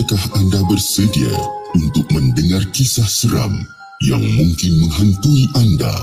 Adakah 0.07 0.39
anda 0.39 0.63
bersedia 0.71 1.35
untuk 1.75 2.07
mendengar 2.15 2.63
kisah 2.71 3.11
seram 3.11 3.59
yang 4.07 4.23
mungkin 4.23 4.87
menghantui 4.87 5.51
anda. 5.59 5.91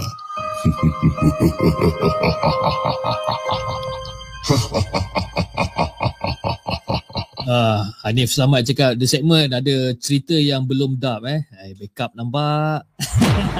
Ah, 7.47 7.87
Hanif 8.03 8.35
Selamat 8.35 8.67
cakap 8.67 8.99
the 8.99 9.07
segment 9.07 9.55
ada 9.55 9.95
cerita 9.95 10.35
yang 10.35 10.67
belum 10.67 10.99
dub 10.99 11.23
eh. 11.23 11.47
Hai, 11.55 11.71
backup 11.79 12.11
nampak. 12.11 12.83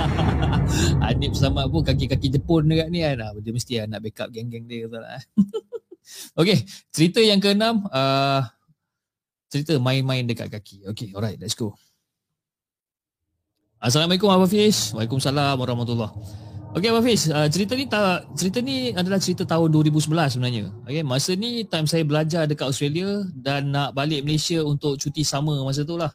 Hanif 1.08 1.40
Selamat 1.40 1.72
pun 1.72 1.88
kaki-kaki 1.88 2.28
Jepun 2.28 2.68
dekat 2.68 2.92
ni 2.92 3.00
kan. 3.00 3.32
Dia 3.40 3.52
mesti 3.56 3.80
nak 3.88 4.04
backup 4.04 4.28
geng-geng 4.28 4.68
dia 4.68 4.92
betul 4.92 5.08
lah. 5.08 5.24
okay, 6.40 6.68
cerita 6.92 7.24
yang 7.24 7.40
keenam. 7.40 7.88
Uh, 7.88 8.44
cerita 9.54 9.78
main-main 9.78 10.26
dekat 10.26 10.50
kaki. 10.50 10.90
Okay, 10.90 11.14
alright, 11.14 11.38
let's 11.38 11.54
go. 11.54 11.78
Assalamualaikum 13.78 14.34
Abang 14.34 14.50
Fiz. 14.50 14.90
Waalaikumsalam 14.98 15.60
warahmatullahi 15.62 16.10
Okey 16.74 16.90
Abang 16.90 17.06
Fiz, 17.06 17.30
uh, 17.30 17.46
cerita 17.54 17.78
ni 17.78 17.86
tak 17.86 18.26
cerita 18.34 18.58
ni 18.58 18.90
adalah 18.98 19.22
cerita 19.22 19.46
tahun 19.46 19.70
2011 19.70 20.10
sebenarnya. 20.34 20.74
Okey, 20.90 21.06
masa 21.06 21.38
ni 21.38 21.62
time 21.70 21.86
saya 21.86 22.02
belajar 22.02 22.50
dekat 22.50 22.66
Australia 22.66 23.22
dan 23.38 23.70
nak 23.70 23.94
balik 23.94 24.26
Malaysia 24.26 24.66
untuk 24.66 24.98
cuti 24.98 25.22
sama 25.22 25.54
masa 25.62 25.86
tu 25.86 26.02
lah. 26.02 26.10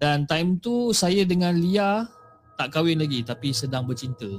Dan 0.00 0.24
time 0.24 0.56
tu 0.56 0.96
saya 0.96 1.28
dengan 1.28 1.52
Lia 1.52 2.08
tak 2.56 2.72
kahwin 2.72 3.04
lagi 3.04 3.20
tapi 3.20 3.52
sedang 3.52 3.84
bercinta. 3.84 4.32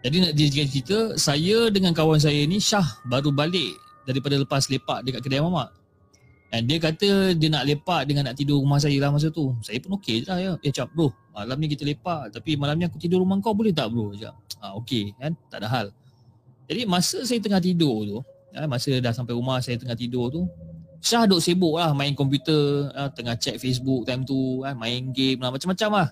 Jadi 0.00 0.16
nak 0.22 0.32
dia 0.32 0.64
cerita, 0.64 1.18
saya 1.20 1.68
dengan 1.68 1.92
kawan 1.92 2.16
saya 2.16 2.40
ni 2.48 2.56
Syah 2.56 2.86
baru 3.04 3.34
balik 3.34 3.76
daripada 4.08 4.40
lepas 4.40 4.64
lepak 4.72 5.04
dekat 5.04 5.20
kedai 5.20 5.44
mamak. 5.44 5.74
And 6.56 6.64
dia 6.64 6.80
kata 6.80 7.36
dia 7.36 7.48
nak 7.52 7.68
lepak 7.68 8.08
dengan 8.08 8.32
nak 8.32 8.34
tidur 8.40 8.64
rumah 8.64 8.80
saya 8.80 8.96
lah 8.96 9.12
masa 9.12 9.28
tu. 9.28 9.52
Saya 9.60 9.76
pun 9.76 10.00
okey 10.00 10.24
je 10.24 10.26
lah 10.32 10.38
ya. 10.40 10.52
Dia 10.64 10.72
cakap 10.72 10.96
bro, 10.96 11.12
malam 11.36 11.56
ni 11.60 11.68
kita 11.68 11.84
lepak 11.84 12.32
tapi 12.32 12.56
malam 12.56 12.80
ni 12.80 12.88
aku 12.88 12.96
tidur 12.96 13.20
rumah 13.20 13.36
kau 13.44 13.52
boleh 13.52 13.76
tak 13.76 13.92
bro? 13.92 14.16
Cakap, 14.16 14.32
ah, 14.64 14.72
okey 14.80 15.12
kan, 15.20 15.36
tak 15.52 15.60
ada 15.60 15.68
hal. 15.68 15.86
Jadi 16.64 16.88
masa 16.88 17.20
saya 17.28 17.36
tengah 17.44 17.60
tidur 17.60 18.08
tu, 18.08 18.18
ya, 18.56 18.64
masa 18.64 18.88
dah 18.96 19.12
sampai 19.12 19.36
rumah 19.36 19.60
saya 19.60 19.76
tengah 19.76 19.92
tidur 19.92 20.32
tu, 20.32 20.48
Syah 21.04 21.28
duk 21.28 21.44
sibuk 21.44 21.76
lah 21.76 21.92
main 21.92 22.16
komputer, 22.16 22.88
ya, 22.88 23.12
tengah 23.12 23.36
check 23.36 23.60
Facebook 23.60 24.08
time 24.08 24.24
tu, 24.24 24.64
ya, 24.64 24.72
main 24.72 25.12
game 25.12 25.38
lah, 25.44 25.52
macam-macam 25.52 25.90
lah. 25.92 26.08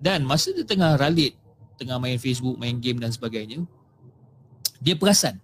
Dan 0.00 0.24
masa 0.24 0.50
dia 0.56 0.64
tengah 0.64 0.96
ralit, 0.96 1.36
tengah 1.76 2.00
main 2.00 2.16
Facebook, 2.16 2.56
main 2.56 2.80
game 2.80 2.98
dan 2.98 3.12
sebagainya, 3.12 3.62
dia 4.80 4.96
perasan 4.96 5.38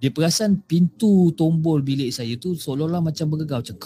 dia 0.00 0.08
perasan 0.08 0.64
pintu 0.64 1.28
tombol 1.36 1.84
bilik 1.84 2.08
saya 2.08 2.32
tu 2.40 2.56
seolah-olah 2.56 3.04
macam 3.04 3.28
bergegar 3.28 3.60
macam 3.60 3.76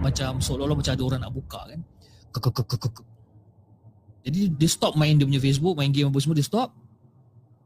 macam 0.00 0.30
seolah-olah 0.38 0.78
macam 0.78 0.92
ada 0.94 1.02
orang 1.02 1.20
nak 1.26 1.34
buka 1.34 1.60
kan 1.66 1.80
jadi 4.22 4.40
dia 4.54 4.68
stop 4.70 4.94
main 4.94 5.18
dia 5.18 5.26
punya 5.26 5.42
Facebook 5.42 5.74
main 5.74 5.90
game 5.90 6.06
apa 6.06 6.18
semua 6.22 6.38
dia 6.38 6.46
stop 6.46 6.70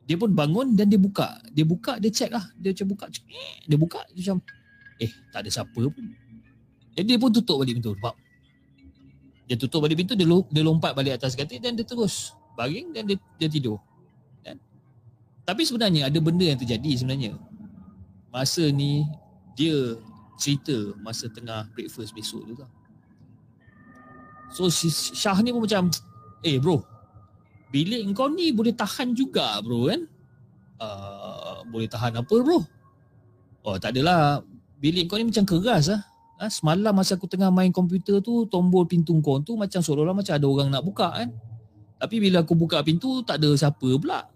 dia 0.09 0.16
pun 0.16 0.33
bangun 0.33 0.73
dan 0.73 0.89
dia 0.89 0.97
buka 0.97 1.37
dia 1.53 1.65
buka 1.69 2.01
dia 2.01 2.09
check 2.09 2.33
lah 2.33 2.49
dia 2.57 2.73
macam 2.73 2.97
buka 2.97 3.05
dia 3.69 3.77
buka 3.77 4.01
dia 4.16 4.21
macam 4.25 4.39
eh 4.97 5.12
tak 5.29 5.45
ada 5.45 5.51
siapa 5.53 5.77
pun 5.77 6.05
jadi 6.97 7.05
dia 7.05 7.19
pun 7.21 7.29
tutup 7.29 7.61
balik 7.61 7.77
pintu 7.77 7.93
sebab 8.01 8.16
dia 9.45 9.61
tutup 9.61 9.85
balik 9.85 10.01
pintu 10.01 10.16
dia, 10.16 10.25
lompat 10.65 10.97
balik 10.97 11.21
atas 11.21 11.37
katil 11.37 11.61
dan 11.61 11.77
dia 11.77 11.85
terus 11.85 12.33
baring 12.57 12.97
dan 12.97 13.05
dia, 13.05 13.21
dia 13.37 13.49
tidur 13.53 13.77
tapi 15.45 15.62
sebenarnya 15.69 16.09
ada 16.09 16.19
benda 16.25 16.45
yang 16.49 16.57
terjadi 16.57 17.05
sebenarnya. 17.05 17.37
Masa 18.33 18.65
ni 18.73 19.05
dia 19.55 19.95
cerita 20.41 20.75
masa 20.99 21.29
tengah 21.31 21.69
breakfast 21.77 22.16
besok 22.16 22.43
tu 22.49 22.55
tau. 22.57 22.71
So 24.51 24.73
Syah 25.12 25.39
ni 25.45 25.53
pun 25.53 25.69
macam 25.69 25.93
eh 26.45 26.59
bro 26.59 26.83
bilik 27.75 28.07
kau 28.15 28.31
ni 28.31 28.55
boleh 28.55 28.73
tahan 28.73 29.12
juga 29.12 29.61
bro 29.61 29.93
kan? 29.93 30.01
Uh, 30.81 31.62
boleh 31.71 31.87
tahan 31.87 32.19
apa 32.19 32.35
bro? 32.41 32.65
Oh 33.62 33.77
tak 33.77 33.95
adalah. 33.95 34.43
Bilik 34.81 35.09
kau 35.09 35.16
ni 35.16 35.29
macam 35.29 35.49
keras 35.49 35.89
lah 35.89 36.03
ha, 36.41 36.51
semalam 36.51 36.93
masa 36.93 37.16
aku 37.16 37.25
tengah 37.25 37.49
main 37.49 37.73
komputer 37.73 38.21
tu 38.21 38.45
tombol 38.51 38.85
pintu 38.85 39.16
kau 39.25 39.41
tu 39.41 39.57
macam 39.57 39.81
seolah-olah 39.81 40.16
macam 40.16 40.35
ada 40.35 40.47
orang 40.49 40.69
nak 40.73 40.83
buka 40.85 41.09
kan? 41.12 41.29
Tapi 42.01 42.16
bila 42.21 42.45
aku 42.45 42.53
buka 42.59 42.85
pintu 42.85 43.23
tak 43.25 43.41
ada 43.41 43.55
siapa 43.55 43.89
pula 43.97 44.34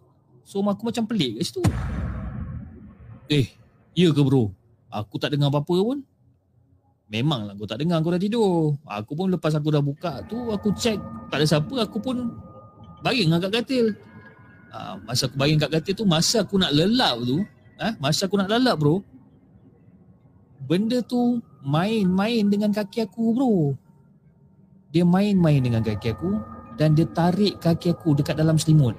so 0.49 0.65
aku 0.65 0.89
macam 0.89 1.05
pelik 1.05 1.37
kat 1.37 1.45
situ 1.45 1.63
eh 3.29 3.53
ya 3.93 4.09
ke 4.17 4.21
bro 4.25 4.49
aku 4.89 5.21
tak 5.21 5.37
dengar 5.37 5.53
apa-apa 5.53 5.77
pun 5.85 6.01
Memanglah 7.09 7.57
aku 7.57 7.65
tak 7.65 7.81
dengar 7.81 8.05
kau 8.05 8.13
dah 8.13 8.21
tidur. 8.21 8.77
Aku 8.85 9.17
pun 9.17 9.33
lepas 9.33 9.57
aku 9.57 9.73
dah 9.73 9.81
buka 9.81 10.21
tu 10.29 10.53
aku 10.53 10.77
check 10.77 11.01
tak 11.33 11.41
ada 11.41 11.47
siapa 11.49 11.89
aku 11.89 11.97
pun 12.05 12.37
baring 13.01 13.33
kat 13.41 13.65
katil. 13.65 13.97
Uh, 14.69 15.01
masa 15.09 15.25
aku 15.25 15.41
baring 15.41 15.57
kat 15.57 15.73
katil 15.73 15.95
tu 15.97 16.05
masa 16.05 16.45
aku 16.45 16.61
nak 16.61 16.69
lelap 16.77 17.25
tu, 17.25 17.41
ah 17.81 17.89
ha? 17.89 17.97
masa 17.97 18.29
aku 18.29 18.37
nak 18.37 18.53
lelap 18.53 18.77
bro. 18.77 19.01
Benda 20.69 21.01
tu 21.01 21.41
main-main 21.65 22.45
dengan 22.45 22.77
kaki 22.77 23.09
aku 23.09 23.33
bro. 23.33 23.73
Dia 24.93 25.09
main-main 25.09 25.65
dengan 25.65 25.81
kaki 25.81 26.13
aku 26.13 26.37
dan 26.77 26.93
dia 26.93 27.09
tarik 27.09 27.57
kaki 27.57 27.97
aku 27.97 28.21
dekat 28.21 28.37
dalam 28.37 28.61
selimut. 28.61 28.93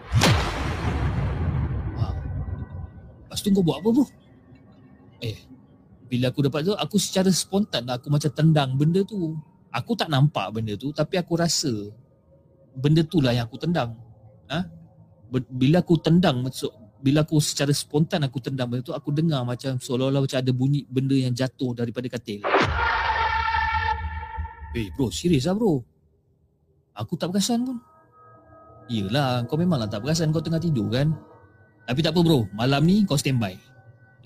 Lepas 3.29 3.45
tu 3.45 3.53
kau 3.53 3.61
buat 3.61 3.77
apa 3.77 3.93
bro? 3.93 4.05
Eh, 5.21 5.37
bila 6.09 6.33
aku 6.33 6.49
dapat 6.49 6.65
tu 6.65 6.73
aku 6.73 6.97
secara 6.97 7.29
spontan 7.29 7.85
lah 7.85 8.01
aku 8.01 8.09
macam 8.09 8.33
tendang 8.33 8.73
benda 8.73 9.05
tu. 9.05 9.37
Aku 9.69 9.93
tak 9.93 10.09
nampak 10.09 10.49
benda 10.49 10.73
tu 10.73 10.89
tapi 10.89 11.21
aku 11.21 11.37
rasa 11.37 11.69
benda 12.73 13.05
tu 13.05 13.21
lah 13.21 13.37
yang 13.37 13.45
aku 13.45 13.61
tendang. 13.61 13.93
Ha? 14.49 14.65
bila 15.29 15.85
aku 15.85 15.93
tendang 16.01 16.41
maksud 16.41 16.73
bila 17.05 17.21
aku 17.21 17.37
secara 17.37 17.69
spontan 17.69 18.25
aku 18.25 18.41
tendang 18.41 18.65
benda 18.65 18.81
tu 18.81 18.97
aku 18.97 19.13
dengar 19.13 19.45
macam 19.45 19.77
seolah-olah 19.77 20.25
macam 20.25 20.41
ada 20.41 20.49
bunyi 20.49 20.89
benda 20.89 21.13
yang 21.13 21.37
jatuh 21.37 21.77
daripada 21.77 22.09
katil. 22.09 22.41
Eh 24.73 24.73
hey 24.73 24.87
bro 24.97 25.13
serius 25.13 25.45
lah 25.45 25.53
bro. 25.53 25.85
Aku 26.97 27.13
tak 27.13 27.29
perasan 27.29 27.61
pun. 27.61 27.77
Yelah 28.89 29.45
kau 29.45 29.53
memanglah 29.53 29.85
tak 29.85 30.01
perasan 30.01 30.33
kau 30.33 30.41
tengah 30.41 30.57
tidur 30.57 30.89
kan 30.89 31.13
Tapi 31.89 32.05
tak 32.05 32.13
apa 32.13 32.21
bro 32.21 32.45
Malam 32.53 32.85
ni 32.85 33.01
kau 33.01 33.17
standby 33.17 33.57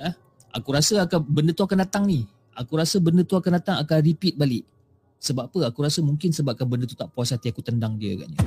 ha? 0.03 0.11
aku 0.53 0.69
rasa 0.75 1.07
akan 1.07 1.19
benda 1.25 1.51
tu 1.51 1.65
akan 1.65 1.79
datang 1.81 2.05
ni. 2.05 2.29
Aku 2.53 2.77
rasa 2.77 3.01
benda 3.01 3.25
tu 3.25 3.33
akan 3.33 3.57
datang 3.57 3.81
akan 3.81 3.97
repeat 4.05 4.37
balik. 4.37 4.63
Sebab 5.17 5.49
apa? 5.49 5.73
Aku 5.73 5.81
rasa 5.81 6.05
mungkin 6.05 6.29
sebabkan 6.29 6.69
benda 6.69 6.85
tu 6.85 6.93
tak 6.93 7.09
puas 7.09 7.33
hati 7.33 7.49
aku 7.49 7.65
tendang 7.65 7.97
dia 7.97 8.13
katnya. 8.13 8.45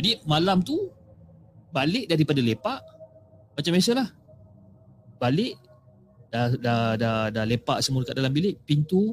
Jadi 0.00 0.10
malam 0.24 0.64
tu 0.64 0.88
balik 1.70 2.08
daripada 2.08 2.40
lepak 2.40 2.80
macam 3.52 3.70
biasalah. 3.76 4.08
Balik 5.20 5.54
dah 6.32 6.50
dah 6.56 6.82
dah 6.98 7.16
dah 7.30 7.44
lepak 7.44 7.78
semua 7.84 8.02
dekat 8.02 8.16
dalam 8.18 8.32
bilik, 8.32 8.58
pintu 8.64 9.12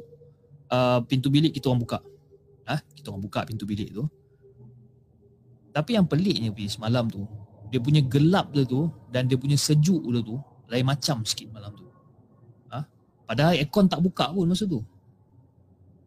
uh, 0.72 1.04
pintu 1.06 1.28
bilik 1.28 1.52
kita 1.52 1.68
orang 1.70 1.84
buka. 1.84 2.00
Ha? 2.66 2.80
Kita 2.80 3.12
orang 3.12 3.24
buka 3.28 3.44
pintu 3.44 3.68
bilik 3.68 3.92
tu. 3.92 4.08
Tapi 5.72 5.96
yang 5.96 6.08
peliknya 6.08 6.52
bis 6.52 6.76
malam 6.80 7.08
tu, 7.08 7.24
dia 7.72 7.80
punya 7.80 8.04
gelap 8.04 8.52
dia 8.52 8.68
tu 8.68 8.92
dan 9.10 9.26
dia 9.32 9.40
punya 9.40 9.56
sejuk 9.56 10.04
dia 10.04 10.20
tu 10.20 10.36
lain 10.72 10.86
macam 10.88 11.24
sikit 11.24 11.52
malam 11.52 11.72
tu. 11.76 11.88
Ha? 12.72 12.84
Padahal 13.28 13.56
aircon 13.56 13.88
tak 13.88 14.00
buka 14.04 14.32
pun 14.32 14.48
masa 14.48 14.64
tu. 14.68 14.84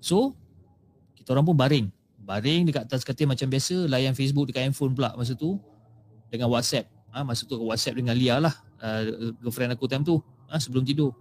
So, 0.00 0.36
kita 1.16 1.32
orang 1.32 1.48
pun 1.48 1.56
baring. 1.56 1.86
Baring 2.24 2.68
dekat 2.68 2.88
atas 2.88 3.04
katil 3.04 3.28
macam 3.28 3.48
biasa, 3.48 3.88
layan 3.88 4.16
Facebook 4.16 4.48
dekat 4.48 4.68
handphone 4.68 4.96
pula 4.96 5.12
masa 5.16 5.32
tu 5.36 5.56
dengan 6.28 6.48
WhatsApp. 6.52 6.88
Ha? 7.12 7.24
Masa 7.24 7.44
tu 7.44 7.56
WhatsApp 7.60 8.00
dengan 8.00 8.16
Lia 8.16 8.40
lah, 8.40 8.52
uh, 8.80 9.32
girlfriend 9.40 9.76
aku 9.76 9.88
time 9.88 10.04
tu, 10.04 10.20
ha? 10.48 10.56
sebelum 10.56 10.84
tidur. 10.84 11.12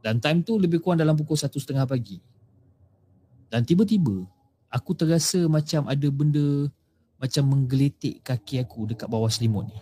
Dan 0.00 0.20
time 0.20 0.44
tu 0.44 0.56
lebih 0.56 0.80
kurang 0.80 1.00
dalam 1.00 1.16
pukul 1.16 1.36
satu 1.36 1.56
setengah 1.60 1.88
pagi. 1.88 2.20
Dan 3.52 3.64
tiba-tiba, 3.64 4.24
aku 4.72 4.92
terasa 4.96 5.44
macam 5.48 5.88
ada 5.88 6.08
benda 6.08 6.68
macam 7.26 7.44
menggeletik 7.50 8.22
kaki 8.22 8.62
aku 8.62 8.86
dekat 8.94 9.10
bawah 9.10 9.26
selimut 9.26 9.66
ni. 9.66 9.78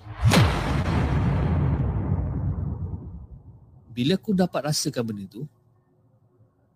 bila 3.95 4.19
aku 4.19 4.35
dapat 4.35 4.67
rasakan 4.67 5.07
benda 5.07 5.25
tu 5.31 5.47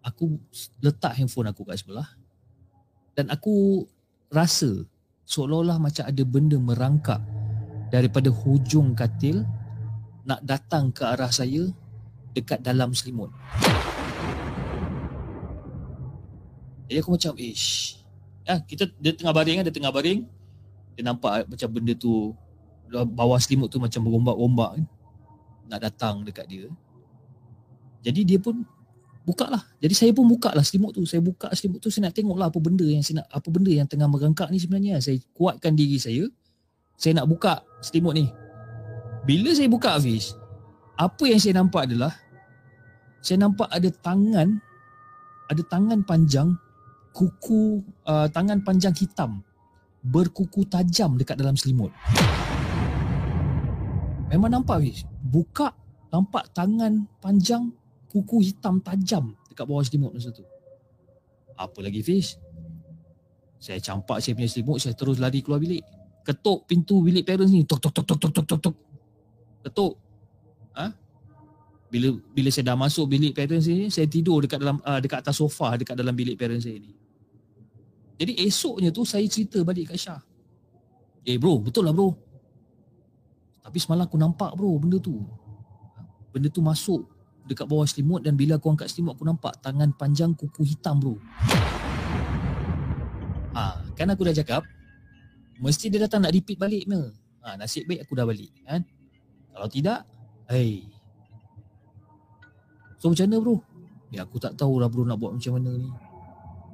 aku 0.06 0.38
letak 0.78 1.18
handphone 1.18 1.50
aku 1.50 1.66
kat 1.66 1.82
sebelah 1.82 2.06
dan 3.18 3.26
aku 3.34 3.82
rasa 4.30 4.86
seolah-olah 5.26 5.82
macam 5.82 6.06
ada 6.06 6.22
benda 6.22 6.56
merangkak 6.56 7.18
daripada 7.90 8.30
hujung 8.30 8.94
katil 8.94 9.42
nak 10.22 10.38
datang 10.46 10.94
ke 10.94 11.02
arah 11.02 11.32
saya 11.34 11.66
dekat 12.36 12.62
dalam 12.62 12.94
selimut. 12.94 13.32
Jadi 16.88 16.98
aku 17.00 17.10
macam 17.16 17.34
ish. 17.36 17.98
Ya, 18.46 18.60
kita 18.64 18.88
dia 18.96 19.12
tengah 19.12 19.34
baring 19.34 19.60
kan, 19.60 19.64
dia 19.68 19.74
tengah 19.74 19.92
baring. 19.92 20.24
Dia 20.98 21.06
nampak 21.06 21.46
macam 21.46 21.68
benda 21.70 21.94
tu 21.94 22.34
bawah 22.90 23.38
selimut 23.38 23.70
tu 23.70 23.78
macam 23.78 24.02
berombak-ombak 24.02 24.82
kan. 24.82 24.84
Nak 25.70 25.78
datang 25.78 26.26
dekat 26.26 26.50
dia. 26.50 26.66
Jadi 28.02 28.26
dia 28.26 28.38
pun 28.42 28.66
buka 29.22 29.46
lah. 29.46 29.62
Jadi 29.78 29.94
saya 29.94 30.10
pun 30.10 30.26
buka 30.26 30.50
lah 30.50 30.66
selimut 30.66 30.98
tu. 30.98 31.06
Saya 31.06 31.22
buka 31.22 31.54
selimut 31.54 31.78
tu, 31.78 31.86
saya 31.86 32.10
nak 32.10 32.18
tengok 32.18 32.34
lah 32.34 32.50
apa 32.50 32.58
benda 32.58 32.82
yang 32.82 33.06
saya 33.06 33.22
nak, 33.22 33.30
apa 33.30 33.46
benda 33.46 33.70
yang 33.70 33.86
tengah 33.86 34.10
merangkak 34.10 34.50
ni 34.50 34.58
sebenarnya. 34.58 34.98
Saya 34.98 35.22
kuatkan 35.38 35.78
diri 35.78 36.02
saya. 36.02 36.26
Saya 36.98 37.22
nak 37.22 37.30
buka 37.30 37.62
selimut 37.78 38.18
ni. 38.18 38.26
Bila 39.22 39.54
saya 39.54 39.70
buka 39.70 39.94
Hafiz, 39.94 40.34
apa 40.98 41.22
yang 41.30 41.38
saya 41.38 41.62
nampak 41.62 41.86
adalah 41.86 42.10
saya 43.22 43.46
nampak 43.46 43.70
ada 43.70 43.86
tangan 44.02 44.58
ada 45.46 45.62
tangan 45.70 46.02
panjang 46.02 46.58
kuku 47.14 47.82
uh, 48.06 48.26
tangan 48.34 48.62
panjang 48.66 48.94
hitam 48.98 49.42
berkuku 50.02 50.64
tajam 50.66 51.18
dekat 51.18 51.38
dalam 51.38 51.58
selimut. 51.58 51.90
Memang 54.28 54.52
nampak 54.52 54.80
Hafiz. 54.80 55.08
Buka 55.24 55.72
nampak 56.12 56.52
tangan 56.52 57.04
panjang 57.20 57.72
kuku 58.08 58.48
hitam 58.48 58.80
tajam 58.80 59.36
dekat 59.52 59.64
bawah 59.68 59.84
selimut 59.84 60.12
masa 60.14 60.30
tu. 60.30 60.44
Apa 61.58 61.82
lagi 61.82 62.00
Fish? 62.06 62.38
Saya 63.58 63.82
campak 63.82 64.22
saya 64.22 64.38
punya 64.38 64.46
selimut, 64.46 64.78
saya 64.78 64.94
terus 64.94 65.18
lari 65.18 65.42
keluar 65.42 65.58
bilik. 65.58 65.82
Ketuk 66.22 66.70
pintu 66.70 67.02
bilik 67.02 67.26
parents 67.26 67.50
ni. 67.50 67.66
Tok 67.66 67.82
tok 67.82 67.90
tok 67.90 68.04
tok 68.06 68.18
tok 68.20 68.32
tok 68.32 68.46
tok 68.46 68.60
tok. 68.70 68.76
Ketuk. 69.66 69.92
Ha? 70.78 70.86
Bila 71.88 72.08
bila 72.30 72.48
saya 72.54 72.70
dah 72.70 72.76
masuk 72.78 73.10
bilik 73.10 73.32
parents 73.34 73.66
ni, 73.66 73.90
saya 73.90 74.06
tidur 74.06 74.44
dekat 74.44 74.60
dalam 74.62 74.78
uh, 74.84 75.00
dekat 75.02 75.24
atas 75.24 75.40
sofa 75.40 75.74
dekat 75.74 75.98
dalam 75.98 76.14
bilik 76.14 76.38
parents 76.38 76.68
saya 76.68 76.78
ni. 76.78 76.94
Jadi 78.18 78.32
esoknya 78.42 78.90
tu 78.90 79.06
saya 79.06 79.22
cerita 79.30 79.62
balik 79.62 79.94
kat 79.94 79.98
Syah. 79.98 80.20
Eh 81.22 81.38
bro, 81.38 81.62
betul 81.62 81.86
lah 81.86 81.94
bro. 81.94 82.10
Tapi 83.62 83.78
semalam 83.78 84.10
aku 84.10 84.18
nampak 84.18 84.58
bro 84.58 84.74
benda 84.80 84.98
tu. 84.98 85.22
Benda 86.34 86.50
tu 86.50 86.58
masuk 86.58 87.06
dekat 87.48 87.64
bawah 87.64 87.86
selimut 87.88 88.20
dan 88.26 88.36
bila 88.36 88.58
aku 88.58 88.68
angkat 88.74 88.90
selimut 88.90 89.16
aku 89.16 89.24
nampak 89.24 89.56
tangan 89.62 89.94
panjang 89.94 90.34
kuku 90.34 90.66
hitam 90.66 90.98
bro. 90.98 91.14
Ha, 93.54 93.86
kan 93.94 94.10
aku 94.12 94.26
dah 94.26 94.34
cakap 94.34 94.62
mesti 95.58 95.90
dia 95.90 96.02
datang 96.02 96.26
nak 96.26 96.34
repeat 96.34 96.58
balik 96.58 96.84
ni. 96.90 97.00
Ha, 97.46 97.54
nasib 97.54 97.86
baik 97.86 98.02
aku 98.04 98.12
dah 98.18 98.26
balik 98.26 98.50
kan. 98.66 98.82
Kalau 99.54 99.68
tidak, 99.70 100.06
hey. 100.50 100.86
So 102.98 103.10
macam 103.10 103.30
mana 103.30 103.36
bro? 103.38 103.56
Ya 104.10 104.24
aku 104.26 104.40
tak 104.40 104.58
tahu 104.58 104.82
lah 104.82 104.88
bro 104.90 105.06
nak 105.06 105.20
buat 105.20 105.38
macam 105.38 105.60
mana 105.60 105.70
ni. 105.76 105.90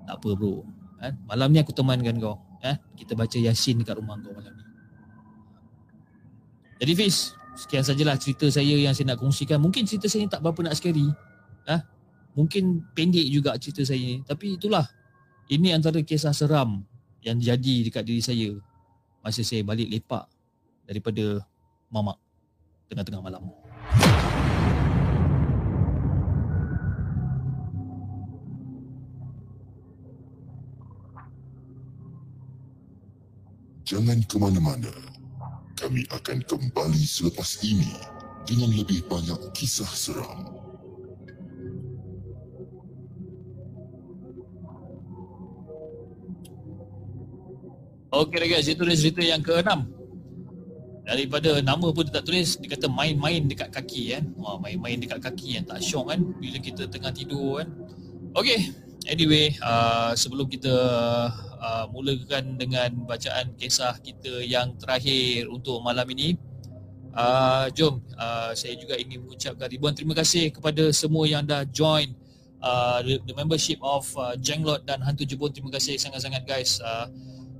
Tak 0.04 0.16
apa 0.20 0.30
bro. 0.36 0.64
Kan? 1.04 1.20
Malam 1.28 1.52
ni 1.52 1.60
aku 1.60 1.76
temankan 1.76 2.16
kau. 2.16 2.40
Eh? 2.64 2.72
Kita 2.96 3.12
baca 3.12 3.36
Yasin 3.36 3.84
dekat 3.84 4.00
rumah 4.00 4.16
kau 4.24 4.32
malam 4.32 4.56
ni. 4.56 4.64
Jadi 6.80 6.92
Fiz, 6.96 7.36
sekian 7.60 7.84
sajalah 7.84 8.16
cerita 8.16 8.48
saya 8.48 8.72
yang 8.72 8.96
saya 8.96 9.12
nak 9.12 9.20
kongsikan. 9.20 9.60
Mungkin 9.60 9.84
cerita 9.84 10.08
saya 10.08 10.24
ni 10.24 10.30
tak 10.32 10.40
berapa 10.40 10.64
nak 10.64 10.74
scary. 10.80 11.04
Ha? 11.68 11.84
Mungkin 12.32 12.88
pendek 12.96 13.28
juga 13.28 13.52
cerita 13.60 13.84
saya 13.84 14.00
ni. 14.00 14.24
Tapi 14.24 14.56
itulah. 14.56 14.88
Ini 15.44 15.76
antara 15.76 16.00
kisah 16.00 16.32
seram 16.32 16.88
yang 17.20 17.36
jadi 17.36 17.84
dekat 17.84 18.00
diri 18.08 18.24
saya 18.24 18.48
masa 19.20 19.44
saya 19.44 19.60
balik 19.60 19.92
lepak 19.92 20.24
daripada 20.88 21.44
mamak 21.92 22.16
tengah-tengah 22.88 23.20
malam. 23.20 23.44
Jangan 33.84 34.16
ke 34.24 34.40
mana-mana 34.40 34.88
kami 35.76 36.08
akan 36.08 36.40
kembali 36.48 37.04
selepas 37.04 37.60
ini 37.60 37.92
dengan 38.48 38.72
lebih 38.72 39.04
banyak 39.04 39.36
kisah 39.52 39.92
seram. 39.92 40.56
Okey 48.08 48.46
guys, 48.48 48.72
itu 48.72 48.80
dia 48.88 48.96
cerita 48.96 49.20
yang 49.20 49.44
keenam. 49.44 49.84
Daripada 51.04 51.60
nama 51.60 51.92
pun 51.92 52.08
tak 52.08 52.24
tulis, 52.24 52.56
dia 52.56 52.72
kata 52.72 52.88
main-main 52.88 53.44
dekat 53.44 53.68
kaki 53.68 54.16
kan. 54.16 54.24
Wah, 54.40 54.56
main-main 54.56 54.96
dekat 54.96 55.20
kaki 55.20 55.60
yang 55.60 55.68
tak 55.68 55.84
syok 55.84 56.16
kan 56.16 56.20
bila 56.40 56.56
kita 56.56 56.88
tengah 56.88 57.12
tidur 57.12 57.60
kan. 57.60 57.68
Okey, 58.32 58.72
anyway, 59.12 59.52
uh, 59.60 60.16
sebelum 60.16 60.48
kita 60.48 60.72
uh, 61.64 61.84
mulakan 61.88 62.60
dengan 62.60 62.92
bacaan 63.08 63.56
kisah 63.56 63.96
kita 64.04 64.44
yang 64.44 64.76
terakhir 64.76 65.48
untuk 65.48 65.80
malam 65.80 66.04
ini, 66.12 66.36
uh, 67.16 67.72
jom 67.72 68.04
uh, 68.20 68.52
saya 68.52 68.76
juga 68.76 69.00
ingin 69.00 69.24
mengucapkan 69.24 69.66
ribuan 69.72 69.96
terima 69.96 70.12
kasih 70.12 70.52
kepada 70.52 70.92
semua 70.92 71.24
yang 71.24 71.40
dah 71.40 71.64
join 71.72 72.12
uh, 72.60 73.00
the, 73.00 73.32
membership 73.32 73.80
of 73.80 74.04
uh, 74.20 74.36
Jenglot 74.36 74.84
dan 74.84 75.00
Hantu 75.00 75.24
Jebun. 75.24 75.50
Terima 75.52 75.72
kasih 75.72 75.96
sangat-sangat 75.96 76.44
guys. 76.44 76.84
Uh, 76.84 77.08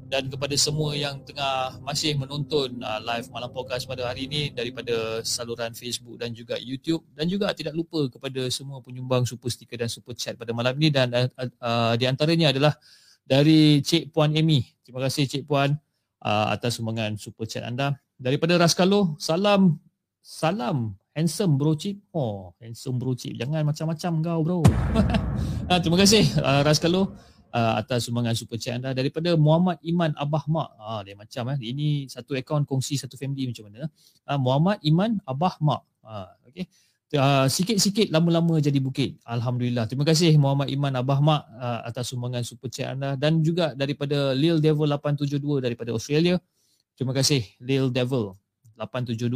dan 0.05 0.29
kepada 0.29 0.53
semua 0.55 0.93
yang 0.95 1.17
tengah 1.25 1.81
masih 1.81 2.15
menonton 2.15 2.77
uh, 2.85 3.01
live 3.03 3.27
malam 3.33 3.51
podcast 3.51 3.89
pada 3.89 4.05
hari 4.05 4.29
ini 4.29 4.53
daripada 4.53 5.25
saluran 5.25 5.73
Facebook 5.73 6.21
dan 6.21 6.31
juga 6.31 6.61
YouTube 6.61 7.03
dan 7.17 7.25
juga 7.27 7.51
tidak 7.57 7.73
lupa 7.73 8.07
kepada 8.13 8.47
semua 8.53 8.85
penyumbang 8.85 9.25
super 9.25 9.49
sticker 9.49 9.81
dan 9.81 9.89
super 9.89 10.13
chat 10.13 10.37
pada 10.37 10.53
malam 10.53 10.77
ini 10.77 10.93
dan 10.93 11.09
uh, 11.11 11.27
uh, 11.41 11.93
di 11.97 12.05
antaranya 12.05 12.53
adalah 12.53 12.77
dari 13.25 13.81
Cik 13.81 14.13
Puan 14.13 14.37
Amy. 14.37 14.63
Terima 14.85 15.01
kasih 15.01 15.25
Cik 15.25 15.49
Puan 15.49 15.75
uh, 16.23 16.47
atas 16.53 16.77
sumbangan 16.79 17.17
super 17.17 17.49
chat 17.49 17.65
anda. 17.65 17.97
Daripada 18.15 18.55
Raskalo, 18.61 19.19
salam 19.19 19.81
salam 20.21 20.95
handsome 21.17 21.57
bro 21.57 21.75
Cik. 21.75 22.13
Oh, 22.13 22.53
handsome 22.61 23.01
bro 23.01 23.17
Cik. 23.17 23.41
Jangan 23.41 23.65
macam-macam 23.65 24.13
kau 24.21 24.41
bro. 24.45 24.59
uh, 24.61 25.79
terima 25.83 25.99
kasih 26.01 26.25
uh, 26.39 26.61
Raskalo 26.63 27.17
uh, 27.55 27.75
atas 27.81 28.07
sumbangan 28.07 28.37
super 28.37 28.61
chat 28.61 28.77
anda 28.77 28.93
daripada 28.93 29.33
Muhammad 29.41 29.81
Iman 29.81 30.13
Abah 30.21 30.45
Mak. 30.45 30.69
Ah 30.77 31.01
dia 31.01 31.17
macam 31.17 31.55
eh 31.57 31.59
ini 31.65 32.11
satu 32.11 32.37
akaun 32.37 32.69
kongsi 32.69 33.01
satu 33.01 33.17
family 33.17 33.49
macam 33.49 33.73
mana? 33.73 33.89
Uh, 34.29 34.39
Muhammad 34.39 34.77
Iman 34.85 35.17
Abah 35.25 35.57
Mak. 35.63 35.83
Ah 36.05 36.29
uh, 36.37 36.49
okey. 36.53 36.69
Uh, 37.15 37.47
sikit-sikit 37.47 38.11
lama-lama 38.11 38.59
jadi 38.59 38.83
bukit. 38.83 39.23
Alhamdulillah. 39.23 39.87
Terima 39.87 40.03
kasih 40.03 40.35
Muhammad 40.35 40.67
Iman 40.67 40.99
Abah 40.99 41.23
Mak 41.23 41.43
uh, 41.47 41.81
atas 41.87 42.11
sumbangan 42.11 42.43
super 42.43 42.67
chat 42.67 42.91
anda 42.91 43.15
dan 43.15 43.39
juga 43.39 43.71
daripada 43.79 44.35
Lil 44.35 44.59
Devil 44.59 44.91
872 44.91 45.63
daripada 45.63 45.95
Australia. 45.95 46.43
Terima 46.99 47.15
kasih 47.15 47.47
Lil 47.63 47.95
Devil 47.95 48.35
872 48.75 49.31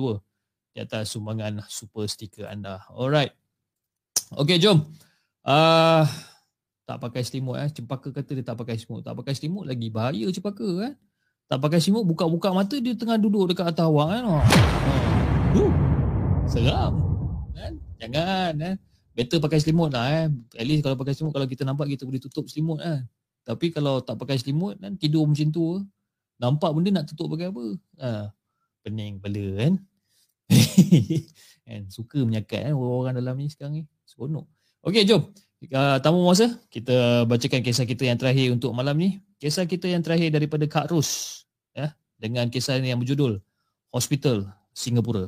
di 0.75 0.79
atas 0.83 1.15
sumbangan 1.15 1.63
super 1.71 2.11
sticker 2.11 2.51
anda. 2.51 2.83
Alright. 2.91 3.31
Okey, 4.35 4.59
jom. 4.59 4.83
Uh, 5.47 6.03
tak 6.83 6.99
pakai 6.99 7.23
selimut 7.23 7.63
eh. 7.63 7.71
Cempaka 7.71 8.11
kata 8.11 8.31
dia 8.35 8.43
tak 8.43 8.59
pakai 8.59 8.75
selimut. 8.75 9.07
Tak 9.07 9.15
pakai 9.23 9.39
selimut 9.39 9.71
lagi 9.71 9.87
bahaya 9.87 10.27
cempaka 10.35 10.67
eh. 10.83 10.95
Tak 11.47 11.63
pakai 11.63 11.79
selimut 11.79 12.03
buka-buka 12.11 12.51
mata 12.51 12.75
dia 12.83 12.99
tengah 12.99 13.23
duduk 13.23 13.55
dekat 13.55 13.71
atas 13.71 13.87
awak 13.87 14.19
kan. 14.19 14.23
Oh. 14.27 14.43
Uh. 15.55 15.73
Seram. 16.51 17.08
Jangan 17.99 18.53
eh. 18.63 18.77
Better 19.13 19.43
pakai 19.43 19.59
selimut 19.59 19.91
lah 19.91 20.07
eh. 20.07 20.27
At 20.55 20.67
least 20.67 20.87
kalau 20.87 20.95
pakai 20.95 21.13
selimut 21.19 21.35
kalau 21.35 21.47
kita 21.51 21.63
nampak 21.67 21.91
kita 21.91 22.07
boleh 22.07 22.23
tutup 22.23 22.47
selimut 22.47 22.79
kan. 22.79 23.03
Tapi 23.43 23.75
kalau 23.75 23.99
tak 24.01 24.17
pakai 24.17 24.39
selimut 24.39 24.79
kan 24.79 24.95
tidur 24.95 25.27
macam 25.27 25.49
tu 25.51 25.83
nampak 26.39 26.71
benda 26.71 27.03
nak 27.03 27.05
tutup 27.11 27.35
pakai 27.35 27.51
apa? 27.51 27.65
Ha. 27.99 28.09
Pening 28.87 29.19
kepala 29.19 29.45
kan. 29.59 29.73
kan 31.67 31.81
suka 31.91 32.23
menyakat 32.25 32.71
kan 32.71 32.73
orang-orang 32.73 33.15
dalam 33.19 33.35
ni 33.37 33.51
sekarang 33.51 33.73
ni. 33.75 33.83
Seronok. 34.07 34.47
Okey 34.87 35.03
jom. 35.05 35.27
Uh, 35.59 35.99
tamu 35.99 36.23
masa, 36.23 36.55
kita 36.71 37.27
bacakan 37.27 37.67
kisah 37.67 37.83
kita 37.83 38.07
yang 38.07 38.15
terakhir 38.15 38.55
untuk 38.55 38.71
malam 38.71 38.95
ni. 38.95 39.19
Kisah 39.43 39.67
kita 39.67 39.91
yang 39.91 40.07
terakhir 40.07 40.31
daripada 40.31 40.63
Kak 40.71 40.95
Rus. 40.95 41.43
Ya, 41.75 41.99
dengan 42.15 42.47
kisah 42.47 42.79
ini 42.79 42.95
yang 42.95 43.03
berjudul 43.03 43.43
Hospital 43.91 44.47
Singapura. 44.71 45.27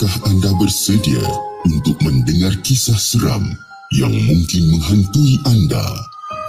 Adakah 0.00 0.32
anda 0.32 0.48
bersedia 0.56 1.20
untuk 1.68 2.00
mendengar 2.00 2.56
kisah 2.64 2.96
seram 2.96 3.44
yang 3.92 4.08
mungkin 4.08 4.72
menghantui 4.72 5.36
anda? 5.44 5.84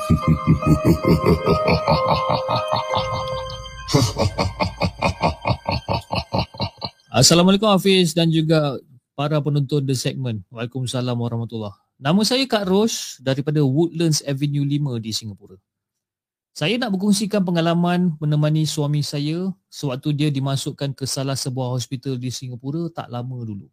Assalamualaikum 7.19 7.67
Hafiz 7.67 8.15
dan 8.15 8.31
juga 8.31 8.79
para 9.19 9.43
penonton 9.43 9.83
The 9.83 9.99
Segment. 9.99 10.47
Waalaikumsalam 10.47 11.19
warahmatullahi 11.19 11.75
Nama 11.99 12.23
saya 12.23 12.47
Kak 12.47 12.71
Rosh 12.71 13.19
daripada 13.19 13.59
Woodlands 13.67 14.23
Avenue 14.23 14.63
5 14.63 14.95
di 15.03 15.11
Singapura. 15.11 15.59
Saya 16.51 16.75
nak 16.75 16.91
berkongsikan 16.95 17.47
pengalaman 17.47 18.11
menemani 18.19 18.67
suami 18.67 18.99
saya 18.99 19.55
sewaktu 19.71 20.11
dia 20.11 20.29
dimasukkan 20.29 20.91
ke 20.91 21.07
salah 21.07 21.35
sebuah 21.39 21.71
hospital 21.71 22.19
di 22.19 22.27
Singapura 22.27 22.91
tak 22.91 23.07
lama 23.07 23.39
dulu. 23.41 23.71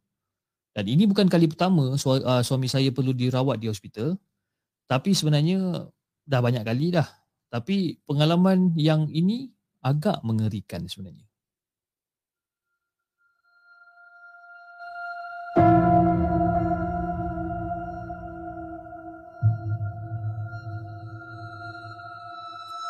Dan 0.72 0.86
ini 0.86 1.10
bukan 1.10 1.26
kali 1.26 1.50
pertama 1.50 1.98
uh, 1.98 2.42
suami 2.46 2.70
saya 2.70 2.94
perlu 2.94 3.10
dirawat 3.10 3.58
di 3.58 3.66
hospital. 3.66 4.14
Tapi 4.86 5.10
sebenarnya 5.10 5.90
dah 6.22 6.40
banyak 6.40 6.62
kali 6.62 6.94
dah. 6.94 7.04
Tapi 7.50 7.98
pengalaman 8.06 8.72
yang 8.78 9.10
ini 9.10 9.50
agak 9.84 10.22
mengerikan 10.22 10.86
sebenarnya. 10.88 11.27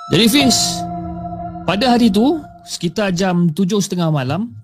Jadi 0.09 0.25
Fiz, 0.25 0.81
pada 1.69 1.93
hari 1.93 2.09
tu 2.09 2.41
sekitar 2.65 3.13
jam 3.13 3.53
tujuh 3.53 3.77
setengah 3.77 4.09
malam, 4.09 4.57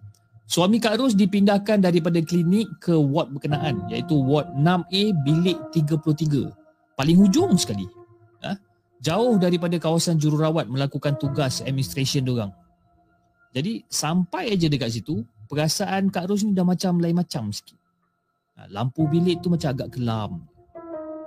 suami 0.48 0.80
Kak 0.80 0.96
Ros 0.96 1.12
dipindahkan 1.12 1.84
daripada 1.84 2.16
klinik 2.24 2.64
ke 2.80 2.96
ward 2.96 3.28
berkenaan 3.36 3.84
iaitu 3.92 4.16
ward 4.16 4.48
6A 4.56 5.12
bilik 5.20 5.60
33. 5.76 6.48
Paling 6.96 7.16
hujung 7.20 7.52
sekali. 7.60 7.84
Ha? 8.40 8.56
Jauh 9.04 9.36
daripada 9.36 9.76
kawasan 9.76 10.16
jururawat 10.16 10.64
melakukan 10.64 11.20
tugas 11.20 11.60
administration 11.60 12.24
diorang. 12.24 12.48
Jadi 13.52 13.84
sampai 13.92 14.56
aja 14.56 14.64
dekat 14.72 14.96
situ, 14.96 15.28
perasaan 15.52 16.08
Kak 16.08 16.24
Ros 16.24 16.40
ni 16.40 16.56
dah 16.56 16.64
macam 16.64 16.96
lain 16.96 17.20
macam 17.20 17.52
sikit. 17.52 17.76
Ha, 18.56 18.64
lampu 18.72 19.04
bilik 19.12 19.44
tu 19.44 19.52
macam 19.52 19.76
agak 19.76 19.92
kelam. 19.92 20.48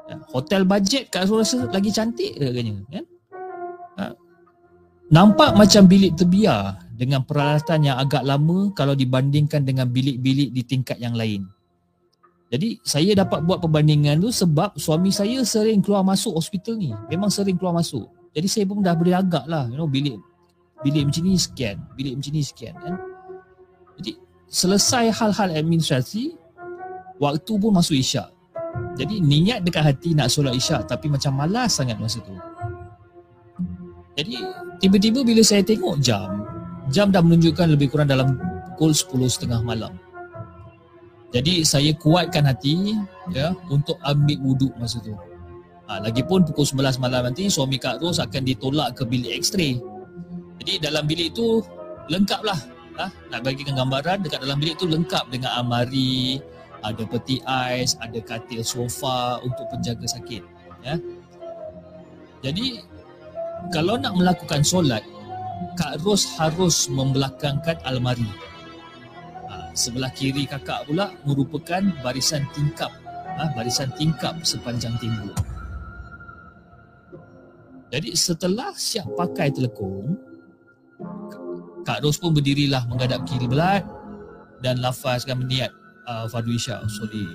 Ha, 0.10 0.26
hotel 0.34 0.65
budget 0.65 1.14
Kak 1.14 1.30
Ros 1.30 1.53
rasa 1.53 1.69
lagi 1.69 1.94
cantik 1.94 2.34
agaknya. 2.41 2.81
Kan? 2.89 3.06
Nampak 5.07 5.56
macam 5.56 5.88
bilik 5.88 6.19
terbiar 6.19 6.84
dengan 6.91 7.24
peralatan 7.24 7.88
yang 7.88 7.95
agak 7.95 8.28
lama 8.28 8.76
kalau 8.76 8.91
dibandingkan 8.91 9.64
dengan 9.64 9.88
bilik-bilik 9.88 10.52
di 10.52 10.61
tingkat 10.68 10.99
yang 10.99 11.15
lain. 11.15 11.48
Jadi 12.48 12.80
saya 12.84 13.11
dapat 13.15 13.44
buat 13.44 13.60
perbandingan 13.60 14.24
tu 14.24 14.32
sebab 14.32 14.76
suami 14.80 15.11
saya 15.11 15.44
sering 15.44 15.84
keluar 15.84 16.03
masuk 16.03 16.36
hospital 16.36 16.80
ni. 16.80 16.91
Memang 17.11 17.28
sering 17.32 17.60
keluar 17.60 17.76
masuk. 17.76 18.07
Jadi 18.36 18.48
saya 18.48 18.64
pun 18.68 18.84
dah 18.84 18.95
boleh 18.95 19.15
agak 19.15 19.48
lah 19.48 19.68
you 19.72 19.80
know, 19.80 19.88
bilik 19.88 20.19
bilik 20.84 21.10
macam 21.10 21.22
ni 21.26 21.36
sekian, 21.40 21.78
bilik 21.95 22.14
macam 22.19 22.32
ni 22.32 22.44
sekian 22.44 22.74
kan. 22.80 22.95
Jadi 23.99 24.11
selesai 24.48 25.11
hal-hal 25.11 25.49
administrasi, 25.56 26.36
waktu 27.18 27.53
pun 27.57 27.72
masuk 27.74 27.98
isyak. 27.99 28.32
Jadi 28.98 29.24
niat 29.24 29.65
dekat 29.65 29.84
hati 29.84 30.14
nak 30.14 30.30
solat 30.30 30.53
isyak 30.53 30.86
tapi 30.86 31.10
macam 31.10 31.34
malas 31.34 31.80
sangat 31.80 31.98
masa 31.98 32.22
tu. 32.22 32.34
Jadi 34.18 34.41
tiba-tiba 34.81 35.22
bila 35.22 35.45
saya 35.45 35.61
tengok 35.61 36.02
jam, 36.02 36.41
jam 36.89 37.14
dah 37.14 37.22
menunjukkan 37.22 37.77
lebih 37.77 37.94
kurang 37.94 38.10
dalam 38.10 38.34
pukul 38.73 38.89
10.30 38.89 39.61
malam. 39.61 39.94
Jadi 41.30 41.61
saya 41.61 41.94
kuatkan 41.94 42.49
hati 42.49 42.98
ya 43.30 43.53
untuk 43.69 43.99
ambil 44.02 44.38
wuduk 44.41 44.73
masa 44.81 44.98
tu. 45.06 45.14
Ha, 45.88 46.02
lagipun 46.02 46.44
pukul 46.44 46.65
11 46.65 46.98
malam 46.98 47.30
nanti 47.30 47.48
suami 47.48 47.77
Kak 47.77 48.02
Ros 48.02 48.18
akan 48.18 48.41
ditolak 48.41 48.98
ke 48.98 49.03
bilik 49.06 49.38
X-ray. 49.39 49.77
Jadi 50.64 50.73
dalam 50.81 51.06
bilik 51.06 51.38
tu 51.38 51.61
lengkap 52.10 52.41
lah. 52.41 52.60
Ha, 52.98 53.06
nak 53.30 53.45
bagikan 53.45 53.77
gambaran 53.77 54.26
dekat 54.26 54.41
dalam 54.41 54.57
bilik 54.57 54.81
tu 54.81 54.89
lengkap 54.89 55.30
dengan 55.30 55.61
amari, 55.61 56.41
ada 56.81 57.03
peti 57.06 57.38
ais, 57.45 57.94
ada 58.02 58.18
katil 58.18 58.65
sofa 58.65 59.38
untuk 59.45 59.69
penjaga 59.69 60.10
sakit. 60.10 60.41
Ya. 60.81 60.95
Jadi 62.41 62.81
kalau 63.74 64.00
nak 64.00 64.16
melakukan 64.16 64.62
solat, 64.64 65.04
Kak 65.78 66.02
Ros 66.06 66.26
harus 66.38 66.90
membelakangkan 66.90 67.78
almari. 67.86 68.30
Ha, 69.48 69.74
sebelah 69.74 70.10
kiri 70.14 70.46
kakak 70.46 70.86
pula 70.86 71.14
merupakan 71.26 71.82
barisan 72.02 72.46
tingkap, 72.54 72.90
ha, 73.38 73.50
barisan 73.58 73.90
tingkap 73.98 74.38
sepanjang 74.46 74.94
tembok. 75.02 75.38
Jadi 77.88 78.12
setelah 78.20 78.76
siap 78.76 79.08
pakai 79.16 79.50
telekung, 79.50 80.20
Kak 81.88 82.04
Ros 82.04 82.20
pun 82.20 82.36
berdirilah 82.36 82.84
menghadap 82.92 83.24
kiblat 83.24 83.86
dan 84.62 84.82
lafazkan 84.82 85.46
niat 85.46 85.72
uh, 86.10 86.26
fardu 86.28 86.52
isya 86.56 86.82
usuli 86.82 87.26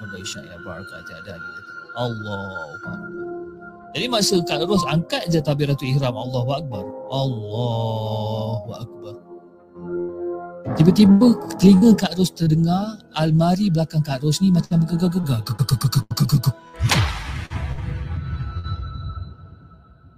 fardu 0.00 0.16
isya 0.18 0.40
ya 0.42 0.56
barakah 0.64 1.00
tiada 1.06 1.38
Allah 1.94 2.74
Jadi 3.94 4.10
masa 4.10 4.42
Kak 4.42 4.66
Ros 4.66 4.82
angkat 4.90 5.30
je 5.30 5.38
tabiratul 5.38 5.86
ihram 5.86 6.18
Allahu 6.18 6.50
akbar. 6.50 6.82
Allahu 7.14 8.70
akbar. 8.74 9.14
Tiba-tiba 10.74 11.30
telinga 11.62 11.94
Kak 11.94 12.18
Ros 12.18 12.34
terdengar 12.34 12.98
almari 13.14 13.70
belakang 13.70 14.02
Kak 14.02 14.26
Ros 14.26 14.42
ni 14.42 14.50
macam 14.50 14.82
bergegar-gegar. 14.82 15.46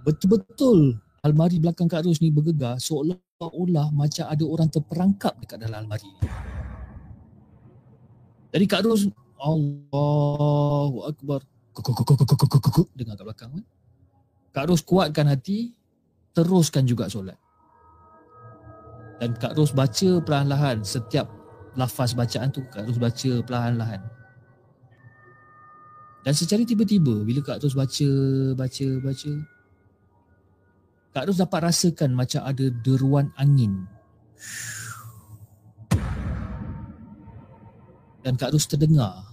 Betul-betul 0.01 0.97
almari 1.21 1.61
belakang 1.61 1.85
Kak 1.85 2.01
Ros 2.01 2.17
ni 2.17 2.33
bergegar 2.33 2.81
seolah-olah 2.81 3.93
macam 3.93 4.25
ada 4.25 4.41
orang 4.41 4.73
terperangkap 4.73 5.37
dekat 5.37 5.61
dalam 5.61 5.85
almari 5.85 6.09
ni. 6.17 6.25
Jadi 8.57 8.65
Kak 8.65 8.81
Ros 8.89 9.05
Allahu 9.37 11.05
Akbar 11.05 11.45
dengar 12.95 13.13
kat 13.17 13.25
belakang 13.25 13.51
kan. 13.53 13.65
Kak 14.55 14.65
Ros 14.73 14.81
kuatkan 14.81 15.29
hati 15.29 15.77
teruskan 16.33 16.89
juga 16.89 17.09
solat. 17.09 17.37
Dan 19.17 19.33
Kak 19.37 19.57
Ros 19.57 19.73
baca 19.73 20.09
perlahan-lahan 20.21 20.81
setiap 20.81 21.29
lafaz 21.77 22.17
bacaan 22.17 22.49
tu 22.49 22.65
Kak 22.69 22.85
Ros 22.89 22.97
baca 22.97 23.31
perlahan-lahan. 23.45 24.01
Dan 26.25 26.33
secara 26.33 26.65
tiba-tiba 26.65 27.21
bila 27.21 27.39
Kak 27.45 27.61
Ros 27.61 27.77
baca, 27.77 28.09
baca, 28.57 28.87
baca 28.99 29.31
Kak 31.17 31.25
Ros 31.33 31.41
dapat 31.41 31.59
rasakan 31.65 32.13
macam 32.13 32.45
ada 32.45 32.65
deruan 32.85 33.33
angin. 33.41 33.89
Dan 38.21 38.37
Kak 38.37 38.53
Ros 38.53 38.69
terdengar 38.69 39.25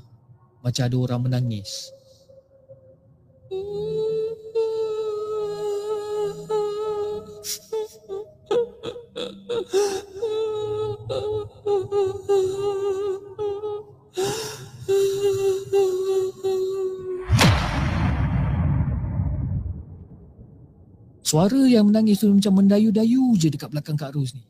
macam 0.65 0.83
ada 0.89 0.97
orang 0.97 1.21
menangis. 1.29 1.93
Suara 21.35 21.67
yang 21.67 21.91
menangis 21.91 22.23
tu 22.23 22.31
macam 22.31 22.63
mendayu-dayu 22.63 23.35
je 23.35 23.51
dekat 23.51 23.67
belakang 23.67 23.99
Kak 23.99 24.15
Ros 24.15 24.39
ni. 24.39 24.47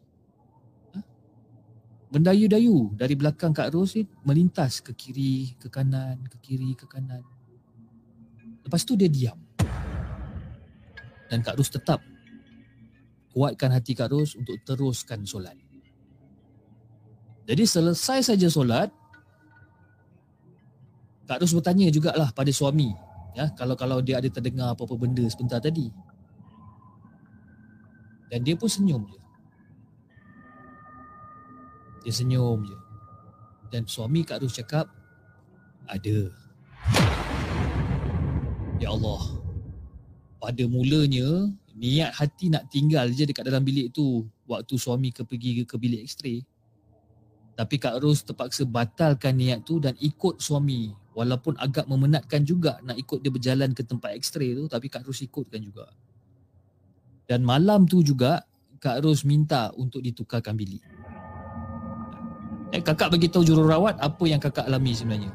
Ha? 0.93 1.01
Mendayu-dayu 2.13 2.93
dari 2.93 3.17
belakang 3.17 3.57
Kak 3.57 3.73
Ros 3.73 3.97
ni 3.97 4.05
melintas 4.21 4.85
ke 4.85 4.93
kiri, 4.93 5.57
ke 5.57 5.73
kanan, 5.73 6.21
ke 6.29 6.37
kiri, 6.45 6.77
ke 6.77 6.85
kanan. 6.85 7.25
Lepas 8.65 8.83
tu 8.83 8.97
dia 8.97 9.09
diam. 9.13 9.37
Dan 11.29 11.45
Kak 11.45 11.61
Ros 11.61 11.69
tetap 11.73 12.01
kuatkan 13.35 13.75
hati 13.75 13.93
Kak 13.93 14.09
Ros 14.09 14.39
untuk 14.39 14.57
teruskan 14.65 15.27
solat. 15.29 15.59
Jadi 17.45 17.65
selesai 17.69 18.33
saja 18.33 18.49
solat, 18.49 18.89
Kak 21.29 21.45
Ros 21.45 21.53
bertanya 21.53 21.93
jugalah 21.93 22.33
pada 22.33 22.49
suami, 22.55 22.95
ya, 23.37 23.53
kalau 23.53 23.77
kalau 23.77 24.01
dia 24.01 24.17
ada 24.23 24.29
terdengar 24.33 24.73
apa-apa 24.73 24.97
benda 24.97 25.25
sebentar 25.29 25.61
tadi. 25.61 25.93
Dan 28.33 28.41
dia 28.47 28.57
pun 28.57 28.71
senyum 28.71 29.05
je. 29.11 29.21
Dia 32.09 32.13
senyum 32.17 32.65
je. 32.65 32.79
Dan 33.69 33.85
suami 33.85 34.25
Kak 34.25 34.41
Ros 34.41 34.57
cakap, 34.57 34.89
ada. 35.85 36.33
Ya 38.83 38.91
Allah, 38.91 39.23
pada 40.43 40.65
mulanya 40.67 41.47
niat 41.75 42.11
hati 42.15 42.51
nak 42.51 42.71
tinggal 42.71 43.07
je 43.11 43.27
dekat 43.27 43.47
dalam 43.47 43.63
bilik 43.63 43.95
tu 43.95 44.27
waktu 44.51 44.75
suami 44.75 45.15
ke 45.15 45.23
pergi 45.23 45.63
ke, 45.63 45.75
bilik 45.79 46.07
x-ray. 46.07 46.43
Tapi 47.55 47.79
Kak 47.79 48.03
Ros 48.03 48.27
terpaksa 48.27 48.67
batalkan 48.67 49.39
niat 49.39 49.63
tu 49.63 49.79
dan 49.79 49.95
ikut 50.03 50.43
suami. 50.43 50.91
Walaupun 51.15 51.55
agak 51.63 51.87
memenatkan 51.87 52.43
juga 52.43 52.83
nak 52.83 52.99
ikut 52.99 53.23
dia 53.23 53.31
berjalan 53.31 53.71
ke 53.71 53.87
tempat 53.87 54.19
x-ray 54.19 54.59
tu 54.59 54.67
tapi 54.67 54.91
Kak 54.91 55.07
Ros 55.07 55.23
ikutkan 55.23 55.63
juga. 55.63 55.87
Dan 57.31 57.47
malam 57.47 57.87
tu 57.87 58.03
juga 58.03 58.43
Kak 58.83 59.07
Ros 59.07 59.23
minta 59.23 59.71
untuk 59.79 60.03
ditukarkan 60.03 60.59
bilik. 60.59 60.83
Eh, 62.75 62.83
kakak 62.83 63.15
bagi 63.15 63.31
tahu 63.31 63.47
jururawat 63.47 64.03
apa 64.03 64.25
yang 64.27 64.43
kakak 64.43 64.67
alami 64.67 64.99
sebenarnya. 64.99 65.31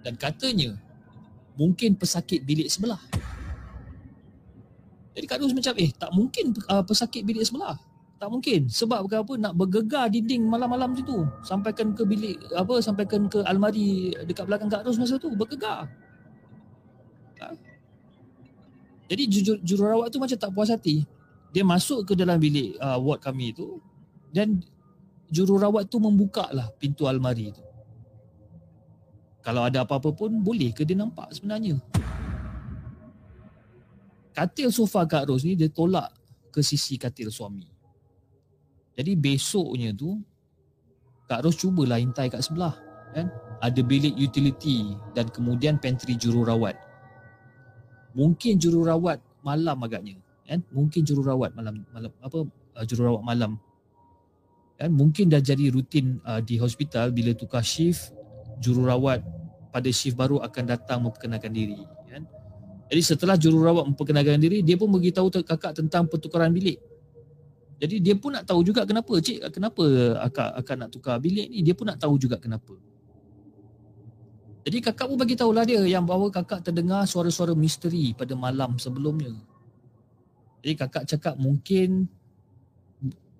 Dan 0.00 0.16
katanya 0.16 0.80
mungkin 1.54 1.96
pesakit 1.96 2.42
bilik 2.42 2.68
sebelah. 2.70 3.00
Jadi 5.14 5.26
Kak 5.26 5.42
Ros 5.42 5.54
macam 5.54 5.74
eh 5.76 5.90
tak 5.94 6.10
mungkin 6.14 6.54
uh, 6.70 6.84
pesakit 6.86 7.22
bilik 7.26 7.42
sebelah. 7.42 7.76
Tak 8.20 8.28
mungkin. 8.28 8.68
Sebab 8.68 9.08
apa 9.08 9.32
nak 9.40 9.56
bergegar 9.56 10.12
dinding 10.12 10.44
malam-malam 10.44 10.92
situ. 10.92 11.24
Sampaikan 11.40 11.96
ke 11.96 12.04
bilik 12.04 12.36
apa 12.52 12.78
sampaikan 12.84 13.26
ke 13.26 13.40
almari 13.48 14.12
dekat 14.28 14.44
belakang 14.44 14.68
Kak 14.68 14.84
Ros 14.86 15.00
masa 15.00 15.16
tu 15.16 15.32
bergegar. 15.32 15.88
Ha? 17.40 17.48
Jadi 19.10 19.22
jujur 19.26 19.56
jururawat 19.64 20.12
tu 20.12 20.20
macam 20.22 20.38
tak 20.38 20.52
puas 20.54 20.70
hati 20.70 21.02
dia 21.50 21.66
masuk 21.66 22.06
ke 22.06 22.12
dalam 22.14 22.38
bilik 22.38 22.78
uh, 22.78 22.98
ward 22.98 23.18
kami 23.18 23.50
tu 23.50 23.82
dan 24.30 24.62
jururawat 25.30 25.90
tu 25.90 25.98
membuka 25.98 26.46
lah 26.54 26.70
pintu 26.78 27.10
almari 27.10 27.50
tu. 27.50 27.62
Kalau 29.40 29.64
ada 29.64 29.84
apa-apa 29.84 30.12
pun 30.12 30.44
boleh 30.44 30.72
ke 30.76 30.84
dia 30.84 30.96
nampak 30.96 31.32
sebenarnya. 31.32 31.80
Katil 34.36 34.68
sofa 34.70 35.04
Kak 35.08 35.28
Ros 35.28 35.42
ni 35.42 35.56
dia 35.56 35.72
tolak 35.72 36.12
ke 36.52 36.60
sisi 36.60 37.00
katil 37.00 37.32
suami. 37.32 37.66
Jadi 38.94 39.12
besoknya 39.16 39.96
tu 39.96 40.20
Kak 41.24 41.44
Ros 41.46 41.56
cubalah 41.56 41.96
intai 41.96 42.28
kat 42.28 42.44
sebelah 42.44 42.76
kan. 43.16 43.32
Ada 43.60 43.84
bilik 43.84 44.16
utility 44.16 44.96
dan 45.12 45.28
kemudian 45.28 45.76
pantry 45.76 46.16
jururawat. 46.16 46.76
Mungkin 48.16 48.56
jururawat 48.56 49.20
malam 49.40 49.78
agaknya 49.84 50.20
kan 50.50 50.60
mungkin 50.74 51.06
jururawat 51.06 51.54
malam 51.54 51.86
malam 51.94 52.10
apa 52.18 52.42
uh, 52.74 52.84
jururawat 52.84 53.22
malam 53.22 53.54
kan 54.74 54.90
mungkin 54.90 55.30
dah 55.30 55.38
jadi 55.38 55.70
rutin 55.70 56.18
uh, 56.26 56.42
di 56.42 56.58
hospital 56.58 57.14
bila 57.14 57.30
tukar 57.38 57.62
shift 57.62 58.10
jururawat 58.60 59.24
pada 59.72 59.88
shift 59.88 60.14
baru 60.14 60.38
akan 60.44 60.64
datang 60.68 61.00
memperkenalkan 61.02 61.50
diri 61.50 61.80
kan? 62.06 62.22
Jadi 62.90 63.02
setelah 63.06 63.34
jururawat 63.40 63.88
memperkenalkan 63.88 64.38
diri 64.38 64.60
dia 64.60 64.76
pun 64.76 64.92
beritahu 64.92 65.32
kakak 65.32 65.80
tentang 65.80 66.04
pertukaran 66.06 66.52
bilik. 66.52 66.78
Jadi 67.80 67.96
dia 67.96 68.12
pun 68.12 68.36
nak 68.36 68.44
tahu 68.44 68.60
juga 68.60 68.84
kenapa 68.84 69.16
cik 69.16 69.56
kenapa 69.56 69.82
akak 70.20 70.48
akan 70.60 70.76
nak 70.84 70.90
tukar 70.92 71.16
bilik 71.16 71.48
ni 71.48 71.64
dia 71.64 71.72
pun 71.72 71.88
nak 71.88 71.96
tahu 71.96 72.20
juga 72.20 72.36
kenapa. 72.36 72.76
Jadi 74.60 74.84
kakak 74.84 75.08
pun 75.08 75.16
bagi 75.16 75.32
tahulah 75.32 75.64
dia 75.64 75.80
yang 75.88 76.04
bahawa 76.04 76.28
kakak 76.28 76.60
terdengar 76.60 77.08
suara-suara 77.08 77.56
misteri 77.56 78.12
pada 78.12 78.36
malam 78.36 78.76
sebelumnya. 78.76 79.32
Jadi 80.60 80.74
kakak 80.76 81.04
cakap 81.08 81.40
mungkin 81.40 82.04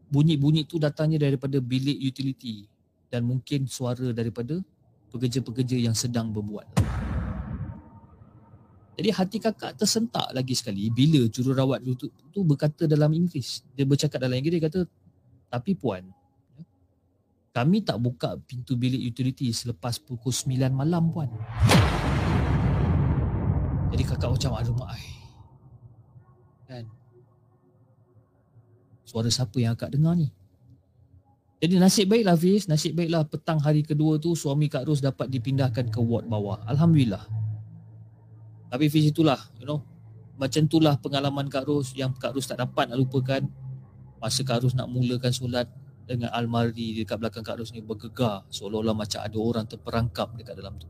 bunyi-bunyi 0.09 0.65
tu 0.65 0.81
datangnya 0.81 1.21
daripada 1.29 1.61
bilik 1.61 2.01
utility 2.01 2.65
dan 3.13 3.29
mungkin 3.29 3.69
suara 3.69 4.11
daripada 4.17 4.57
pekerja-pekerja 5.11 5.77
yang 5.77 5.93
sedang 5.93 6.31
berbuat. 6.31 6.67
Jadi 9.01 9.09
hati 9.17 9.37
kakak 9.41 9.81
tersentak 9.81 10.29
lagi 10.31 10.53
sekali 10.53 10.93
bila 10.93 11.25
jururawat 11.25 11.81
tu, 11.97 12.13
tu 12.13 12.41
berkata 12.45 12.85
dalam 12.85 13.11
Inggeris. 13.17 13.65
Dia 13.73 13.89
bercakap 13.89 14.21
dalam 14.21 14.37
Inggeris 14.37 14.61
dia 14.61 14.65
kata, 14.69 14.81
tapi 15.49 15.73
puan, 15.73 16.05
kami 17.51 17.83
tak 17.83 17.99
buka 17.99 18.39
pintu 18.47 18.79
bilik 18.79 19.01
utility 19.03 19.51
selepas 19.51 19.99
pukul 19.99 20.31
9 20.31 20.71
malam 20.71 21.11
puan. 21.11 21.33
Jadi 23.91 24.03
kakak 24.07 24.31
macam 24.31 24.51
aduh 24.55 24.75
mak 24.79 24.95
Kan? 26.71 26.87
Suara 29.03 29.27
siapa 29.27 29.59
yang 29.59 29.75
akak 29.75 29.91
dengar 29.91 30.15
ni? 30.15 30.31
Jadi 31.61 31.77
nasib 31.77 32.09
baiklah 32.09 32.41
Fiz, 32.41 32.65
nasib 32.73 32.97
baiklah 32.97 33.29
petang 33.29 33.61
hari 33.61 33.85
kedua 33.85 34.17
tu 34.17 34.33
suami 34.33 34.65
Kak 34.73 34.89
Ros 34.89 35.05
dapat 35.05 35.29
dipindahkan 35.29 35.93
ke 35.93 36.01
ward 36.01 36.25
bawah. 36.25 36.65
Alhamdulillah. 36.65 37.21
Tapi 38.73 38.89
Fiz 38.89 39.13
itulah, 39.13 39.37
you 39.61 39.69
know, 39.69 39.85
macam 40.41 40.65
itulah 40.65 40.97
pengalaman 40.97 41.53
Kak 41.53 41.69
Ros 41.69 41.93
yang 41.93 42.17
Kak 42.17 42.33
Ros 42.33 42.49
tak 42.49 42.65
dapat 42.65 42.89
nak 42.89 42.97
lupakan 42.97 43.45
masa 44.17 44.41
Kak 44.41 44.65
Ros 44.65 44.73
nak 44.73 44.89
mulakan 44.89 45.29
solat 45.37 45.69
dengan 46.09 46.33
almari 46.33 46.97
dekat 46.97 47.21
belakang 47.21 47.45
Kak 47.45 47.61
Ros 47.61 47.77
ni 47.77 47.85
bergegar 47.85 48.49
seolah-olah 48.49 48.97
macam 48.97 49.21
ada 49.21 49.37
orang 49.37 49.69
terperangkap 49.69 50.33
dekat 50.41 50.57
dalam 50.57 50.81
tu. 50.81 50.89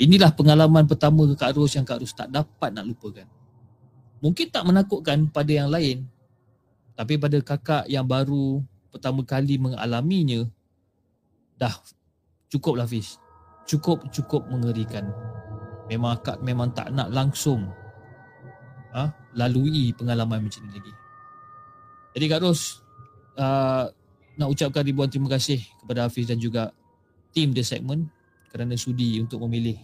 Inilah 0.00 0.32
pengalaman 0.32 0.88
pertama 0.88 1.28
Kak 1.36 1.60
Ros 1.60 1.76
yang 1.76 1.84
Kak 1.84 2.00
Ros 2.00 2.16
tak 2.16 2.32
dapat 2.32 2.72
nak 2.72 2.88
lupakan. 2.88 3.28
mungkin 4.20 4.48
tak 4.48 4.64
menakutkan 4.64 5.28
pada 5.28 5.52
yang 5.52 5.68
lain 5.72 6.04
tapi 6.92 7.16
pada 7.16 7.40
kakak 7.40 7.88
yang 7.88 8.04
baru 8.04 8.60
pertama 8.90 9.22
kali 9.22 9.56
mengalaminya 9.56 10.44
dah 11.56 11.72
cukup 12.50 12.76
lah 12.76 12.86
Fiz 12.90 13.18
cukup 13.70 14.10
cukup 14.10 14.42
mengerikan. 14.50 15.06
Memang 15.86 16.18
akak 16.18 16.42
memang 16.42 16.74
tak 16.74 16.90
nak 16.90 17.10
langsung 17.14 17.70
ha, 18.90 19.14
lalui 19.38 19.94
pengalaman 19.94 20.42
macam 20.46 20.66
ni 20.66 20.74
lagi. 20.74 20.92
Jadi 22.18 22.24
Kak 22.26 22.42
Ros 22.42 22.82
uh, 23.38 23.86
nak 24.34 24.48
ucapkan 24.50 24.82
ribuan 24.82 25.06
terima 25.06 25.30
kasih 25.30 25.62
kepada 25.82 26.10
Hafiz 26.10 26.26
dan 26.26 26.42
juga 26.42 26.74
tim 27.30 27.54
The 27.54 27.62
Segment 27.62 28.10
kerana 28.50 28.74
sudi 28.74 29.22
untuk 29.22 29.46
memilih 29.46 29.78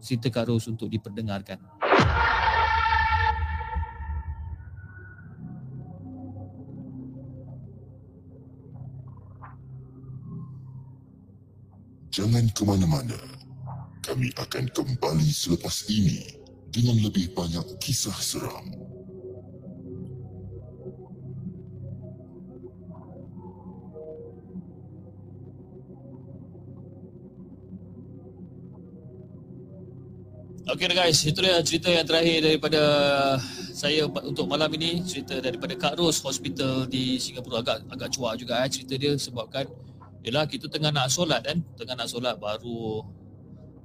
cerita 0.00 0.32
Kak 0.32 0.48
Ros 0.48 0.68
untuk 0.68 0.88
diperdengarkan. 0.88 1.60
Jangan 12.18 12.50
ke 12.50 12.66
mana-mana. 12.66 13.14
Kami 14.02 14.34
akan 14.34 14.66
kembali 14.74 15.30
selepas 15.30 15.86
ini 15.86 16.26
dengan 16.66 16.98
lebih 16.98 17.30
banyak 17.30 17.78
kisah 17.78 18.18
seram. 18.18 18.74
Okay 30.66 30.90
guys, 30.90 31.22
itu 31.22 31.38
dia 31.38 31.62
cerita 31.62 31.86
yang 31.86 32.02
terakhir 32.02 32.42
daripada 32.42 32.82
saya 33.70 34.10
untuk 34.10 34.50
malam 34.50 34.66
ini 34.74 35.06
cerita 35.06 35.38
daripada 35.38 35.78
Kak 35.78 35.94
Ros 35.94 36.18
Hospital 36.26 36.90
di 36.90 37.22
Singapura 37.22 37.62
agak 37.62 37.86
agak 37.86 38.10
cuak 38.10 38.34
juga 38.42 38.66
eh, 38.66 38.70
cerita 38.74 38.98
dia 38.98 39.14
sebabkan 39.14 39.70
ialah 40.26 40.44
kita 40.50 40.66
tengah 40.66 40.90
nak 40.90 41.12
solat 41.12 41.44
kan 41.44 41.62
tengah 41.78 41.94
nak 41.94 42.08
solat 42.10 42.34
baru 42.38 43.04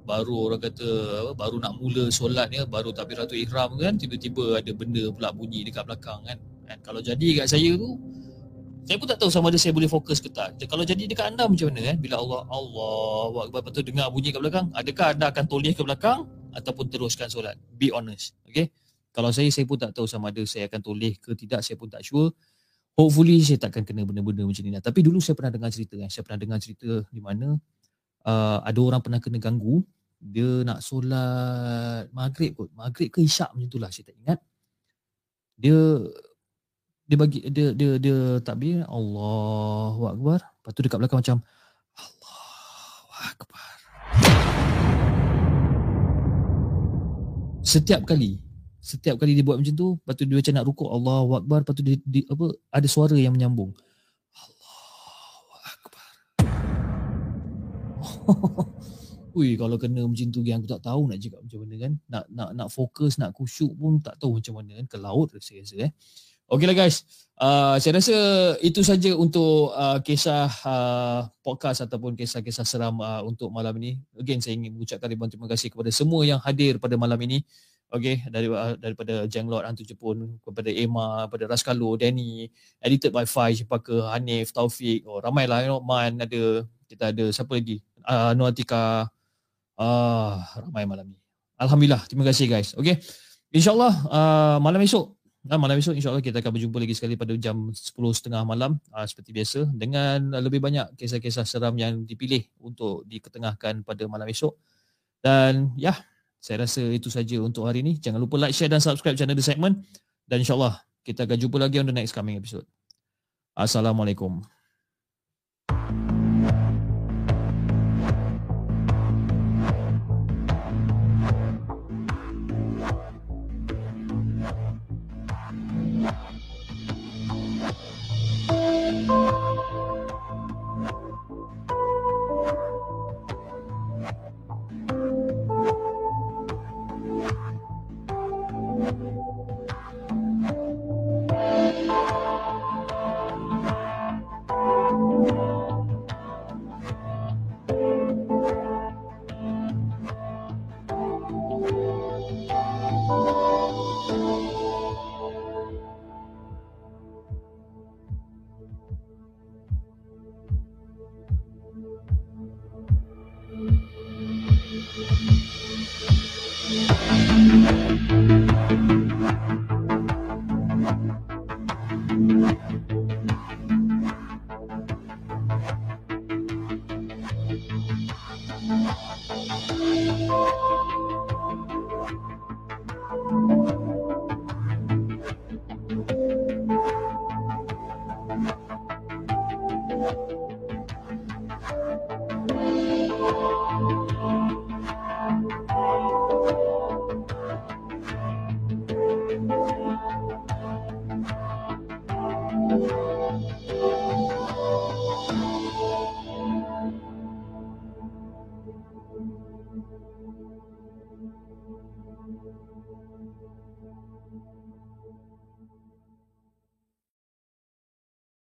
baru 0.04 0.52
orang 0.52 0.60
kata 0.60 0.88
baru 1.32 1.56
nak 1.60 1.80
mula 1.80 2.12
solat 2.12 2.52
ya 2.52 2.68
baru 2.68 2.92
takbiratul 2.92 3.40
ihram 3.40 3.74
kan 3.80 3.96
tiba-tiba 3.96 4.60
ada 4.60 4.70
benda 4.76 5.08
pula 5.08 5.32
bunyi 5.32 5.64
dekat 5.64 5.88
belakang 5.88 6.20
kan 6.28 6.38
kan 6.68 6.78
kalau 6.84 7.00
jadi 7.00 7.44
kat 7.44 7.46
saya 7.48 7.72
tu 7.76 7.96
saya 8.84 9.00
pun 9.00 9.08
tak 9.08 9.16
tahu 9.16 9.32
sama 9.32 9.48
ada 9.48 9.56
saya 9.56 9.72
boleh 9.72 9.88
fokus 9.88 10.20
ke 10.20 10.28
tak. 10.28 10.60
Kalau 10.68 10.84
jadi 10.84 11.08
dekat 11.08 11.32
anda 11.32 11.48
macam 11.48 11.72
mana 11.72 11.88
kan? 11.88 11.96
Bila 12.04 12.20
Allah 12.20 12.40
Allah 12.52 13.48
Akbar 13.48 13.72
tu 13.72 13.80
dengar 13.80 14.12
bunyi 14.12 14.28
kat 14.28 14.44
belakang, 14.44 14.68
adakah 14.76 15.16
anda 15.16 15.32
akan 15.32 15.44
toleh 15.48 15.72
ke 15.72 15.80
belakang 15.80 16.28
ataupun 16.52 16.92
teruskan 16.92 17.32
solat? 17.32 17.56
Be 17.80 17.88
honest. 17.88 18.36
Okay? 18.44 18.68
Kalau 19.16 19.32
saya, 19.32 19.48
saya 19.48 19.64
pun 19.64 19.80
tak 19.80 19.96
tahu 19.96 20.04
sama 20.04 20.28
ada 20.28 20.44
saya 20.44 20.68
akan 20.68 20.84
toleh 20.84 21.16
ke 21.16 21.32
tidak, 21.32 21.64
saya 21.64 21.80
pun 21.80 21.88
tak 21.88 22.04
sure. 22.04 22.36
Hopefully 22.94 23.42
saya 23.42 23.58
takkan 23.58 23.82
kena 23.82 24.06
benda-benda 24.06 24.46
macam 24.46 24.62
ni 24.62 24.70
lah. 24.70 24.78
Tapi 24.78 25.02
dulu 25.02 25.18
saya 25.18 25.34
pernah 25.34 25.50
dengar 25.50 25.74
cerita 25.74 25.98
kan. 25.98 26.06
Saya 26.06 26.22
pernah 26.22 26.38
dengar 26.38 26.58
cerita 26.62 27.02
di 27.10 27.18
mana 27.18 27.58
uh, 28.22 28.58
ada 28.62 28.78
orang 28.78 29.02
pernah 29.02 29.18
kena 29.18 29.42
ganggu. 29.42 29.82
Dia 30.22 30.62
nak 30.62 30.78
solat 30.78 32.06
maghrib 32.14 32.54
kot. 32.54 32.70
Maghrib 32.70 33.10
ke 33.10 33.18
isyak 33.18 33.50
macam 33.50 33.66
tu 33.66 33.82
lah 33.82 33.90
saya 33.90 34.06
tak 34.06 34.16
ingat. 34.22 34.38
Dia 35.58 36.06
dia 37.04 37.16
bagi 37.18 37.42
dia 37.50 37.74
dia 37.74 37.98
dia 37.98 38.38
takbir 38.46 38.86
Allahu 38.86 40.14
akbar. 40.14 40.38
Lepas 40.38 40.70
tu 40.70 40.80
dekat 40.86 40.98
belakang 41.02 41.18
macam 41.18 41.38
Allahu 41.98 43.10
akbar. 43.26 43.74
Setiap 47.66 48.06
kali 48.06 48.43
setiap 48.84 49.16
kali 49.16 49.32
dia 49.32 49.40
buat 49.40 49.56
macam 49.56 49.72
tu, 49.72 49.96
lepas 49.96 50.12
tu 50.12 50.28
dia 50.28 50.36
macam 50.36 50.52
nak 50.52 50.64
rukuk 50.68 50.92
Allahu 50.92 51.40
akbar, 51.40 51.64
lepas 51.64 51.72
tu 51.72 51.80
dia, 51.80 51.96
dia 52.04 52.20
apa 52.28 52.52
ada 52.68 52.84
suara 52.84 53.16
yang 53.16 53.32
menyambung. 53.32 53.72
Allahu 54.36 55.52
akbar. 55.72 56.06
Ui, 59.40 59.56
kalau 59.56 59.80
kena 59.80 60.04
macam 60.04 60.28
tu 60.28 60.44
yang 60.44 60.60
aku 60.60 60.68
tak 60.68 60.84
tahu 60.84 61.08
nak 61.08 61.16
cakap 61.16 61.40
macam 61.40 61.58
mana 61.64 61.74
kan. 61.80 61.92
Nak 62.12 62.24
nak 62.28 62.48
nak 62.52 62.68
fokus, 62.68 63.16
nak 63.16 63.32
kusyuk 63.32 63.72
pun 63.72 64.04
tak 64.04 64.20
tahu 64.20 64.36
macam 64.38 64.60
mana 64.60 64.78
kan. 64.78 64.86
Ke 64.86 64.96
laut 65.00 65.32
saya 65.40 65.64
rasa 65.64 65.76
eh. 65.88 65.90
Okeylah 66.44 66.76
guys, 66.76 67.08
uh, 67.40 67.80
saya 67.80 67.96
rasa 67.96 68.16
itu 68.60 68.84
saja 68.84 69.16
untuk 69.16 69.72
uh, 69.72 69.96
kisah 70.04 70.44
uh, 70.68 71.24
podcast 71.40 71.88
ataupun 71.88 72.12
kisah-kisah 72.20 72.68
seram 72.68 73.00
uh, 73.00 73.24
untuk 73.24 73.48
malam 73.48 73.72
ini. 73.80 73.96
Again, 74.20 74.44
saya 74.44 74.52
ingin 74.52 74.76
mengucapkan 74.76 75.08
ribuan 75.08 75.32
terima 75.32 75.48
kasih 75.48 75.72
kepada 75.72 75.88
semua 75.88 76.20
yang 76.28 76.36
hadir 76.36 76.76
pada 76.76 77.00
malam 77.00 77.16
ini. 77.24 77.40
Okay, 77.92 78.26
dari, 78.26 78.50
uh, 78.50 78.74
daripada 78.74 79.28
Jenglot 79.30 79.62
Hantu 79.62 79.86
Jepun, 79.86 80.40
kepada 80.42 80.66
Emma, 80.66 81.30
kepada 81.30 81.44
Raskalo, 81.46 81.94
Danny, 81.94 82.50
edited 82.82 83.14
by 83.14 83.22
Fai, 83.22 83.54
Cipaka, 83.54 84.10
Hanif, 84.10 84.50
Taufik, 84.50 85.06
oh, 85.06 85.22
ramai 85.22 85.46
lah, 85.46 85.62
you 85.62 85.70
know, 85.70 85.78
Man 85.78 86.18
ada, 86.18 86.66
kita 86.90 87.14
ada, 87.14 87.24
siapa 87.30 87.54
lagi? 87.54 87.84
Uh, 88.02 88.34
Nuatika, 88.34 89.06
uh, 89.78 90.32
ramai 90.58 90.84
malam 90.90 91.06
ini. 91.14 91.18
Alhamdulillah, 91.54 92.02
terima 92.10 92.26
kasih 92.26 92.50
guys. 92.50 92.74
Okay, 92.74 92.98
insyaAllah 93.54 93.94
uh, 94.10 94.56
malam 94.58 94.82
esok 94.82 95.14
dan 95.44 95.60
malam 95.60 95.76
esok 95.76 95.94
insyaAllah 95.94 96.24
kita 96.24 96.40
akan 96.40 96.56
berjumpa 96.56 96.80
lagi 96.80 96.96
sekali 96.96 97.20
pada 97.20 97.36
jam 97.36 97.68
10.30 97.68 98.32
malam 98.48 98.80
uh, 98.96 99.04
seperti 99.04 99.30
biasa 99.30 99.60
dengan 99.76 100.32
lebih 100.40 100.58
banyak 100.58 100.96
kisah-kisah 100.96 101.44
seram 101.44 101.76
yang 101.76 102.02
dipilih 102.08 102.48
untuk 102.64 103.04
diketengahkan 103.04 103.84
pada 103.84 104.02
malam 104.08 104.24
esok. 104.24 104.56
Dan 105.20 105.76
ya, 105.76 105.92
saya 106.44 106.68
rasa 106.68 106.84
itu 106.92 107.08
saja 107.08 107.40
untuk 107.40 107.64
hari 107.64 107.80
ini. 107.80 107.96
Jangan 107.96 108.20
lupa 108.20 108.36
like, 108.36 108.52
share 108.52 108.68
dan 108.68 108.76
subscribe 108.76 109.16
channel 109.16 109.32
The 109.32 109.40
Segment. 109.40 109.80
Dan 110.28 110.44
insyaAllah 110.44 110.76
kita 111.00 111.24
akan 111.24 111.40
jumpa 111.40 111.56
lagi 111.56 111.80
on 111.80 111.88
the 111.88 111.96
next 111.96 112.12
coming 112.12 112.36
episode. 112.36 112.68
Assalamualaikum. 113.56 114.44